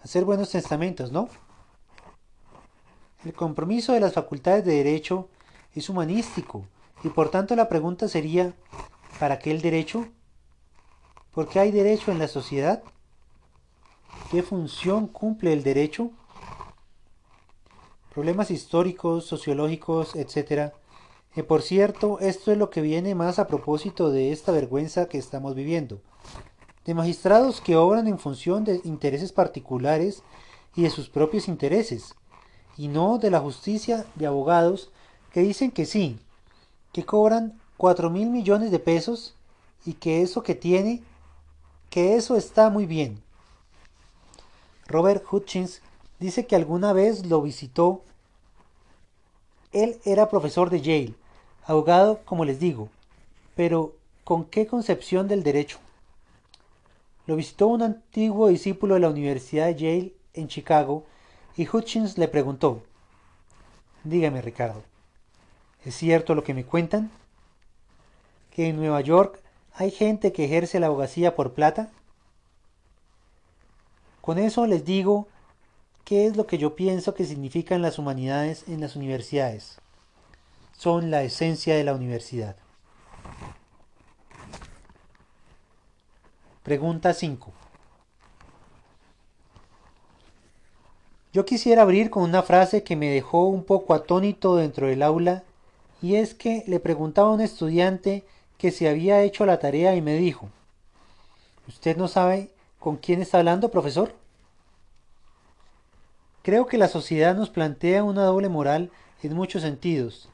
Hacer 0.03 0.27
buenos 0.27 0.51
testamentos, 0.51 1.11
¿no? 1.11 1.31
El 3.25 3.35
compromiso 3.35 3.93
de 3.93 4.01
las 4.01 4.15
facultades 4.15 4.65
de 4.65 4.75
Derecho 4.75 5.29
es 5.75 5.89
humanístico 5.89 6.65
y 7.05 7.09
por 7.09 7.31
tanto 7.31 7.55
la 7.55 7.69
pregunta 7.69 8.09
sería, 8.09 8.53
¿para 9.21 9.39
qué 9.39 9.53
el 9.53 9.63
derecho? 9.63 10.09
¿Por 11.33 11.49
qué 11.49 11.61
hay 11.61 11.71
derecho 11.71 12.11
en 12.11 12.19
la 12.19 12.27
sociedad? 12.27 12.83
¿Qué 14.31 14.43
función 14.43 15.07
cumple 15.07 15.53
el 15.53 15.63
derecho? 15.63 16.11
Problemas 18.13 18.51
históricos, 18.51 19.25
sociológicos, 19.25 20.17
etc. 20.17 20.73
Y 21.37 21.43
por 21.43 21.63
cierto, 21.63 22.19
esto 22.19 22.51
es 22.51 22.59
lo 22.59 22.71
que 22.71 22.81
viene 22.81 23.15
más 23.15 23.39
a 23.39 23.47
propósito 23.47 24.11
de 24.11 24.33
esta 24.33 24.53
vergüenza 24.53 25.07
que 25.07 25.19
estamos 25.19 25.55
viviendo. 25.55 26.01
De 26.85 26.95
magistrados 26.95 27.61
que 27.61 27.77
obran 27.77 28.09
en 28.09 28.19
función 28.19 28.65
de 28.65 28.81
intereses 28.85 29.33
particulares 29.33 30.25
y 30.75 30.83
de 30.83 30.91
sus 30.91 31.09
propios 31.09 31.49
intereses, 31.49 32.17
y 32.77 32.89
no 32.89 33.19
de 33.19 33.31
la 33.31 33.41
justicia 33.41 34.07
de 34.15 34.27
abogados 34.27 34.91
que 35.33 35.41
dicen 35.41 35.71
que 35.71 35.87
sí, 35.87 36.19
que 36.93 37.05
cobran 37.05 37.61
cuatro 37.77 38.11
mil 38.11 38.31
millones 38.31 38.71
de 38.71 38.79
pesos 38.79 39.35
y 39.85 39.95
que 39.95 40.23
eso 40.23 40.43
que 40.43 40.55
tiene, 40.55 41.03
que 41.91 42.17
eso 42.17 42.37
está 42.37 42.71
muy 42.71 42.87
bien. 42.87 43.23
Robert 44.87 45.25
Hutchins 45.31 45.81
dice 46.19 46.47
que 46.47 46.57
alguna 46.57 46.93
vez 46.93 47.27
lo 47.27 47.43
visitó. 47.43 48.03
Él 49.73 49.99
era 50.05 50.29
profesor 50.29 50.71
de 50.71 50.81
Yale, 50.81 51.15
abogado, 51.65 52.21
como 52.25 52.45
les 52.45 52.61
digo, 52.61 52.89
pero 53.57 53.95
¿con 54.25 54.45
qué 54.45 54.67
concepción 54.67 55.29
del 55.29 55.43
derecho? 55.43 55.79
Lo 57.27 57.37
visitó 57.37 57.69
un 57.69 57.83
antiguo 57.83 58.49
discípulo 58.49 58.95
de 58.95 59.01
la 59.01 59.09
Universidad 59.09 59.67
de 59.67 59.77
Yale 59.77 60.13
en 60.35 60.49
Chicago 60.49 61.05
y 61.57 61.69
Hutchins 61.69 62.19
le 62.19 62.29
preguntó, 62.29 62.83
Dígame, 64.05 64.43
Ricardo, 64.43 64.83
¿es 65.85 65.95
cierto 65.95 66.35
lo 66.35 66.43
que 66.43 66.55
me 66.55 66.65
cuentan? 66.65 67.11
¿Que 68.51 68.69
en 68.69 68.77
Nueva 68.77 69.01
York 69.01 69.41
hay 69.75 69.91
gente 69.91 70.33
que 70.33 70.45
ejerce 70.45 70.81
la 70.81 70.87
abogacía 70.87 71.35
por 71.37 71.53
plata? 71.55 71.91
Con 74.21 74.39
eso 74.39 74.67
les 74.67 74.85
digo 74.85 75.29
qué 76.05 76.27
es 76.27 76.37
lo 76.37 76.47
que 76.47 76.59
yo 76.59 76.75
pienso 76.75 77.15
que 77.15 77.25
significan 77.25 77.83
las 77.83 77.99
humanidades 77.99 78.69
en 78.69 78.81
las 78.81 78.97
universidades. 78.97 79.79
Son 80.77 81.11
la 81.11 81.23
esencia 81.23 81.77
de 81.77 81.85
la 81.85 81.95
universidad. 81.95 82.57
Pregunta 86.63 87.15
5. 87.15 87.53
Yo 91.33 91.45
quisiera 91.45 91.83
abrir 91.83 92.11
con 92.11 92.23
una 92.25 92.43
frase 92.43 92.83
que 92.83 92.97
me 92.97 93.11
dejó 93.11 93.47
un 93.47 93.65
poco 93.65 93.95
atónito 93.95 94.57
dentro 94.57 94.87
del 94.87 95.03
aula 95.03 95.45
y 96.01 96.17
es 96.17 96.35
que 96.35 96.65
le 96.67 96.81
preguntaba 96.81 97.31
a 97.31 97.33
un 97.33 97.41
estudiante 97.41 98.25
que 98.59 98.71
se 98.71 98.89
había 98.89 99.23
hecho 99.23 99.47
la 99.47 99.59
tarea 99.59 99.95
y 99.97 100.03
me 100.03 100.17
dijo, 100.17 100.49
¿usted 101.67 101.97
no 101.97 102.09
sabe 102.09 102.51
¿Con 102.83 102.97
quién 102.97 103.23
está 103.23 103.39
hablando, 103.39 103.71
profesor? 103.71 104.13
Creo 106.43 106.67
que 106.67 106.79
la 106.79 106.89
sociedad 106.89 107.37
nos 107.37 107.49
plantea 107.49 108.03
una 108.03 108.25
doble 108.25 108.49
moral 108.49 108.91
en 109.23 109.37
muchos 109.37 109.63
sentidos. 109.63 110.29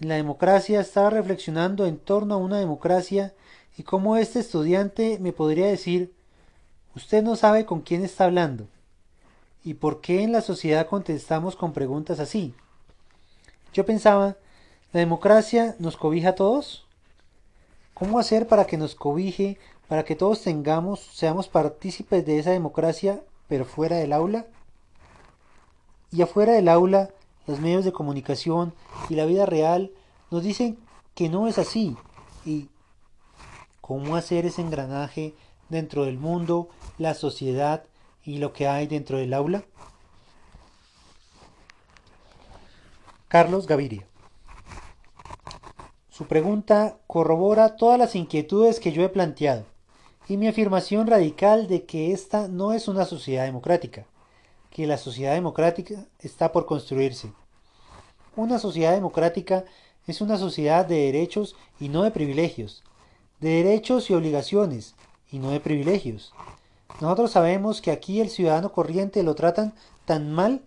En 0.00 0.08
la 0.08 0.14
democracia 0.14 0.80
estaba 0.80 1.10
reflexionando 1.10 1.84
en 1.84 1.98
torno 1.98 2.32
a 2.32 2.38
una 2.38 2.58
democracia 2.58 3.34
y 3.76 3.82
cómo 3.82 4.16
este 4.16 4.40
estudiante 4.40 5.18
me 5.20 5.34
podría 5.34 5.66
decir, 5.66 6.14
usted 6.94 7.22
no 7.22 7.36
sabe 7.36 7.66
con 7.66 7.82
quién 7.82 8.02
está 8.02 8.24
hablando. 8.24 8.68
¿Y 9.66 9.74
por 9.74 10.00
qué 10.00 10.22
en 10.22 10.30
la 10.30 10.42
sociedad 10.42 10.86
contestamos 10.86 11.56
con 11.56 11.72
preguntas 11.72 12.20
así? 12.20 12.54
Yo 13.72 13.84
pensaba, 13.84 14.36
¿la 14.92 15.00
democracia 15.00 15.74
nos 15.80 15.96
cobija 15.96 16.28
a 16.28 16.34
todos? 16.36 16.86
¿Cómo 17.92 18.20
hacer 18.20 18.46
para 18.46 18.68
que 18.68 18.76
nos 18.76 18.94
cobije 18.94 19.58
para 19.88 20.04
que 20.04 20.14
todos 20.14 20.40
tengamos, 20.42 21.00
seamos 21.00 21.48
partícipes 21.48 22.24
de 22.24 22.38
esa 22.38 22.52
democracia, 22.52 23.24
pero 23.48 23.64
fuera 23.64 23.96
del 23.96 24.12
aula? 24.12 24.46
Y 26.12 26.22
afuera 26.22 26.52
del 26.52 26.68
aula, 26.68 27.10
los 27.48 27.58
medios 27.58 27.84
de 27.84 27.90
comunicación 27.90 28.72
y 29.10 29.16
la 29.16 29.26
vida 29.26 29.46
real 29.46 29.90
nos 30.30 30.44
dicen 30.44 30.78
que 31.16 31.28
no 31.28 31.48
es 31.48 31.58
así. 31.58 31.96
¿Y 32.44 32.68
cómo 33.80 34.14
hacer 34.14 34.46
ese 34.46 34.62
engranaje 34.62 35.34
dentro 35.70 36.04
del 36.04 36.18
mundo, 36.18 36.68
la 36.98 37.14
sociedad 37.14 37.82
y 38.26 38.38
lo 38.38 38.52
que 38.52 38.68
hay 38.68 38.86
dentro 38.86 39.16
del 39.16 39.32
aula? 39.32 39.64
Carlos 43.28 43.66
Gaviria 43.66 44.06
su 46.16 46.26
pregunta 46.26 46.96
corrobora 47.06 47.76
todas 47.76 47.98
las 47.98 48.16
inquietudes 48.16 48.80
que 48.80 48.90
yo 48.90 49.02
he 49.02 49.10
planteado 49.10 49.66
y 50.26 50.38
mi 50.38 50.48
afirmación 50.48 51.06
radical 51.06 51.66
de 51.66 51.84
que 51.84 52.12
esta 52.12 52.48
no 52.48 52.72
es 52.72 52.88
una 52.88 53.04
sociedad 53.04 53.44
democrática, 53.44 54.06
que 54.70 54.86
la 54.86 54.96
sociedad 54.96 55.34
democrática 55.34 56.06
está 56.20 56.52
por 56.52 56.64
construirse. 56.64 57.30
Una 58.34 58.58
sociedad 58.58 58.94
democrática 58.94 59.66
es 60.06 60.22
una 60.22 60.38
sociedad 60.38 60.86
de 60.86 60.96
derechos 60.96 61.54
y 61.78 61.90
no 61.90 62.02
de 62.02 62.12
privilegios, 62.12 62.82
de 63.40 63.50
derechos 63.62 64.08
y 64.08 64.14
obligaciones 64.14 64.94
y 65.30 65.38
no 65.38 65.50
de 65.50 65.60
privilegios. 65.60 66.32
Nosotros 67.00 67.30
sabemos 67.32 67.80
que 67.80 67.90
aquí 67.90 68.20
el 68.20 68.30
ciudadano 68.30 68.72
corriente 68.72 69.22
lo 69.22 69.34
tratan 69.34 69.74
tan 70.04 70.32
mal 70.32 70.62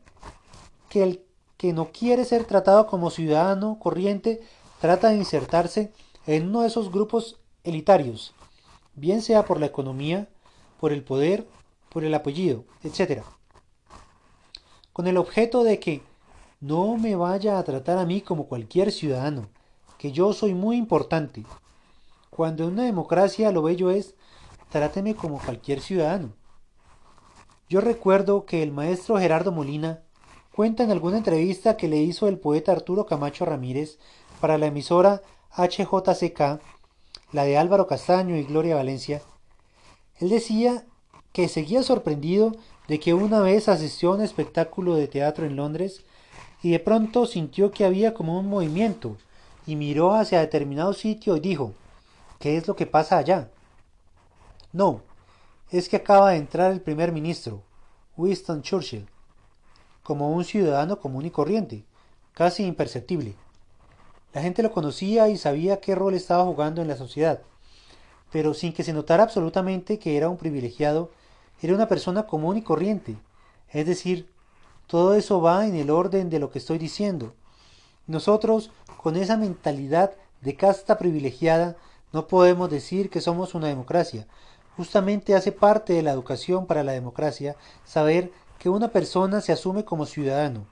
que 0.89 1.03
el 1.03 1.23
que 1.57 1.73
no 1.73 1.91
quiere 1.91 2.23
ser 2.23 2.45
tratado 2.45 2.87
como 2.87 3.09
ciudadano 3.09 3.79
corriente 3.79 4.41
trata 4.79 5.09
de 5.09 5.17
insertarse 5.17 5.91
en 6.25 6.47
uno 6.47 6.61
de 6.61 6.67
esos 6.67 6.89
grupos 6.91 7.37
elitarios 7.63 8.33
bien 8.99 9.21
sea 9.21 9.45
por 9.45 9.59
la 9.59 9.65
economía, 9.65 10.27
por 10.79 10.91
el 10.91 11.03
poder, 11.03 11.47
por 11.89 12.03
el 12.03 12.13
apellido, 12.13 12.65
etc. 12.83 13.23
Con 14.93 15.07
el 15.07 15.17
objeto 15.17 15.63
de 15.63 15.79
que 15.79 16.01
no 16.59 16.97
me 16.97 17.15
vaya 17.15 17.57
a 17.57 17.63
tratar 17.63 17.97
a 17.97 18.05
mí 18.05 18.21
como 18.21 18.47
cualquier 18.47 18.91
ciudadano, 18.91 19.47
que 19.97 20.11
yo 20.11 20.33
soy 20.33 20.53
muy 20.53 20.77
importante. 20.77 21.45
Cuando 22.29 22.65
en 22.65 22.73
una 22.73 22.83
democracia 22.83 23.51
lo 23.51 23.61
bello 23.61 23.89
es, 23.89 24.15
tráteme 24.69 25.15
como 25.15 25.39
cualquier 25.39 25.81
ciudadano. 25.81 26.33
Yo 27.69 27.81
recuerdo 27.81 28.45
que 28.45 28.63
el 28.63 28.71
maestro 28.71 29.17
Gerardo 29.17 29.51
Molina 29.51 30.01
cuenta 30.55 30.83
en 30.83 30.91
alguna 30.91 31.17
entrevista 31.17 31.77
que 31.77 31.87
le 31.87 31.97
hizo 31.97 32.27
el 32.27 32.39
poeta 32.39 32.71
Arturo 32.71 33.05
Camacho 33.05 33.45
Ramírez 33.45 33.99
para 34.39 34.57
la 34.57 34.67
emisora 34.67 35.21
HJCK 35.55 36.61
la 37.31 37.43
de 37.43 37.57
Álvaro 37.57 37.87
Castaño 37.87 38.35
y 38.35 38.43
Gloria 38.43 38.75
Valencia, 38.75 39.21
él 40.19 40.29
decía 40.29 40.85
que 41.31 41.47
seguía 41.47 41.83
sorprendido 41.83 42.55
de 42.87 42.99
que 42.99 43.13
una 43.13 43.39
vez 43.41 43.69
asistió 43.69 44.11
a 44.11 44.15
un 44.15 44.21
espectáculo 44.21 44.95
de 44.95 45.07
teatro 45.07 45.45
en 45.45 45.55
Londres 45.55 46.03
y 46.63 46.71
de 46.71 46.79
pronto 46.79 47.25
sintió 47.25 47.71
que 47.71 47.85
había 47.85 48.13
como 48.13 48.39
un 48.39 48.47
movimiento 48.47 49.15
y 49.67 49.75
miró 49.75 50.13
hacia 50.13 50.39
determinado 50.39 50.93
sitio 50.93 51.37
y 51.37 51.39
dijo, 51.39 51.73
¿qué 52.39 52.57
es 52.57 52.67
lo 52.67 52.75
que 52.75 52.87
pasa 52.87 53.17
allá? 53.17 53.51
No, 54.71 55.01
es 55.71 55.89
que 55.89 55.95
acaba 55.95 56.29
de 56.29 56.37
entrar 56.37 56.71
el 56.71 56.81
primer 56.81 57.11
ministro, 57.11 57.63
Winston 58.17 58.61
Churchill, 58.61 59.07
como 60.03 60.31
un 60.31 60.43
ciudadano 60.43 60.99
común 60.99 61.25
y 61.25 61.31
corriente, 61.31 61.85
casi 62.33 62.65
imperceptible. 62.65 63.35
La 64.31 64.43
gente 64.43 64.61
lo 64.61 64.71
conocía 64.71 65.27
y 65.29 65.37
sabía 65.37 65.79
qué 65.79 65.95
rol 65.95 66.13
estaba 66.13 66.45
jugando 66.45 66.83
en 66.83 66.87
la 66.87 66.97
sociedad, 66.97 67.41
pero 68.31 68.53
sin 68.53 68.73
que 68.73 68.83
se 68.83 68.93
notara 68.93 69.23
absolutamente 69.23 69.97
que 69.97 70.17
era 70.17 70.29
un 70.29 70.37
privilegiado, 70.37 71.09
era 71.61 71.73
una 71.73 71.87
persona 71.87 72.27
común 72.27 72.57
y 72.57 72.61
corriente. 72.61 73.17
Es 73.71 73.87
decir, 73.87 74.29
todo 74.85 75.15
eso 75.15 75.41
va 75.41 75.65
en 75.65 75.75
el 75.75 75.89
orden 75.89 76.29
de 76.29 76.37
lo 76.37 76.51
que 76.51 76.59
estoy 76.59 76.77
diciendo. 76.77 77.33
Nosotros, 78.05 78.71
con 79.01 79.15
esa 79.15 79.35
mentalidad 79.35 80.13
de 80.41 80.55
casta 80.55 80.99
privilegiada, 80.99 81.75
no 82.11 82.27
podemos 82.27 82.69
decir 82.69 83.09
que 83.09 83.21
somos 83.21 83.53
una 83.53 83.67
democracia. 83.67 84.27
Justamente 84.79 85.35
hace 85.35 85.51
parte 85.51 85.91
de 85.91 86.01
la 86.01 86.11
educación 86.11 86.65
para 86.65 86.85
la 86.85 86.93
democracia 86.93 87.57
saber 87.83 88.31
que 88.59 88.69
una 88.69 88.87
persona 88.87 89.41
se 89.41 89.51
asume 89.51 89.83
como 89.83 90.05
ciudadano 90.05 90.67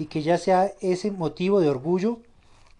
y 0.00 0.06
que 0.06 0.20
ya 0.20 0.36
sea 0.36 0.72
ese 0.80 1.12
motivo 1.12 1.60
de 1.60 1.68
orgullo 1.68 2.18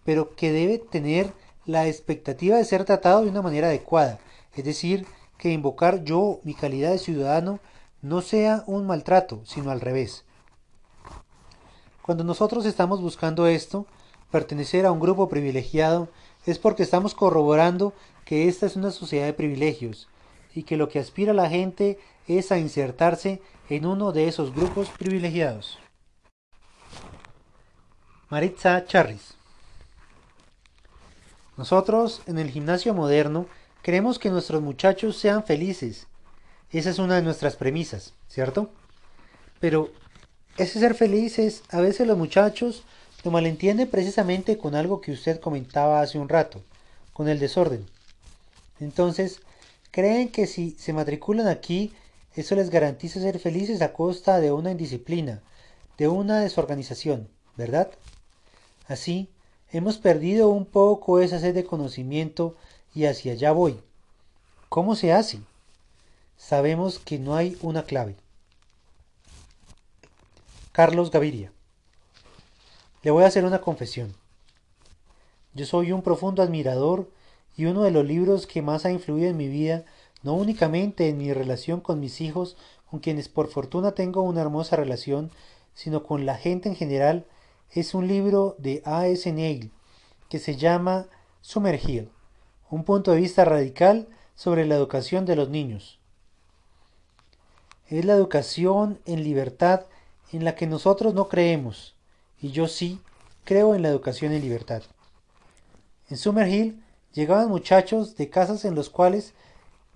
pero 0.03 0.35
que 0.35 0.51
debe 0.51 0.79
tener 0.79 1.31
la 1.65 1.87
expectativa 1.87 2.57
de 2.57 2.65
ser 2.65 2.83
tratado 2.83 3.23
de 3.23 3.29
una 3.29 3.41
manera 3.41 3.67
adecuada, 3.67 4.19
es 4.55 4.65
decir, 4.65 5.07
que 5.37 5.53
invocar 5.53 6.03
yo 6.03 6.41
mi 6.43 6.53
calidad 6.53 6.91
de 6.91 6.99
ciudadano 6.99 7.61
no 8.01 8.21
sea 8.21 8.65
un 8.67 8.85
maltrato, 8.85 9.39
sino 9.45 9.71
al 9.71 9.79
revés. 9.79 10.25
Cuando 12.01 12.25
nosotros 12.25 12.65
estamos 12.65 13.01
buscando 13.01 13.47
esto, 13.47 13.85
pertenecer 14.31 14.85
a 14.85 14.91
un 14.91 14.99
grupo 14.99 15.29
privilegiado 15.29 16.09
es 16.45 16.59
porque 16.59 16.83
estamos 16.83 17.15
corroborando 17.15 17.93
que 18.25 18.49
esta 18.49 18.65
es 18.65 18.75
una 18.75 18.91
sociedad 18.91 19.27
de 19.27 19.33
privilegios 19.33 20.09
y 20.53 20.63
que 20.63 20.77
lo 20.77 20.89
que 20.89 20.99
aspira 20.99 21.33
la 21.33 21.49
gente 21.49 21.99
es 22.27 22.51
a 22.51 22.57
insertarse 22.57 23.41
en 23.69 23.85
uno 23.85 24.11
de 24.11 24.27
esos 24.27 24.53
grupos 24.53 24.89
privilegiados. 24.89 25.79
Maritza 28.29 28.85
Charris 28.85 29.35
Nosotros, 31.57 32.21
en 32.25 32.39
el 32.39 32.49
gimnasio 32.49 32.93
moderno, 32.93 33.47
queremos 33.81 34.17
que 34.17 34.29
nuestros 34.29 34.61
muchachos 34.61 35.17
sean 35.17 35.43
felices. 35.43 36.07
Esa 36.71 36.89
es 36.89 36.99
una 36.99 37.15
de 37.15 37.21
nuestras 37.21 37.55
premisas, 37.55 38.13
¿cierto? 38.27 38.69
Pero 39.59 39.91
ese 40.57 40.79
ser 40.79 40.95
felices, 40.95 41.63
a 41.69 41.79
veces 41.79 42.07
los 42.07 42.17
muchachos 42.17 42.83
lo 43.23 43.31
malentienden 43.31 43.89
precisamente 43.89 44.57
con 44.57 44.75
algo 44.75 44.99
que 44.99 45.11
usted 45.11 45.39
comentaba 45.39 46.01
hace 46.01 46.19
un 46.19 46.29
rato, 46.29 46.61
con 47.13 47.29
el 47.29 47.39
desorden. 47.39 47.85
Entonces, 48.79 49.41
creen 49.93 50.29
que 50.29 50.47
si 50.47 50.71
se 50.71 50.91
matriculan 50.91 51.47
aquí, 51.47 51.93
eso 52.35 52.55
les 52.55 52.71
garantiza 52.71 53.21
ser 53.21 53.37
felices 53.37 53.79
a 53.83 53.93
costa 53.93 54.39
de 54.39 54.51
una 54.51 54.71
indisciplina, 54.71 55.43
de 55.99 56.07
una 56.07 56.39
desorganización, 56.39 57.29
¿verdad? 57.55 57.91
Así, 58.87 59.29
hemos 59.71 59.99
perdido 59.99 60.49
un 60.49 60.65
poco 60.65 61.19
esa 61.19 61.39
sed 61.39 61.53
de 61.53 61.63
conocimiento 61.63 62.55
y 62.95 63.05
hacia 63.05 63.33
allá 63.33 63.51
voy. 63.51 63.79
¿Cómo 64.67 64.95
se 64.95 65.13
hace? 65.13 65.41
Sabemos 66.37 66.97
que 66.97 67.19
no 67.19 67.35
hay 67.35 67.55
una 67.61 67.83
clave. 67.83 68.15
Carlos 70.71 71.11
Gaviria. 71.11 71.51
Le 73.03 73.11
voy 73.11 73.25
a 73.25 73.27
hacer 73.27 73.45
una 73.45 73.61
confesión. 73.61 74.15
Yo 75.53 75.67
soy 75.67 75.91
un 75.91 76.01
profundo 76.01 76.41
admirador 76.41 77.11
y 77.55 77.65
uno 77.65 77.83
de 77.83 77.91
los 77.91 78.05
libros 78.05 78.47
que 78.47 78.61
más 78.61 78.85
ha 78.85 78.91
influido 78.91 79.29
en 79.29 79.37
mi 79.37 79.47
vida, 79.47 79.85
no 80.23 80.33
únicamente 80.33 81.09
en 81.09 81.17
mi 81.17 81.33
relación 81.33 81.81
con 81.81 81.99
mis 81.99 82.21
hijos, 82.21 82.57
con 82.89 82.99
quienes 82.99 83.29
por 83.29 83.49
fortuna 83.49 83.93
tengo 83.93 84.21
una 84.21 84.41
hermosa 84.41 84.75
relación, 84.75 85.31
sino 85.73 86.03
con 86.03 86.25
la 86.25 86.35
gente 86.35 86.69
en 86.69 86.75
general, 86.75 87.25
es 87.71 87.93
un 87.93 88.07
libro 88.07 88.55
de 88.59 88.81
A. 88.85 89.07
S. 89.07 89.31
Neil 89.31 89.71
que 90.29 90.39
se 90.39 90.55
llama 90.55 91.07
Summerhill, 91.41 92.09
un 92.69 92.83
punto 92.83 93.11
de 93.11 93.17
vista 93.17 93.45
radical 93.45 94.07
sobre 94.35 94.65
la 94.65 94.75
educación 94.75 95.25
de 95.25 95.35
los 95.35 95.49
niños. 95.49 95.99
Es 97.87 98.05
la 98.05 98.13
educación 98.13 98.99
en 99.05 99.23
libertad 99.23 99.85
en 100.31 100.43
la 100.43 100.55
que 100.55 100.65
nosotros 100.65 101.13
no 101.13 101.29
creemos, 101.29 101.95
y 102.41 102.49
yo 102.49 102.67
sí 102.67 102.99
creo 103.43 103.75
en 103.75 103.83
la 103.83 103.89
educación 103.89 104.31
en 104.31 104.41
libertad. 104.41 104.81
En 106.09 106.17
Summerhill 106.17 106.82
llegaban 107.13 107.49
muchachos 107.49 108.15
de 108.15 108.29
casas 108.29 108.65
en 108.65 108.75
los 108.75 108.89
cuales 108.89 109.33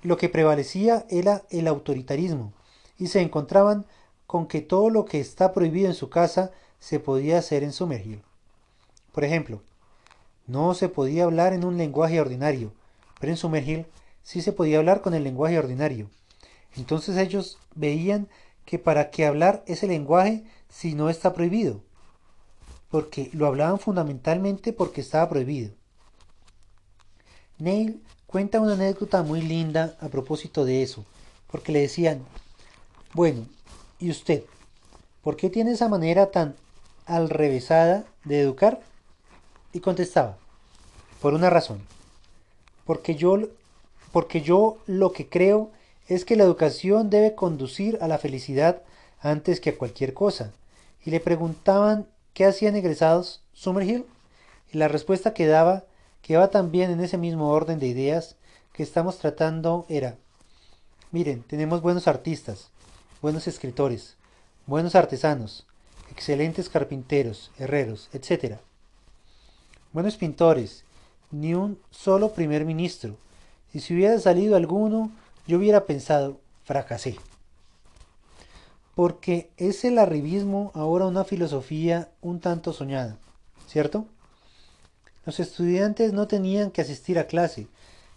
lo 0.04 0.18
que 0.18 0.30
prevalecía 0.30 1.06
era 1.10 1.44
el 1.50 1.68
autoritarismo, 1.68 2.54
y 2.98 3.08
se 3.08 3.22
encontraban 3.22 3.86
con 4.26 4.48
que 4.48 4.62
todo 4.62 4.90
lo 4.90 5.06
que 5.06 5.20
está 5.20 5.54
prohibido 5.54 5.88
en 5.88 5.96
su 5.96 6.10
casa 6.10 6.52
se 6.80 7.00
podía 7.00 7.40
hacer 7.40 7.64
en 7.64 7.74
Summerhill. 7.74 8.22
Por 9.12 9.24
ejemplo, 9.24 9.62
no 10.46 10.74
se 10.74 10.90
podía 10.90 11.24
hablar 11.24 11.54
en 11.54 11.66
un 11.66 11.78
lenguaje 11.78 12.22
ordinario, 12.22 12.72
pero 13.20 13.32
en 13.32 13.38
Summerhill 13.38 13.86
sí 14.24 14.42
se 14.42 14.54
podía 14.54 14.78
hablar 14.78 15.02
con 15.02 15.14
el 15.14 15.24
lenguaje 15.24 15.58
ordinario. 15.58 16.10
Entonces 16.76 17.18
ellos 17.18 17.58
veían 17.74 18.28
que 18.66 18.78
para 18.78 19.10
qué 19.10 19.26
hablar 19.26 19.64
ese 19.66 19.88
lenguaje 19.88 20.44
si 20.70 20.94
no 20.94 21.10
está 21.10 21.34
prohibido, 21.34 21.82
porque 22.90 23.30
lo 23.34 23.48
hablaban 23.48 23.80
fundamentalmente 23.80 24.74
porque 24.74 25.02
estaba 25.02 25.30
prohibido. 25.30 25.72
Neil 27.60 28.04
cuenta 28.28 28.60
una 28.60 28.74
anécdota 28.74 29.24
muy 29.24 29.42
linda 29.42 29.98
a 30.00 30.10
propósito 30.10 30.66
de 30.66 30.84
eso, 30.84 31.06
porque 31.50 31.72
le 31.72 31.82
decían, 31.82 32.24
bueno, 33.14 33.48
¿y 34.00 34.12
usted? 34.12 34.44
¿Por 35.24 35.38
qué 35.38 35.50
tiene 35.50 35.72
esa 35.72 35.90
manera 35.90 36.30
tan 36.30 36.56
alrevesada 37.06 38.06
de 38.26 38.42
educar? 38.42 38.82
Y 39.74 39.80
contestaba, 39.80 40.38
por 41.22 41.34
una 41.34 41.50
razón, 41.50 41.82
porque 42.86 43.16
yo, 43.16 43.38
porque 44.12 44.42
yo 44.42 44.78
lo 44.86 45.12
que 45.12 45.28
creo 45.28 45.72
es 46.08 46.26
que 46.26 46.36
la 46.36 46.44
educación 46.44 47.10
debe 47.10 47.36
conducir 47.36 47.98
a 48.02 48.08
la 48.08 48.18
felicidad 48.18 48.84
antes 49.20 49.60
que 49.60 49.72
a 49.72 49.78
cualquier 49.78 50.14
cosa. 50.14 50.54
Y 51.04 51.12
le 51.12 51.20
preguntaban 51.20 52.08
qué 52.34 52.46
hacían 52.46 52.76
egresados 52.76 53.44
Summerhill, 53.54 54.06
y 54.72 54.78
la 54.78 54.88
respuesta 54.88 55.34
que 55.34 55.48
daba, 55.48 55.86
que 56.22 56.38
va 56.38 56.50
también 56.50 56.92
en 56.92 57.00
ese 57.00 57.18
mismo 57.18 57.50
orden 57.50 57.80
de 57.80 57.88
ideas 57.88 58.36
que 58.74 58.84
estamos 58.84 59.18
tratando, 59.18 59.86
era, 59.90 60.18
miren, 61.12 61.44
tenemos 61.44 61.82
buenos 61.82 62.08
artistas, 62.08 62.70
buenos 63.22 63.48
escritores, 63.48 64.18
buenos 64.66 64.96
artesanos, 64.96 65.66
excelentes 66.12 66.70
carpinteros, 66.70 67.52
herreros, 67.58 68.10
etc. 68.14 68.58
Buenos 69.94 70.18
pintores, 70.18 70.84
ni 71.32 71.54
un 71.54 71.80
solo 71.90 72.34
primer 72.34 72.66
ministro, 72.66 73.18
y 73.74 73.80
si 73.80 73.94
hubiera 73.94 74.20
salido 74.20 74.56
alguno, 74.56 75.12
yo 75.48 75.58
hubiera 75.58 75.86
pensado, 75.86 76.40
fracasé. 76.64 77.18
Porque 78.96 79.52
es 79.58 79.86
el 79.86 80.00
arribismo 80.00 80.72
ahora 80.74 81.06
una 81.06 81.24
filosofía 81.24 82.12
un 82.22 82.40
tanto 82.40 82.74
soñada, 82.74 83.18
¿cierto? 83.68 84.06
Los 85.28 85.40
estudiantes 85.40 86.14
no 86.14 86.28
tenían 86.28 86.72
que 86.72 86.82
asistir 86.82 87.20
a 87.20 87.28
clase, 87.28 87.68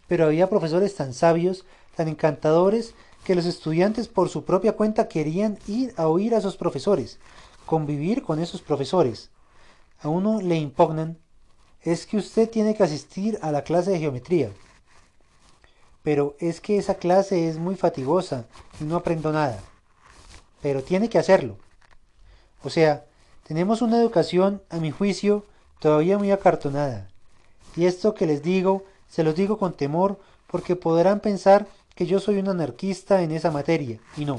pero 0.08 0.24
había 0.24 0.48
profesores 0.48 0.94
tan 0.94 1.12
sabios, 1.12 1.66
tan 1.96 2.08
encantadores, 2.08 2.94
que 3.24 3.34
los 3.34 3.44
estudiantes 3.44 4.08
por 4.08 4.30
su 4.30 4.44
propia 4.44 4.72
cuenta 4.72 5.08
querían 5.08 5.58
ir 5.66 5.92
a 5.98 6.06
oír 6.06 6.34
a 6.34 6.38
esos 6.38 6.56
profesores, 6.56 7.18
convivir 7.66 8.22
con 8.22 8.38
esos 8.38 8.62
profesores. 8.62 9.30
A 10.00 10.08
uno 10.08 10.40
le 10.40 10.56
impugnan, 10.56 11.18
es 11.82 12.06
que 12.06 12.16
usted 12.16 12.48
tiene 12.48 12.76
que 12.76 12.84
asistir 12.84 13.40
a 13.42 13.50
la 13.50 13.64
clase 13.64 13.90
de 13.90 13.98
geometría 13.98 14.52
pero 16.02 16.34
es 16.38 16.60
que 16.60 16.78
esa 16.78 16.94
clase 16.94 17.48
es 17.48 17.58
muy 17.58 17.76
fatigosa 17.76 18.46
y 18.80 18.84
no 18.84 18.96
aprendo 18.96 19.32
nada. 19.32 19.58
Pero 20.62 20.82
tiene 20.82 21.08
que 21.08 21.18
hacerlo. 21.18 21.58
O 22.62 22.70
sea, 22.70 23.04
tenemos 23.46 23.82
una 23.82 23.98
educación, 23.98 24.62
a 24.70 24.78
mi 24.78 24.90
juicio, 24.90 25.44
todavía 25.80 26.16
muy 26.16 26.30
acartonada. 26.30 27.08
Y 27.74 27.86
esto 27.86 28.14
que 28.14 28.26
les 28.26 28.42
digo, 28.42 28.84
se 29.08 29.24
los 29.24 29.34
digo 29.34 29.58
con 29.58 29.72
temor, 29.72 30.20
porque 30.46 30.76
podrán 30.76 31.18
pensar 31.18 31.66
que 31.96 32.06
yo 32.06 32.20
soy 32.20 32.38
un 32.38 32.48
anarquista 32.48 33.22
en 33.22 33.32
esa 33.32 33.50
materia, 33.50 33.98
y 34.16 34.24
no. 34.24 34.38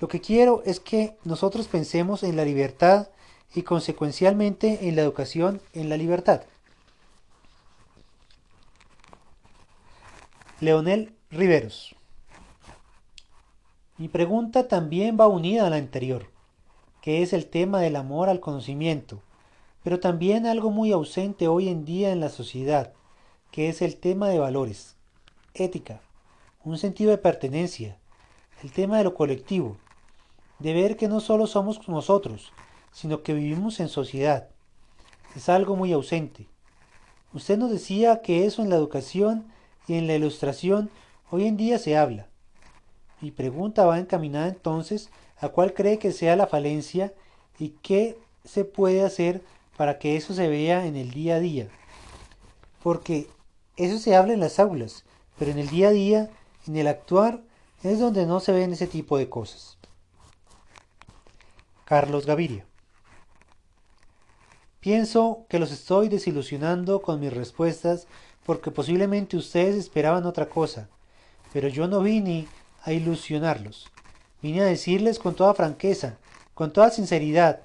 Lo 0.00 0.08
que 0.08 0.20
quiero 0.20 0.62
es 0.66 0.80
que 0.80 1.16
nosotros 1.24 1.68
pensemos 1.68 2.22
en 2.22 2.36
la 2.36 2.44
libertad 2.44 3.08
y 3.54 3.62
consecuencialmente 3.62 4.88
en 4.88 4.96
la 4.96 5.02
educación 5.02 5.60
en 5.72 5.88
la 5.88 5.96
libertad. 5.96 6.42
Leonel 10.60 11.14
Riveros. 11.30 11.94
Mi 13.98 14.08
pregunta 14.08 14.68
también 14.68 15.16
va 15.18 15.26
unida 15.26 15.66
a 15.66 15.70
la 15.70 15.76
anterior, 15.76 16.26
que 17.00 17.22
es 17.22 17.32
el 17.32 17.46
tema 17.46 17.80
del 17.80 17.96
amor 17.96 18.28
al 18.28 18.40
conocimiento, 18.40 19.22
pero 19.82 20.00
también 20.00 20.46
algo 20.46 20.70
muy 20.70 20.92
ausente 20.92 21.48
hoy 21.48 21.68
en 21.68 21.84
día 21.84 22.12
en 22.12 22.20
la 22.20 22.28
sociedad, 22.28 22.92
que 23.50 23.68
es 23.68 23.82
el 23.82 23.96
tema 23.96 24.28
de 24.28 24.38
valores, 24.38 24.96
ética, 25.54 26.00
un 26.64 26.78
sentido 26.78 27.10
de 27.10 27.18
pertenencia, 27.18 27.98
el 28.62 28.72
tema 28.72 28.98
de 28.98 29.04
lo 29.04 29.14
colectivo, 29.14 29.76
de 30.58 30.72
ver 30.72 30.96
que 30.96 31.08
no 31.08 31.20
solo 31.20 31.46
somos 31.46 31.86
nosotros, 31.88 32.52
sino 32.92 33.22
que 33.22 33.34
vivimos 33.34 33.80
en 33.80 33.88
sociedad. 33.88 34.48
Es 35.34 35.48
algo 35.48 35.74
muy 35.76 35.92
ausente. 35.92 36.46
Usted 37.32 37.58
nos 37.58 37.70
decía 37.70 38.22
que 38.22 38.46
eso 38.46 38.62
en 38.62 38.70
la 38.70 38.76
educación 38.76 39.46
y 39.88 39.94
en 39.94 40.06
la 40.06 40.14
ilustración 40.14 40.90
hoy 41.30 41.46
en 41.46 41.56
día 41.56 41.78
se 41.78 41.96
habla. 41.96 42.28
Mi 43.20 43.30
pregunta 43.30 43.86
va 43.86 43.98
encaminada 43.98 44.48
entonces 44.48 45.10
a 45.38 45.48
cuál 45.48 45.74
cree 45.74 45.98
que 45.98 46.12
sea 46.12 46.36
la 46.36 46.46
falencia 46.46 47.12
y 47.58 47.70
qué 47.82 48.18
se 48.44 48.64
puede 48.64 49.02
hacer 49.02 49.42
para 49.76 49.98
que 49.98 50.16
eso 50.16 50.34
se 50.34 50.48
vea 50.48 50.86
en 50.86 50.96
el 50.96 51.10
día 51.10 51.36
a 51.36 51.40
día. 51.40 51.68
Porque 52.82 53.28
eso 53.76 53.98
se 53.98 54.16
habla 54.16 54.34
en 54.34 54.40
las 54.40 54.58
aulas, 54.58 55.04
pero 55.38 55.50
en 55.50 55.58
el 55.58 55.68
día 55.68 55.88
a 55.88 55.92
día, 55.92 56.30
en 56.66 56.76
el 56.76 56.86
actuar, 56.86 57.42
es 57.82 57.98
donde 57.98 58.26
no 58.26 58.40
se 58.40 58.52
ven 58.52 58.72
ese 58.72 58.86
tipo 58.86 59.18
de 59.18 59.28
cosas. 59.28 59.78
Carlos 61.84 62.26
Gaviria. 62.26 62.64
Pienso 64.80 65.46
que 65.48 65.58
los 65.58 65.70
estoy 65.70 66.08
desilusionando 66.08 67.02
con 67.02 67.20
mis 67.20 67.32
respuestas 67.32 68.06
porque 68.44 68.70
posiblemente 68.70 69.36
ustedes 69.36 69.76
esperaban 69.76 70.26
otra 70.26 70.48
cosa, 70.48 70.88
pero 71.52 71.68
yo 71.68 71.86
no 71.86 72.00
vine 72.00 72.48
a 72.82 72.92
ilusionarlos. 72.92 73.88
Vine 74.42 74.62
a 74.62 74.64
decirles 74.64 75.20
con 75.20 75.34
toda 75.34 75.54
franqueza, 75.54 76.18
con 76.54 76.72
toda 76.72 76.90
sinceridad, 76.90 77.62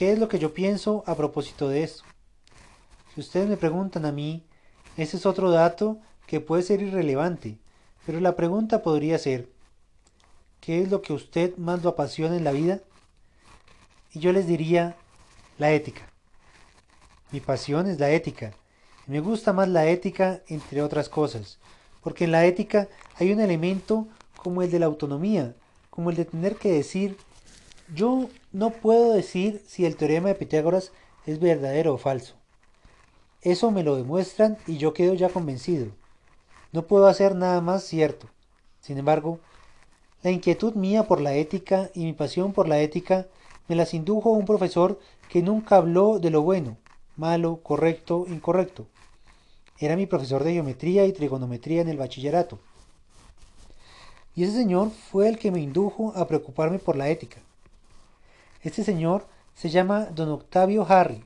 qué 0.00 0.12
es 0.12 0.18
lo 0.18 0.30
que 0.30 0.38
yo 0.38 0.54
pienso 0.54 1.04
a 1.06 1.14
propósito 1.14 1.68
de 1.68 1.82
esto. 1.82 2.04
Si 3.12 3.20
ustedes 3.20 3.46
me 3.46 3.58
preguntan 3.58 4.06
a 4.06 4.12
mí, 4.12 4.46
ese 4.96 5.18
es 5.18 5.26
otro 5.26 5.50
dato 5.50 5.98
que 6.26 6.40
puede 6.40 6.62
ser 6.62 6.80
irrelevante, 6.80 7.58
pero 8.06 8.18
la 8.18 8.34
pregunta 8.34 8.82
podría 8.82 9.18
ser, 9.18 9.50
¿qué 10.62 10.80
es 10.80 10.90
lo 10.90 11.02
que 11.02 11.12
usted 11.12 11.54
más 11.58 11.82
lo 11.82 11.90
apasiona 11.90 12.34
en 12.34 12.44
la 12.44 12.52
vida? 12.52 12.80
Y 14.14 14.20
yo 14.20 14.32
les 14.32 14.46
diría, 14.46 14.96
la 15.58 15.70
ética. 15.70 16.10
Mi 17.30 17.40
pasión 17.40 17.86
es 17.86 18.00
la 18.00 18.08
ética. 18.10 18.54
Y 19.06 19.10
me 19.10 19.20
gusta 19.20 19.52
más 19.52 19.68
la 19.68 19.86
ética 19.86 20.40
entre 20.46 20.80
otras 20.80 21.10
cosas, 21.10 21.58
porque 22.02 22.24
en 22.24 22.32
la 22.32 22.46
ética 22.46 22.88
hay 23.16 23.34
un 23.34 23.40
elemento 23.40 24.08
como 24.38 24.62
el 24.62 24.70
de 24.70 24.78
la 24.78 24.86
autonomía, 24.86 25.54
como 25.90 26.08
el 26.08 26.16
de 26.16 26.24
tener 26.24 26.56
que 26.56 26.72
decir, 26.72 27.18
yo 27.94 28.28
no 28.52 28.70
puedo 28.70 29.12
decir 29.12 29.62
si 29.66 29.84
el 29.84 29.96
teorema 29.96 30.28
de 30.28 30.34
Pitágoras 30.34 30.92
es 31.26 31.40
verdadero 31.40 31.94
o 31.94 31.98
falso. 31.98 32.34
Eso 33.42 33.70
me 33.70 33.82
lo 33.82 33.96
demuestran 33.96 34.58
y 34.66 34.76
yo 34.76 34.92
quedo 34.92 35.14
ya 35.14 35.28
convencido. 35.28 35.88
No 36.72 36.86
puedo 36.86 37.06
hacer 37.06 37.34
nada 37.34 37.60
más 37.60 37.84
cierto. 37.84 38.28
Sin 38.80 38.98
embargo, 38.98 39.40
la 40.22 40.30
inquietud 40.30 40.74
mía 40.74 41.04
por 41.04 41.20
la 41.20 41.34
ética 41.34 41.90
y 41.94 42.04
mi 42.04 42.12
pasión 42.12 42.52
por 42.52 42.68
la 42.68 42.80
ética 42.80 43.26
me 43.68 43.76
las 43.76 43.94
indujo 43.94 44.30
un 44.30 44.44
profesor 44.44 44.98
que 45.28 45.42
nunca 45.42 45.76
habló 45.76 46.18
de 46.18 46.30
lo 46.30 46.42
bueno, 46.42 46.76
malo, 47.16 47.60
correcto, 47.62 48.26
incorrecto. 48.28 48.86
Era 49.78 49.96
mi 49.96 50.06
profesor 50.06 50.44
de 50.44 50.52
geometría 50.52 51.06
y 51.06 51.12
trigonometría 51.12 51.80
en 51.80 51.88
el 51.88 51.96
bachillerato. 51.96 52.58
Y 54.34 54.44
ese 54.44 54.52
señor 54.52 54.90
fue 54.90 55.28
el 55.28 55.38
que 55.38 55.50
me 55.50 55.60
indujo 55.60 56.12
a 56.14 56.28
preocuparme 56.28 56.78
por 56.78 56.96
la 56.96 57.08
ética. 57.08 57.40
Este 58.62 58.84
señor 58.84 59.26
se 59.54 59.70
llama 59.70 60.06
don 60.06 60.28
Octavio 60.28 60.84
Harry, 60.88 61.24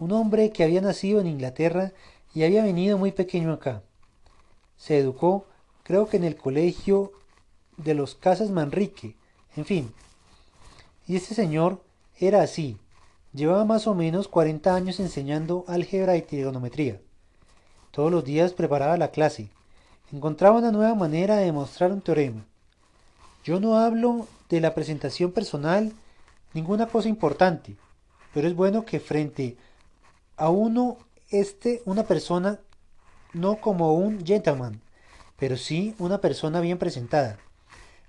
un 0.00 0.10
hombre 0.10 0.50
que 0.50 0.64
había 0.64 0.80
nacido 0.80 1.20
en 1.20 1.28
Inglaterra 1.28 1.92
y 2.34 2.42
había 2.42 2.64
venido 2.64 2.98
muy 2.98 3.12
pequeño 3.12 3.52
acá. 3.52 3.82
Se 4.76 4.98
educó, 4.98 5.46
creo 5.84 6.08
que 6.08 6.16
en 6.16 6.24
el 6.24 6.36
colegio 6.36 7.12
de 7.76 7.94
los 7.94 8.14
Casas 8.14 8.50
Manrique, 8.50 9.14
en 9.56 9.64
fin. 9.64 9.94
Y 11.06 11.16
este 11.16 11.34
señor 11.34 11.82
era 12.18 12.42
así, 12.42 12.78
llevaba 13.32 13.64
más 13.64 13.86
o 13.86 13.94
menos 13.94 14.26
40 14.26 14.74
años 14.74 14.98
enseñando 14.98 15.64
álgebra 15.68 16.16
y 16.16 16.22
trigonometría. 16.22 17.00
Todos 17.92 18.10
los 18.10 18.24
días 18.24 18.54
preparaba 18.54 18.96
la 18.96 19.12
clase, 19.12 19.50
encontraba 20.12 20.58
una 20.58 20.72
nueva 20.72 20.94
manera 20.94 21.36
de 21.36 21.44
demostrar 21.44 21.92
un 21.92 22.00
teorema. 22.00 22.44
Yo 23.44 23.60
no 23.60 23.78
hablo 23.78 24.26
de 24.48 24.60
la 24.60 24.74
presentación 24.74 25.32
personal, 25.32 25.92
ninguna 26.52 26.86
cosa 26.86 27.08
importante, 27.08 27.76
pero 28.32 28.48
es 28.48 28.54
bueno 28.54 28.84
que 28.84 29.00
frente 29.00 29.56
a 30.36 30.48
uno 30.48 30.98
esté 31.28 31.82
una 31.84 32.04
persona 32.04 32.60
no 33.32 33.60
como 33.60 33.94
un 33.94 34.24
gentleman, 34.24 34.80
pero 35.36 35.56
sí 35.56 35.94
una 35.98 36.20
persona 36.20 36.60
bien 36.60 36.78
presentada, 36.78 37.38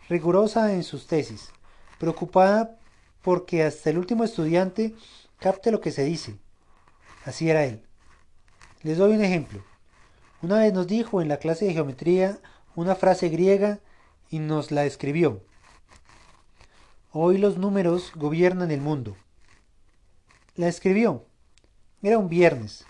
rigurosa 0.10 0.74
en 0.74 0.84
sus 0.84 1.08
tesis, 1.08 1.52
preocupada 2.00 2.78
porque 3.22 3.64
hasta 3.64 3.90
el 3.90 3.98
último 3.98 4.24
estudiante 4.24 4.96
capte 5.40 5.72
lo 5.72 5.82
que 5.82 5.92
se 5.92 6.04
dice. 6.04 6.38
Así 7.26 7.50
era 7.50 7.66
él. 7.66 7.84
Les 8.82 8.98
doy 8.98 9.14
un 9.14 9.24
ejemplo. 9.24 9.64
Una 10.42 10.60
vez 10.60 10.74
nos 10.74 10.88
dijo 10.88 11.22
en 11.22 11.28
la 11.28 11.38
clase 11.38 11.66
de 11.66 11.74
geometría 11.74 12.40
una 12.76 12.96
frase 12.96 13.30
griega 13.30 13.80
y 14.30 14.40
nos 14.40 14.72
la 14.72 14.86
escribió. 14.86 15.44
Hoy 17.14 17.38
los 17.38 17.58
números 17.58 18.14
gobiernan 18.16 18.72
el 18.72 18.80
mundo. 18.80 19.18
La 20.56 20.70
escribió. 20.70 21.26
Era 22.02 22.18
un 22.18 22.30
viernes. 22.30 22.86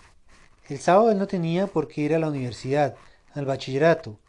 El 0.68 0.78
sábado 0.78 1.10
él 1.10 1.18
no 1.18 1.26
tenía 1.26 1.66
por 1.66 1.88
qué 1.88 2.02
ir 2.02 2.14
a 2.14 2.20
la 2.20 2.28
universidad, 2.28 2.94
al 3.34 3.46
bachillerato, 3.46 4.20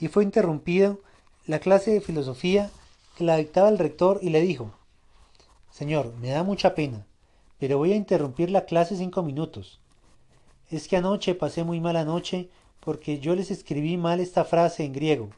y 0.00 0.08
fue 0.08 0.24
interrumpido 0.24 0.98
la 1.46 1.60
clase 1.60 1.92
de 1.92 2.00
filosofía 2.00 2.72
que 3.16 3.22
la 3.22 3.36
dictaba 3.36 3.68
el 3.68 3.78
rector 3.78 4.18
y 4.20 4.30
le 4.30 4.40
dijo, 4.40 4.72
Señor, 5.70 6.12
me 6.20 6.30
da 6.30 6.42
mucha 6.42 6.74
pena, 6.74 7.06
pero 7.60 7.78
voy 7.78 7.92
a 7.92 7.96
interrumpir 7.96 8.50
la 8.50 8.64
clase 8.64 8.96
cinco 8.96 9.22
minutos. 9.22 9.78
Es 10.72 10.88
que 10.88 10.96
anoche 10.96 11.36
pasé 11.36 11.62
muy 11.62 11.80
mala 11.80 12.04
noche 12.04 12.50
porque 12.80 13.20
yo 13.20 13.36
les 13.36 13.52
escribí 13.52 13.96
mal 13.96 14.18
esta 14.18 14.44
frase 14.44 14.82
en 14.82 14.92
griego. 14.92 15.28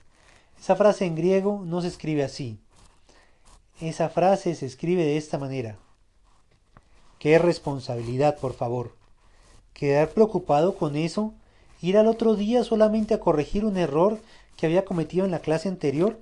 Esa 0.58 0.76
frase 0.76 1.04
en 1.04 1.14
griego 1.14 1.62
no 1.62 1.82
se 1.82 1.88
escribe 1.88 2.24
así. 2.24 2.58
Esa 3.80 4.08
frase 4.08 4.56
se 4.56 4.66
escribe 4.66 5.04
de 5.04 5.16
esta 5.16 5.38
manera. 5.38 5.78
Qué 7.20 7.38
responsabilidad, 7.38 8.36
por 8.36 8.54
favor. 8.54 8.96
Quedar 9.72 10.10
preocupado 10.10 10.74
con 10.74 10.96
eso, 10.96 11.32
ir 11.80 11.96
al 11.96 12.08
otro 12.08 12.34
día 12.34 12.64
solamente 12.64 13.14
a 13.14 13.20
corregir 13.20 13.64
un 13.64 13.76
error 13.76 14.18
que 14.56 14.66
había 14.66 14.84
cometido 14.84 15.24
en 15.24 15.30
la 15.30 15.38
clase 15.38 15.68
anterior. 15.68 16.18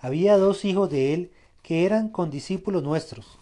Había 0.00 0.36
dos 0.36 0.64
hijos 0.64 0.90
de 0.90 1.14
él 1.14 1.30
que 1.62 1.84
eran 1.84 2.08
condiscípulos 2.08 2.82
nuestros. 2.82 3.38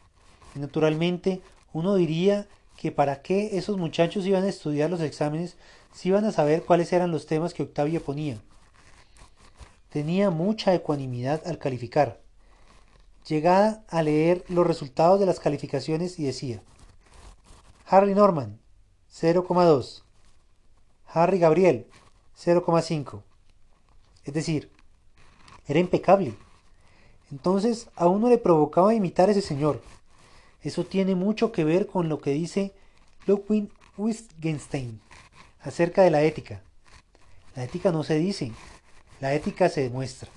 Y 0.54 0.58
naturalmente 0.58 1.40
uno 1.72 1.94
diría 1.94 2.46
que 2.76 2.92
para 2.92 3.22
qué 3.22 3.56
esos 3.56 3.78
muchachos 3.78 4.26
iban 4.26 4.44
a 4.44 4.48
estudiar 4.50 4.90
los 4.90 5.00
exámenes 5.00 5.56
si 5.94 6.10
iban 6.10 6.26
a 6.26 6.32
saber 6.32 6.64
cuáles 6.64 6.92
eran 6.92 7.12
los 7.12 7.24
temas 7.24 7.54
que 7.54 7.62
Octavio 7.62 8.02
ponía. 8.02 8.42
Tenía 9.88 10.28
mucha 10.28 10.74
ecuanimidad 10.74 11.40
al 11.46 11.56
calificar. 11.56 12.23
Llegaba 13.26 13.82
a 13.88 14.02
leer 14.02 14.44
los 14.48 14.66
resultados 14.66 15.18
de 15.18 15.26
las 15.26 15.40
calificaciones 15.40 16.18
y 16.18 16.24
decía, 16.24 16.62
Harry 17.86 18.14
Norman, 18.14 18.60
0,2. 19.12 20.02
Harry 21.06 21.38
Gabriel, 21.38 21.86
0,5. 22.36 23.22
Es 24.24 24.34
decir, 24.34 24.70
era 25.66 25.78
impecable. 25.78 26.34
Entonces 27.30 27.88
a 27.96 28.08
uno 28.08 28.28
le 28.28 28.38
provocaba 28.38 28.94
imitar 28.94 29.28
a 29.28 29.32
ese 29.32 29.42
señor. 29.42 29.82
Eso 30.62 30.84
tiene 30.84 31.14
mucho 31.14 31.52
que 31.52 31.64
ver 31.64 31.86
con 31.86 32.08
lo 32.08 32.20
que 32.20 32.30
dice 32.30 32.74
Ludwig 33.26 33.70
Wittgenstein 33.96 35.00
acerca 35.60 36.02
de 36.02 36.10
la 36.10 36.22
ética. 36.22 36.62
La 37.54 37.64
ética 37.64 37.92
no 37.92 38.02
se 38.02 38.16
dice, 38.16 38.52
la 39.20 39.34
ética 39.34 39.68
se 39.68 39.82
demuestra. 39.82 40.30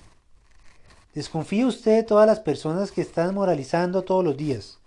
Desconfíe 1.18 1.64
usted 1.64 1.96
de 1.96 2.02
todas 2.04 2.28
las 2.28 2.38
personas 2.38 2.92
que 2.92 3.00
están 3.00 3.34
moralizando 3.34 4.02
todos 4.02 4.24
los 4.24 4.36
días, 4.36 4.78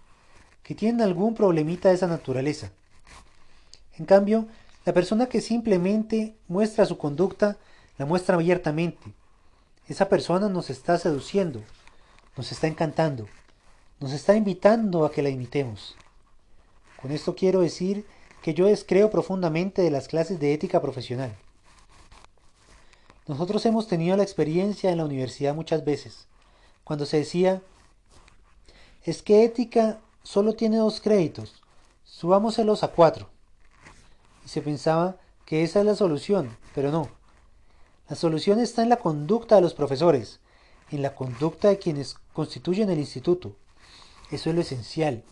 que 0.63 0.73
tienen 0.73 1.01
algún 1.01 1.35
problemita 1.35 1.89
de 1.89 1.95
esa 1.95 2.07
naturaleza. 2.07 2.71
En 3.97 4.05
cambio, 4.05 4.47
la 4.85 4.93
persona 4.93 5.25
que 5.25 5.41
simplemente 5.41 6.33
muestra 6.47 6.85
su 6.85 6.97
conducta, 6.97 7.57
la 7.97 8.05
muestra 8.05 8.35
abiertamente. 8.35 9.11
Esa 9.89 10.07
persona 10.07 10.47
nos 10.47 10.69
está 10.69 10.97
seduciendo, 10.97 11.63
nos 12.37 12.53
está 12.53 12.67
encantando, 12.67 13.27
nos 13.99 14.13
está 14.13 14.33
invitando 14.33 15.03
a 15.03 15.11
que 15.11 15.23
la 15.23 15.27
imitemos. 15.27 15.97
Con 17.01 17.11
esto 17.11 17.35
quiero 17.35 17.59
decir 17.59 18.05
que 18.41 18.53
yo 18.53 18.67
descreo 18.67 19.11
profundamente 19.11 19.81
de 19.81 19.91
las 19.91 20.07
clases 20.07 20.39
de 20.39 20.53
ética 20.53 20.81
profesional. 20.81 21.35
Nosotros 23.27 23.65
hemos 23.65 23.87
tenido 23.87 24.17
la 24.17 24.23
experiencia 24.23 24.91
en 24.91 24.97
la 24.97 25.05
universidad 25.05 25.53
muchas 25.53 25.85
veces, 25.85 26.27
cuando 26.83 27.05
se 27.05 27.17
decía, 27.17 27.61
es 29.03 29.21
que 29.21 29.43
ética 29.43 29.99
solo 30.23 30.53
tiene 30.53 30.77
dos 30.77 31.01
créditos, 31.01 31.61
subámoselos 32.03 32.83
a 32.83 32.89
cuatro. 32.89 33.29
Y 34.45 34.49
se 34.49 34.61
pensaba 34.61 35.17
que 35.45 35.63
esa 35.63 35.79
es 35.79 35.85
la 35.85 35.95
solución, 35.95 36.57
pero 36.73 36.91
no. 36.91 37.09
La 38.09 38.15
solución 38.15 38.59
está 38.59 38.81
en 38.83 38.89
la 38.89 38.97
conducta 38.97 39.55
de 39.55 39.61
los 39.61 39.73
profesores, 39.73 40.39
en 40.91 41.01
la 41.01 41.15
conducta 41.15 41.69
de 41.69 41.77
quienes 41.77 42.15
constituyen 42.33 42.89
el 42.89 42.99
instituto. 42.99 43.55
Eso 44.31 44.49
es 44.49 44.55
lo 44.55 44.61
esencial, 44.61 45.23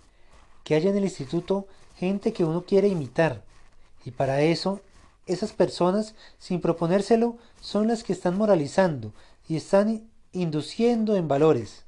que 0.63 0.75
haya 0.75 0.89
en 0.89 0.97
el 0.97 1.03
instituto 1.03 1.67
gente 1.97 2.33
que 2.33 2.45
uno 2.45 2.65
quiere 2.65 2.87
imitar. 2.87 3.43
Y 4.05 4.11
para 4.11 4.41
eso, 4.41 4.81
esas 5.29 5.53
personas, 5.53 6.15
sin 6.37 6.59
proponérselo, 6.59 7.37
son 7.61 7.87
las 7.87 8.03
que 8.03 8.13
están 8.13 8.37
moralizando 8.37 9.13
y 9.47 9.55
están 9.55 10.09
induciendo 10.33 11.15
en 11.15 11.27
valores. 11.27 11.83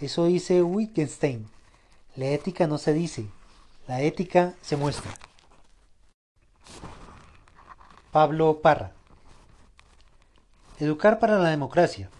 Eso 0.00 0.26
dice 0.26 0.62
Wittgenstein. 0.62 1.48
La 2.16 2.26
ética 2.26 2.66
no 2.66 2.78
se 2.78 2.92
dice, 2.92 3.26
la 3.86 4.02
ética 4.02 4.54
se 4.60 4.76
muestra. 4.76 5.10
Pablo 8.12 8.60
Parra. 8.60 8.92
Educar 10.78 11.18
para 11.18 11.38
la 11.38 11.50
democracia. 11.50 12.10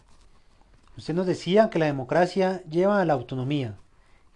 Usted 0.97 1.15
nos 1.15 1.27
decía 1.27 1.71
que 1.71 1.79
la 1.79 1.87
democracia 1.87 2.63
lleva 2.69 3.01
a 3.01 3.05
la 3.05 3.13
autonomía, 3.13 3.77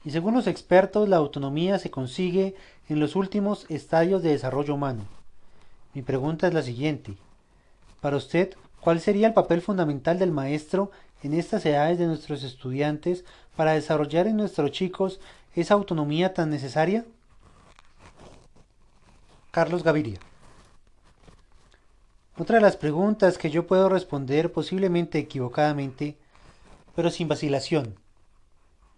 y 0.05 0.11
según 0.11 0.35
los 0.35 0.47
expertos 0.47 1.09
la 1.09 1.17
autonomía 1.17 1.79
se 1.79 1.91
consigue 1.91 2.55
en 2.89 3.01
los 3.01 3.17
últimos 3.17 3.67
estadios 3.69 4.23
de 4.23 4.31
desarrollo 4.31 4.75
humano. 4.75 5.05
Mi 5.95 6.03
pregunta 6.03 6.47
es 6.47 6.55
la 6.55 6.63
siguiente. 6.63 7.17
Para 8.01 8.17
usted, 8.17 8.55
¿cuál 8.81 9.01
sería 9.01 9.27
el 9.27 9.35
papel 9.35 9.61
fundamental 9.61 10.19
del 10.19 10.33
maestro 10.33 10.91
en 11.23 11.35
estas 11.35 11.67
edades 11.67 11.99
de 11.99 12.07
nuestros 12.07 12.43
estudiantes 12.43 13.25
para 13.57 13.73
desarrollar 13.73 14.27
en 14.27 14.39
nuestros 14.39 14.71
chicos 14.71 15.21
esa 15.55 15.75
autonomía 15.75 16.33
tan 16.33 16.49
necesaria? 16.49 17.05
Carlos 19.51 19.85
Gaviria. 19.85 20.19
Otra 22.39 22.57
de 22.57 22.63
las 22.63 22.79
preguntas 22.79 23.37
que 23.37 23.51
yo 23.51 23.67
puedo 23.67 23.91
responder 23.91 24.51
posiblemente 24.51 25.19
equivocadamente, 25.19 26.17
pero 26.97 27.11
sin 27.11 27.29
vacilación. 27.29 27.97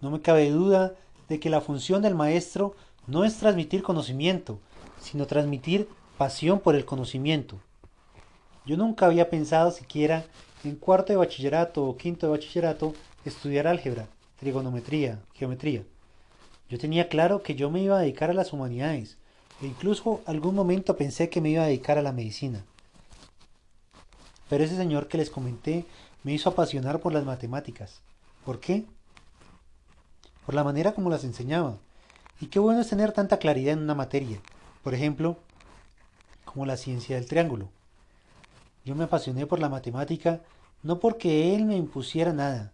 No 0.01 0.13
me 0.13 0.21
cabe 0.21 0.49
duda 0.51 0.95
de 1.29 1.41
que 1.41 1.51
la 1.51 1.61
función 1.61 2.03
del 2.03 2.15
maestro 2.15 2.77
no 3.09 3.25
es 3.25 3.37
transmitir 3.37 3.83
conocimiento, 3.83 4.61
sino 5.01 5.27
transmitir 5.27 5.89
pasión 6.19 6.61
por 6.61 6.75
el 6.75 6.85
conocimiento. 6.85 7.59
Yo 8.67 8.77
nunca 8.77 9.07
había 9.07 9.31
pensado 9.31 9.71
siquiera 9.71 10.25
en 10.63 10.77
cuarto 10.77 11.13
de 11.13 11.19
bachillerato 11.19 11.85
o 11.85 11.97
quinto 11.97 12.27
de 12.27 12.33
bachillerato 12.33 12.95
estudiar 13.25 13.67
álgebra, 13.67 14.07
trigonometría, 14.39 15.21
geometría. 15.35 15.83
Yo 16.71 16.79
tenía 16.79 17.09
claro 17.09 17.43
que 17.43 17.55
yo 17.55 17.71
me 17.71 17.83
iba 17.83 17.99
a 17.99 18.01
dedicar 18.01 18.31
a 18.31 18.35
las 18.35 18.53
humanidades, 18.53 19.19
e 19.61 19.67
incluso 19.67 20.23
algún 20.27 20.55
momento 20.55 20.97
pensé 20.97 21.29
que 21.29 21.41
me 21.41 21.51
iba 21.51 21.63
a 21.63 21.67
dedicar 21.67 21.99
a 21.99 22.03
la 22.03 22.13
medicina. 22.13 22.65
Pero 24.49 24.65
ese 24.65 24.77
señor 24.77 25.09
que 25.09 25.19
les 25.19 25.31
comenté 25.31 25.85
me 26.23 26.33
hizo 26.33 26.49
apasionar 26.49 27.01
por 27.01 27.13
las 27.13 27.25
matemáticas. 27.25 28.01
¿Por 28.45 28.61
qué? 28.61 28.85
Por 30.47 30.55
la 30.55 30.65
manera 30.65 30.93
como 30.93 31.11
las 31.11 31.25
enseñaba. 31.25 31.77
Y 32.41 32.47
qué 32.47 32.59
bueno 32.59 32.81
es 32.81 32.89
tener 32.89 33.13
tanta 33.13 33.39
claridad 33.39 33.75
en 33.75 33.81
una 33.81 33.95
materia. 33.95 34.41
Por 34.83 34.95
ejemplo, 34.95 35.39
como 36.55 36.65
la 36.67 36.77
ciencia 36.77 37.17
del 37.17 37.27
triángulo. 37.27 37.69
Yo 38.85 38.95
me 38.95 39.05
apasioné 39.05 39.45
por 39.45 39.59
la 39.59 39.69
matemática 39.69 40.41
no 40.85 41.01
porque 41.01 41.55
él 41.55 41.65
me 41.65 41.77
impusiera 41.77 42.33
nada, 42.33 42.71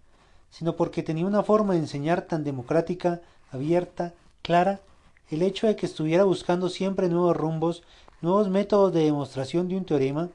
sino 0.51 0.77
porque 0.77 1.03
tenía 1.03 1.25
una 1.25 1.43
forma 1.43 1.73
de 1.73 1.81
enseñar 1.81 2.23
tan 2.23 2.45
democrática, 2.45 3.23
abierta, 3.51 4.13
clara, 4.43 4.81
el 5.31 5.43
hecho 5.43 5.67
de 5.67 5.77
que 5.77 5.87
estuviera 5.87 6.25
buscando 6.25 6.69
siempre 6.69 7.09
nuevos 7.09 7.37
rumbos, 7.37 7.83
nuevos 8.21 8.51
métodos 8.51 8.93
de 8.93 9.05
demostración 9.05 9.69
de 9.69 9.77
un 9.77 9.85
teorema, 9.85 10.29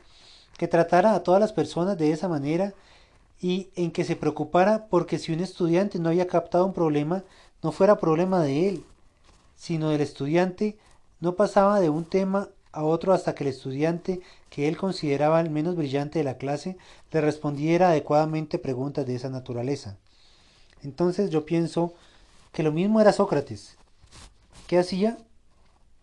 que 0.57 0.67
tratara 0.67 1.13
a 1.13 1.21
todas 1.21 1.41
las 1.41 1.51
personas 1.53 1.97
de 1.97 2.11
esa 2.11 2.29
manera 2.29 2.73
y 3.41 3.69
en 3.75 3.91
que 3.91 4.05
se 4.05 4.15
preocupara 4.15 4.87
porque 4.89 5.19
si 5.19 5.33
un 5.33 5.41
estudiante 5.41 5.99
no 5.99 6.09
había 6.09 6.27
captado 6.27 6.65
un 6.65 6.73
problema, 6.73 7.23
no 7.61 7.73
fuera 7.73 7.99
problema 7.99 8.41
de 8.41 8.69
él, 8.69 8.85
sino 9.55 9.89
del 9.89 10.01
estudiante, 10.01 10.77
no 11.19 11.35
pasaba 11.35 11.81
de 11.81 11.89
un 11.89 12.05
tema 12.05 12.47
a 12.75 12.83
otro 12.83 13.13
hasta 13.13 13.33
que 13.33 13.45
el 13.45 13.49
estudiante, 13.49 14.21
que 14.49 14.67
él 14.67 14.77
consideraba 14.77 15.39
el 15.39 15.49
menos 15.49 15.75
brillante 15.75 16.19
de 16.19 16.25
la 16.25 16.37
clase, 16.37 16.77
le 17.11 17.21
respondiera 17.21 17.89
adecuadamente 17.89 18.59
preguntas 18.59 19.05
de 19.05 19.15
esa 19.15 19.29
naturaleza. 19.29 19.97
Entonces 20.83 21.29
yo 21.29 21.45
pienso 21.45 21.93
que 22.51 22.63
lo 22.63 22.71
mismo 22.71 22.99
era 22.99 23.13
Sócrates. 23.13 23.77
¿Qué 24.67 24.77
hacía? 24.77 25.17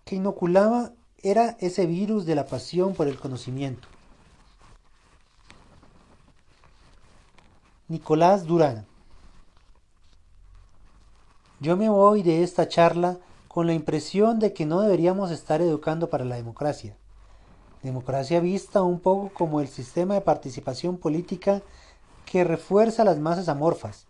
Que 0.04 0.16
inoculaba 0.16 0.92
era 1.22 1.56
ese 1.60 1.86
virus 1.86 2.24
de 2.24 2.34
la 2.34 2.46
pasión 2.46 2.94
por 2.94 3.06
el 3.06 3.18
conocimiento. 3.18 3.86
Nicolás 7.88 8.46
Durán. 8.46 8.86
Yo 11.60 11.76
me 11.76 11.90
voy 11.90 12.22
de 12.22 12.42
esta 12.42 12.66
charla 12.66 13.18
con 13.52 13.66
la 13.66 13.74
impresión 13.74 14.38
de 14.38 14.54
que 14.54 14.64
no 14.64 14.80
deberíamos 14.80 15.30
estar 15.30 15.60
educando 15.60 16.08
para 16.08 16.24
la 16.24 16.36
democracia. 16.36 16.96
Democracia 17.82 18.40
vista 18.40 18.80
un 18.80 18.98
poco 18.98 19.30
como 19.34 19.60
el 19.60 19.68
sistema 19.68 20.14
de 20.14 20.22
participación 20.22 20.96
política 20.96 21.60
que 22.24 22.44
refuerza 22.44 23.04
las 23.04 23.18
masas 23.18 23.50
amorfas, 23.50 24.06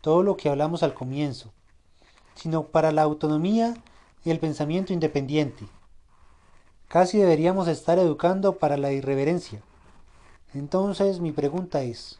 todo 0.00 0.22
lo 0.22 0.38
que 0.38 0.48
hablamos 0.48 0.82
al 0.82 0.94
comienzo, 0.94 1.52
sino 2.36 2.68
para 2.68 2.90
la 2.90 3.02
autonomía 3.02 3.74
y 4.24 4.30
el 4.30 4.38
pensamiento 4.38 4.94
independiente. 4.94 5.66
Casi 6.88 7.18
deberíamos 7.18 7.68
estar 7.68 7.98
educando 7.98 8.56
para 8.56 8.78
la 8.78 8.92
irreverencia. 8.92 9.60
Entonces 10.54 11.20
mi 11.20 11.32
pregunta 11.32 11.82
es, 11.82 12.18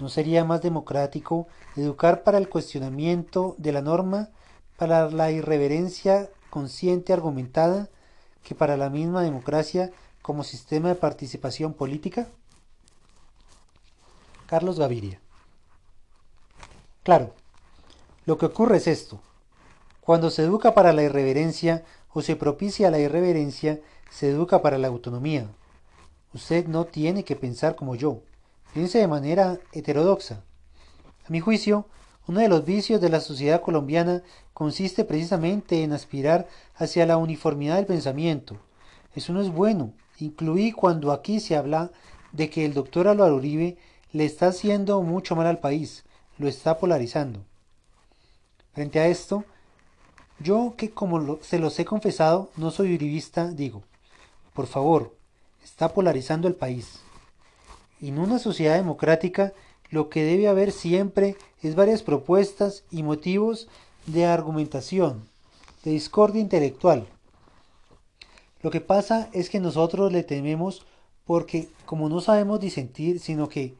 ¿no 0.00 0.08
sería 0.08 0.44
más 0.44 0.60
democrático 0.60 1.46
educar 1.76 2.24
para 2.24 2.38
el 2.38 2.48
cuestionamiento 2.48 3.54
de 3.58 3.70
la 3.70 3.80
norma 3.80 4.30
para 4.76 5.10
la 5.10 5.30
irreverencia 5.30 6.30
consciente 6.50 7.12
argumentada 7.12 7.88
que 8.42 8.54
para 8.54 8.76
la 8.76 8.90
misma 8.90 9.22
democracia 9.22 9.90
como 10.22 10.44
sistema 10.44 10.88
de 10.88 10.94
participación 10.94 11.74
política? 11.74 12.28
Carlos 14.46 14.78
Gaviria. 14.78 15.20
Claro, 17.02 17.34
lo 18.26 18.38
que 18.38 18.46
ocurre 18.46 18.78
es 18.78 18.86
esto. 18.86 19.20
Cuando 20.00 20.30
se 20.30 20.42
educa 20.42 20.74
para 20.74 20.92
la 20.92 21.02
irreverencia 21.02 21.84
o 22.12 22.22
se 22.22 22.36
propicia 22.36 22.90
la 22.90 22.98
irreverencia, 22.98 23.80
se 24.10 24.30
educa 24.30 24.62
para 24.62 24.78
la 24.78 24.88
autonomía. 24.88 25.46
Usted 26.32 26.66
no 26.66 26.84
tiene 26.84 27.24
que 27.24 27.36
pensar 27.36 27.76
como 27.76 27.94
yo, 27.94 28.20
piense 28.72 28.98
de 28.98 29.08
manera 29.08 29.58
heterodoxa. 29.72 30.42
A 31.26 31.30
mi 31.30 31.40
juicio, 31.40 31.86
uno 32.26 32.40
de 32.40 32.48
los 32.48 32.64
vicios 32.64 33.00
de 33.00 33.10
la 33.10 33.20
sociedad 33.20 33.60
colombiana 33.60 34.22
consiste 34.54 35.04
precisamente 35.04 35.82
en 35.82 35.92
aspirar 35.92 36.48
hacia 36.76 37.06
la 37.06 37.18
uniformidad 37.18 37.76
del 37.76 37.86
pensamiento. 37.86 38.56
Eso 39.14 39.32
no 39.32 39.42
es 39.42 39.50
bueno. 39.50 39.92
Incluí 40.18 40.72
cuando 40.72 41.12
aquí 41.12 41.40
se 41.40 41.56
habla 41.56 41.90
de 42.32 42.48
que 42.48 42.64
el 42.64 42.72
doctor 42.72 43.08
Álvaro 43.08 43.36
Uribe 43.36 43.76
le 44.12 44.24
está 44.24 44.46
haciendo 44.46 45.02
mucho 45.02 45.36
mal 45.36 45.46
al 45.46 45.58
país, 45.58 46.04
lo 46.38 46.48
está 46.48 46.78
polarizando. 46.78 47.40
Frente 48.72 49.00
a 49.00 49.06
esto, 49.08 49.44
yo 50.38 50.74
que 50.76 50.90
como 50.90 51.38
se 51.42 51.58
los 51.58 51.78
he 51.78 51.84
confesado, 51.84 52.50
no 52.56 52.70
soy 52.70 52.94
uribista, 52.94 53.50
digo, 53.50 53.82
por 54.52 54.66
favor, 54.66 55.14
está 55.62 55.92
polarizando 55.92 56.48
el 56.48 56.54
país. 56.54 57.00
En 58.00 58.18
una 58.18 58.38
sociedad 58.38 58.76
democrática 58.76 59.52
lo 59.90 60.08
que 60.08 60.24
debe 60.24 60.48
haber 60.48 60.72
siempre 60.72 61.36
es 61.62 61.74
varias 61.74 62.02
propuestas 62.02 62.84
y 62.90 63.02
motivos 63.02 63.68
de 64.06 64.26
argumentación, 64.26 65.28
de 65.84 65.92
discordia 65.92 66.40
intelectual. 66.40 67.06
Lo 68.62 68.70
que 68.70 68.80
pasa 68.80 69.28
es 69.32 69.50
que 69.50 69.60
nosotros 69.60 70.12
le 70.12 70.22
tememos 70.22 70.86
porque 71.24 71.68
como 71.86 72.08
no 72.08 72.20
sabemos 72.20 72.60
disentir, 72.60 73.20
sino 73.20 73.48
que, 73.48 73.74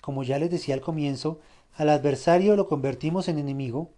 como 0.00 0.22
ya 0.24 0.38
les 0.38 0.50
decía 0.50 0.74
al 0.74 0.80
comienzo, 0.80 1.38
al 1.74 1.90
adversario 1.90 2.56
lo 2.56 2.68
convertimos 2.68 3.28
en 3.28 3.38
enemigo, 3.38 3.90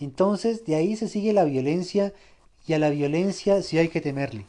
entonces 0.00 0.64
de 0.64 0.76
ahí 0.76 0.96
se 0.96 1.08
sigue 1.08 1.32
la 1.32 1.44
violencia 1.44 2.14
y 2.66 2.72
a 2.72 2.78
la 2.78 2.90
violencia 2.90 3.62
sí 3.62 3.78
hay 3.78 3.88
que 3.88 4.00
temerle. 4.00 4.46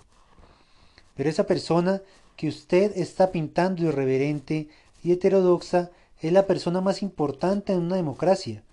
Pero 1.16 1.30
esa 1.30 1.46
persona 1.46 2.02
que 2.36 2.48
usted 2.48 2.96
está 2.96 3.32
pintando 3.32 3.84
irreverente 3.84 4.70
y 5.04 5.12
heterodoxa 5.12 5.92
es 6.22 6.34
la 6.34 6.46
persona 6.48 6.82
más 6.82 7.02
importante 7.02 7.74
en 7.74 7.80
una 7.80 7.96
democracia, 7.96 8.64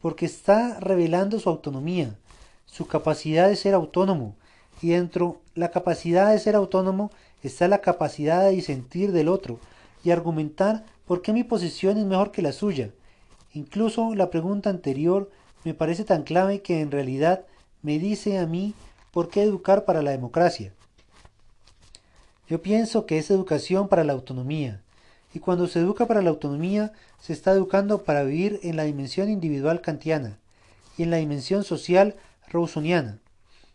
porque 0.00 0.26
está 0.26 0.80
revelando 0.80 1.38
su 1.38 1.48
autonomía, 1.48 2.14
su 2.66 2.86
capacidad 2.86 3.48
de 3.48 3.56
ser 3.56 3.74
autónomo, 3.74 4.36
y 4.80 4.90
dentro 4.90 5.40
la 5.54 5.70
capacidad 5.70 6.30
de 6.30 6.38
ser 6.38 6.56
autónomo 6.56 7.10
está 7.42 7.68
la 7.68 7.80
capacidad 7.80 8.42
de 8.42 8.50
disentir 8.50 9.12
del 9.12 9.28
otro 9.28 9.58
y 10.02 10.10
argumentar 10.10 10.84
por 11.06 11.22
qué 11.22 11.32
mi 11.32 11.44
posición 11.44 11.98
es 11.98 12.04
mejor 12.04 12.32
que 12.32 12.42
la 12.42 12.52
suya. 12.52 12.90
Incluso 13.52 14.14
la 14.14 14.30
pregunta 14.30 14.70
anterior 14.70 15.30
me 15.64 15.74
parece 15.74 16.04
tan 16.04 16.22
clave 16.22 16.60
que 16.60 16.80
en 16.80 16.90
realidad 16.90 17.44
me 17.82 17.98
dice 17.98 18.38
a 18.38 18.46
mí 18.46 18.74
por 19.10 19.28
qué 19.28 19.42
educar 19.42 19.84
para 19.84 20.02
la 20.02 20.10
democracia. 20.10 20.72
Yo 22.48 22.60
pienso 22.60 23.06
que 23.06 23.18
es 23.18 23.30
educación 23.30 23.88
para 23.88 24.04
la 24.04 24.12
autonomía, 24.12 24.82
y 25.34 25.40
cuando 25.40 25.66
se 25.66 25.80
educa 25.80 26.06
para 26.06 26.22
la 26.22 26.30
autonomía, 26.30 26.92
se 27.20 27.32
está 27.32 27.50
educando 27.50 28.04
para 28.04 28.22
vivir 28.22 28.60
en 28.62 28.76
la 28.76 28.84
dimensión 28.84 29.28
individual 29.28 29.80
kantiana 29.80 30.38
y 30.96 31.02
en 31.02 31.10
la 31.10 31.16
dimensión 31.16 31.64
social 31.64 32.14
rawsoniana. 32.48 33.18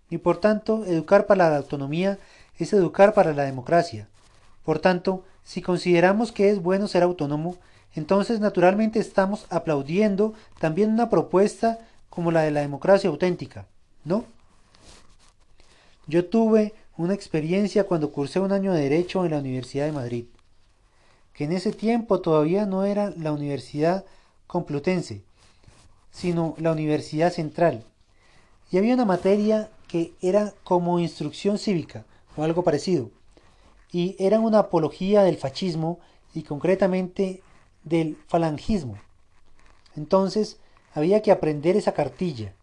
Y 0.10 0.19
por 0.19 0.40
tanto, 0.40 0.86
educar 0.86 1.27
para 1.27 1.49
la 1.49 1.57
autonomía 1.57 2.18
es 2.57 2.72
educar 2.72 3.14
para 3.14 3.34
la 3.34 3.44
democracia. 3.44 4.07
Por 4.64 4.80
tanto, 4.80 5.26
si 5.44 5.61
consideramos 5.61 6.31
que 6.31 6.49
es 6.49 6.61
bueno 6.61 6.88
ser 6.88 7.03
autónomo, 7.03 7.57
entonces 7.94 8.40
naturalmente 8.40 8.99
estamos 8.99 9.45
aplaudiendo 9.49 10.34
también 10.60 10.91
una 10.94 11.10
propuesta 11.10 11.80
como 12.10 12.31
la 12.31 12.41
de 12.41 12.52
la 12.52 12.61
democracia 12.61 13.10
auténtica, 13.10 13.68
¿no? 14.06 14.23
Yo 16.07 16.26
tuve 16.26 16.73
una 16.95 17.14
experiencia 17.14 17.84
cuando 17.84 18.11
cursé 18.11 18.40
un 18.40 18.53
año 18.53 18.72
de 18.72 18.84
Derecho 18.84 19.26
en 19.26 19.31
la 19.31 19.40
Universidad 19.40 19.86
de 19.86 19.91
Madrid 19.91 20.26
que 21.40 21.45
en 21.45 21.53
ese 21.53 21.72
tiempo 21.72 22.20
todavía 22.20 22.66
no 22.66 22.84
era 22.84 23.14
la 23.16 23.32
Universidad 23.32 24.03
Complutense, 24.45 25.24
sino 26.11 26.53
la 26.57 26.74
Universidad 26.74 27.32
Central. 27.32 27.86
Y 28.70 28.78
había 28.78 28.94
una 28.94 29.06
materia 29.06 29.70
que 29.88 30.11
era 30.22 30.53
como 30.66 30.99
instrucción 30.99 31.57
cívica 31.57 32.03
o 32.36 32.44
algo 32.44 32.66
parecido, 32.66 33.10
y 33.90 34.18
era 34.20 34.41
una 34.41 34.60
apología 34.60 35.24
del 35.24 35.38
fascismo 35.38 36.02
y 36.34 36.44
concretamente 36.44 37.41
del 37.86 38.18
falangismo. 38.28 38.98
Entonces 39.95 40.60
había 40.94 41.22
que 41.22 41.32
aprender 41.32 41.78
esa 41.78 41.94
cartilla. 41.94 42.53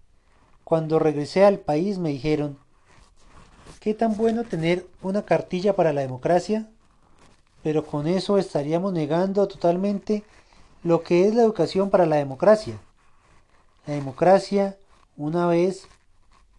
Cuando 0.65 0.99
regresé 0.99 1.47
al 1.47 1.61
país 1.61 1.97
me 1.97 2.11
dijeron, 2.11 2.59
¿qué 3.81 3.95
tan 3.95 4.19
bueno 4.19 4.45
tener 4.45 4.87
una 5.01 5.25
cartilla 5.25 5.75
para 5.75 5.95
la 5.95 6.03
democracia? 6.03 6.69
Pero 7.67 7.85
con 7.85 8.07
eso 8.07 8.39
estaríamos 8.39 8.93
negando 8.93 9.49
totalmente 9.49 10.23
lo 10.85 11.03
que 11.03 11.27
es 11.27 11.35
la 11.35 11.43
educación 11.43 11.91
para 11.91 12.07
la 12.07 12.15
democracia. 12.15 12.79
La 13.89 13.95
democracia, 13.95 14.79
una 15.17 15.49
vez 15.49 15.89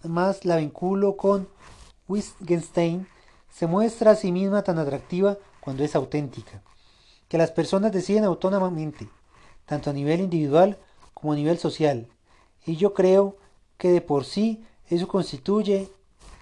más 0.04 0.44
la 0.44 0.58
vinculo 0.58 1.16
con 1.16 1.48
Wittgenstein, 2.10 3.08
se 3.50 3.68
muestra 3.68 4.12
a 4.12 4.16
sí 4.16 4.34
misma 4.34 4.64
tan 4.64 4.80
atractiva 4.80 5.38
cuando 5.62 5.86
es 5.86 5.96
auténtica, 5.96 6.62
que 7.30 7.38
las 7.38 7.52
personas 7.52 7.94
deciden 7.94 8.26
autónomamente, 8.26 9.08
tanto 9.66 9.90
a 9.90 9.94
nivel 9.94 10.20
individual 10.20 10.78
como 11.14 11.32
a 11.32 11.38
nivel 11.38 11.58
social, 11.58 12.10
y 12.66 12.76
yo 12.76 12.94
creo 12.94 13.38
que 13.78 13.92
de 13.92 14.02
por 14.02 14.26
sí 14.26 14.62
eso 14.90 15.08
constituye 15.08 15.90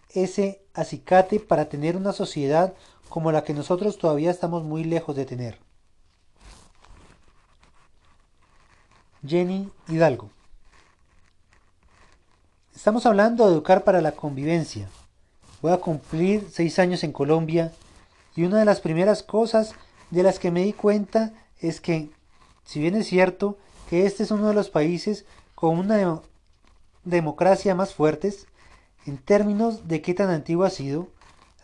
ese 0.09 0.63
acicate 0.73 1.39
para 1.39 1.69
tener 1.69 1.95
una 1.95 2.13
sociedad 2.13 2.73
como 3.15 3.31
la 3.31 3.45
que 3.45 3.53
nosotros 3.53 3.97
todavía 3.97 4.29
estamos 4.29 4.65
muy 4.65 4.83
lejos 4.83 5.15
de 5.15 5.23
tener. 5.23 5.57
Jenny 9.25 9.71
Hidalgo. 9.87 10.29
Estamos 12.75 13.05
hablando 13.05 13.47
de 13.47 13.53
educar 13.53 13.85
para 13.85 14.01
la 14.01 14.11
convivencia. 14.11 14.89
Voy 15.61 15.71
a 15.71 15.77
cumplir 15.77 16.49
seis 16.51 16.77
años 16.77 17.05
en 17.05 17.13
Colombia 17.13 17.71
y 18.35 18.43
una 18.43 18.59
de 18.59 18.65
las 18.65 18.81
primeras 18.81 19.23
cosas 19.23 19.75
de 20.11 20.21
las 20.21 20.37
que 20.37 20.51
me 20.51 20.63
di 20.63 20.73
cuenta 20.73 21.31
es 21.61 21.79
que, 21.79 22.09
si 22.65 22.81
bien 22.81 22.95
es 22.95 23.07
cierto 23.07 23.57
que 23.89 24.05
este 24.05 24.23
es 24.23 24.31
uno 24.31 24.49
de 24.49 24.55
los 24.55 24.69
países 24.69 25.25
con 25.55 25.79
una 25.79 26.19
democracia 27.05 27.75
más 27.75 27.93
fuertes, 27.93 28.47
en 29.05 29.17
términos 29.17 29.87
de 29.87 30.01
qué 30.01 30.13
tan 30.13 30.29
antiguo 30.31 30.65
ha 30.65 30.69
sido, 30.69 31.07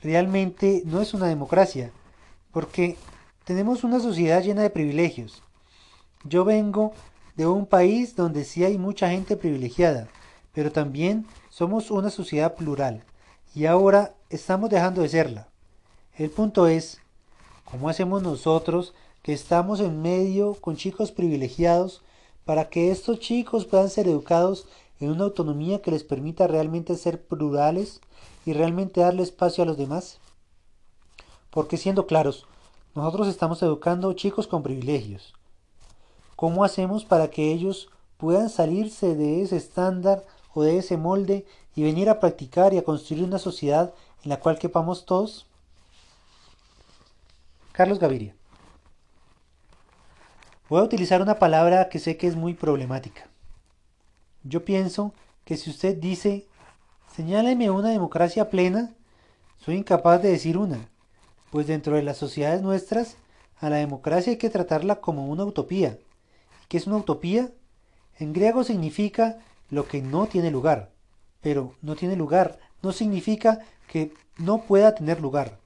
realmente 0.01 0.83
no 0.85 1.01
es 1.01 1.13
una 1.13 1.27
democracia, 1.27 1.91
porque 2.51 2.97
tenemos 3.43 3.83
una 3.83 3.99
sociedad 3.99 4.43
llena 4.43 4.61
de 4.61 4.69
privilegios. 4.69 5.43
Yo 6.23 6.45
vengo 6.45 6.93
de 7.35 7.47
un 7.47 7.65
país 7.65 8.15
donde 8.15 8.43
sí 8.43 8.63
hay 8.63 8.77
mucha 8.77 9.09
gente 9.09 9.37
privilegiada, 9.37 10.07
pero 10.53 10.71
también 10.71 11.25
somos 11.49 11.91
una 11.91 12.09
sociedad 12.09 12.55
plural, 12.55 13.03
y 13.53 13.65
ahora 13.65 14.13
estamos 14.29 14.69
dejando 14.69 15.01
de 15.01 15.09
serla. 15.09 15.47
El 16.17 16.29
punto 16.29 16.67
es, 16.67 16.99
¿cómo 17.65 17.89
hacemos 17.89 18.21
nosotros 18.21 18.93
que 19.21 19.33
estamos 19.33 19.79
en 19.79 20.01
medio 20.01 20.55
con 20.55 20.75
chicos 20.75 21.11
privilegiados 21.11 22.01
para 22.45 22.69
que 22.69 22.91
estos 22.91 23.19
chicos 23.19 23.65
puedan 23.65 23.89
ser 23.89 24.07
educados 24.07 24.67
en 24.99 25.09
una 25.09 25.25
autonomía 25.25 25.81
que 25.81 25.91
les 25.91 26.03
permita 26.03 26.47
realmente 26.47 26.95
ser 26.95 27.23
plurales 27.23 28.01
y 28.45 28.53
realmente 28.53 29.01
darle 29.01 29.23
espacio 29.23 29.63
a 29.63 29.67
los 29.67 29.77
demás? 29.77 30.19
Porque 31.49 31.77
siendo 31.77 32.07
claros, 32.07 32.45
nosotros 32.95 33.27
estamos 33.27 33.61
educando 33.63 34.11
chicos 34.13 34.47
con 34.47 34.63
privilegios. 34.63 35.33
¿Cómo 36.35 36.63
hacemos 36.63 37.05
para 37.05 37.29
que 37.29 37.51
ellos 37.51 37.89
puedan 38.17 38.49
salirse 38.49 39.15
de 39.15 39.41
ese 39.41 39.57
estándar 39.57 40.25
o 40.53 40.63
de 40.63 40.77
ese 40.77 40.97
molde 40.97 41.45
y 41.75 41.83
venir 41.83 42.09
a 42.09 42.19
practicar 42.19 42.73
y 42.73 42.77
a 42.77 42.83
construir 42.83 43.23
una 43.23 43.39
sociedad 43.39 43.93
en 44.23 44.29
la 44.29 44.39
cual 44.39 44.59
quepamos 44.59 45.05
todos? 45.05 45.45
Carlos 47.71 47.99
Gaviria. 47.99 48.35
Voy 50.67 50.79
a 50.79 50.83
utilizar 50.83 51.21
una 51.21 51.39
palabra 51.39 51.89
que 51.89 51.99
sé 51.99 52.17
que 52.17 52.27
es 52.27 52.35
muy 52.35 52.53
problemática. 52.53 53.27
Yo 54.43 54.65
pienso 54.65 55.13
que 55.45 55.57
si 55.57 55.69
usted 55.69 55.97
dice, 55.97 56.47
señáleme 57.15 57.69
una 57.69 57.89
democracia 57.89 58.49
plena, 58.49 58.93
soy 59.57 59.75
incapaz 59.75 60.21
de 60.21 60.31
decir 60.31 60.57
una, 60.57 60.89
pues 61.51 61.67
dentro 61.67 61.95
de 61.95 62.03
las 62.03 62.17
sociedades 62.17 62.61
nuestras, 62.61 63.15
a 63.59 63.69
la 63.69 63.77
democracia 63.77 64.31
hay 64.31 64.37
que 64.37 64.49
tratarla 64.49 65.01
como 65.01 65.27
una 65.27 65.45
utopía. 65.45 65.97
¿Qué 66.67 66.77
es 66.77 66.87
una 66.87 66.97
utopía? 66.97 67.51
En 68.17 68.33
griego 68.33 68.63
significa 68.63 69.39
lo 69.69 69.87
que 69.87 70.01
no 70.01 70.27
tiene 70.27 70.51
lugar, 70.51 70.91
pero 71.41 71.75
no 71.81 71.95
tiene 71.95 72.15
lugar 72.15 72.59
no 72.81 72.91
significa 72.91 73.59
que 73.87 74.13
no 74.37 74.63
pueda 74.63 74.95
tener 74.95 75.21
lugar. 75.21 75.59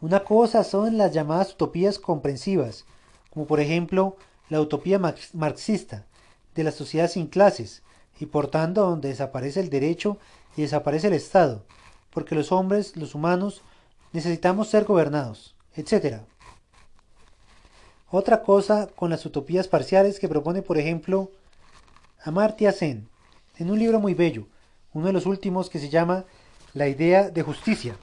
Una 0.00 0.24
cosa 0.24 0.64
son 0.64 0.98
las 0.98 1.12
llamadas 1.12 1.52
utopías 1.52 1.98
comprensivas, 1.98 2.84
como 3.30 3.46
por 3.46 3.60
ejemplo 3.60 4.16
la 4.48 4.60
utopía 4.60 4.98
marxista, 4.98 6.06
de 6.54 6.64
la 6.64 6.72
sociedad 6.72 7.08
sin 7.08 7.28
clases, 7.28 7.82
y 8.20 8.26
por 8.26 8.48
tanto 8.48 8.82
donde 8.82 9.08
desaparece 9.08 9.60
el 9.60 9.70
derecho 9.70 10.18
y 10.56 10.62
desaparece 10.62 11.08
el 11.08 11.14
Estado, 11.14 11.64
porque 12.10 12.34
los 12.34 12.52
hombres, 12.52 12.96
los 12.96 13.14
humanos, 13.14 13.62
necesitamos 14.12 14.68
ser 14.68 14.84
gobernados, 14.84 15.54
etc. 15.74 16.20
Otra 18.10 18.42
cosa 18.42 18.88
con 18.88 19.10
las 19.10 19.24
utopías 19.24 19.68
parciales 19.68 20.18
que 20.18 20.28
propone, 20.28 20.62
por 20.62 20.78
ejemplo, 20.78 21.30
Amartya 22.22 22.72
Sen, 22.72 23.08
en 23.58 23.70
un 23.70 23.78
libro 23.78 24.00
muy 24.00 24.14
bello, 24.14 24.46
uno 24.92 25.06
de 25.06 25.12
los 25.12 25.26
últimos 25.26 25.70
que 25.70 25.78
se 25.78 25.88
llama 25.88 26.24
La 26.74 26.88
idea 26.88 27.30
de 27.30 27.42
justicia. 27.42 27.96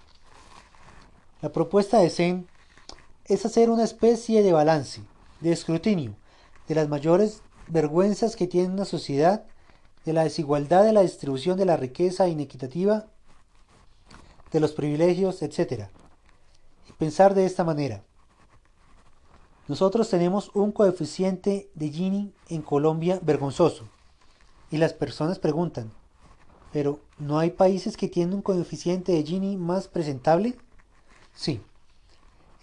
La 1.41 1.49
propuesta 1.49 1.99
de 1.99 2.09
Sen 2.09 2.47
es 3.25 3.45
hacer 3.45 3.69
una 3.69 3.83
especie 3.83 4.41
de 4.41 4.51
balance, 4.51 5.01
de 5.39 5.51
escrutinio, 5.51 6.15
de 6.67 6.75
las 6.75 6.89
mayores 6.89 7.41
vergüenzas 7.67 8.35
que 8.35 8.47
tiene 8.47 8.73
una 8.73 8.85
sociedad, 8.85 9.45
de 10.05 10.13
la 10.13 10.23
desigualdad 10.23 10.83
de 10.83 10.93
la 10.93 11.01
distribución 11.01 11.57
de 11.57 11.65
la 11.65 11.77
riqueza 11.77 12.27
inequitativa, 12.27 13.07
de 14.51 14.59
los 14.59 14.71
privilegios, 14.71 15.41
etc. 15.41 15.87
Y 16.87 16.93
pensar 16.93 17.33
de 17.33 17.45
esta 17.45 17.63
manera. 17.63 18.03
Nosotros 19.67 20.09
tenemos 20.09 20.49
un 20.55 20.71
coeficiente 20.71 21.69
de 21.75 21.89
Gini 21.89 22.33
en 22.47 22.63
Colombia 22.63 23.19
vergonzoso. 23.21 23.87
Y 24.71 24.77
las 24.77 24.93
personas 24.93 25.37
preguntan, 25.37 25.91
¿pero 26.71 27.01
no 27.19 27.37
hay 27.37 27.51
países 27.51 27.95
que 27.95 28.07
tienen 28.07 28.33
un 28.33 28.41
coeficiente 28.41 29.11
de 29.11 29.23
Gini 29.23 29.57
más 29.57 29.87
presentable? 29.87 30.57
Sí. 31.35 31.61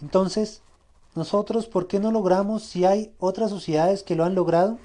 Entonces, 0.00 0.62
nosotros, 1.14 1.66
¿por 1.66 1.86
qué 1.86 2.00
no 2.00 2.10
logramos 2.10 2.62
si 2.64 2.84
hay 2.84 3.14
otras 3.18 3.50
sociedades 3.50 4.02
que 4.02 4.16
lo 4.16 4.24
han 4.24 4.34
logrado? 4.34 4.78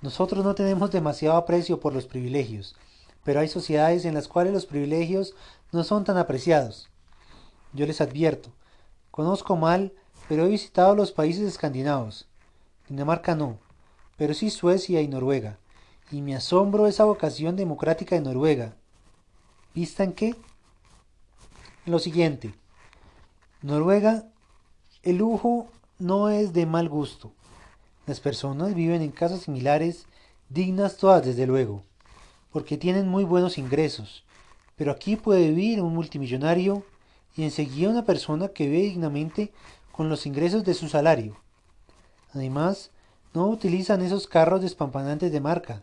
Nosotros 0.00 0.44
no 0.44 0.54
tenemos 0.54 0.92
demasiado 0.92 1.36
aprecio 1.36 1.80
por 1.80 1.92
los 1.92 2.06
privilegios, 2.06 2.76
pero 3.24 3.40
hay 3.40 3.48
sociedades 3.48 4.04
en 4.04 4.14
las 4.14 4.28
cuales 4.28 4.52
los 4.52 4.64
privilegios 4.64 5.34
no 5.72 5.82
son 5.82 6.04
tan 6.04 6.16
apreciados. 6.16 6.88
Yo 7.72 7.84
les 7.84 8.00
advierto, 8.00 8.50
conozco 9.10 9.56
mal, 9.56 9.92
pero 10.28 10.44
he 10.44 10.48
visitado 10.48 10.94
los 10.94 11.10
países 11.10 11.42
escandinavos. 11.42 12.28
Dinamarca 12.88 13.34
no, 13.34 13.58
pero 14.16 14.34
sí 14.34 14.50
Suecia 14.50 15.00
y 15.00 15.08
Noruega, 15.08 15.58
y 16.12 16.22
me 16.22 16.36
asombro 16.36 16.86
esa 16.86 17.04
vocación 17.04 17.56
democrática 17.56 18.14
de 18.14 18.22
Noruega. 18.22 18.76
¿Vista 19.74 20.04
en 20.04 20.12
qué? 20.12 20.28
En 21.86 21.92
lo 21.92 21.98
siguiente. 21.98 22.54
Noruega, 23.62 24.26
el 25.02 25.16
lujo 25.16 25.66
no 25.98 26.30
es 26.30 26.52
de 26.52 26.66
mal 26.66 26.88
gusto. 26.88 27.32
Las 28.08 28.20
personas 28.20 28.74
viven 28.74 29.02
en 29.02 29.10
casas 29.10 29.42
similares, 29.42 30.06
dignas 30.48 30.96
todas 30.96 31.26
desde 31.26 31.46
luego, 31.46 31.82
porque 32.50 32.78
tienen 32.78 33.06
muy 33.06 33.22
buenos 33.22 33.58
ingresos. 33.58 34.24
Pero 34.76 34.92
aquí 34.92 35.16
puede 35.16 35.50
vivir 35.50 35.82
un 35.82 35.92
multimillonario 35.92 36.84
y 37.36 37.44
enseguida 37.44 37.90
una 37.90 38.06
persona 38.06 38.48
que 38.48 38.66
vive 38.66 38.84
dignamente 38.84 39.52
con 39.92 40.08
los 40.08 40.24
ingresos 40.24 40.64
de 40.64 40.72
su 40.72 40.88
salario. 40.88 41.36
Además, 42.32 42.92
no 43.34 43.46
utilizan 43.48 44.00
esos 44.00 44.26
carros 44.26 44.62
despampanantes 44.62 45.30
de 45.30 45.42
marca, 45.42 45.82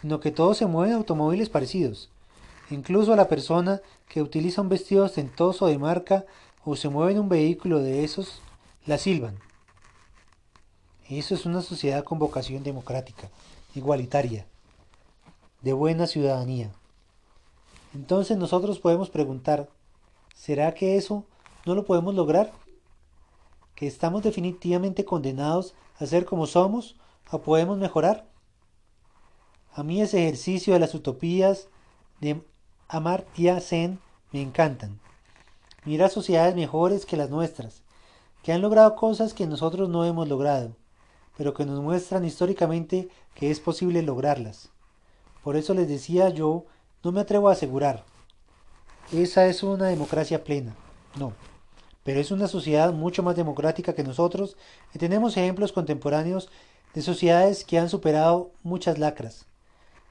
sino 0.00 0.20
que 0.20 0.30
todos 0.30 0.58
se 0.58 0.66
mueven 0.66 0.94
automóviles 0.94 1.48
parecidos. 1.48 2.10
Incluso 2.70 3.16
la 3.16 3.26
persona 3.26 3.80
que 4.08 4.22
utiliza 4.22 4.62
un 4.62 4.68
vestido 4.68 5.04
ostentoso 5.04 5.66
de 5.66 5.78
marca 5.78 6.26
o 6.64 6.76
se 6.76 6.88
mueve 6.88 7.14
en 7.14 7.18
un 7.18 7.28
vehículo 7.28 7.80
de 7.80 8.04
esos, 8.04 8.40
la 8.86 8.98
silban. 8.98 9.45
Eso 11.08 11.36
es 11.36 11.46
una 11.46 11.62
sociedad 11.62 12.02
con 12.02 12.18
vocación 12.18 12.64
democrática, 12.64 13.30
igualitaria, 13.76 14.44
de 15.62 15.72
buena 15.72 16.08
ciudadanía. 16.08 16.72
Entonces 17.94 18.36
nosotros 18.36 18.80
podemos 18.80 19.08
preguntar, 19.08 19.68
¿será 20.34 20.74
que 20.74 20.96
eso 20.96 21.24
no 21.64 21.76
lo 21.76 21.84
podemos 21.84 22.12
lograr? 22.12 22.50
¿Que 23.76 23.86
estamos 23.86 24.24
definitivamente 24.24 25.04
condenados 25.04 25.76
a 26.00 26.06
ser 26.06 26.24
como 26.24 26.44
somos 26.44 26.96
o 27.30 27.38
podemos 27.40 27.78
mejorar? 27.78 28.26
A 29.74 29.84
mí 29.84 30.00
ese 30.02 30.24
ejercicio 30.24 30.72
de 30.72 30.80
las 30.80 30.92
utopías 30.92 31.68
de 32.20 32.42
Amartya 32.88 33.60
Sen 33.60 34.00
me 34.32 34.42
encantan. 34.42 34.98
Mira 35.84 36.08
sociedades 36.08 36.56
mejores 36.56 37.06
que 37.06 37.16
las 37.16 37.30
nuestras, 37.30 37.84
que 38.42 38.52
han 38.52 38.60
logrado 38.60 38.96
cosas 38.96 39.34
que 39.34 39.46
nosotros 39.46 39.88
no 39.88 40.04
hemos 40.04 40.26
logrado 40.26 40.74
pero 41.36 41.54
que 41.54 41.64
nos 41.64 41.80
muestran 41.80 42.24
históricamente 42.24 43.08
que 43.34 43.50
es 43.50 43.60
posible 43.60 44.02
lograrlas. 44.02 44.70
Por 45.42 45.56
eso 45.56 45.74
les 45.74 45.88
decía 45.88 46.28
yo, 46.30 46.64
no 47.02 47.12
me 47.12 47.20
atrevo 47.20 47.48
a 47.48 47.52
asegurar, 47.52 48.04
esa 49.12 49.46
es 49.46 49.62
una 49.62 49.86
democracia 49.86 50.42
plena. 50.42 50.74
No. 51.16 51.32
Pero 52.02 52.18
es 52.18 52.32
una 52.32 52.48
sociedad 52.48 52.92
mucho 52.92 53.22
más 53.22 53.36
democrática 53.36 53.94
que 53.94 54.02
nosotros 54.02 54.56
y 54.94 54.98
tenemos 54.98 55.36
ejemplos 55.36 55.72
contemporáneos 55.72 56.48
de 56.92 57.02
sociedades 57.02 57.64
que 57.64 57.78
han 57.78 57.88
superado 57.88 58.50
muchas 58.64 58.98
lacras, 58.98 59.46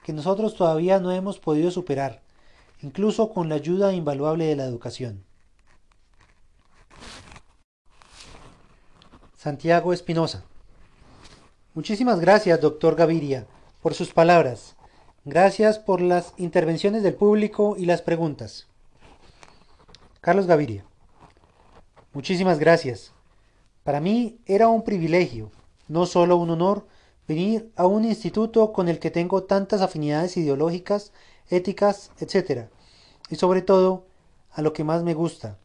que 0.04 0.14
nosotros 0.14 0.56
todavía 0.56 1.00
no 1.00 1.12
hemos 1.12 1.40
podido 1.40 1.72
superar, 1.72 2.22
incluso 2.82 3.32
con 3.32 3.50
la 3.50 3.56
ayuda 3.56 3.94
invaluable 3.94 4.46
de 4.46 4.56
la 4.56 4.66
educación. 4.66 5.26
Santiago 9.36 9.92
Espinosa. 9.92 10.46
Muchísimas 11.76 12.22
gracias, 12.22 12.62
doctor 12.62 12.96
Gaviria, 12.96 13.48
por 13.82 13.94
sus 13.94 14.14
palabras. 14.14 14.78
Gracias 15.26 15.78
por 15.78 16.00
las 16.00 16.34
intervenciones 16.38 17.04
del 17.04 17.16
público 17.16 17.76
y 17.78 17.86
las 17.86 18.02
preguntas. 18.02 18.68
Carlos 20.22 20.48
Gaviria. 20.48 20.86
Muchísimas 22.14 22.60
gracias. 22.60 23.12
Para 23.84 24.00
mí 24.00 24.40
era 24.46 24.70
un 24.70 24.86
privilegio, 24.86 25.52
no 25.90 26.06
solo 26.06 26.38
un 26.38 26.50
honor, 26.50 26.88
venir 27.28 27.70
a 27.76 27.86
un 27.88 28.06
instituto 28.06 28.72
con 28.72 28.88
el 28.88 28.98
que 28.98 29.12
tengo 29.12 29.44
tantas 29.44 29.82
afinidades 29.82 30.38
ideológicas, 30.38 31.12
éticas, 31.50 32.10
etc. 32.20 32.70
Y 33.30 33.36
sobre 33.36 33.62
todo, 33.62 34.06
a 34.50 34.62
lo 34.62 34.72
que 34.72 34.86
más 34.86 35.04
me 35.04 35.14
gusta. 35.14 35.58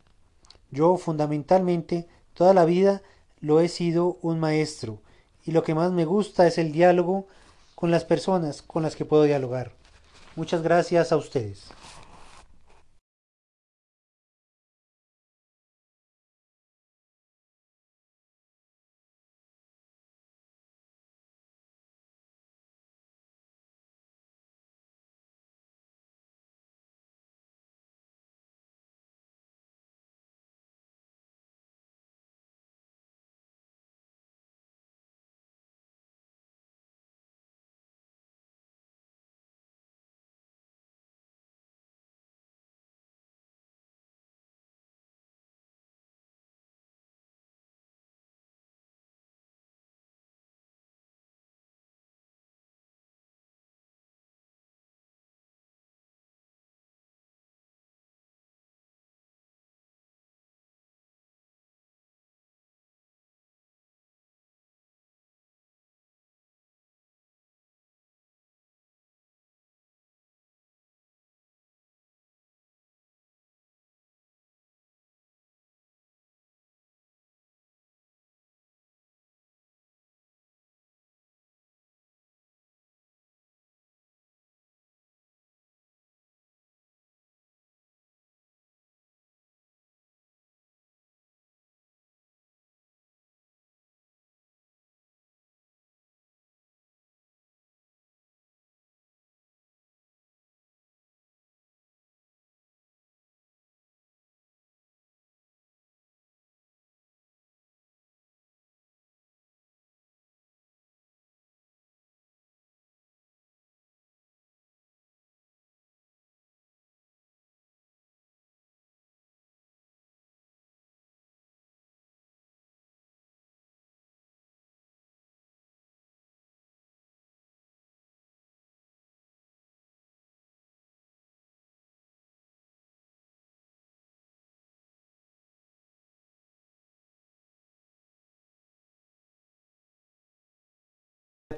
Yo 0.73 0.97
fundamentalmente 0.97 2.09
toda 2.35 2.53
la 2.53 2.65
vida 2.65 3.01
lo 3.39 3.61
he 3.61 3.69
sido 3.69 4.19
un 4.23 4.41
maestro 4.41 5.01
y 5.45 5.53
lo 5.53 5.63
que 5.63 5.75
más 5.75 5.93
me 5.93 6.05
gusta 6.05 6.47
es 6.47 6.59
el 6.59 6.73
diálogo 6.73 7.27
con 7.75 7.91
las 7.91 8.05
personas 8.05 8.63
con 8.63 8.83
las 8.83 8.97
que 8.97 9.05
puedo 9.05 9.25
dialogar. 9.25 9.73
Muchas 10.37 10.63
gracias 10.63 11.13
a 11.13 11.17
ustedes. 11.17 11.71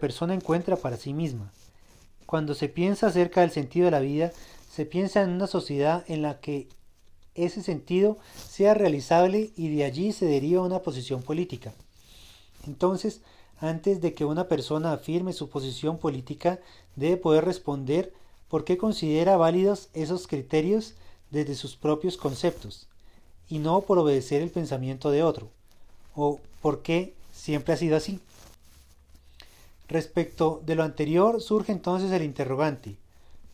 Persona 0.03 0.35
encuentra 0.35 0.74
para 0.74 0.97
sí 0.97 1.12
misma. 1.15 1.53
Cuando 2.27 2.57
se 2.57 2.69
piensa 2.69 3.07
acerca 3.07 3.43
del 3.43 3.53
sentido 3.53 3.85
de 3.85 3.93
la 3.93 4.01
vida, 4.01 4.33
se 4.69 4.85
piensa 4.85 5.23
en 5.23 5.31
una 5.31 5.47
sociedad 5.47 6.03
en 6.09 6.23
la 6.23 6.41
que 6.41 6.66
ese 7.37 7.62
sentido 7.62 8.19
sea 8.35 8.74
realizable 8.74 9.53
y 9.57 9.73
de 9.73 9.85
allí 9.85 10.11
se 10.11 10.27
deriva 10.27 10.62
una 10.62 10.81
posición 10.81 11.23
política. 11.23 11.73
Entonces, 12.66 13.20
antes 13.61 14.01
de 14.01 14.12
que 14.12 14.24
una 14.24 14.49
persona 14.49 14.93
afirme 14.93 15.33
su 15.33 15.49
posición 15.49 15.99
política, 15.99 16.59
debe 16.97 17.16
poder 17.16 17.45
responder 17.45 18.12
por 18.49 18.65
qué 18.65 18.77
considera 18.77 19.37
válidos 19.37 19.89
esos 19.95 20.27
criterios 20.27 20.95
desde 21.31 21.55
sus 21.55 21.77
propios 21.77 22.16
conceptos, 22.16 22.89
y 23.49 23.61
no 23.61 23.83
por 23.83 24.01
obedecer 24.01 24.43
el 24.43 24.51
pensamiento 24.51 25.12
de 25.12 25.23
otro, 25.23 25.49
o 26.16 26.41
por 26.61 26.83
qué 26.83 27.15
siempre 27.33 27.74
ha 27.74 27.77
sido 27.77 27.97
así. 27.97 28.19
Respecto 29.93 30.62
de 30.64 30.74
lo 30.74 30.85
anterior 30.85 31.43
surge 31.43 31.70
entonces 31.70 32.10
el 32.12 32.23
interrogante, 32.23 32.97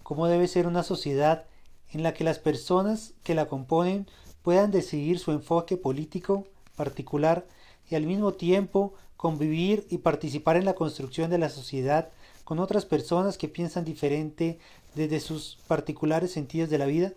¿cómo 0.05 0.28
debe 0.28 0.47
ser 0.47 0.69
una 0.69 0.85
sociedad 0.85 1.47
en 1.90 2.05
la 2.05 2.15
que 2.15 2.23
las 2.23 2.39
personas 2.39 3.12
que 3.24 3.35
la 3.35 3.48
componen 3.48 4.06
puedan 4.43 4.70
decidir 4.70 5.19
su 5.19 5.32
enfoque 5.32 5.77
político 5.77 6.47
particular 6.77 7.44
y 7.90 7.97
al 7.97 8.06
mismo 8.06 8.35
tiempo 8.35 8.94
convivir 9.16 9.85
y 9.90 9.98
participar 9.98 10.56
en 10.56 10.65
la 10.65 10.74
construcción 10.74 11.28
de 11.28 11.39
la 11.39 11.48
sociedad 11.48 12.10
con 12.44 12.60
otras 12.60 12.85
personas 12.85 13.36
que 13.36 13.48
piensan 13.48 13.85
diferente 13.85 14.60
desde 14.94 15.19
sus 15.19 15.59
particulares 15.66 16.31
sentidos 16.31 16.70
de 16.70 16.78
la 16.78 16.86
vida? 16.86 17.15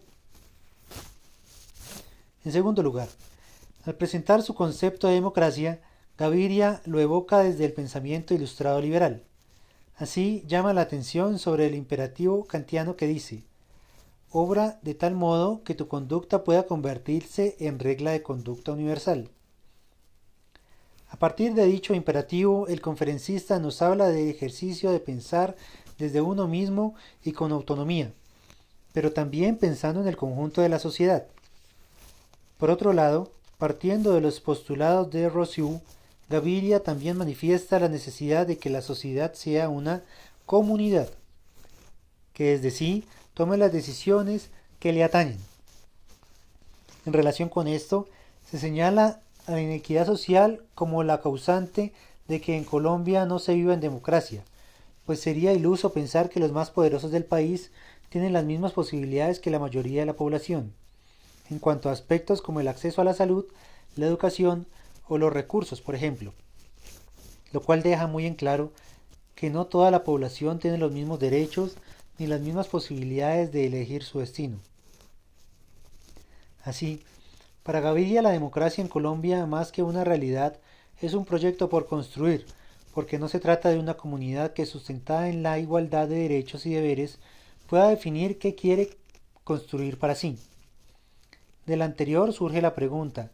En 2.43 2.52
segundo 2.52 2.81
lugar, 2.81 3.07
al 3.85 3.93
presentar 3.93 4.41
su 4.41 4.56
concepto 4.56 5.07
de 5.07 5.14
democracia, 5.14 5.80
Gaviria 6.22 6.84
lo 6.85 6.99
evoca 6.99 7.39
desde 7.39 7.65
el 7.65 7.73
pensamiento 7.73 8.35
ilustrado 8.35 8.80
liberal. 8.80 9.23
Así 9.95 10.43
llama 10.45 10.72
la 10.72 10.81
atención 10.81 11.39
sobre 11.39 11.65
el 11.65 11.73
imperativo 11.73 12.45
kantiano 12.45 12.95
que 12.95 13.07
dice, 13.07 13.43
obra 14.30 14.77
de 14.84 14.93
tal 14.93 15.15
modo 15.15 15.64
que 15.64 15.73
tu 15.73 15.88
conducta 15.88 16.43
pueda 16.43 16.68
convertirse 16.68 17.56
en 17.60 17.80
regla 17.80 18.11
de 18.11 18.22
conducta 18.22 18.72
universal. 18.72 19.31
A 21.10 21.18
partir 21.18 21.56
de 21.56 21.65
dicho 21.65 21.95
imperativo, 21.95 22.68
el 22.68 22.81
conferencista 22.81 23.57
nos 23.57 23.81
habla 23.81 24.10
del 24.10 24.30
ejercicio 24.30 24.91
de 24.91 24.99
pensar 24.99 25.56
desde 25.98 26.22
uno 26.22 26.48
mismo 26.48 26.93
y 27.23 27.31
con 27.31 27.52
autonomía, 27.52 28.14
pero 28.93 29.11
también 29.11 29.57
pensando 29.57 30.02
en 30.02 30.07
el 30.07 30.18
conjunto 30.18 30.61
de 30.61 30.69
la 30.69 30.77
sociedad. 30.77 31.26
Por 32.60 32.69
otro 32.69 32.93
lado, 32.93 33.31
partiendo 33.57 34.14
de 34.14 34.22
los 34.22 34.39
postulados 34.39 35.10
de 35.10 35.27
Rousseau, 35.27 35.81
Gaviria 36.32 36.82
también 36.82 37.18
manifiesta 37.18 37.80
la 37.80 37.90
necesidad 37.90 38.48
de 38.48 38.58
que 38.58 38.70
la 38.70 38.82
sociedad 38.82 39.34
sea 39.34 39.70
una 39.70 40.02
comunidad, 40.45 41.10
que 42.34 42.58
desde 42.58 42.72
sí 42.72 43.06
tome 43.34 43.58
las 43.58 43.72
decisiones 43.72 44.49
que 44.80 44.94
le 44.94 45.03
atañen. 45.03 45.38
En 47.06 47.14
relación 47.14 47.49
con 47.49 47.68
esto, 47.68 48.08
se 48.49 48.58
señala 48.58 49.20
a 49.45 49.52
la 49.52 49.62
inequidad 49.62 50.06
social 50.06 50.64
como 50.74 51.03
la 51.03 51.22
causante 51.22 51.94
de 52.28 52.41
que 52.41 52.58
en 52.58 52.64
Colombia 52.64 53.26
no 53.26 53.38
se 53.38 53.53
viva 53.53 53.74
en 53.74 53.82
democracia, 53.82 54.44
pues 55.06 55.20
sería 55.20 55.53
iluso 55.53 55.91
pensar 55.91 56.30
que 56.30 56.40
los 56.40 56.52
más 56.52 56.72
poderosos 56.72 57.12
del 57.12 57.26
país 57.26 57.72
tienen 58.10 58.34
las 58.34 58.45
mismas 58.45 58.72
posibilidades 58.72 59.40
que 59.40 59.52
la 59.52 59.60
mayoría 59.60 60.02
de 60.02 60.06
la 60.06 60.14
población. 60.14 60.74
en 61.49 61.60
cuanto 61.60 61.90
a 61.90 61.91
aspectos 61.91 62.41
como 62.41 62.62
el 62.62 62.70
acceso 62.70 63.02
a 63.02 63.03
la 63.03 63.14
salud, 63.14 63.45
la 63.98 64.06
educación 64.06 64.68
o 65.11 65.17
los 65.17 65.33
recursos, 65.33 65.81
por 65.81 65.93
ejemplo, 65.93 66.33
lo 67.51 67.61
cual 67.61 67.83
deja 67.83 68.07
muy 68.07 68.25
en 68.25 68.35
claro 68.35 68.71
que 69.35 69.49
no 69.49 69.65
toda 69.65 69.91
la 69.91 70.05
población 70.05 70.57
tiene 70.57 70.77
los 70.77 70.93
mismos 70.93 71.19
derechos 71.19 71.75
ni 72.17 72.27
las 72.27 72.39
mismas 72.39 72.69
posibilidades 72.69 73.51
de 73.51 73.65
elegir 73.65 74.03
su 74.03 74.19
destino. 74.19 74.57
Así, 76.63 77.01
para 77.63 77.81
Gaviria 77.81 78.21
la 78.21 78.29
democracia 78.29 78.81
en 78.81 78.88
Colombia, 78.88 79.45
más 79.45 79.73
que 79.73 79.83
una 79.83 80.05
realidad, 80.05 80.57
es 81.01 81.13
un 81.13 81.25
proyecto 81.25 81.67
por 81.67 81.88
construir, 81.88 82.45
porque 82.93 83.19
no 83.19 83.27
se 83.27 83.41
trata 83.41 83.67
de 83.67 83.79
una 83.79 83.95
comunidad 83.95 84.53
que 84.53 84.65
sustentada 84.65 85.27
en 85.27 85.43
la 85.43 85.59
igualdad 85.59 86.07
de 86.07 86.15
derechos 86.15 86.65
y 86.65 86.73
deberes 86.73 87.19
pueda 87.67 87.89
definir 87.89 88.39
qué 88.39 88.55
quiere 88.55 88.91
construir 89.43 89.99
para 89.99 90.15
sí. 90.15 90.38
Del 91.65 91.81
anterior 91.81 92.31
surge 92.31 92.61
la 92.61 92.75
pregunta, 92.75 93.29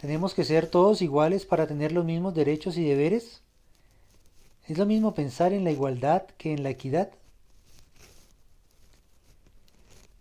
¿tenemos 0.00 0.34
que 0.34 0.44
ser 0.44 0.66
todos 0.66 1.02
iguales 1.02 1.44
para 1.44 1.66
tener 1.66 1.92
los 1.92 2.04
mismos 2.04 2.34
derechos 2.34 2.76
y 2.78 2.84
deberes? 2.84 3.42
¿Es 4.66 4.78
lo 4.78 4.86
mismo 4.86 5.14
pensar 5.14 5.52
en 5.52 5.64
la 5.64 5.72
igualdad 5.72 6.22
que 6.38 6.52
en 6.52 6.62
la 6.62 6.70
equidad? 6.70 7.10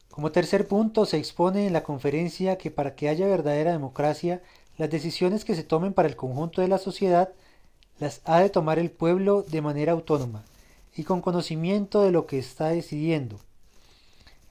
Como 0.10 0.32
tercer 0.32 0.68
punto, 0.68 1.06
se 1.06 1.18
expone 1.18 1.66
en 1.66 1.72
la 1.72 1.84
conferencia 1.84 2.58
que 2.58 2.72
para 2.72 2.94
que 2.94 3.08
haya 3.08 3.26
verdadera 3.28 3.72
democracia, 3.72 4.42
las 4.78 4.90
decisiones 4.90 5.46
que 5.46 5.56
se 5.56 5.64
tomen 5.64 5.94
para 5.94 6.10
el 6.10 6.18
conjunto 6.18 6.62
de 6.62 6.68
la 6.68 6.78
sociedad 6.78 7.30
las 8.00 8.22
ha 8.26 8.40
de 8.40 8.50
tomar 8.50 8.80
el 8.80 8.92
pueblo 8.92 9.44
de 9.44 9.62
manera 9.62 9.94
autónoma 9.94 10.44
y 10.96 11.04
con 11.04 11.22
conocimiento 11.22 12.02
de 12.02 12.12
lo 12.12 12.26
que 12.26 12.38
está 12.38 12.70
decidiendo. 12.70 13.40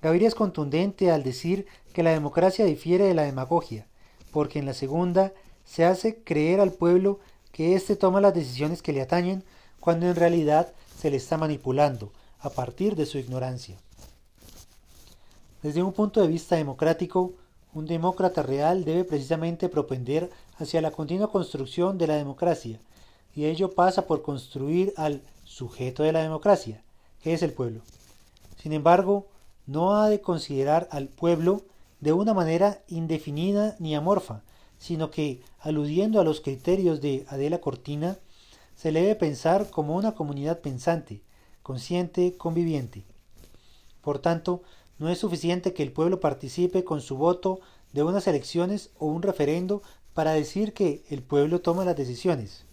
Gaviria 0.00 0.28
es 0.28 0.34
contundente 0.34 1.10
al 1.10 1.22
decir 1.22 1.66
que 1.92 2.02
la 2.02 2.12
democracia 2.12 2.64
difiere 2.64 3.04
de 3.04 3.14
la 3.14 3.24
demagogia, 3.24 3.86
porque 4.38 4.60
en 4.60 4.66
la 4.66 4.72
segunda 4.72 5.32
se 5.64 5.84
hace 5.84 6.22
creer 6.22 6.60
al 6.60 6.70
pueblo 6.70 7.18
que 7.50 7.74
éste 7.74 7.96
toma 7.96 8.20
las 8.20 8.34
decisiones 8.34 8.82
que 8.82 8.92
le 8.92 9.02
atañen 9.02 9.42
cuando 9.80 10.06
en 10.06 10.14
realidad 10.14 10.72
se 10.96 11.10
le 11.10 11.16
está 11.16 11.36
manipulando 11.36 12.12
a 12.38 12.48
partir 12.48 12.94
de 12.94 13.04
su 13.04 13.18
ignorancia. 13.18 13.74
Desde 15.60 15.82
un 15.82 15.92
punto 15.92 16.20
de 16.20 16.28
vista 16.28 16.54
democrático, 16.54 17.32
un 17.74 17.86
demócrata 17.86 18.44
real 18.44 18.84
debe 18.84 19.02
precisamente 19.02 19.68
propender 19.68 20.30
hacia 20.56 20.80
la 20.80 20.92
continua 20.92 21.32
construcción 21.32 21.98
de 21.98 22.06
la 22.06 22.14
democracia, 22.14 22.78
y 23.34 23.46
ello 23.46 23.72
pasa 23.72 24.06
por 24.06 24.22
construir 24.22 24.94
al 24.96 25.20
sujeto 25.42 26.04
de 26.04 26.12
la 26.12 26.22
democracia, 26.22 26.80
que 27.24 27.32
es 27.32 27.42
el 27.42 27.52
pueblo. 27.54 27.80
Sin 28.62 28.72
embargo, 28.72 29.26
no 29.66 29.96
ha 29.96 30.08
de 30.08 30.20
considerar 30.20 30.86
al 30.92 31.08
pueblo 31.08 31.62
de 32.00 32.12
una 32.12 32.34
manera 32.34 32.82
indefinida 32.88 33.76
ni 33.78 33.94
amorfa, 33.94 34.42
sino 34.78 35.10
que, 35.10 35.42
aludiendo 35.60 36.20
a 36.20 36.24
los 36.24 36.40
criterios 36.40 37.00
de 37.00 37.26
Adela 37.28 37.60
Cortina, 37.60 38.18
se 38.74 38.92
le 38.92 39.02
debe 39.02 39.16
pensar 39.16 39.70
como 39.70 39.96
una 39.96 40.14
comunidad 40.14 40.60
pensante, 40.60 41.22
consciente, 41.62 42.36
conviviente. 42.36 43.04
Por 44.02 44.20
tanto, 44.20 44.62
no 44.98 45.08
es 45.08 45.18
suficiente 45.18 45.74
que 45.74 45.82
el 45.82 45.92
pueblo 45.92 46.20
participe 46.20 46.84
con 46.84 47.00
su 47.00 47.16
voto 47.16 47.60
de 47.92 48.02
unas 48.02 48.26
elecciones 48.26 48.90
o 48.98 49.06
un 49.06 49.22
referendo 49.22 49.82
para 50.14 50.32
decir 50.32 50.74
que 50.74 51.04
el 51.10 51.22
pueblo 51.22 51.60
toma 51.60 51.84
las 51.84 51.96
decisiones. 51.96 52.64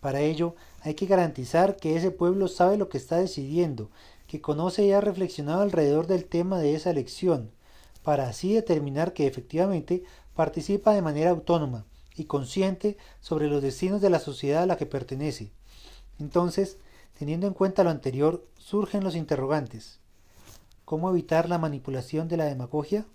Para 0.00 0.20
ello 0.20 0.54
hay 0.82 0.94
que 0.94 1.06
garantizar 1.06 1.76
que 1.76 1.96
ese 1.96 2.10
pueblo 2.10 2.48
sabe 2.48 2.76
lo 2.76 2.88
que 2.88 2.98
está 2.98 3.16
decidiendo, 3.16 3.90
que 4.26 4.40
conoce 4.40 4.84
y 4.84 4.92
ha 4.92 5.00
reflexionado 5.00 5.62
alrededor 5.62 6.06
del 6.06 6.24
tema 6.24 6.58
de 6.58 6.74
esa 6.74 6.90
elección, 6.90 7.50
para 8.02 8.28
así 8.28 8.54
determinar 8.54 9.12
que 9.12 9.26
efectivamente 9.26 10.02
participa 10.34 10.94
de 10.94 11.02
manera 11.02 11.30
autónoma 11.30 11.84
y 12.16 12.24
consciente 12.24 12.96
sobre 13.20 13.48
los 13.48 13.62
destinos 13.62 14.00
de 14.00 14.10
la 14.10 14.18
sociedad 14.18 14.62
a 14.62 14.66
la 14.66 14.76
que 14.76 14.86
pertenece. 14.86 15.50
Entonces, 16.18 16.78
teniendo 17.18 17.46
en 17.46 17.54
cuenta 17.54 17.84
lo 17.84 17.90
anterior, 17.90 18.44
surgen 18.58 19.04
los 19.04 19.16
interrogantes. 19.16 19.98
¿Cómo 20.84 21.10
evitar 21.10 21.48
la 21.48 21.58
manipulación 21.58 22.28
de 22.28 22.36
la 22.36 22.46
demagogia? 22.46 23.06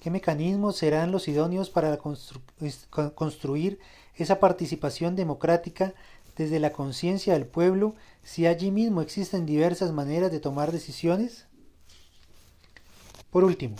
¿Qué 0.00 0.10
mecanismos 0.10 0.76
serán 0.76 1.10
los 1.10 1.26
idóneos 1.28 1.68
para 1.68 1.98
construir 3.14 3.78
esa 4.14 4.38
participación 4.38 5.16
democrática 5.16 5.94
desde 6.36 6.60
la 6.60 6.72
conciencia 6.72 7.32
del 7.32 7.46
pueblo 7.46 7.94
si 8.22 8.46
allí 8.46 8.70
mismo 8.70 9.02
existen 9.02 9.46
diversas 9.46 9.92
maneras 9.92 10.30
de 10.30 10.40
tomar 10.40 10.70
decisiones? 10.70 11.45
Por 13.36 13.44
último, 13.44 13.76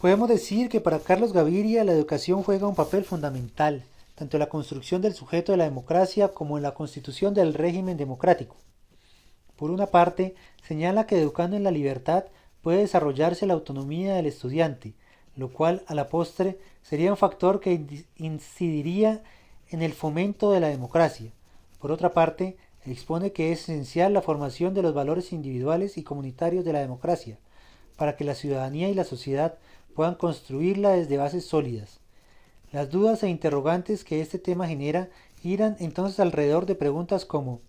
podemos 0.00 0.28
decir 0.28 0.68
que 0.68 0.80
para 0.80 1.00
Carlos 1.00 1.32
Gaviria 1.32 1.82
la 1.82 1.90
educación 1.90 2.44
juega 2.44 2.68
un 2.68 2.76
papel 2.76 3.02
fundamental, 3.02 3.82
tanto 4.14 4.36
en 4.36 4.42
la 4.42 4.48
construcción 4.48 5.02
del 5.02 5.12
sujeto 5.12 5.50
de 5.50 5.58
la 5.58 5.64
democracia 5.64 6.28
como 6.28 6.56
en 6.56 6.62
la 6.62 6.72
constitución 6.72 7.34
del 7.34 7.52
régimen 7.52 7.96
democrático. 7.96 8.54
Por 9.56 9.72
una 9.72 9.86
parte, 9.86 10.36
señala 10.62 11.08
que 11.08 11.20
educando 11.20 11.56
en 11.56 11.64
la 11.64 11.72
libertad 11.72 12.26
puede 12.62 12.78
desarrollarse 12.78 13.44
la 13.44 13.54
autonomía 13.54 14.14
del 14.14 14.26
estudiante, 14.26 14.94
lo 15.34 15.52
cual 15.52 15.82
a 15.88 15.96
la 15.96 16.06
postre 16.06 16.60
sería 16.84 17.10
un 17.10 17.16
factor 17.16 17.58
que 17.58 18.04
incidiría 18.18 19.24
en 19.70 19.82
el 19.82 19.94
fomento 19.94 20.52
de 20.52 20.60
la 20.60 20.68
democracia. 20.68 21.32
Por 21.80 21.90
otra 21.90 22.12
parte, 22.12 22.56
expone 22.86 23.32
que 23.32 23.50
es 23.50 23.62
esencial 23.62 24.12
la 24.12 24.22
formación 24.22 24.74
de 24.74 24.82
los 24.82 24.94
valores 24.94 25.32
individuales 25.32 25.98
y 25.98 26.04
comunitarios 26.04 26.64
de 26.64 26.72
la 26.72 26.78
democracia, 26.78 27.36
para 27.96 28.16
que 28.16 28.24
la 28.24 28.34
ciudadanía 28.34 28.88
y 28.88 28.94
la 28.94 29.04
sociedad 29.04 29.58
puedan 29.94 30.14
construirla 30.14 30.90
desde 30.90 31.16
bases 31.16 31.46
sólidas. 31.46 32.00
Las 32.72 32.90
dudas 32.90 33.22
e 33.22 33.28
interrogantes 33.28 34.04
que 34.04 34.20
este 34.20 34.38
tema 34.38 34.66
genera 34.66 35.08
giran 35.40 35.76
entonces 35.78 36.20
alrededor 36.20 36.66
de 36.66 36.74
preguntas 36.74 37.24
como 37.24 37.60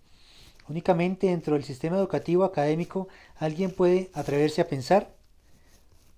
¿Únicamente 0.68 1.28
dentro 1.28 1.54
del 1.54 1.64
sistema 1.64 1.96
educativo 1.96 2.44
académico 2.44 3.08
alguien 3.36 3.70
puede 3.70 4.10
atreverse 4.14 4.60
a 4.60 4.68
pensar? 4.68 5.14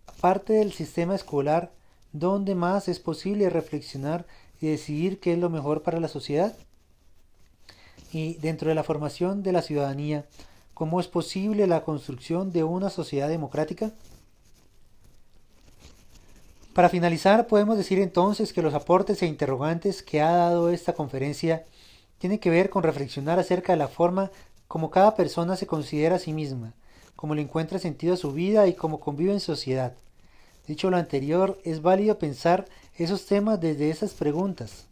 Aparte 0.07 0.55
del 0.55 0.73
sistema 0.73 1.15
escolar, 1.15 1.73
¿dónde 2.13 2.55
más 2.55 2.89
es 2.89 2.99
posible 2.99 3.51
reflexionar 3.51 4.27
y 4.61 4.69
decidir 4.69 5.21
qué 5.21 5.35
es 5.35 5.39
lo 5.39 5.51
mejor 5.51 5.83
para 5.83 6.01
la 6.01 6.09
sociedad? 6.09 6.57
Y 8.11 8.35
dentro 8.35 8.71
de 8.71 8.75
la 8.75 8.85
formación 8.85 9.43
de 9.43 9.53
la 9.53 9.61
ciudadanía, 9.61 10.25
¿cómo 10.79 11.01
es 11.01 11.09
posible 11.09 11.67
la 11.67 11.83
construcción 11.83 12.53
de 12.53 12.63
una 12.63 12.89
sociedad 12.89 13.29
democrática? 13.29 13.91
Para 16.73 16.89
finalizar, 16.89 17.49
podemos 17.49 17.77
decir 17.77 17.99
entonces 17.99 18.53
que 18.53 18.63
los 18.63 18.75
aportes 18.75 19.21
e 19.21 19.27
interrogantes 19.27 20.05
que 20.05 20.21
ha 20.21 20.31
dado 20.31 20.71
esta 20.71 20.93
conferencia 20.93 21.67
tiene 22.19 22.39
que 22.39 22.51
ver 22.51 22.71
con 22.71 22.85
reflexionar 22.85 23.41
acerca 23.41 23.73
de 23.73 23.79
la 23.79 23.89
forma 23.89 24.31
como 24.69 24.89
cada 24.89 25.17
persona 25.17 25.57
se 25.57 25.67
considera 25.67 26.15
a 26.15 26.21
sí 26.21 26.33
misma, 26.33 26.75
cómo 27.17 27.35
le 27.35 27.43
encuentra 27.43 27.81
sentido 27.81 28.15
a 28.15 28.17
su 28.17 28.33
vida 28.33 28.69
y 28.69 28.75
cómo 28.75 29.01
convive 29.01 29.33
en 29.33 29.41
sociedad. 29.41 29.95
Dicho 30.69 30.91
lo 30.91 30.97
anterior, 30.97 31.59
es 31.65 31.83
válido 31.83 32.21
pensar 32.21 32.67
esos 32.95 33.27
temas 33.27 33.61
desde 33.61 33.91
esas 33.91 34.15
preguntas. 34.15 34.87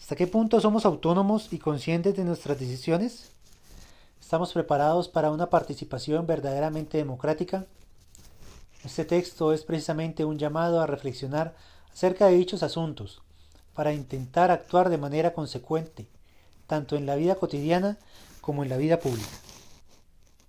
¿Hasta 0.00 0.16
qué 0.16 0.26
punto 0.26 0.60
somos 0.60 0.84
autónomos 0.84 1.52
y 1.52 1.58
conscientes 1.58 2.16
de 2.16 2.24
nuestras 2.24 2.58
decisiones? 2.58 3.30
¿Estamos 4.30 4.52
preparados 4.52 5.08
para 5.08 5.32
una 5.32 5.50
participación 5.50 6.24
verdaderamente 6.24 6.98
democrática? 6.98 7.66
Este 8.84 9.04
texto 9.04 9.52
es 9.52 9.64
precisamente 9.64 10.24
un 10.24 10.38
llamado 10.38 10.80
a 10.80 10.86
reflexionar 10.86 11.56
acerca 11.92 12.26
de 12.26 12.36
dichos 12.36 12.62
asuntos, 12.62 13.22
para 13.74 13.92
intentar 13.92 14.52
actuar 14.52 14.88
de 14.88 14.98
manera 14.98 15.32
consecuente, 15.32 16.06
tanto 16.68 16.94
en 16.94 17.06
la 17.06 17.16
vida 17.16 17.34
cotidiana 17.34 17.98
como 18.40 18.62
en 18.62 18.68
la 18.68 18.76
vida 18.76 19.00
pública. 19.00 19.26